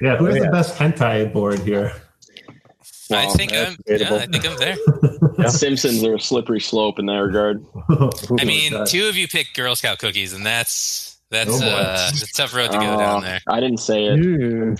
Yeah, 0.00 0.16
who 0.16 0.26
has 0.26 0.34
Oh, 0.34 0.38
yeah. 0.38 0.44
the 0.44 0.50
best 0.52 0.76
hentai 0.76 1.32
board 1.32 1.60
here? 1.60 1.92
I 3.10 3.26
well, 3.26 3.30
think 3.34 3.52
I'm 3.52 3.76
yeah. 3.86 4.14
I 4.14 4.26
think 4.26 4.44
I'm 4.48 4.56
there. 4.58 4.76
Yeah. 5.38 5.48
Simpsons 5.48 6.02
are 6.02 6.14
a 6.14 6.20
slippery 6.20 6.60
slope 6.60 6.98
in 6.98 7.06
that 7.06 7.18
regard. 7.18 7.62
I 8.40 8.44
mean, 8.44 8.72
two 8.86 9.06
of 9.06 9.16
you 9.16 9.28
picked 9.28 9.54
Girl 9.54 9.76
Scout 9.76 9.98
cookies, 9.98 10.32
and 10.32 10.44
that's 10.46 11.18
that's 11.30 11.60
Oh, 11.62 11.66
uh, 11.66 12.10
a 12.10 12.26
tough 12.34 12.54
road 12.54 12.72
to 12.72 12.78
go 12.78 12.94
Uh, 12.94 12.96
down 12.96 13.22
there. 13.22 13.40
I 13.48 13.60
didn't 13.60 13.78
say 13.80 14.06
it. 14.06 14.18
Ooh. 14.18 14.74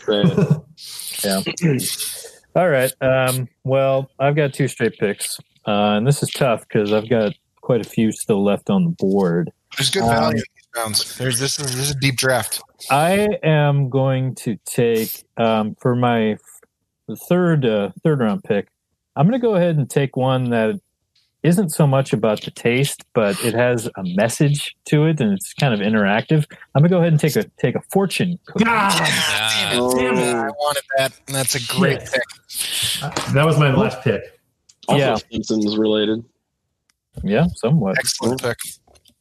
Say 0.76 1.42
it. 1.46 2.36
All 2.56 2.68
right. 2.68 2.90
Um, 3.02 3.48
well, 3.64 4.10
I've 4.18 4.34
got 4.34 4.54
two 4.54 4.66
straight 4.66 4.98
picks, 4.98 5.38
uh, 5.66 5.96
and 5.96 6.06
this 6.06 6.22
is 6.22 6.30
tough 6.30 6.66
because 6.66 6.92
I've 6.92 7.08
got 7.10 7.32
quite 7.66 7.80
a 7.80 7.88
few 7.88 8.12
still 8.12 8.44
left 8.44 8.70
on 8.70 8.84
the 8.84 8.90
board. 8.90 9.50
There's 9.76 9.90
good 9.90 10.04
Um, 10.04 10.08
value 10.10 10.36
in 10.38 10.44
these 10.54 10.68
rounds. 10.76 11.18
There's 11.18 11.40
this 11.40 11.58
is, 11.58 11.66
this 11.74 11.86
is 11.86 11.90
a 11.90 11.98
deep 11.98 12.16
draft. 12.16 12.62
I 12.90 13.38
am 13.42 13.90
going 13.90 14.36
to 14.36 14.56
take 14.64 15.24
um, 15.36 15.74
for 15.80 15.96
my 15.96 16.38
third 17.28 17.66
uh, 17.66 17.90
third 18.04 18.20
round 18.20 18.44
pick. 18.44 18.68
I'm 19.16 19.26
going 19.28 19.40
to 19.40 19.44
go 19.44 19.56
ahead 19.56 19.76
and 19.76 19.90
take 19.90 20.16
one 20.16 20.50
that 20.50 20.78
isn't 21.42 21.70
so 21.70 21.86
much 21.88 22.12
about 22.12 22.40
the 22.42 22.50
taste, 22.52 23.04
but 23.14 23.42
it 23.44 23.54
has 23.54 23.86
a 23.96 24.02
message 24.14 24.76
to 24.86 25.06
it, 25.06 25.20
and 25.20 25.32
it's 25.32 25.52
kind 25.54 25.74
of 25.74 25.80
interactive. 25.80 26.44
I'm 26.74 26.82
going 26.82 26.90
to 26.90 26.96
go 26.96 26.98
ahead 26.98 27.12
and 27.12 27.20
take 27.20 27.34
a 27.34 27.44
take 27.60 27.74
a 27.74 27.82
fortune 27.90 28.38
cookie. 28.46 28.64
Ah, 28.68 29.72
Uh, 29.72 29.94
damn 29.96 30.18
it. 30.18 30.34
I 30.36 30.48
wanted 30.50 30.82
that, 30.98 31.12
and 31.26 31.34
that's 31.34 31.56
a 31.56 31.62
great 31.76 32.00
Shit. 32.48 33.02
pick. 33.02 33.34
that 33.34 33.44
was 33.44 33.58
my 33.58 33.74
last 33.74 34.02
pick. 34.02 34.22
Also 34.88 35.00
Yeah. 35.00 35.16
Simpsons 35.32 35.76
related. 35.76 36.24
Yeah, 37.24 37.46
somewhat. 37.56 37.96
Excellent 37.98 38.42
pick. 38.42 38.58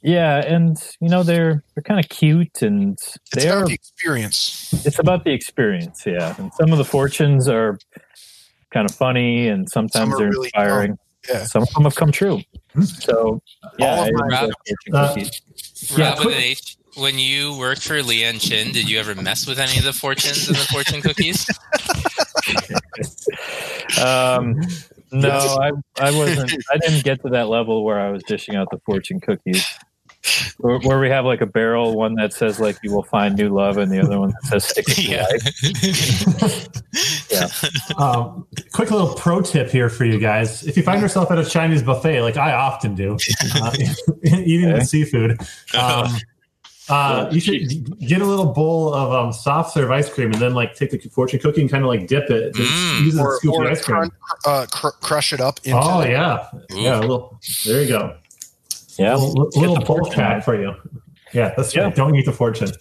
Yeah, 0.02 0.38
and 0.46 0.78
you 1.02 1.10
know 1.10 1.24
they're 1.24 1.64
they're 1.74 1.82
kind 1.84 2.00
of 2.00 2.08
cute, 2.10 2.62
and 2.62 2.94
It's 2.94 3.18
they 3.34 3.50
are 3.50 3.58
about 3.60 3.68
the 3.70 3.74
experience. 3.74 4.86
it's 4.86 5.00
about 5.00 5.24
the 5.24 5.32
experience 5.32 6.04
yeah 6.06 6.36
and 6.38 6.52
some 6.54 6.72
of 6.72 6.78
the 6.78 6.86
fortunes 6.86 7.48
are 7.48 7.80
kind 8.72 8.88
of 8.88 8.96
funny 8.96 9.48
and 9.48 9.68
sometimes 9.70 10.14
are 10.14 10.18
they're 10.20 10.30
really 10.30 10.48
inspiring 10.54 10.98
Yeah. 11.28 11.46
some 11.46 11.64
of 11.64 11.70
them 11.74 11.84
have 11.86 11.96
come 11.96 12.12
true 12.12 12.42
so 12.84 13.42
yeah 13.80 13.88
All 13.96 14.04
of 14.04 14.08
I 14.10 14.12
mine 14.12 14.24
enjoy 14.26 14.36
have. 14.36 14.52
fortune 15.14 15.26
Uh. 15.26 15.30
Yeah, 15.98 16.10
Rob 16.10 16.26
with 16.26 16.36
an 16.36 16.42
H. 16.44 16.78
When 16.98 17.18
you 17.20 17.58
worked 17.58 17.82
for 17.84 17.96
Leeann 17.96 18.40
Chin, 18.40 18.72
did 18.72 18.88
you 18.90 19.00
ever 19.00 19.16
mess 19.16 19.46
with 19.48 19.60
any 19.60 19.78
of 19.78 19.84
the 19.84 19.92
fortunes 19.92 20.48
and 20.48 20.56
the 20.56 20.66
fortune 20.72 21.02
cookies? 21.02 21.46
um 24.04 24.60
no 25.12 25.30
i 25.30 25.72
i 26.00 26.12
wasn't 26.12 26.52
i 26.72 26.78
didn't 26.78 27.04
get 27.04 27.22
to 27.22 27.30
that 27.30 27.48
level 27.48 27.84
where 27.84 28.00
i 28.00 28.10
was 28.10 28.24
dishing 28.24 28.56
out 28.56 28.68
the 28.72 28.80
fortune 28.86 29.20
cookies. 29.20 29.66
Where, 30.58 30.80
where 30.80 31.00
we 31.00 31.10
have 31.10 31.24
like 31.26 31.42
a 31.42 31.46
barrel 31.46 31.96
one 31.96 32.16
that 32.16 32.34
says 32.34 32.60
like 32.60 32.78
you 32.82 32.92
will 32.92 33.04
find 33.04 33.36
new 33.36 33.50
love 33.50 33.78
and 33.78 33.92
the 33.92 34.00
other 34.00 34.20
one 34.20 34.32
that 34.32 34.44
says 34.44 34.66
stick 34.66 34.88
with 34.88 34.98
yeah. 34.98 35.28
life. 36.42 36.68
Yeah. 37.30 37.48
Um, 37.98 38.48
quick 38.72 38.90
little 38.90 39.14
pro 39.16 39.42
tip 39.42 39.70
here 39.70 39.90
for 39.90 40.06
you 40.06 40.18
guys: 40.18 40.66
if 40.66 40.78
you 40.78 40.84
find 40.84 41.02
yourself 41.02 41.30
at 41.30 41.38
a 41.38 41.44
Chinese 41.44 41.84
buffet, 41.84 42.22
like 42.22 42.38
I 42.38 42.54
often 42.54 42.96
do, 42.96 43.18
uh, 43.56 43.74
eating 44.24 44.70
Okay. 44.70 44.80
the 44.80 44.86
seafood, 44.86 45.38
um, 45.78 46.16
uh, 46.90 47.28
you 47.32 47.40
should 47.40 47.98
get 48.00 48.22
a 48.22 48.26
little 48.26 48.46
bowl 48.54 48.94
of 48.94 49.12
um, 49.12 49.34
soft 49.34 49.74
serve 49.74 49.90
ice 49.92 50.08
cream, 50.10 50.32
and 50.32 50.42
then 50.42 50.54
like 50.54 50.76
take 50.76 50.92
the 50.92 51.00
fortune 51.10 51.40
cookie 51.40 51.62
and 51.62 51.70
kind 51.70 51.84
of 51.84 51.88
like 51.90 52.08
dip 52.08 52.30
it, 52.30 52.54
just 52.54 52.72
Mm. 52.72 53.06
use 53.06 53.16
it 53.18 53.22
Or, 53.22 53.38
scoop 53.38 53.54
or 53.56 53.68
ice 53.68 53.82
cream. 53.84 53.98
crun- 53.98 54.12
uh, 54.46 54.66
cr- 54.72 54.90
crush 55.02 55.34
it 55.34 55.42
up 55.42 55.60
into 55.64 55.78
Oh 55.80 56.02
the- 56.02 56.10
yeah, 56.10 56.48
yeah. 56.72 57.00
A 57.00 57.02
little, 57.02 57.40
there 57.66 57.82
you 57.82 57.88
go. 57.90 58.16
yeah 58.98 59.16
A 59.16 59.18
little, 59.18 59.50
Get 59.50 59.60
little 59.62 59.76
bowl 59.78 59.86
fortune 59.98 60.14
hack 60.20 60.44
for 60.46 60.60
you. 60.60 60.74
Yeah, 61.34 61.54
that's 61.58 61.74
Yeah. 61.76 61.86
right. 61.86 61.96
Don't 61.96 62.16
eat 62.16 62.26
the 62.26 62.32
fortune. 62.32 62.72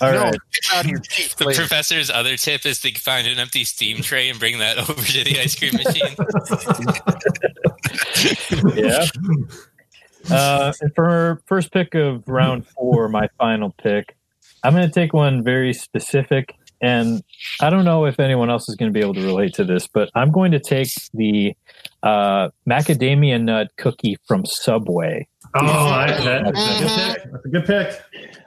all 0.00 0.10
no, 0.12 0.22
right 0.24 0.32
get 0.32 0.74
out 0.76 0.84
of 0.84 0.90
your 0.90 0.98
teeth. 1.00 1.36
The 1.36 1.44
later. 1.46 1.60
professor's 1.60 2.10
other 2.10 2.36
tip 2.36 2.66
is 2.66 2.80
to 2.80 2.92
find 2.98 3.26
an 3.28 3.38
empty 3.38 3.62
steam 3.64 4.02
tray 4.02 4.28
and 4.28 4.38
bring 4.38 4.58
that 4.58 4.78
over 4.90 4.94
to 5.00 5.24
the 5.24 5.38
ice 5.38 5.54
cream 5.54 5.74
machine. 5.74 6.16
yeah. 8.76 9.06
Uh, 10.30 10.72
and 10.80 10.94
for 10.94 11.42
first 11.46 11.72
pick 11.72 11.94
of 11.94 12.26
round 12.28 12.66
four, 12.66 13.08
my 13.08 13.28
final 13.38 13.74
pick, 13.82 14.16
I'm 14.62 14.74
going 14.74 14.86
to 14.86 14.92
take 14.92 15.12
one 15.12 15.42
very 15.42 15.72
specific, 15.72 16.54
and 16.80 17.22
I 17.60 17.70
don't 17.70 17.84
know 17.84 18.04
if 18.04 18.20
anyone 18.20 18.50
else 18.50 18.68
is 18.68 18.76
going 18.76 18.92
to 18.92 18.98
be 18.98 19.00
able 19.00 19.14
to 19.14 19.22
relate 19.22 19.54
to 19.54 19.64
this, 19.64 19.88
but 19.88 20.10
I'm 20.14 20.30
going 20.30 20.52
to 20.52 20.60
take 20.60 20.88
the 21.14 21.54
uh, 22.02 22.48
macadamia 22.68 23.42
nut 23.42 23.68
cookie 23.76 24.16
from 24.26 24.44
Subway. 24.44 25.26
Oh, 25.54 25.66
I, 25.66 26.06
that, 26.06 26.54
that's, 26.54 26.56
a 26.58 26.78
good 26.78 26.88
pick. 26.88 27.32
that's 27.32 27.44
a 27.44 27.48
good 27.48 27.64
pick. 27.66 28.02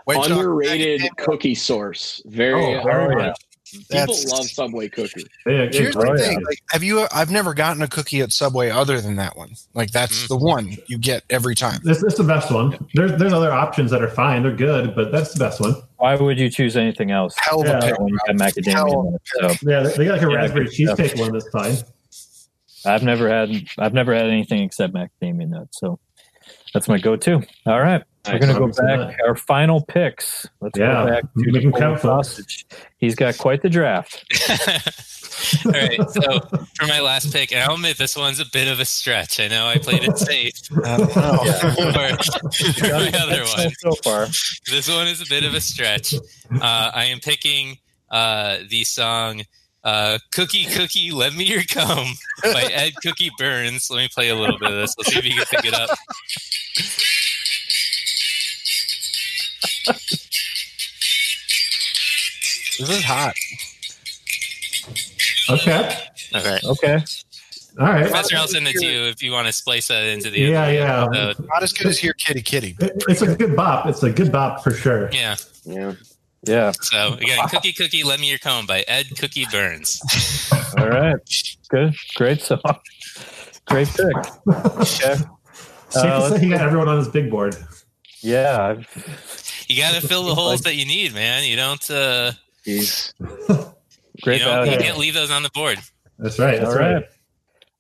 Underrated 0.08 1.02
cookie 1.18 1.56
source. 1.56 2.22
Very 2.26 2.78
Oh, 2.78 2.84
very 2.84 3.16
much. 3.16 3.40
Yeah. 3.90 4.02
people 4.06 4.16
That's- 4.16 4.32
love 4.32 4.46
Subway 4.46 4.90
cookie. 4.90 5.26
Yeah, 5.46 5.52
yeah, 5.64 5.70
Here's 5.72 5.96
the 5.96 6.16
thing: 6.18 6.44
like, 6.44 6.60
have 6.72 6.84
you? 6.84 7.06
I've 7.14 7.32
never 7.32 7.54
gotten 7.54 7.82
a 7.82 7.88
cookie 7.88 8.22
at 8.22 8.32
Subway 8.32 8.70
other 8.70 9.00
than 9.02 9.16
that 9.18 9.36
one. 9.38 9.52
Like 9.74 9.92
that's 9.92 10.26
Mm. 10.26 10.28
the 10.30 10.38
one 10.38 10.78
you 10.88 10.98
get 10.98 11.24
every 11.30 11.56
time. 11.56 11.80
This, 11.84 12.02
this 12.02 12.14
is 12.14 12.18
the 12.18 12.24
best 12.24 12.52
one. 12.52 12.78
There's 12.94 13.12
there's 13.20 13.34
other 13.34 13.52
options 13.52 13.92
that 13.92 14.02
are 14.02 14.10
fine. 14.10 14.44
They're 14.44 14.52
good, 14.56 14.96
but 14.96 15.12
that's 15.12 15.34
the 15.34 15.40
best 15.40 15.60
one. 15.62 15.76
Why 15.98 16.16
would 16.16 16.40
you 16.40 16.50
choose 16.50 16.76
anything 16.78 17.12
else 17.12 17.36
Hell 17.40 17.64
Yeah. 17.66 17.80
pick. 17.80 18.00
when 18.00 18.08
you 18.10 18.18
macadamia 18.30 18.72
Hell 18.74 19.12
nut? 19.12 19.22
So 19.60 19.70
Yeah, 19.70 19.82
they 19.84 19.92
they 19.98 20.06
got 20.06 20.14
like 20.14 20.22
a 20.28 20.32
Yeah, 20.32 20.36
raspberry 20.38 20.66
good 20.66 20.74
stuff. 20.74 20.98
cheesecake 20.98 21.20
one 21.20 21.32
that's 21.34 21.50
fine. 21.50 21.76
I've 22.86 23.04
never 23.04 23.30
had 23.30 23.50
I've 23.80 23.94
never 23.94 24.14
had 24.14 24.26
anything 24.28 24.62
except 24.64 24.94
macadamia 24.94 25.48
nut. 25.50 25.68
So 25.72 26.00
that's 26.74 26.88
my 26.88 26.98
go-to. 27.00 27.42
All 27.66 27.82
right. 27.82 28.04
We're 28.28 28.40
going 28.40 28.54
to 28.54 28.60
go 28.60 28.66
Nice. 28.68 28.78
back. 28.80 29.18
Our 29.26 29.36
final 29.36 29.82
picks. 29.82 30.48
Let's 30.62 30.78
Yeah, 30.78 31.04
go 31.06 31.10
back 31.10 31.22
to 31.22 31.30
make 31.36 31.54
the 31.54 31.66
'em 31.68 31.74
count, 31.74 32.00
sausage. 32.02 32.66
He's 32.98 33.16
got 33.16 33.38
quite 33.38 33.62
the 33.62 33.70
draft. 33.70 34.24
All 35.66 35.72
right. 35.72 36.00
So 36.12 36.40
for 36.76 36.88
my 36.88 37.02
last 37.02 37.32
pick, 37.34 37.52
and 37.52 37.62
I'll 37.62 37.76
admit 37.76 37.98
this 37.98 38.16
one's 38.16 38.40
a 38.40 38.46
bit 38.52 38.68
of 38.68 38.80
a 38.80 38.86
stretch. 38.86 39.40
I 39.40 39.48
know 39.48 39.68
I 39.68 39.78
played 39.78 40.04
it 40.04 40.18
safe. 40.18 40.54
I 40.86 40.98
don't 40.98 41.16
know. 41.16 41.38
For 41.74 41.92
my 41.92 43.12
other 43.20 43.44
one, 43.44 43.72
so 43.80 43.92
far. 44.04 44.28
this 44.72 44.88
one 44.90 45.08
is 45.08 45.22
a 45.22 45.26
bit 45.28 45.44
of 45.44 45.54
a 45.54 45.62
stretch. 45.62 46.14
Uh, 46.14 46.20
I 46.94 47.06
am 47.06 47.20
picking 47.20 47.78
uh, 48.10 48.60
the 48.70 48.86
song 48.86 49.42
uh, 49.84 50.18
"Kookie 50.32 50.66
Kookie 50.68 51.12
Lend 51.14 51.36
Me 51.38 51.44
Your 51.44 51.64
Comb" 51.64 52.08
by 52.42 52.64
Edd 52.72 52.94
Kookie 53.04 53.30
Byrnes. 53.38 53.90
Let 53.92 53.98
me 53.98 54.08
play 54.14 54.30
a 54.30 54.36
little 54.36 54.58
bit 54.58 54.72
of 54.72 54.78
this. 54.78 54.96
Let's 54.98 55.12
see 55.12 55.20
if 55.20 55.26
you 55.26 55.34
can 55.36 55.46
pick 55.52 55.66
it 55.66 55.74
up. 55.74 55.90
This 62.80 62.90
is 62.90 63.04
hot. 63.04 63.34
Okay. 65.50 65.98
Okay. 66.36 66.60
Okay. 66.66 66.98
All 67.80 67.88
right. 67.88 68.04
Professor, 68.04 68.36
I'll 68.38 68.48
send 68.48 68.68
it 68.68 68.74
to 68.76 68.86
you 68.86 69.04
if 69.04 69.22
you 69.24 69.32
want 69.32 69.48
to 69.48 69.54
splice 69.54 69.88
that 69.90 70.04
into 70.06 70.30
the 70.30 70.40
Yeah, 70.42 70.66
end. 70.66 70.76
yeah. 70.78 71.06
the 71.12 71.36
Not 71.48 71.64
as 71.64 71.74
good 71.74 71.88
as 71.88 71.98
here, 72.00 72.14
Kitty 72.14 72.42
Kitty. 72.42 72.76
It- 72.80 73.04
It's 73.08 73.22
a 73.22 73.36
good 73.36 73.56
bop. 73.56 73.86
It's 73.88 74.02
a 74.04 74.10
good 74.12 74.32
bop 74.32 74.64
for 74.64 74.72
sure. 74.72 75.10
Yeah. 75.12 75.36
Yeah. 75.64 75.94
Yeah. 76.44 76.72
So 76.80 77.14
again, 77.14 77.40
"Kookie 77.48 77.74
Kookie 77.76 78.04
Lend 78.06 78.22
Me 78.22 78.30
Your 78.30 78.38
Comb" 78.38 78.66
by 78.68 78.82
Edd 78.88 79.08
Kookie 79.16 79.50
Byrnes. 79.52 80.00
All 80.78 80.88
right. 80.90 81.16
Good. 81.70 81.96
Great 82.16 82.42
song. 82.42 82.60
Great 83.66 83.88
pick. 83.88 84.16
Okay. 84.78 85.16
Safe 85.90 86.04
Uh, 86.04 86.30
to 86.30 86.36
say 86.36 86.44
he 86.44 86.50
got 86.50 86.62
everyone 86.62 86.88
on 86.88 86.98
his 86.98 87.08
big 87.08 87.30
board. 87.32 87.56
Yeah. 88.22 88.62
I've, 88.78 88.88
You 89.68 89.82
got 89.82 90.00
to 90.00 90.08
fill 90.08 90.24
the 90.24 90.36
holes 90.42 90.62
that 90.62 90.76
you 90.76 90.86
need, 90.86 91.14
man. 91.14 91.44
You 91.44 91.56
don't. 91.56 91.90
Uh, 91.92 92.32
geez. 92.64 93.14
you, 93.20 93.74
Great 94.22 94.40
don't 94.40 94.70
you 94.70 94.78
can't 94.78 94.98
leave 94.98 95.14
those 95.14 95.32
on 95.32 95.44
the 95.44 95.50
board. 95.50 95.80
That's 96.20 96.40
right. 96.40 96.60
That's 96.60 96.74
All 96.74 96.80
right. 96.80 96.94
right. 96.96 97.06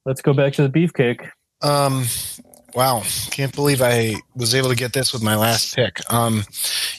Let's 0.06 0.22
go 0.22 0.34
back 0.34 0.54
to 0.54 0.68
the 0.68 0.70
beefcake. 0.70 1.30
Um, 1.62 2.06
wow, 2.76 3.02
can't 3.32 3.56
believe 3.56 3.82
I 3.82 4.16
was 4.36 4.54
able 4.54 4.70
to 4.70 4.76
get 4.76 4.92
this 4.94 5.14
with 5.14 5.24
my 5.24 5.36
last 5.36 5.76
pick. 5.76 6.02
Um, 6.12 6.44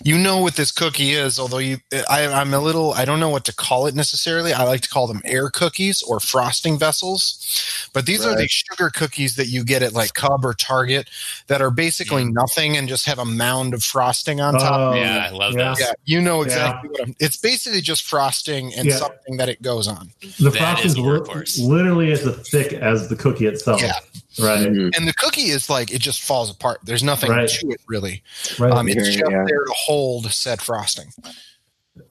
you 0.02 0.16
know 0.16 0.38
what 0.38 0.56
this 0.56 0.72
cookie 0.72 1.10
is, 1.10 1.38
although 1.38 1.58
you, 1.58 1.76
I, 2.08 2.26
I'm 2.26 2.54
a 2.54 2.58
little, 2.60 2.92
I 2.94 3.04
don't 3.04 3.20
know 3.20 3.28
what 3.28 3.44
to 3.44 3.54
call 3.54 3.86
it 3.86 3.94
necessarily. 3.94 4.52
I 4.52 4.64
like 4.64 4.80
to 4.82 4.88
call 4.88 5.06
them 5.06 5.20
air 5.24 5.50
cookies 5.50 6.02
or 6.02 6.18
frosting 6.20 6.78
vessels. 6.78 7.88
But 7.92 8.06
these 8.06 8.24
are 8.24 8.34
the 8.34 8.48
sugar 8.48 8.90
cookies 8.90 9.36
that 9.36 9.48
you 9.48 9.64
get 9.64 9.82
at 9.82 9.92
like 9.92 10.14
Cub 10.14 10.44
or 10.44 10.54
Target 10.54 11.08
that 11.48 11.60
are 11.60 11.70
basically 11.70 12.24
nothing 12.24 12.76
and 12.76 12.88
just 12.88 13.04
have 13.06 13.18
a 13.18 13.24
mound 13.24 13.74
of 13.74 13.82
frosting 13.82 14.40
on 14.40 14.54
top. 14.54 14.94
Oh, 14.94 14.94
yeah, 14.94 15.26
I 15.26 15.30
love 15.30 15.54
yeah. 15.54 15.68
those. 15.68 15.80
Yeah, 15.80 15.92
you 16.04 16.20
know 16.20 16.42
exactly 16.42 16.90
what 16.90 17.02
I'm. 17.02 17.14
It's 17.20 17.36
basically 17.36 17.80
just 17.80 18.02
frosting 18.04 18.72
and 18.74 18.88
Yeah. 18.88 18.96
something 18.96 19.36
that 19.36 19.48
it 19.48 19.60
goes 19.62 19.88
on. 19.88 20.10
The 20.38 20.50
That 20.50 20.58
frosting 20.58 20.86
is 20.86 20.92
is 20.92 20.98
a 20.98 21.02
li- 21.02 21.18
workhorse. 21.20 21.60
literally 21.66 22.12
as 22.12 22.22
thick 22.48 22.72
as 22.72 23.08
the 23.08 23.16
cookie 23.16 23.46
itself. 23.46 23.80
Yeah. 23.82 23.92
Right. 24.38 24.66
Mhm. 24.68 24.96
And 24.96 25.08
the 25.08 25.14
cookie 25.14 25.50
is 25.50 25.68
like 25.70 25.90
it 25.92 26.00
just 26.00 26.22
falls 26.22 26.50
apart. 26.50 26.80
There's 26.84 27.02
nothing 27.02 27.30
Right. 27.30 27.48
to 27.48 27.68
it 27.68 27.80
really. 27.88 28.22
Right. 28.58 28.72
Um, 28.72 28.88
it's 28.88 29.06
just 29.06 29.18
yeah. 29.18 29.44
there 29.46 29.64
to 29.64 29.74
hold 29.76 30.30
said 30.32 30.60
frosting. 30.62 31.12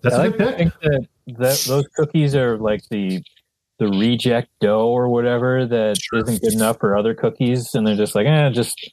That's 0.02 0.16
I 0.16 0.18
a 0.26 0.30
like 0.30 0.38
good 0.38 0.48
pick. 0.48 0.58
think 0.58 0.74
that, 0.82 1.08
that 1.40 1.64
those 1.68 1.86
cookies 1.96 2.36
are 2.36 2.58
like 2.58 2.82
the 2.90 3.22
the 3.78 3.88
reject 3.90 4.48
dough 4.62 4.88
or 4.88 5.10
whatever 5.10 5.66
that 5.66 5.98
Sure. 6.02 6.24
not 6.24 6.40
good 6.42 6.54
enough 6.54 6.80
for 6.80 6.98
other 6.98 7.14
cookies, 7.14 7.76
and 7.76 7.86
they're 7.86 7.96
just 7.98 8.16
like, 8.16 8.26
eh, 8.26 8.50
just 8.50 8.90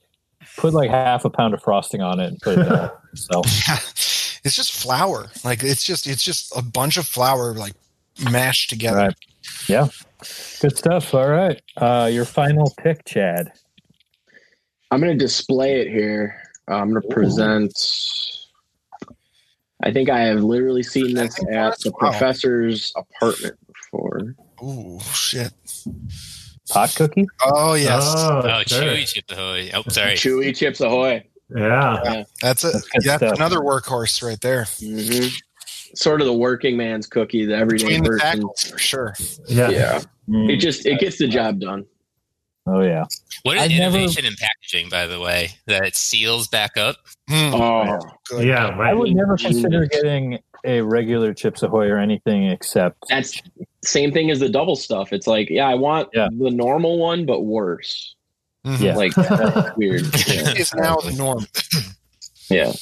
put 0.57 0.75
like 0.75 0.91
half 0.91 1.25
a 1.25 1.31
pound 1.31 1.55
of 1.55 1.63
frosting 1.63 2.01
on 2.03 2.19
it 2.21 2.27
and 2.27 2.41
put 2.41 2.59
it 2.59 2.69
out. 2.71 2.99
So 3.15 3.43
it's 4.45 4.57
just 4.57 4.73
flour. 4.73 5.31
Like 5.45 5.63
it's 5.63 5.85
just 5.85 6.07
it's 6.07 6.23
just 6.25 6.51
a 6.57 6.63
bunch 6.63 6.97
of 6.97 7.07
flour 7.07 7.55
like 7.55 7.75
mashed 8.31 8.71
together. 8.71 8.97
Right. 8.99 9.15
yeah, 9.69 9.89
good 10.61 10.77
stuff. 10.77 11.15
All 11.15 11.29
right, 11.29 11.61
uh, 11.77 12.09
your 12.13 12.25
final 12.25 12.73
pick, 12.83 13.05
Chad. 13.05 13.53
I'm 14.91 15.01
going 15.01 15.17
to 15.17 15.25
display 15.25 15.81
it 15.81 15.89
here. 15.89 16.41
Uh, 16.71 16.75
I'm 16.75 16.91
going 16.91 17.03
to 17.03 17.09
present. 17.09 17.73
I 19.83 19.91
think 19.93 20.11
I 20.11 20.21
have 20.21 20.45
literally 20.45 20.83
seen 20.83 21.15
this 21.15 21.37
at 21.51 21.79
the 21.81 21.91
Wow. 21.91 22.11
professor's 22.11 22.93
apartment 22.97 23.59
before. 23.67 24.37
Ooh 24.63 25.01
shit. 25.13 25.53
Pot 26.71 26.95
cookie. 26.95 27.27
Oh 27.45 27.75
yes. 27.75 28.03
Oh, 28.07 28.43
Oh, 28.45 28.63
sure. 28.67 28.83
Chewy 28.83 29.13
Chip 29.13 29.25
Ahoy. 29.31 29.71
Oh, 29.75 29.83
sorry. 29.89 30.15
Chewy 30.15 30.55
Chips 30.57 30.81
Ahoy. 30.81 31.25
Yeah. 31.55 32.23
That's 32.41 32.63
a 32.65 32.71
That's 32.73 32.89
good 32.89 33.03
that's 33.05 33.17
stuff. 33.17 33.35
another 33.35 33.59
workhorse 33.59 34.23
right 34.23 34.41
there. 34.41 34.67
hmm 34.81 35.27
Sort 35.95 36.21
of 36.21 36.27
the 36.27 36.33
working 36.33 36.77
man's 36.77 37.07
cookie, 37.07 37.45
the 37.45 37.57
everyday 37.57 37.85
Between 37.85 38.03
the 38.03 38.11
person. 38.11 38.27
tackles 38.39 38.65
for 38.65 38.79
sure. 38.79 39.15
Yeah. 39.47 39.71
Yeah, 39.71 40.01
Mm. 40.29 40.51
it 40.51 40.57
just 40.57 40.87
it 40.87 40.99
gets 41.01 41.19
the 41.19 41.27
job 41.29 41.61
done. 41.61 41.85
Oh 42.67 42.81
yeah. 42.81 43.05
What 43.43 43.57
an 43.57 43.65
I've 43.65 43.71
never- 43.73 43.97
innovation 43.99 44.25
in 44.25 44.35
packaging, 44.37 44.89
by 44.89 45.07
the 45.07 45.19
way, 45.21 45.51
that 45.67 45.85
it 45.85 45.97
seals 45.97 46.47
back 46.49 46.77
up. 46.77 46.97
Mm, 47.29 47.53
Oh, 47.55 47.99
good. 48.29 48.47
Yeah. 48.47 48.69
I 48.69 48.95
would 48.95 49.13
never 49.15 49.37
consider 49.37 49.87
getting 49.87 50.39
a 50.65 50.81
regular 50.81 51.35
Chips 51.35 51.63
Ahoy 51.65 51.89
or 51.89 51.99
anything 51.99 52.45
except 52.47 52.99
that's 53.09 53.43
same 53.85 54.13
thing 54.13 54.31
as 54.31 54.39
the 54.39 54.49
double 54.49 54.77
stuff. 54.77 55.13
It's 55.13 55.27
like, 55.27 55.51
yeah, 55.51 55.67
I 55.67 55.75
want 55.75 56.09
Yeah. 56.15 56.29
the 56.31 56.51
normal 56.53 56.99
one, 56.99 57.27
but 57.27 57.41
worse. 57.41 58.15
Mhm. 58.65 58.81
Yeah. 58.81 58.97
Like 58.97 59.13
that's 59.17 59.77
weird. 59.77 60.03
Yeah. 60.03 60.55
It's 60.57 60.73
now 60.73 60.97
the 60.99 61.13
norm. 61.19 61.45
yeah. 62.49 62.73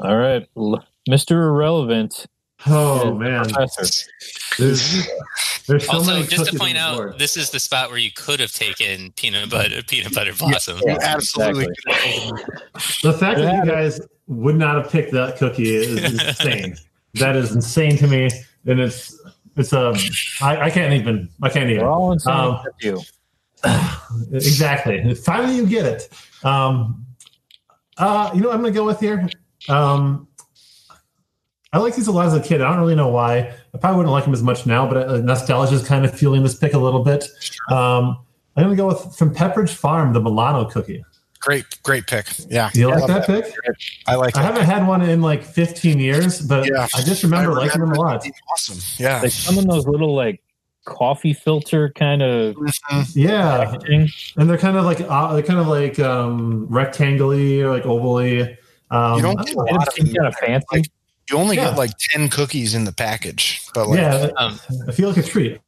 all 0.00 0.16
right, 0.16 0.46
L- 0.56 0.82
Mr. 1.08 1.32
Irrelevant. 1.32 2.26
Oh 2.66 3.14
man. 3.14 3.48
Professor. 3.48 4.10
There's, 4.58 5.06
there's 5.66 5.86
so 5.86 5.92
also, 5.92 6.22
just 6.22 6.50
to 6.50 6.58
point 6.58 6.76
out, 6.76 6.96
board. 6.96 7.18
this 7.18 7.36
is 7.36 7.50
the 7.50 7.60
spot 7.60 7.90
where 7.90 7.98
you 7.98 8.10
could 8.10 8.40
have 8.40 8.52
taken 8.52 9.12
peanut 9.12 9.50
butter, 9.50 9.82
peanut 9.86 10.14
butter 10.14 10.32
blossom. 10.36 10.78
You 10.84 10.96
absolutely 11.00 11.66
exactly. 11.86 12.42
The 13.02 13.12
fact 13.12 13.38
that 13.38 13.64
you 13.64 13.70
guys 13.70 14.00
would 14.26 14.56
not 14.56 14.76
have 14.76 14.90
picked 14.90 15.12
that 15.12 15.36
cookie 15.36 15.74
is 15.74 16.02
insane. 16.28 16.76
that 17.14 17.36
is 17.36 17.54
insane 17.54 17.96
to 17.98 18.06
me, 18.08 18.28
and 18.66 18.80
it's 18.80 19.16
it's 19.56 19.72
um 19.72 19.94
I, 20.40 20.62
I 20.62 20.70
can't 20.70 20.92
even 20.94 21.28
I 21.42 21.48
can't 21.48 21.70
even 21.70 21.84
We're 21.84 21.90
all 21.90 22.12
insane 22.12 22.34
Um, 22.34 22.60
you. 22.80 23.00
exactly. 24.32 25.14
Finally, 25.14 25.56
you 25.56 25.66
get 25.66 25.84
it. 25.84 26.08
Um, 26.44 27.04
uh, 27.96 28.30
you 28.34 28.40
know, 28.40 28.48
what 28.48 28.54
I'm 28.56 28.62
gonna 28.62 28.74
go 28.74 28.84
with 28.84 29.00
here. 29.00 29.28
Um, 29.68 30.27
I 31.72 31.78
like 31.78 31.94
these 31.96 32.06
a 32.06 32.12
lot 32.12 32.26
as 32.26 32.34
a 32.34 32.40
kid. 32.40 32.62
I 32.62 32.70
don't 32.70 32.80
really 32.80 32.94
know 32.94 33.08
why. 33.08 33.38
I 33.74 33.78
probably 33.78 33.98
wouldn't 33.98 34.12
like 34.12 34.24
them 34.24 34.32
as 34.32 34.42
much 34.42 34.64
now, 34.66 34.88
but 34.88 34.96
uh, 35.08 35.16
nostalgia 35.18 35.74
is 35.74 35.86
kind 35.86 36.04
of 36.04 36.16
fueling 36.18 36.42
this 36.42 36.54
pick 36.56 36.72
a 36.74 36.78
little 36.78 37.04
bit. 37.04 37.24
Um, 37.70 38.18
I'm 38.56 38.64
gonna 38.64 38.76
go 38.76 38.86
with 38.88 39.14
from 39.16 39.34
Pepperidge 39.34 39.74
Farm, 39.74 40.12
the 40.14 40.20
Milano 40.20 40.64
cookie. 40.64 41.04
great, 41.40 41.64
great 41.82 42.06
pick. 42.06 42.26
Yeah. 42.48 42.70
Do 42.72 42.80
you 42.80 42.88
like 42.88 43.00
Love 43.00 43.08
that 43.08 43.26
pick? 43.26 43.52
I 44.06 44.14
like 44.16 44.36
I 44.36 44.42
haven't 44.42 44.64
had 44.64 44.86
one 44.88 45.02
in 45.02 45.20
like 45.20 45.44
15 45.44 46.00
years, 46.00 46.40
but 46.40 46.66
Yeah. 46.66 46.88
I 46.96 47.02
just 47.02 47.22
remember, 47.22 47.52
I 47.52 47.64
liking 47.66 47.80
them 47.82 47.92
a 47.92 48.00
lot. 48.00 48.26
Awesome. 48.52 48.78
Yeah. 48.98 49.20
They 49.20 49.30
come 49.46 49.58
in 49.58 49.68
those 49.68 49.86
little 49.86 50.14
like 50.14 50.42
coffee 50.86 51.34
filter 51.34 51.90
kind 51.90 52.22
of 52.22 52.54
Mhm. 52.56 53.12
Yeah, 53.14 53.64
packaging. 53.66 54.08
and 54.38 54.48
they're 54.48 54.56
kind 54.58 54.76
of 54.78 54.84
like 54.86 55.02
uh, 55.02 55.34
they're 55.34 55.42
kind 55.42 55.60
of 55.60 55.68
like 55.68 55.98
um, 56.00 56.66
rectangly 56.70 57.60
or 57.60 57.70
like 57.70 57.84
ovally. 57.84 58.56
Um, 58.90 59.16
You 59.16 59.22
don't 59.22 59.38
I 59.38 59.44
get 59.44 59.54
a 59.54 59.58
lot 59.58 59.86
of 59.88 59.94
Seems 59.94 60.14
kind 60.14 60.26
of 60.26 60.34
fancy. 60.36 60.66
Like, 60.72 60.86
You 61.30 61.36
only 61.38 61.56
Yeah. 61.56 61.66
get 61.70 61.76
like 61.78 61.90
10 62.12 62.28
cookies 62.30 62.74
in 62.74 62.84
the 62.84 62.92
package. 62.92 63.60
But 63.74 63.88
like, 63.88 63.98
yeah, 63.98 64.30
Um, 64.36 64.58
I 64.88 64.92
feel 64.92 65.08
like 65.08 65.18
a 65.18 65.22
treat. 65.22 65.60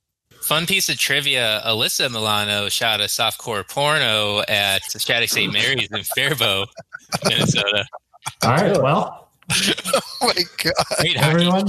fun 0.42 0.66
piece 0.66 0.88
of 0.88 0.98
trivia: 0.98 1.62
Alyssa 1.66 2.10
Milano 2.10 2.68
shot 2.68 3.00
a 3.00 3.04
softcore 3.04 3.66
porno 3.68 4.42
at 4.48 4.82
Shattuck 4.98 5.28
St. 5.28 5.52
Mary's 5.52 5.88
in 5.90 6.02
Faribault, 6.02 6.70
Minnesota. 7.28 7.84
All 8.42 8.50
right, 8.50 8.80
well, 8.82 9.28
oh 9.52 10.02
my 10.22 10.34
God. 10.62 10.74
Great 10.98 11.16
everyone, 11.22 11.68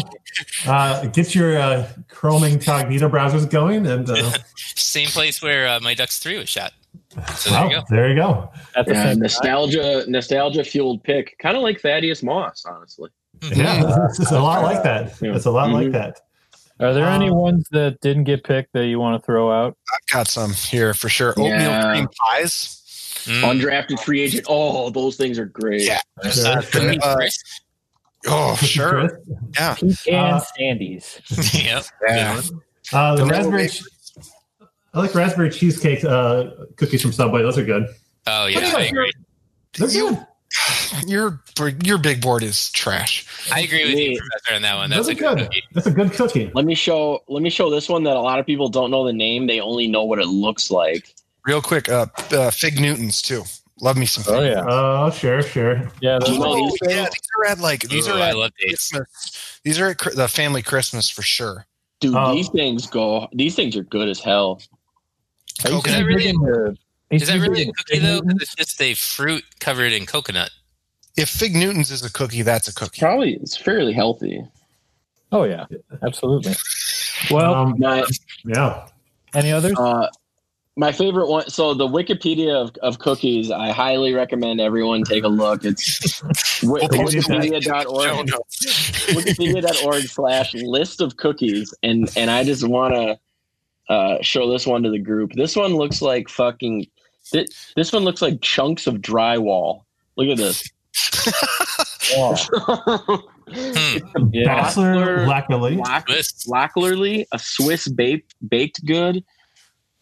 uh, 0.67 1.05
get 1.07 1.33
your 1.35 1.57
uh, 1.57 1.87
Chrome 2.09 2.43
Incognito 2.43 3.09
browsers 3.09 3.49
going, 3.49 3.85
and 3.87 4.09
uh, 4.09 4.31
Same 4.55 5.07
place 5.07 5.41
where 5.41 5.67
uh, 5.67 5.79
Mighty 5.81 5.95
Ducks 5.95 6.19
Three 6.19 6.37
was 6.37 6.47
shot. 6.49 6.71
So 7.35 7.49
there 7.49 7.65
you 7.65 7.71
go. 7.71 7.81
there 7.89 8.09
you 8.09 8.15
go. 8.15 8.51
At 8.75 8.85
the 8.85 8.93
Yeah, 8.93 9.11
same 9.11 9.19
nostalgia, 9.19 10.05
nostalgia 10.07 10.63
fueled 10.63 11.03
pick, 11.03 11.37
kind 11.39 11.57
of 11.57 11.63
like 11.63 11.81
Thaddeus 11.81 12.23
Moss, 12.23 12.63
honestly. 12.65 13.09
Yeah, 13.55 14.05
it's, 14.07 14.19
it's 14.19 14.31
a 14.31 14.39
lot 14.39 14.61
like 14.63 14.83
that. 14.83 15.13
Yeah. 15.21 15.35
It's 15.35 15.45
a 15.45 15.51
lot 15.51 15.71
like 15.71 15.87
Mhm. 15.87 15.93
that. 15.93 16.21
Are 16.79 16.93
there 16.93 17.05
any 17.05 17.29
Um, 17.29 17.35
ones 17.35 17.67
that 17.71 17.99
didn't 18.01 18.23
get 18.25 18.43
picked 18.43 18.73
that 18.73 18.85
you 18.87 18.99
want 18.99 19.21
to 19.21 19.25
throw 19.25 19.51
out? 19.51 19.77
I've 19.93 20.13
got 20.13 20.27
some 20.27 20.51
here 20.53 20.93
for 20.93 21.09
sure. 21.09 21.31
Oatmeal 21.31 21.47
Yeah. 21.49 21.91
cream 21.91 22.07
pies. 22.19 22.77
Mm. 23.25 23.41
Undrafted 23.61 23.99
free 23.99 24.21
agent. 24.21 24.45
Oh, 24.49 24.89
those 24.89 25.15
things 25.15 25.37
are 25.37 25.45
great. 25.45 25.83
Yeah. 25.83 25.99
Sure, 26.31 26.47
Uh, 26.57 26.61
sure. 26.61 26.81
Cookie 26.81 26.99
Crisp. 26.99 27.45
Oh, 28.27 28.55
sure. 28.55 29.19
Yeah. 29.55 29.75
Pecan 29.75 30.33
Uh, 30.33 30.41
Sandies. 30.59 31.63
yep. 31.65 31.83
Yeah. 32.07 32.41
Uh, 32.93 33.15
the 33.15 33.25
The 33.25 33.29
raspberry. 33.31 33.69
I 34.93 34.99
like 34.99 35.15
raspberry 35.15 35.49
cheesecake 35.51 36.03
uh, 36.03 36.45
cookies 36.77 37.01
from 37.01 37.11
Subway. 37.13 37.41
Those 37.43 37.57
are 37.57 37.63
good. 37.65 37.87
Oh 38.27 38.45
yeah, 38.47 38.59
What 38.59 38.75
I 38.75 38.83
agree. 38.85 39.11
They're 39.77 39.89
You- 39.89 40.09
good. 40.09 40.25
Your 41.07 41.41
your 41.83 41.97
big 41.97 42.21
board 42.21 42.43
is 42.43 42.71
trash. 42.71 43.25
I 43.51 43.61
agree 43.61 43.85
with 43.89 43.97
you, 43.97 44.17
Professor, 44.19 44.55
on 44.55 44.61
that 44.63 44.75
one. 44.75 44.89
That's 44.89 45.07
Those 45.07 45.09
a 45.09 45.15
good 45.15 45.37
good. 45.37 45.45
cookie. 45.47 45.63
That's 45.73 45.87
a 45.87 45.91
good 45.91 46.11
cookie. 46.13 46.51
Let 46.53 46.65
me 46.65 46.75
show. 46.75 47.19
Let 47.27 47.41
me 47.43 47.49
show 47.49 47.69
this 47.69 47.87
one 47.89 48.03
that 48.03 48.15
a 48.17 48.19
lot 48.21 48.39
of 48.39 48.45
people 48.45 48.67
don't 48.69 48.91
know 48.91 49.05
the 49.05 49.13
name. 49.13 49.47
They 49.47 49.59
only 49.59 49.87
know 49.87 50.03
what 50.03 50.19
it 50.19 50.27
looks 50.27 50.69
like. 50.71 51.13
Real 51.45 51.61
quick, 51.61 51.89
uh, 51.89 52.05
uh 52.31 52.51
Fig 52.51 52.79
Newtons 52.79 53.21
too. 53.21 53.43
Love 53.79 53.97
me 53.97 54.05
some. 54.05 54.23
Oh 54.27 54.39
Fig. 54.41 54.51
yeah, 54.51 54.63
Oh, 54.67 55.09
sure, 55.09 55.41
sure. 55.41 55.91
yeah. 56.01 56.19
Those, 56.19 56.29
Oh, 56.39 56.55
these 56.55 56.79
things? 56.81 56.93
yeah, 56.93 57.03
these 57.05 57.21
are 57.39 57.45
at 57.51 57.59
like 57.59 57.81
these 57.89 58.07
Ooh, 58.07 58.11
are 58.11 58.19
I 58.21 58.31
love 58.33 58.51
dates. 58.59 58.91
Christmas. 58.91 59.59
These 59.63 59.79
are 59.79 59.89
at 59.89 59.97
the 60.15 60.27
family 60.27 60.61
Christmas 60.61 61.09
for 61.09 61.21
sure. 61.23 61.65
Dude, 61.99 62.13
Um, 62.15 62.35
these 62.35 62.49
things 62.49 62.85
go. 62.85 63.27
These 63.33 63.55
things 63.55 63.75
are 63.75 63.83
good 63.83 64.07
as 64.09 64.19
hell. 64.19 64.61
I 65.65 65.69
used 65.69 65.83
to 65.85 65.89
Is 65.89 65.95
that 65.97 66.05
really- 66.05 66.17
big 66.25 66.35
into- 66.35 66.75
I 67.11 67.13
used 67.15 67.23
Is 67.23 67.27
that 67.29 67.39
really 67.39 67.61
a 67.63 67.65
cookie 67.65 67.93
Fig 67.95 68.01
though? 68.03 68.21
'Cause 68.21 68.35
it's 68.41 68.55
just 68.55 68.81
a 68.81 68.93
fruit 68.93 69.43
covered 69.59 69.91
in 69.93 70.05
coconut. 70.05 70.49
If 71.17 71.29
Fig 71.29 71.55
Newtons 71.55 71.91
is 71.91 72.03
a 72.05 72.11
cookie, 72.11 72.41
that's 72.41 72.67
a 72.67 72.73
cookie. 72.73 72.99
Probably 73.01 73.33
it's 73.35 73.57
fairly 73.57 73.93
healthy. 73.93 74.43
Oh 75.31 75.43
yeah, 75.43 75.65
absolutely. 76.03 76.53
Well, 77.29 77.53
Um, 77.53 77.75
My 77.79 78.03
yeah. 78.45 78.87
any 79.33 79.51
others? 79.51 79.77
uh, 79.77 80.07
my 80.77 80.91
favorite 80.91 81.27
one. 81.27 81.49
So 81.49 81.73
the 81.73 81.87
Wikipedia 81.87 82.53
of, 82.55 82.71
of 82.81 82.99
cookies. 82.99 83.51
I 83.51 83.71
highly 83.71 84.13
recommend 84.13 84.59
everyone 84.61 85.03
take 85.03 85.23
a 85.23 85.27
look. 85.27 85.63
It's 85.65 86.19
wi- 86.61 86.87
We'll 86.89 87.05
post 87.05 87.27
the 87.27 87.37
link. 87.37 87.63
Show 87.63 87.71
wikipedia.org. 87.71 88.27
wikipedia.org 89.11 90.03
slash 90.03 90.53
list 90.53 91.01
of 91.01 91.17
cookies 91.17 91.73
and 91.83 92.09
and 92.15 92.29
i 92.31 92.43
just 92.43 92.67
want 92.67 92.93
to 92.93 93.19
uh 93.93 94.17
show 94.21 94.49
this 94.49 94.65
one 94.67 94.83
to 94.83 94.89
the 94.89 94.99
group 94.99 95.33
this 95.33 95.55
one 95.55 95.75
looks 95.75 96.01
like 96.01 96.29
fucking 96.29 96.85
thi- 97.25 97.47
this 97.75 97.91
one 97.91 98.03
looks 98.03 98.21
like 98.21 98.39
chunks 98.41 98.87
of 98.87 98.95
drywall 98.95 99.83
look 100.17 100.27
at 100.27 100.37
this 100.37 100.69
Oh, 102.13 102.35
yeah. 104.31 104.63
Basler 104.63 105.25
Läckerli. 105.27 105.77
Black, 105.77 106.05
Twist. 106.07 106.47
A 107.31 107.39
Swiss 107.39 107.87
baked 107.87 108.35
baked 108.49 108.85
good, 108.85 109.23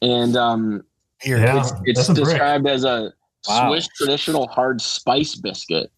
and 0.02 0.36
um, 0.36 0.84
Yeah. 1.24 1.60
it's, 1.60 1.72
it's 1.86 2.00
that's 2.00 2.10
a 2.10 2.14
brick. 2.14 2.26
described 2.26 2.68
as 2.68 2.84
a 2.84 3.14
Wow. 3.48 3.70
Swiss 3.70 3.88
traditional 3.96 4.48
hard 4.50 4.82
spice 4.82 5.36
biscuit. 5.36 5.90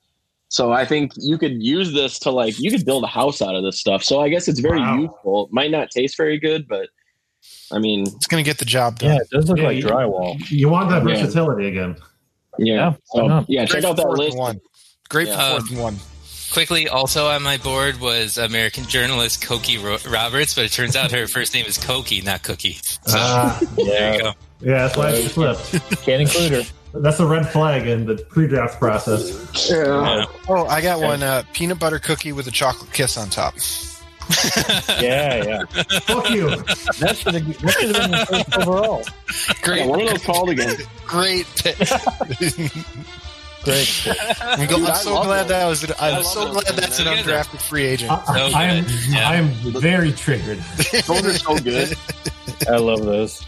So 0.50 0.72
I 0.74 0.86
think 0.86 1.14
you 1.18 1.38
could 1.40 1.64
use 1.64 1.92
this 1.94 2.20
to 2.20 2.30
like 2.32 2.60
you 2.60 2.70
could 2.70 2.86
build 2.86 3.04
a 3.04 3.08
house 3.08 3.42
out 3.42 3.56
of 3.56 3.64
this 3.64 3.80
stuff. 3.80 4.04
So 4.04 4.20
I 4.22 4.30
guess 4.30 4.48
it's 4.48 4.60
very 4.60 4.80
Wow. 4.80 4.98
useful. 5.00 5.46
It 5.48 5.54
might 5.54 5.72
not 5.72 5.90
taste 5.92 6.18
very 6.18 6.38
good, 6.38 6.68
but 6.68 6.90
I 7.72 7.80
mean, 7.80 8.02
It's 8.06 8.28
going 8.28 8.44
to 8.44 8.48
get 8.48 8.60
the 8.60 8.66
job 8.66 9.00
done. 9.00 9.16
Yeah, 9.16 9.22
it 9.22 9.30
does 9.32 9.50
look 9.50 9.58
Yeah, 9.58 9.64
like 9.66 9.78
you- 9.78 9.84
drywall. 9.86 10.38
You 10.52 10.70
want 10.70 10.90
that 10.90 11.08
Yeah. 11.08 11.16
versatility 11.24 11.68
again. 11.68 11.96
yeah. 12.60 12.76
Yeah, 12.76 12.94
So, 13.06 13.46
yeah, 13.48 13.66
check 13.66 13.84
out 13.86 13.96
that 13.98 14.10
list. 14.10 14.38
one. 14.38 14.60
Great 15.12 15.28
Yeah. 15.28 15.52
fourth 15.52 15.70
and 15.70 15.80
one. 15.80 16.00
Quickly, 16.54 16.88
also 16.90 17.28
on 17.28 17.44
my 17.44 17.58
board 17.58 18.00
was 18.00 18.38
American 18.38 18.86
journalist 18.88 19.42
Cokie 19.44 19.82
Ro- 19.82 19.98
Roberts, 20.12 20.54
but 20.56 20.66
it 20.66 20.72
turns 20.72 20.96
out 20.96 21.12
her 21.12 21.28
first 21.28 21.54
name 21.54 21.66
is 21.66 21.78
Cokie, 21.78 22.24
not 22.24 22.44
Cookie. 22.44 22.78
So 23.06 23.18
Ah, 23.18 23.60
there 23.76 24.14
you 24.16 24.20
go. 24.22 24.34
yeah, 24.62 24.78
that's 24.88 24.98
why 24.98 25.10
it 25.12 25.30
slipped. 25.30 25.72
Can't 26.06 26.22
include 26.22 26.52
her. 26.52 26.64
That's 26.94 27.20
a 27.22 27.26
red 27.26 27.48
flag 27.50 27.88
in 27.88 28.06
the 28.06 28.16
pre-draft 28.16 28.80
process. 28.80 29.70
Yeah. 29.70 30.26
Oh, 30.50 30.66
I 30.68 30.82
got 30.82 31.00
one 31.00 31.24
uh, 31.24 31.44
peanut 31.54 31.80
butter 31.80 32.00
cookie 32.00 32.32
with 32.34 32.48
a 32.48 32.52
chocolate 32.52 32.92
kiss 32.94 33.18
on 33.18 33.30
top. 33.30 33.54
Yeah, 35.02 35.44
yeah. 35.44 35.64
Fuck 36.02 36.30
you. 36.30 36.50
That 37.00 37.18
should 37.18 37.34
have, 37.34 37.62
that 37.62 37.72
should 37.80 37.96
have 37.96 38.02
been 38.02 38.12
the 38.12 38.26
first 38.30 38.58
overall. 38.58 39.04
Yeah, 39.04 39.54
Great, 39.62 39.88
what 39.88 40.02
are 40.02 40.06
those 40.10 40.24
called 40.24 40.50
again? 40.52 40.76
great 41.06 41.46
pick. 41.58 41.78
Great. 43.64 44.08
I'm, 44.42 44.68
go- 44.68 44.78
Dude, 44.78 44.88
I'm 44.90 44.96
so 44.96 45.24
glad 45.24 45.44
those. 45.44 45.50
that 45.50 45.66
was. 45.68 45.84
An, 45.84 45.92
I 46.00 46.08
I'm 46.10 46.16
love 46.16 46.26
so 46.26 46.52
glad 46.52 46.66
things, 46.66 46.80
that's 46.82 47.00
an 47.00 47.06
undrafted 47.08 47.62
free 47.62 47.84
agent. 47.86 48.12
I, 48.12 48.16
I, 48.16 48.50
So 48.50 48.58
I 48.58 48.64
am. 48.66 48.86
Yeah. 49.10 49.30
I 49.30 49.36
am 49.36 49.48
very 49.80 50.12
triggered. 50.12 50.58
Those 51.06 51.26
are 51.26 51.34
so 51.34 51.58
good. 51.60 51.96
I 52.68 52.78
love 52.78 53.04
those. 53.04 53.44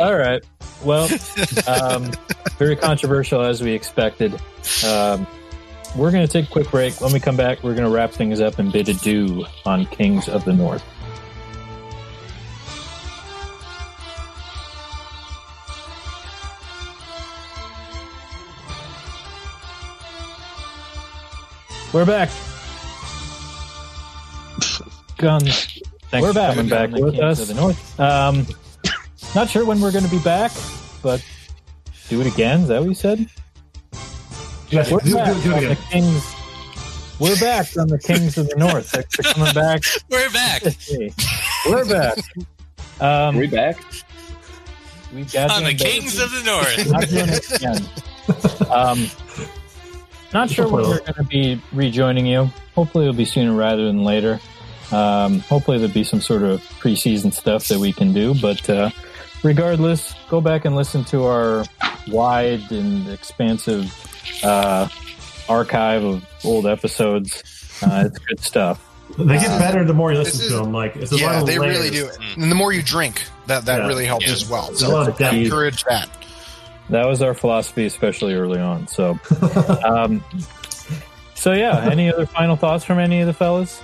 All 0.00 0.14
right. 0.16 0.42
Well, 0.84 1.08
um, 1.66 2.10
very 2.58 2.76
controversial 2.76 3.40
as 3.42 3.62
we 3.62 3.72
expected. 3.72 4.32
Um, 4.86 5.26
we're 5.96 6.10
going 6.10 6.26
to 6.26 6.32
take 6.32 6.46
a 6.46 6.50
quick 6.52 6.70
break. 6.70 7.00
When 7.00 7.12
we 7.12 7.20
come 7.20 7.36
back, 7.36 7.62
we're 7.62 7.74
going 7.74 7.84
to 7.84 7.90
wrap 7.94 8.10
things 8.12 8.40
up 8.40 8.58
and 8.58 8.72
bid 8.72 8.88
adieu 8.88 9.44
on 9.66 9.84
Kings 9.86 10.28
of 10.28 10.44
the 10.44 10.52
North. 10.54 10.82
We're 21.92 22.06
back. 22.06 22.30
Guns. 25.18 25.80
Thanks 26.10 26.22
we're 26.22 26.28
for 26.28 26.34
back. 26.34 26.54
coming 26.54 26.68
back 26.70 26.90
with 26.90 27.18
us. 27.18 27.40
of 27.40 27.48
the 27.48 27.54
North. 27.54 28.00
Um, 28.00 28.46
not 29.34 29.48
sure 29.48 29.64
when 29.64 29.80
we're 29.80 29.92
going 29.92 30.04
to 30.04 30.10
be 30.10 30.18
back, 30.20 30.52
but 31.02 31.24
do 32.08 32.20
it 32.20 32.26
again. 32.26 32.62
Is 32.62 32.68
that 32.68 32.80
what 32.80 32.88
you 32.88 32.94
said? 32.94 33.28
Yes, 34.70 34.90
We're 34.90 35.00
do, 35.00 35.10
do, 35.10 35.14
back 35.16 35.42
do 35.42 35.52
on 35.54 35.64
the. 35.64 35.76
Kings. 35.90 36.34
We're 37.20 37.36
back 37.38 37.68
on 37.78 37.88
the 37.88 37.98
Kings 37.98 38.36
of 38.38 38.48
the 38.48 38.56
North. 38.56 38.90
Thanks 38.90 39.14
for 39.14 39.22
coming 39.22 39.52
back. 39.54 39.82
We're 40.10 40.30
back 40.30 40.62
Hey, 40.62 41.12
we're 41.66 41.84
back. 41.84 42.18
Um, 43.00 43.36
Are 43.36 43.38
we 43.38 43.46
back? 43.46 43.76
we've 45.14 45.30
got 45.32 45.50
on 45.50 45.64
the 45.64 45.74
Kings 45.74 46.18
baby. 46.18 46.24
of 46.24 46.30
the 46.32 46.42
North. 46.50 46.90
Not 46.90 47.08
doing 47.08 47.28
it 47.28 47.52
again. 47.52 47.88
Um, 48.70 49.08
not 50.34 50.50
sure 50.50 50.66
when 50.68 50.82
we're 50.84 50.98
going 51.00 51.14
to 51.14 51.24
be 51.24 51.60
rejoining 51.72 52.26
you. 52.26 52.50
Hopefully, 52.74 53.04
it'll 53.04 53.16
be 53.16 53.24
sooner 53.24 53.52
rather 53.54 53.84
than 53.86 54.02
later. 54.04 54.40
Um, 54.90 55.40
hopefully, 55.40 55.78
there'll 55.78 55.92
be 55.92 56.04
some 56.04 56.20
sort 56.20 56.42
of 56.42 56.60
preseason 56.80 57.32
stuff 57.32 57.68
that 57.68 57.78
we 57.78 57.92
can 57.92 58.12
do. 58.12 58.34
But 58.40 58.68
uh, 58.68 58.90
regardless, 59.42 60.14
go 60.28 60.40
back 60.40 60.64
and 60.64 60.76
listen 60.76 61.04
to 61.06 61.24
our 61.24 61.64
wide 62.08 62.70
and 62.70 63.08
expansive 63.08 63.92
uh, 64.44 64.88
archive 65.48 66.04
of 66.04 66.24
old 66.44 66.66
episodes. 66.66 67.42
Uh, 67.82 68.04
it's 68.06 68.18
good 68.18 68.40
stuff. 68.40 68.88
They 69.18 69.36
get 69.38 69.58
better 69.58 69.84
the 69.84 69.92
more 69.92 70.12
you 70.12 70.18
listen 70.18 70.38
This 70.38 70.48
to 70.48 70.54
them. 70.56 70.72
Like 70.72 70.96
it's 70.96 71.12
a 71.12 71.16
lot 71.16 71.20
yeah, 71.20 71.40
of 71.40 71.46
they 71.46 71.58
layers. 71.58 71.78
really 71.78 71.90
do. 71.90 72.08
And 72.40 72.50
the 72.50 72.54
more 72.54 72.72
you 72.72 72.82
drink, 72.82 73.22
that 73.46 73.66
that 73.66 73.80
Yeah. 73.80 73.86
really 73.86 74.06
helps 74.06 74.26
Yeah. 74.26 74.32
as 74.32 74.48
well. 74.48 74.66
There's 74.68 74.82
a 74.82 74.88
lot 74.88 75.18
So 75.18 75.26
of 75.26 75.34
encourage 75.34 75.84
that. 75.84 76.08
That 76.90 77.06
was 77.06 77.22
our 77.22 77.34
philosophy, 77.34 77.86
especially 77.86 78.34
early 78.34 78.60
on. 78.60 78.86
So, 78.88 79.18
um, 79.84 80.22
so 81.34 81.52
yeah. 81.52 81.88
Any 81.90 82.12
other 82.12 82.26
final 82.26 82.56
thoughts 82.56 82.84
from 82.84 82.98
any 82.98 83.20
of 83.20 83.26
the 83.26 83.32
fellas? 83.32 83.80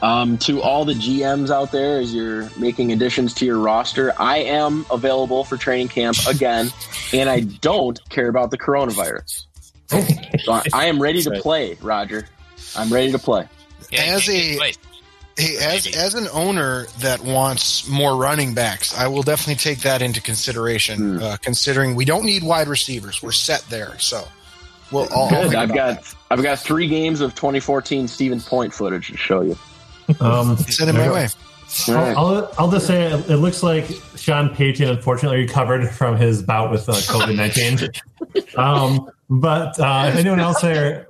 Um, 0.00 0.38
to 0.38 0.62
all 0.62 0.84
the 0.84 0.94
GMs 0.94 1.50
out 1.50 1.72
there, 1.72 1.98
as 1.98 2.14
you're 2.14 2.48
making 2.56 2.92
additions 2.92 3.34
to 3.34 3.44
your 3.44 3.58
roster, 3.58 4.12
I 4.18 4.38
am 4.38 4.86
available 4.92 5.42
for 5.44 5.56
training 5.56 5.88
camp 5.88 6.16
again, 6.28 6.70
and 7.12 7.28
I 7.28 7.40
don't 7.40 7.98
care 8.08 8.28
about 8.28 8.50
the 8.52 8.58
coronavirus. 8.58 9.46
So 9.88 10.52
I, 10.52 10.62
I 10.72 10.84
am 10.86 11.02
ready 11.02 11.22
to 11.22 11.40
play, 11.40 11.76
Roger. 11.80 12.28
I'm 12.76 12.92
ready 12.92 13.10
to 13.12 13.18
play. 13.18 13.48
Yeah, 13.90 14.02
As 14.02 14.28
a- 14.28 14.32
get 14.32 14.56
away. 14.58 14.72
Hey, 15.38 15.56
as 15.58 15.86
as 15.96 16.14
an 16.14 16.26
owner 16.32 16.86
that 16.98 17.20
wants 17.20 17.88
more 17.88 18.16
running 18.16 18.54
backs, 18.54 18.96
I 18.98 19.06
will 19.06 19.22
definitely 19.22 19.54
take 19.54 19.78
that 19.80 20.02
into 20.02 20.20
consideration. 20.20 20.98
Hmm. 20.98 21.22
Uh, 21.22 21.36
considering 21.40 21.94
we 21.94 22.04
don't 22.04 22.24
need 22.24 22.42
wide 22.42 22.66
receivers, 22.66 23.22
we're 23.22 23.30
set 23.30 23.62
there. 23.70 23.96
So, 24.00 24.26
we'll 24.90 25.06
all 25.14 25.30
Good. 25.30 25.54
I've 25.54 25.72
got 25.72 26.14
I've 26.30 26.42
got 26.42 26.58
three 26.58 26.88
games 26.88 27.20
of 27.20 27.34
2014 27.36 28.08
Stevens 28.08 28.48
Point 28.48 28.74
footage 28.74 29.08
to 29.08 29.16
show 29.16 29.42
you. 29.42 29.56
Um, 30.20 30.56
send 30.56 30.90
it 30.90 30.94
my 30.94 31.12
way. 31.12 31.28
I'll, 31.88 32.16
I'll, 32.16 32.54
I'll 32.58 32.70
just 32.70 32.86
say 32.86 33.12
it, 33.12 33.30
it 33.30 33.36
looks 33.36 33.62
like 33.62 33.86
Sean 34.16 34.48
Payton 34.54 34.88
unfortunately 34.88 35.38
recovered 35.38 35.88
from 35.90 36.16
his 36.16 36.42
bout 36.42 36.70
with 36.70 36.88
uh, 36.88 36.94
COVID 36.94 37.36
19. 37.36 37.90
um, 38.56 39.10
but 39.28 39.78
uh, 39.78 40.06
if 40.08 40.16
anyone 40.16 40.40
else 40.40 40.62
there 40.62 41.06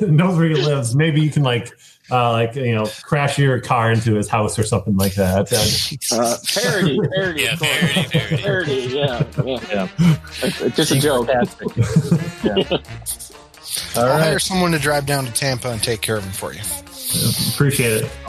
knows 0.00 0.38
where 0.38 0.48
he 0.48 0.54
lives, 0.54 0.94
maybe 0.94 1.20
you 1.20 1.30
can 1.30 1.42
like. 1.42 1.72
Uh, 2.10 2.32
like 2.32 2.54
you 2.54 2.74
know, 2.74 2.84
crash 3.02 3.38
your 3.38 3.58
car 3.60 3.90
into 3.90 4.14
his 4.14 4.28
house 4.28 4.58
or 4.58 4.62
something 4.62 4.96
like 4.96 5.14
that. 5.14 5.50
Uh, 5.52 6.20
Uh, 6.20 6.36
parody, 6.54 6.98
parody, 7.14 7.42
Yeah, 7.42 7.56
parody, 7.56 8.08
parody. 8.10 8.42
parody. 8.42 8.74
Yeah, 8.94 9.24
yeah. 9.44 9.88
Yeah. 9.98 10.16
It's, 10.42 10.60
it's 10.60 10.76
just 10.76 10.92
a 10.92 10.98
joke. 11.00 11.28
Yeah. 11.28 12.78
All 13.96 14.02
I'll 14.04 14.08
right. 14.10 14.22
hire 14.22 14.38
someone 14.38 14.72
to 14.72 14.78
drive 14.78 15.06
down 15.06 15.24
to 15.24 15.32
Tampa 15.32 15.70
and 15.70 15.82
take 15.82 16.00
care 16.02 16.16
of 16.16 16.22
them 16.24 16.32
for 16.32 16.52
you. 16.52 16.60
appreciate 17.54 18.04
it. 18.04 18.10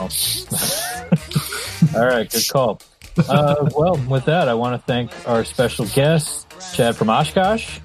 All 1.94 2.06
right, 2.06 2.30
good 2.30 2.48
call. 2.48 2.80
Uh, 3.28 3.68
well, 3.76 3.96
with 4.08 4.24
that, 4.24 4.48
I 4.48 4.54
want 4.54 4.80
to 4.80 4.86
thank 4.86 5.10
our 5.28 5.44
special 5.44 5.86
guest, 5.86 6.46
Chad 6.74 6.96
from 6.96 7.10
Oshkosh. 7.10 7.78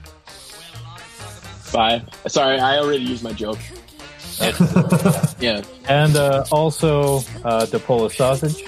Bye. 1.73 2.03
Sorry, 2.27 2.59
I 2.59 2.77
already 2.79 3.03
used 3.03 3.23
my 3.23 3.33
joke. 3.33 3.59
Yeah. 5.39 5.63
And 5.87 6.15
uh, 6.15 6.43
also 6.51 7.17
uh, 7.43 7.65
DePola 7.65 8.11
Sausage. 8.11 8.63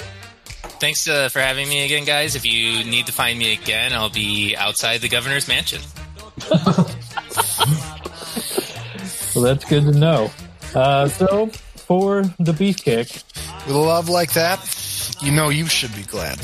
Thanks 0.79 1.07
uh, 1.07 1.29
for 1.29 1.39
having 1.39 1.69
me 1.69 1.85
again, 1.85 2.03
guys. 2.03 2.35
If 2.35 2.45
you 2.45 2.83
need 2.83 3.05
to 3.05 3.11
find 3.11 3.37
me 3.37 3.53
again, 3.53 3.93
I'll 3.93 4.09
be 4.09 4.55
outside 4.57 5.01
the 5.01 5.09
governor's 5.09 5.47
mansion. 5.47 5.81
Well, 9.35 9.45
that's 9.45 9.65
good 9.65 9.83
to 9.85 9.91
know. 9.91 10.29
Uh, 10.75 11.07
so, 11.07 11.47
for 11.47 12.21
the 12.39 12.51
Beefcake 12.51 13.23
With 13.65 13.75
a 13.75 13.79
love 13.79 14.07
like 14.09 14.33
that, 14.33 14.59
you 15.21 15.31
know 15.31 15.49
you 15.49 15.65
should 15.65 15.93
be 15.95 16.03
glad. 16.03 16.37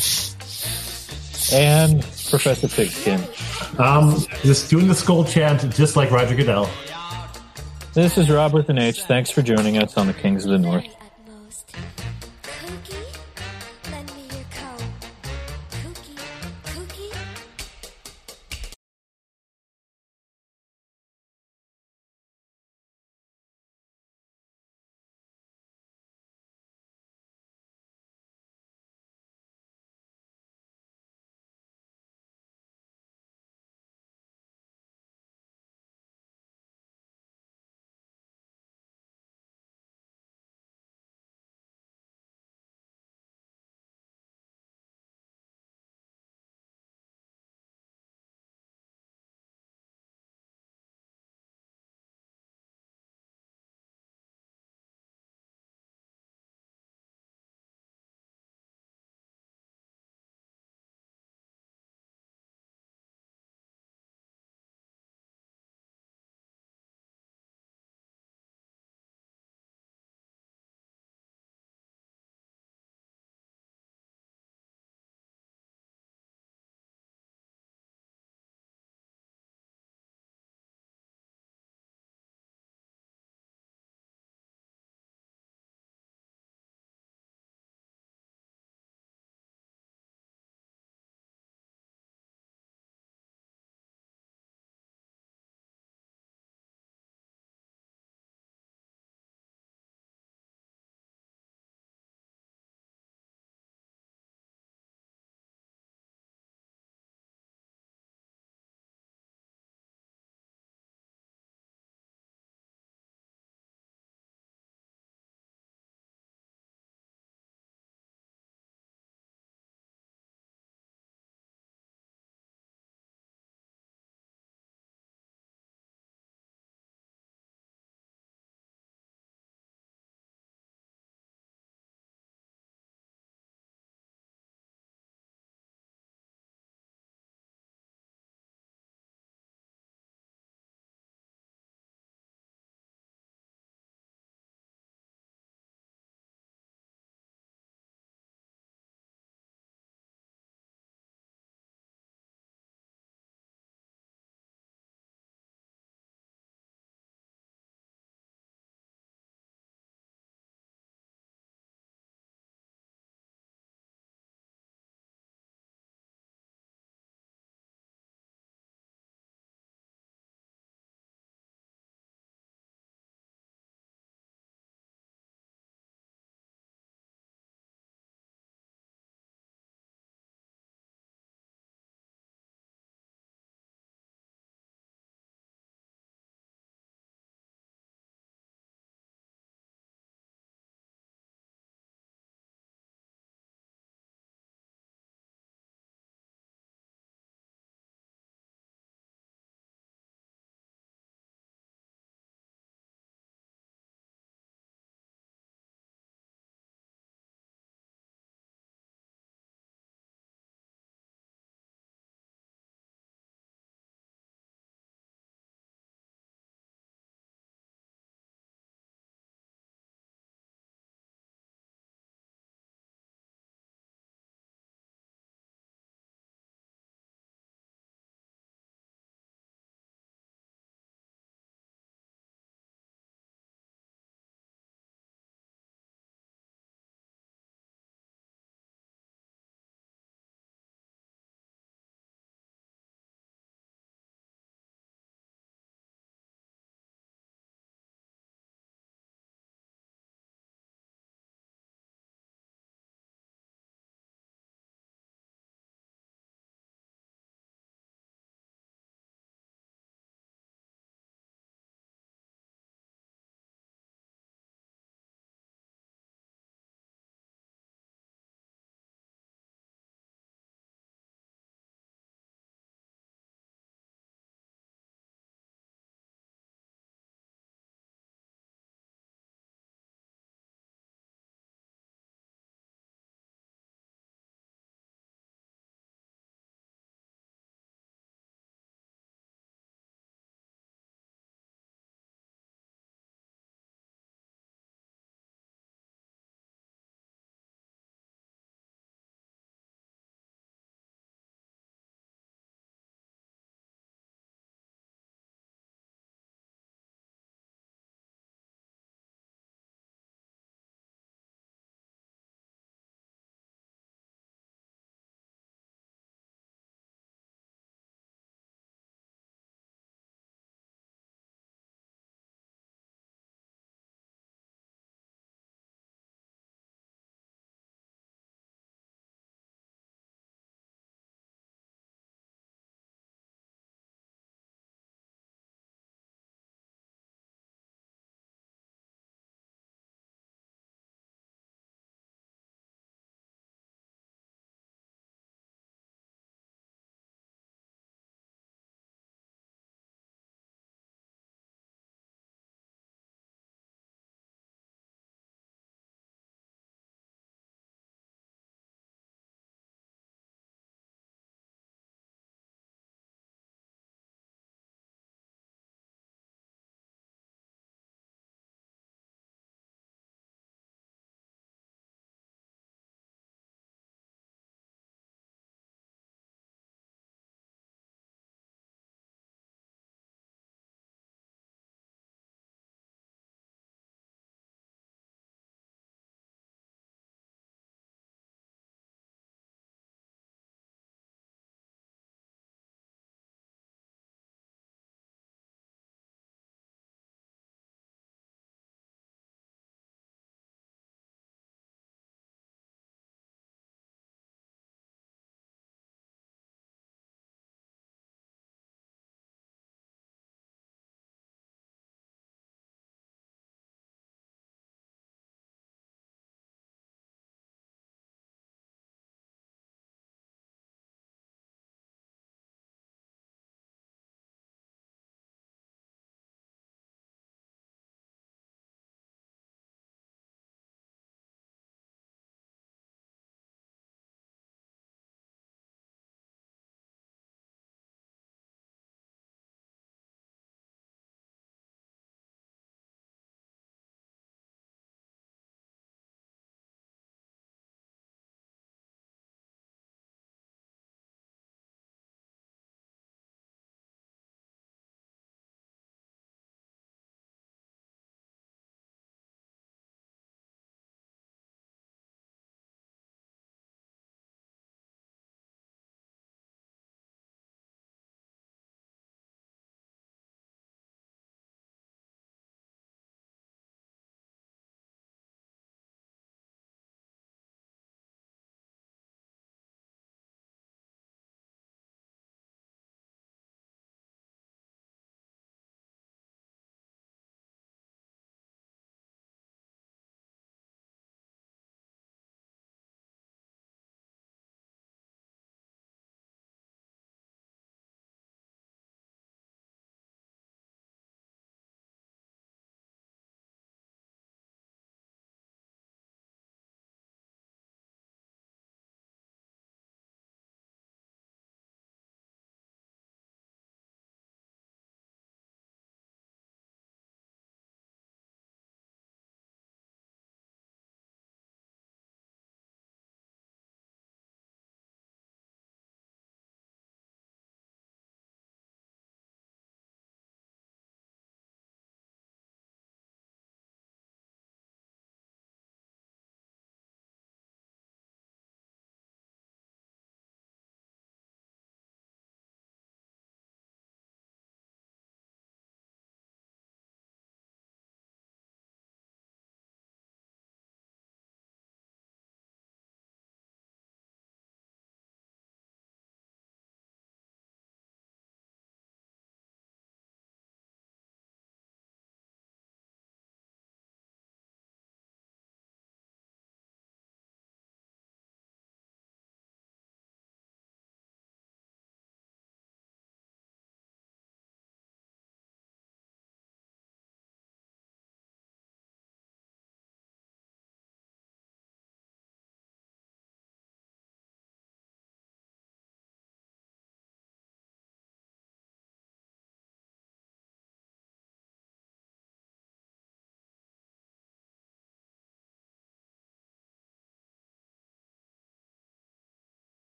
and 1.54 2.02
Professor 2.30 2.68
Pigskin, 2.68 3.22
Um, 3.78 4.18
just 4.44 4.70
doing 4.72 4.88
the 4.88 4.96
skull 4.96 5.24
chant, 5.24 5.70
just 5.76 5.96
like 5.96 6.10
Roger 6.12 6.36
Goodell. 6.36 6.68
This 7.94 8.18
is 8.18 8.30
Rob 8.30 8.54
with 8.54 8.70
an 8.70 8.78
H. 8.78 9.04
Thanks 9.04 9.30
for 9.30 9.42
joining 9.42 9.78
us 9.78 9.98
on 9.98 10.08
the 10.08 10.14
Kings 10.14 10.46
of 10.46 10.52
the 10.52 10.58
North. 10.58 10.86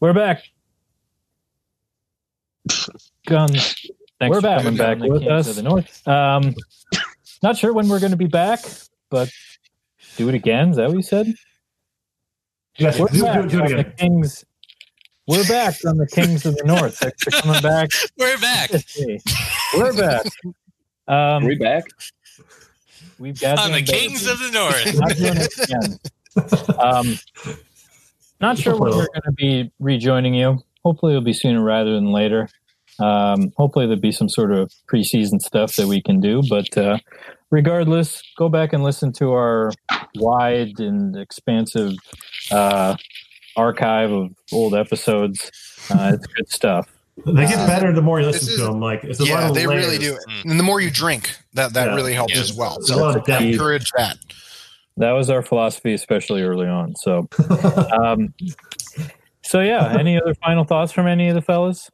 We're 0.00 0.14
back. 0.14 0.42
Guns. 3.26 3.74
Thanks 4.18 4.34
we're 4.34 4.40
for 4.40 4.40
back. 4.42 4.62
coming 4.62 4.76
back 4.78 4.98
down 4.98 5.08
the 5.08 5.08
with 5.08 5.26
us. 5.26 5.54
the 5.54 5.62
North. 5.62 6.08
Um, 6.08 6.54
not 7.42 7.56
sure 7.56 7.72
when 7.72 7.88
we're 7.88 8.00
going 8.00 8.10
to 8.12 8.16
be 8.16 8.26
back, 8.26 8.60
but 9.10 9.30
do 10.16 10.28
it 10.28 10.34
again. 10.34 10.70
Is 10.70 10.76
that 10.76 10.88
what 10.88 10.96
you 10.96 11.02
said? 11.02 11.34
Yes, 12.76 12.98
We're 12.98 13.08
do, 13.08 13.22
back 13.22 13.42
do, 13.42 13.48
do 13.48 13.60
on 13.60 13.72
it 13.72 13.76
the. 13.76 13.84
Kings. 13.96 14.44
We're 15.26 15.46
back 15.46 15.76
on 15.86 15.98
the 15.98 16.06
Kings 16.06 16.46
of 16.46 16.56
the 16.56 16.64
North. 16.64 16.98
Thanks 16.98 17.22
for 17.22 17.30
coming 17.30 17.60
back. 17.62 17.90
We're 18.18 18.38
back 18.38 18.70
We're 19.76 19.92
back. 19.92 20.26
Um, 21.06 21.44
we 21.44 21.56
back? 21.56 21.84
we've 23.18 23.38
got 23.38 23.58
on 23.58 23.72
the 23.72 23.82
Kings 23.82 24.24
bed. 24.24 24.32
of 24.32 24.38
the 24.38 24.50
North. 24.50 24.98
Not 24.98 25.16
doing 25.16 25.36
it 25.36 25.58
again. 25.58 25.98
Um, 26.78 27.18
not 28.40 28.58
sure 28.58 28.72
when 28.76 28.90
we're 28.90 29.06
going 29.06 29.22
to 29.24 29.32
be 29.32 29.70
rejoining 29.78 30.34
you. 30.34 30.58
Hopefully, 30.84 31.12
it'll 31.12 31.22
be 31.24 31.32
sooner 31.32 31.62
rather 31.62 31.92
than 31.94 32.06
later. 32.12 32.48
Um, 32.98 33.52
hopefully, 33.56 33.86
there'll 33.86 34.00
be 34.00 34.12
some 34.12 34.28
sort 34.28 34.52
of 34.52 34.72
preseason 34.92 35.40
stuff 35.40 35.76
that 35.76 35.86
we 35.86 36.02
can 36.02 36.20
do. 36.20 36.42
But 36.48 36.76
uh, 36.76 36.98
regardless, 37.50 38.22
go 38.38 38.48
back 38.48 38.72
and 38.72 38.82
listen 38.82 39.12
to 39.14 39.32
our 39.32 39.72
wide 40.16 40.78
and 40.80 41.16
expansive 41.16 41.92
uh, 42.50 42.96
archive 43.56 44.10
of 44.12 44.30
old 44.52 44.74
episodes. 44.74 45.50
Uh, 45.90 46.12
it's 46.14 46.26
good 46.26 46.48
stuff. 46.48 46.88
They 47.26 47.44
get 47.46 47.58
Uh, 47.58 47.66
better 47.66 47.92
the 47.92 48.00
more 48.00 48.20
you 48.20 48.26
listen 48.26 48.48
is- 48.48 48.56
to 48.56 48.64
them. 48.64 48.80
Like 48.80 49.04
it's 49.04 49.20
a 49.20 49.24
lot 49.24 49.28
yeah, 49.28 49.48
of 49.48 49.54
they 49.54 49.66
really 49.66 49.98
do. 49.98 50.16
And 50.44 50.58
the 50.58 50.62
more 50.64 50.80
you 50.80 50.90
drink, 50.90 51.36
that 51.54 51.74
that 51.74 51.88
Yeah. 51.88 51.94
really 51.94 52.14
helps 52.14 52.34
Yeah. 52.34 52.40
as 52.40 52.52
well. 52.54 52.76
There's 52.78 52.90
a 52.90 52.96
lot 52.96 53.26
So 53.26 53.34
of 53.34 53.42
encourage 53.42 53.90
that. 53.96 54.16
That 54.96 55.12
was 55.12 55.30
our 55.30 55.42
philosophy, 55.42 55.94
especially 55.94 56.42
early 56.42 56.66
on. 56.66 56.94
So, 56.96 57.28
um, 58.02 58.34
so 59.42 59.60
yeah. 59.60 59.96
Any 59.98 60.20
other 60.20 60.34
final 60.34 60.64
thoughts 60.64 60.92
from 60.92 61.06
any 61.06 61.28
of 61.28 61.34
the 61.34 61.42
fellas? 61.42 61.90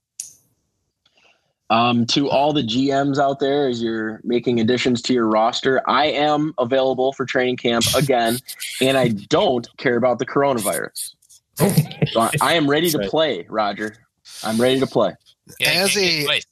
Um, 1.69 2.07
to 2.07 2.31
all 2.31 2.53
the 2.53 2.63
GMs 2.63 3.19
out 3.19 3.41
there, 3.41 3.69
as 3.69 3.83
you're 3.83 4.21
making 4.23 4.61
additions 4.61 5.03
to 5.03 5.13
your 5.13 5.27
roster, 5.27 5.83
I 5.89 6.07
am 6.07 6.55
available 6.59 7.13
for 7.13 7.27
training 7.27 7.57
camp 7.57 7.85
again, 7.97 8.39
and 8.81 8.97
I 8.97 9.09
don't 9.09 9.67
care 9.77 9.97
about 9.97 10.21
the 10.21 10.27
coronavirus. 10.27 11.15
So 11.57 12.21
I, 12.21 12.31
I 12.41 12.53
am 12.55 12.71
ready 12.71 12.89
to 12.91 12.99
play, 13.09 13.47
Roger. 13.49 13.97
I'm 14.45 14.61
ready 14.61 14.79
to 14.79 14.87
play. 14.87 15.15
Yeah, 15.59 15.71
As 15.71 15.97
a- 15.97 16.25
twice. 16.25 16.47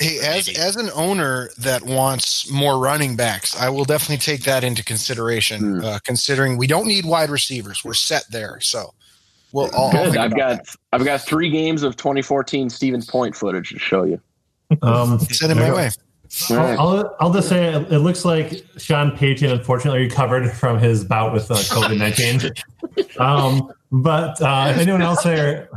Hey, 0.00 0.18
as 0.18 0.46
Maybe. 0.46 0.58
as 0.58 0.76
an 0.76 0.90
owner 0.94 1.50
that 1.58 1.82
wants 1.82 2.50
more 2.50 2.78
running 2.78 3.16
backs, 3.16 3.54
I 3.60 3.68
will 3.68 3.84
definitely 3.84 4.16
take 4.16 4.44
that 4.44 4.64
into 4.64 4.82
consideration. 4.82 5.60
Hmm. 5.60 5.84
Uh, 5.84 5.98
considering 6.04 6.56
we 6.56 6.66
don't 6.66 6.86
need 6.86 7.04
wide 7.04 7.28
receivers, 7.28 7.84
we're 7.84 7.94
set 7.94 8.24
there. 8.30 8.60
So, 8.60 8.94
well, 9.52 9.68
I'll, 9.74 9.84
I'll 9.84 9.90
Good. 9.92 10.04
think 10.12 10.16
I've 10.16 10.32
about 10.32 10.56
got 10.56 10.76
I've 10.92 11.04
got 11.04 11.20
three 11.20 11.50
games 11.50 11.82
of 11.82 11.96
2014 11.96 12.70
Stevens 12.70 13.06
Point 13.06 13.36
footage 13.36 13.70
to 13.70 13.78
show 13.78 14.04
you. 14.04 14.20
Um. 14.82 15.18
Send 15.30 15.52
it 15.52 15.56
my 15.56 15.72
way. 15.72 15.90
All 16.50 16.56
right. 16.56 16.78
I'll, 16.78 16.88
I'll, 16.88 17.16
I'll 17.20 17.32
just 17.32 17.48
say 17.48 17.74
it, 17.74 17.92
it 17.92 17.98
looks 17.98 18.24
like 18.24 18.64
Sean 18.78 19.16
Payton 19.16 19.50
unfortunately 19.50 20.00
recovered 20.00 20.50
from 20.52 20.78
his 20.78 21.04
bout 21.04 21.32
with 21.32 21.50
uh, 21.50 21.56
COVID 21.56 21.98
19. 21.98 22.52
um, 23.18 23.72
but 23.90 24.40
uh, 24.40 24.68
if 24.70 24.78
anyone 24.78 25.02
else 25.02 25.24
there 25.24 25.68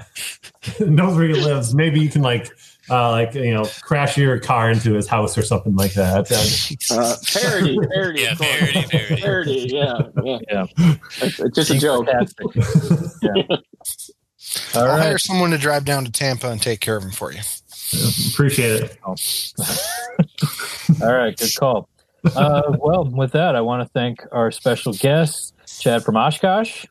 knows 0.79 1.17
where 1.17 1.27
he 1.27 1.33
lives, 1.33 1.73
maybe 1.73 1.99
you 1.99 2.09
can 2.09 2.21
like, 2.21 2.51
uh, 2.89 3.11
like 3.11 3.34
you 3.34 3.53
know, 3.53 3.65
crash 3.81 4.18
your 4.18 4.39
car 4.39 4.69
into 4.69 4.93
his 4.93 5.07
house 5.07 5.38
or 5.38 5.41
something 5.41 5.76
like 5.76 5.93
that. 5.93 6.31
Uh, 6.31 6.99
Uh, 6.99 7.15
parody, 7.34 7.77
parody, 7.93 8.22
Yeah, 8.22 8.31
of 8.34 8.39
parody, 8.39 8.84
parody. 8.89 9.22
parody. 9.22 9.68
Yeah, 9.72 10.01
yeah. 10.23 10.39
Yeah. 10.51 10.65
It's, 11.22 11.39
it's 11.39 11.55
just 11.55 11.72
a 11.72 11.77
joke. 11.80 12.07
Yeah. 13.22 13.43
All 14.76 14.81
I'll 14.84 14.88
right. 14.88 15.01
hire 15.01 15.18
someone 15.18 15.49
to 15.51 15.57
drive 15.57 15.85
down 15.85 16.05
to 16.05 16.11
Tampa 16.11 16.49
and 16.51 16.61
take 16.61 16.80
care 16.80 16.95
of 16.97 17.03
him 17.03 17.11
for 17.11 17.31
you. 17.31 17.39
appreciate 18.31 18.84
it. 18.84 18.97
All 19.03 19.15
right, 21.14 21.35
good 21.35 21.55
call. 21.57 21.89
Uh, 22.35 22.76
well, 22.80 23.05
with 23.05 23.31
that, 23.31 23.55
I 23.55 23.61
want 23.61 23.81
to 23.84 23.89
thank 23.93 24.19
our 24.31 24.51
special 24.51 24.93
guest, 24.93 25.53
Chad 25.80 26.03
from 26.03 26.18
Oshkosh. 26.18 26.85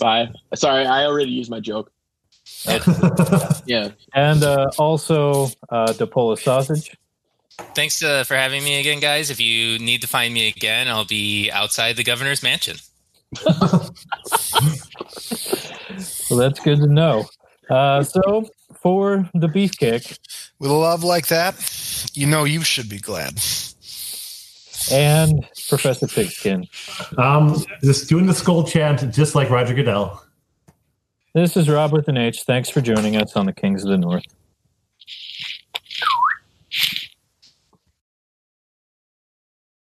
Bye. 0.00 0.28
Sorry, 0.54 0.84
I 0.86 1.04
already 1.06 1.30
used 1.30 1.50
my 1.50 1.60
joke. 1.60 1.90
Yeah. 3.66 3.90
And 4.14 4.42
uh, 4.42 4.70
also 4.78 5.46
uh, 5.68 5.92
DePola 5.92 6.38
Sausage. 6.38 6.96
Thanks 7.74 8.02
uh, 8.02 8.24
for 8.24 8.34
having 8.34 8.62
me 8.64 8.80
again, 8.80 9.00
guys. 9.00 9.30
If 9.30 9.40
you 9.40 9.78
need 9.78 10.00
to 10.02 10.08
find 10.08 10.32
me 10.32 10.48
again, 10.48 10.88
I'll 10.88 11.04
be 11.04 11.50
outside 11.50 11.96
the 11.96 12.04
governor's 12.04 12.42
mansion. 12.42 12.76
Well, 16.30 16.38
that's 16.38 16.60
good 16.60 16.78
to 16.80 16.86
know. 16.86 17.26
Uh, 17.70 18.02
so, 18.02 18.48
for 18.80 19.28
the 19.34 19.48
beef 19.48 19.76
kick 19.78 20.18
With 20.58 20.70
a 20.70 20.74
love 20.74 21.02
like 21.04 21.26
that, 21.28 21.54
you 22.14 22.26
know 22.26 22.44
you 22.44 22.62
should 22.62 22.88
be 22.88 22.98
glad. 22.98 23.40
and 24.92 25.46
Professor 25.68 26.06
Pigskin, 26.06 26.66
Um, 27.16 27.62
just 27.82 28.08
doing 28.08 28.26
the 28.26 28.34
skull 28.34 28.64
chant 28.64 29.12
just 29.12 29.34
like 29.34 29.50
Roger 29.50 29.74
Goodell. 29.74 30.22
This 31.38 31.56
is 31.56 31.68
Rob 31.68 31.92
with 31.92 32.08
an 32.08 32.16
H. 32.16 32.42
Thanks 32.42 32.68
for 32.68 32.80
joining 32.80 33.14
us 33.14 33.36
on 33.36 33.46
the 33.46 33.52
Kings 33.52 33.84
of 33.84 33.90
the 33.90 33.98
North. 33.98 34.24